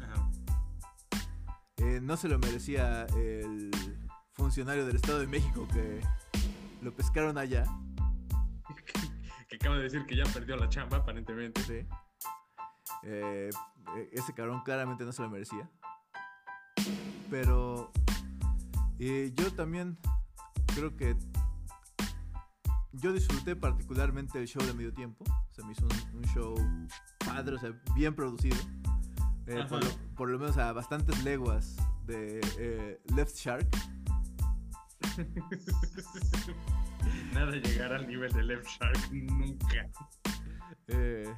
Ajá. 0.00 0.30
Eh, 1.78 2.00
no 2.02 2.16
se 2.16 2.28
lo 2.28 2.38
merecía 2.38 3.06
el 3.16 3.70
funcionario 4.32 4.86
del 4.86 4.96
Estado 4.96 5.20
de 5.20 5.26
México 5.26 5.66
que 5.72 6.00
lo 6.82 6.94
pescaron 6.94 7.38
allá. 7.38 7.64
Acaba 9.62 9.76
de 9.76 9.84
decir 9.84 10.04
que 10.06 10.16
ya 10.16 10.24
perdió 10.24 10.56
la 10.56 10.68
chamba, 10.68 10.96
aparentemente. 10.98 11.62
Sí. 11.62 11.86
Eh, 13.04 13.48
eh, 13.96 14.10
ese 14.12 14.34
cabrón 14.34 14.62
claramente 14.64 15.04
no 15.04 15.12
se 15.12 15.22
lo 15.22 15.30
merecía. 15.30 15.70
Pero 17.30 17.92
eh, 18.98 19.32
yo 19.36 19.52
también 19.54 19.96
creo 20.74 20.96
que 20.96 21.16
yo 22.90 23.12
disfruté 23.12 23.54
particularmente 23.54 24.40
el 24.40 24.48
show 24.48 24.62
de 24.66 24.74
medio 24.74 24.92
tiempo. 24.92 25.24
Se 25.52 25.64
me 25.64 25.72
hizo 25.72 25.86
un, 25.86 26.16
un 26.16 26.24
show 26.24 26.54
padre, 27.24 27.54
o 27.54 27.58
sea, 27.58 27.70
bien 27.94 28.16
producido. 28.16 28.56
Eh, 29.46 29.64
por, 29.68 29.84
lo, 29.84 29.90
por 30.16 30.28
lo 30.28 30.38
menos 30.40 30.58
a 30.58 30.72
bastantes 30.72 31.22
leguas 31.22 31.76
de 32.04 33.00
Left 33.14 33.36
Shark. 33.36 33.68
Nada 37.34 37.52
llegará 37.52 37.96
al 37.96 38.06
nivel 38.06 38.32
de 38.32 38.42
Left 38.42 38.66
Shark 38.66 39.12
nunca. 39.12 39.88
Eh, 40.88 41.32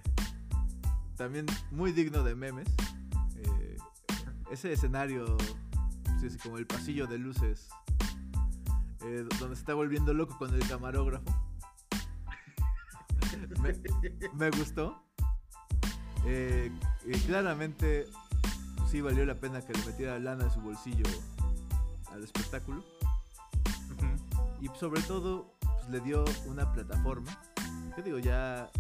también 1.17 1.47
muy 1.71 1.93
digno 1.93 2.23
de 2.23 2.35
memes. 2.35 2.69
Eh, 3.37 3.77
ese 4.51 4.73
escenario, 4.73 5.37
como 6.43 6.59
el 6.59 6.67
pasillo 6.67 7.07
de 7.07 7.19
luces, 7.19 7.69
eh, 9.05 9.27
donde 9.39 9.57
se 9.57 9.61
está 9.61 9.75
volviendo 9.75 10.15
loco 10.15 10.39
con 10.39 10.55
el 10.55 10.67
camarógrafo. 10.69 11.25
Me, 13.61 13.75
me 14.35 14.51
gustó. 14.51 15.03
Claramente, 17.27 18.07
sí 18.91 19.01
valió 19.01 19.27
la 19.27 19.35
pena 19.35 19.61
que 19.61 19.73
le 19.73 19.85
metiera 19.85 20.19
lana 20.19 20.45
de 20.45 20.51
su 20.51 20.61
bolsillo 20.61 21.05
al 22.13 22.23
espectáculo. 22.23 22.85
Y 24.65 24.79
sobre 24.79 25.03
todo, 25.03 25.53
pues, 25.61 25.91
le 25.91 26.01
dio 26.01 26.25
una 26.47 26.73
plataforma. 26.73 27.39
¿Qué 27.95 28.03
digo? 28.03 28.19
Ya 28.19 28.71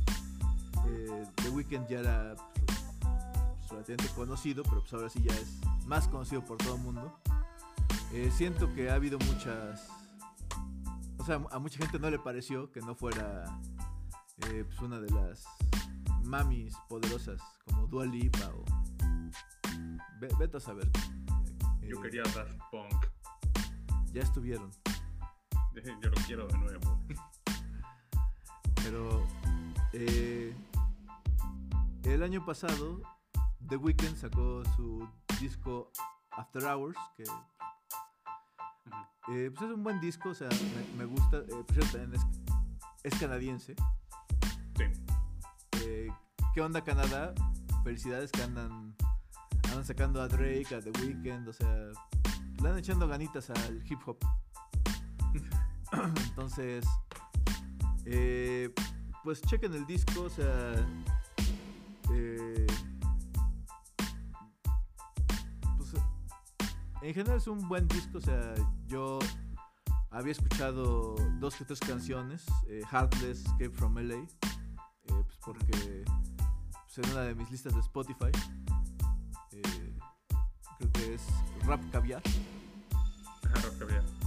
eh, 0.86 1.26
The 1.36 1.50
Weeknd 1.50 1.86
ya 1.88 1.98
era 2.00 2.34
pues, 2.64 3.68
relativamente 3.70 4.08
conocido, 4.14 4.62
pero 4.62 4.80
pues 4.80 4.94
ahora 4.94 5.10
sí 5.10 5.22
ya 5.22 5.34
es 5.34 5.60
más 5.86 6.08
conocido 6.08 6.42
por 6.42 6.56
todo 6.56 6.76
el 6.76 6.80
mundo. 6.80 7.20
Eh, 8.14 8.30
siento 8.34 8.72
que 8.72 8.90
ha 8.90 8.94
habido 8.94 9.18
muchas... 9.18 9.86
O 11.18 11.24
sea, 11.26 11.42
a 11.52 11.58
mucha 11.58 11.78
gente 11.78 11.98
no 11.98 12.08
le 12.08 12.18
pareció 12.18 12.72
que 12.72 12.80
no 12.80 12.94
fuera 12.94 13.44
eh, 14.48 14.64
pues 14.66 14.80
una 14.80 14.98
de 15.00 15.10
las 15.10 15.44
mamis 16.24 16.74
poderosas 16.88 17.42
como 17.66 17.86
Dua 17.88 18.06
Lipa 18.06 18.50
o... 18.56 18.64
Ve- 20.18 20.34
Vete 20.38 20.56
a 20.56 20.60
saber. 20.60 20.90
Yo 21.82 22.00
quería 22.00 22.22
Daft 22.22 22.58
Punk. 22.70 23.06
Ya 24.14 24.22
estuvieron. 24.22 24.70
Yo 26.00 26.08
lo 26.08 26.16
quiero 26.26 26.46
de 26.46 26.58
nuevo. 26.58 27.00
Pero 28.76 29.26
eh, 29.92 30.54
el 32.04 32.22
año 32.22 32.44
pasado 32.44 33.00
The 33.68 33.76
Weeknd 33.76 34.16
sacó 34.16 34.62
su 34.76 35.08
disco 35.40 35.90
After 36.32 36.64
Hours, 36.64 36.98
que 37.16 37.24
eh, 39.32 39.50
pues 39.50 39.70
es 39.70 39.74
un 39.76 39.82
buen 39.82 40.00
disco, 40.00 40.30
o 40.30 40.34
sea, 40.34 40.48
me, 40.48 40.98
me 40.98 41.04
gusta. 41.06 41.38
eh, 41.38 41.64
por 41.66 41.72
cierto, 41.72 41.98
también 41.98 42.14
es, 42.14 42.26
es 43.02 43.18
canadiense. 43.18 43.74
Sí. 44.76 44.84
Eh, 45.82 46.08
¿Qué 46.54 46.60
onda 46.60 46.84
Canadá? 46.84 47.34
Felicidades 47.82 48.30
que 48.30 48.42
andan, 48.42 48.94
andan 49.64 49.84
sacando 49.84 50.22
a 50.22 50.28
Drake, 50.28 50.74
a 50.74 50.80
The 50.80 50.90
Weeknd, 51.00 51.48
o 51.48 51.52
sea, 51.52 51.68
le 51.68 52.58
andan 52.58 52.78
echando 52.78 53.08
ganitas 53.08 53.50
al 53.50 53.82
hip 53.88 53.98
hop. 54.06 54.18
Entonces, 56.28 56.84
eh, 58.04 58.72
pues 59.22 59.40
chequen 59.42 59.74
el 59.74 59.86
disco, 59.86 60.22
o 60.22 60.30
sea, 60.30 60.86
eh, 62.12 62.66
pues, 65.76 65.94
en 67.02 67.14
general 67.14 67.38
es 67.38 67.46
un 67.46 67.68
buen 67.68 67.88
disco, 67.88 68.18
o 68.18 68.20
sea, 68.20 68.54
yo 68.86 69.18
había 70.10 70.32
escuchado 70.32 71.16
dos 71.38 71.56
que 71.56 71.64
tres 71.64 71.80
canciones, 71.80 72.44
eh, 72.68 72.82
Heartless, 72.90 73.44
Escape 73.44 73.70
from 73.70 73.96
LA, 73.96 74.26
pues 75.06 75.38
porque 75.44 76.04
pues, 76.84 76.98
en 76.98 77.12
una 77.12 77.22
de 77.22 77.34
mis 77.34 77.50
listas 77.50 77.74
de 77.74 77.80
Spotify, 77.80 78.30
creo 80.78 80.92
que 80.92 81.14
es 81.14 81.22
Rap 81.64 81.80
Caviar, 81.90 82.22
Rock 83.62 83.78
Caviar. 83.78 84.23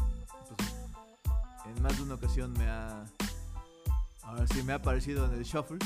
En 1.76 1.84
más 1.84 1.98
de 1.98 2.03
una 2.03 2.15
ocasión 2.15 2.53
me 2.53 2.68
ha, 2.68 3.06
ahora 4.23 4.48
sí 4.48 4.64
me 4.64 4.73
ha 4.73 4.77
aparecido 4.77 5.26
en 5.26 5.34
el 5.34 5.44
shuffle 5.44 5.80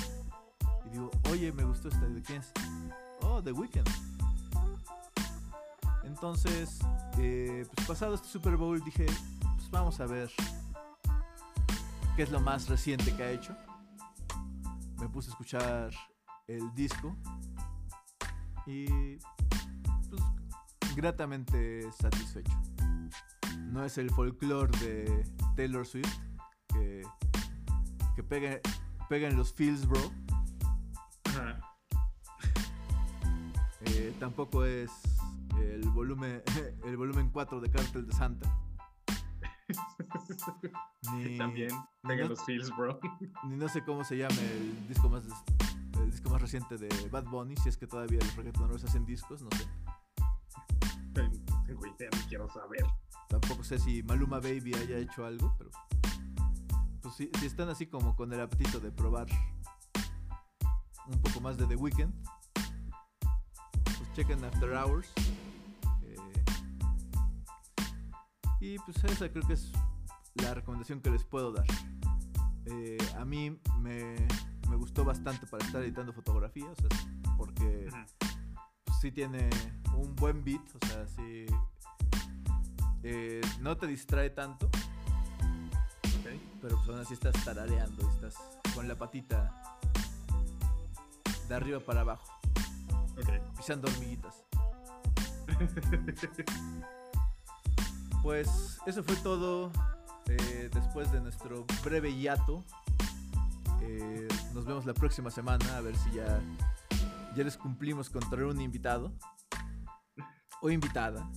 y 0.85 0.89
digo, 0.89 1.11
oye, 1.29 1.51
me 1.51 1.63
gustó 1.63 1.89
esta, 1.89 2.07
¿de 2.07 2.21
quién 2.21 2.41
es? 2.41 2.51
Oh, 3.21 3.41
The 3.41 3.51
Weeknd. 3.51 3.87
Entonces, 6.03 6.79
eh, 7.17 7.65
pues 7.73 7.87
pasado 7.87 8.15
este 8.15 8.27
Super 8.27 8.57
Bowl 8.57 8.83
dije, 8.83 9.05
pues 9.55 9.71
vamos 9.71 9.99
a 9.99 10.05
ver 10.05 10.29
qué 12.15 12.23
es 12.23 12.31
lo 12.31 12.39
más 12.39 12.67
reciente 12.67 13.15
que 13.15 13.23
ha 13.23 13.31
hecho. 13.31 13.55
Me 14.99 15.07
puse 15.07 15.29
a 15.29 15.31
escuchar 15.31 15.91
el 16.47 16.73
disco 16.75 17.15
y 18.65 19.17
pues 20.09 20.21
gratamente 20.95 21.89
satisfecho. 21.93 22.51
No 23.59 23.85
es 23.85 23.97
el 23.97 24.09
folclore 24.09 24.77
de 24.79 25.23
Taylor 25.55 25.85
Swift 25.85 26.19
que, 26.67 27.03
que 28.15 28.23
pega, 28.23 28.59
pega 29.09 29.27
en 29.27 29.37
los 29.37 29.53
feels, 29.53 29.87
bro. 29.87 29.99
Ajá. 31.25 31.59
Eh, 33.85 34.13
tampoco 34.19 34.63
es 34.65 34.91
el 35.59 35.89
volumen 35.89 36.41
el 36.85 36.97
volumen 36.97 37.29
4 37.29 37.59
de 37.59 37.71
Cartel 37.71 38.07
de 38.07 38.13
Santa. 38.13 38.57
Ni, 41.13 41.37
También. 41.37 41.71
Pega 42.03 42.23
no, 42.23 42.29
los 42.29 42.43
feels, 42.43 42.69
bro. 42.75 42.99
ni 43.47 43.55
no 43.55 43.67
sé 43.69 43.83
cómo 43.83 44.03
se 44.03 44.17
llame 44.17 44.41
el 44.41 44.87
disco 44.87 45.09
más 45.09 45.23
el 45.99 46.11
disco 46.11 46.29
más 46.29 46.41
reciente 46.41 46.77
de 46.77 46.89
Bad 47.09 47.25
Bunny, 47.25 47.55
si 47.57 47.69
es 47.69 47.77
que 47.77 47.87
todavía 47.87 48.19
los 48.19 48.35
reggaetoneros 48.35 48.83
hacen 48.83 49.05
discos, 49.05 49.41
no 49.41 49.49
sé. 49.51 49.67
Tengo 51.13 51.85
idea, 51.85 52.09
no 52.11 52.27
quiero 52.27 52.49
saber. 52.49 52.85
Tampoco 53.51 53.67
sé 53.67 53.79
si 53.79 54.01
Maluma 54.03 54.39
Baby 54.39 54.73
haya 54.75 54.97
hecho 54.97 55.25
algo, 55.25 55.53
pero 55.57 55.71
pues 57.01 57.15
si, 57.15 57.29
si 57.37 57.47
están 57.47 57.67
así 57.67 57.85
como 57.85 58.15
con 58.15 58.31
el 58.31 58.39
apetito 58.39 58.79
de 58.79 58.93
probar 58.93 59.27
un 61.05 61.21
poco 61.21 61.41
más 61.41 61.57
de 61.57 61.65
The 61.65 61.75
Weeknd, 61.75 62.13
pues 63.83 64.13
chequen 64.13 64.41
After 64.45 64.71
Hours. 64.71 65.11
eh, 66.05 66.15
y 68.61 68.79
pues 68.79 69.03
esa 69.03 69.29
creo 69.29 69.45
que 69.45 69.51
es 69.51 69.73
la 70.35 70.53
recomendación 70.53 71.01
que 71.01 71.09
les 71.09 71.25
puedo 71.25 71.51
dar. 71.51 71.65
Eh, 72.67 72.97
a 73.17 73.25
mí 73.25 73.59
me, 73.81 74.15
me 74.69 74.77
gustó 74.77 75.03
bastante 75.03 75.45
para 75.45 75.65
estar 75.65 75.83
editando 75.83 76.13
fotografías, 76.13 76.71
o 76.85 76.87
sea, 76.87 77.35
porque 77.35 77.89
pues, 78.85 78.97
sí 79.01 79.11
tiene 79.11 79.49
un 79.97 80.15
buen 80.15 80.41
beat, 80.41 80.63
o 80.73 80.87
sea, 80.87 81.05
sí 81.05 81.47
eh, 83.03 83.41
no 83.59 83.77
te 83.77 83.87
distrae 83.87 84.29
tanto, 84.29 84.69
pero 86.61 86.75
pues 86.77 86.89
aún 86.89 86.99
así 86.99 87.13
estás 87.13 87.33
tarareando, 87.43 88.07
estás 88.09 88.35
con 88.75 88.87
la 88.87 88.95
patita 88.95 89.51
de 91.47 91.55
arriba 91.55 91.79
para 91.79 92.01
abajo, 92.01 92.31
pisando 93.57 93.87
hormiguitas. 93.87 94.43
Pues 98.23 98.77
eso 98.85 99.03
fue 99.03 99.15
todo 99.15 99.71
eh, 100.27 100.69
después 100.71 101.11
de 101.11 101.19
nuestro 101.21 101.65
breve 101.83 102.13
hiato. 102.13 102.63
Eh, 103.81 104.27
nos 104.53 104.63
vemos 104.65 104.85
la 104.85 104.93
próxima 104.93 105.31
semana 105.31 105.77
a 105.77 105.81
ver 105.81 105.95
si 105.97 106.11
ya, 106.11 106.39
ya 107.35 107.43
les 107.43 107.57
cumplimos 107.57 108.11
con 108.11 108.21
traer 108.29 108.45
un 108.45 108.61
invitado 108.61 109.11
o 110.61 110.69
invitada 110.69 111.27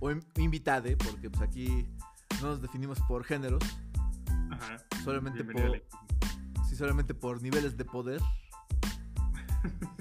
o 0.00 0.10
in- 0.10 0.24
invitade, 0.36 0.96
porque 0.96 1.30
pues 1.30 1.42
aquí 1.42 1.86
no 2.40 2.48
nos 2.48 2.62
definimos 2.62 3.00
por 3.02 3.24
géneros, 3.24 3.62
Ajá. 4.50 4.76
solamente 5.04 5.42
Bienvenido 5.42 5.82
por, 6.56 6.64
sí, 6.68 6.76
solamente 6.76 7.14
por 7.14 7.42
niveles 7.42 7.76
de 7.76 7.84
poder 7.84 8.20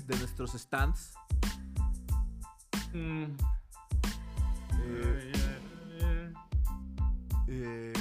de 0.06 0.16
nuestros 0.20 0.52
stands. 0.54 1.14
Mm. 2.94 3.26
Eh, 4.84 5.34
Eh, 7.50 7.94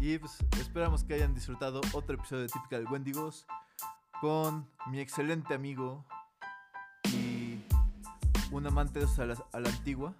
y 0.00 0.18
pues 0.18 0.36
esperamos 0.60 1.04
que 1.04 1.14
hayan 1.14 1.32
disfrutado 1.32 1.80
otro 1.92 2.16
episodio 2.16 2.42
de 2.42 2.48
Typical 2.48 2.86
Wendigos 2.90 3.46
con 4.20 4.68
mi 4.90 4.98
excelente 4.98 5.54
amigo 5.54 6.04
y 7.12 7.62
un 8.50 8.66
amante 8.66 9.00
a 9.18 9.24
la, 9.26 9.36
a 9.52 9.60
la 9.60 9.68
antigua, 9.70 10.12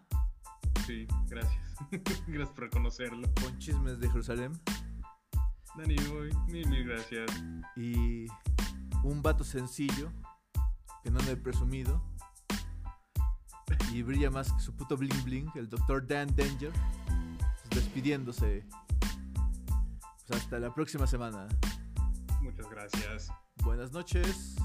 Sí, 0.86 1.06
gracias. 1.28 1.62
gracias 2.27 2.48
por 2.51 2.65
reconocerlo. 2.65 3.28
con 3.43 3.59
chismes 3.59 3.98
de 3.98 4.09
Jerusalén 4.11 4.52
Dani, 5.77 5.97
muy, 6.12 6.31
mil, 6.48 6.69
mil 6.69 6.85
gracias. 6.85 7.31
y 7.77 8.27
un 9.02 9.23
vato 9.23 9.43
sencillo 9.43 10.12
que 11.02 11.11
no 11.11 11.19
me 11.20 11.32
he 11.32 11.36
presumido 11.36 12.01
y 13.93 14.02
brilla 14.02 14.31
más 14.31 14.52
que 14.52 14.61
su 14.61 14.74
puto 14.74 14.97
bling 14.97 15.24
bling, 15.24 15.51
el 15.55 15.69
Dr. 15.69 16.06
Dan 16.06 16.35
Danger, 16.35 16.73
pues, 17.70 17.85
despidiéndose. 17.85 18.66
Pues 20.27 20.40
hasta 20.40 20.59
la 20.59 20.74
próxima 20.74 21.06
semana. 21.06 21.48
Muchas 22.40 22.69
gracias. 22.70 23.31
Buenas 23.62 23.93
noches. 23.93 24.56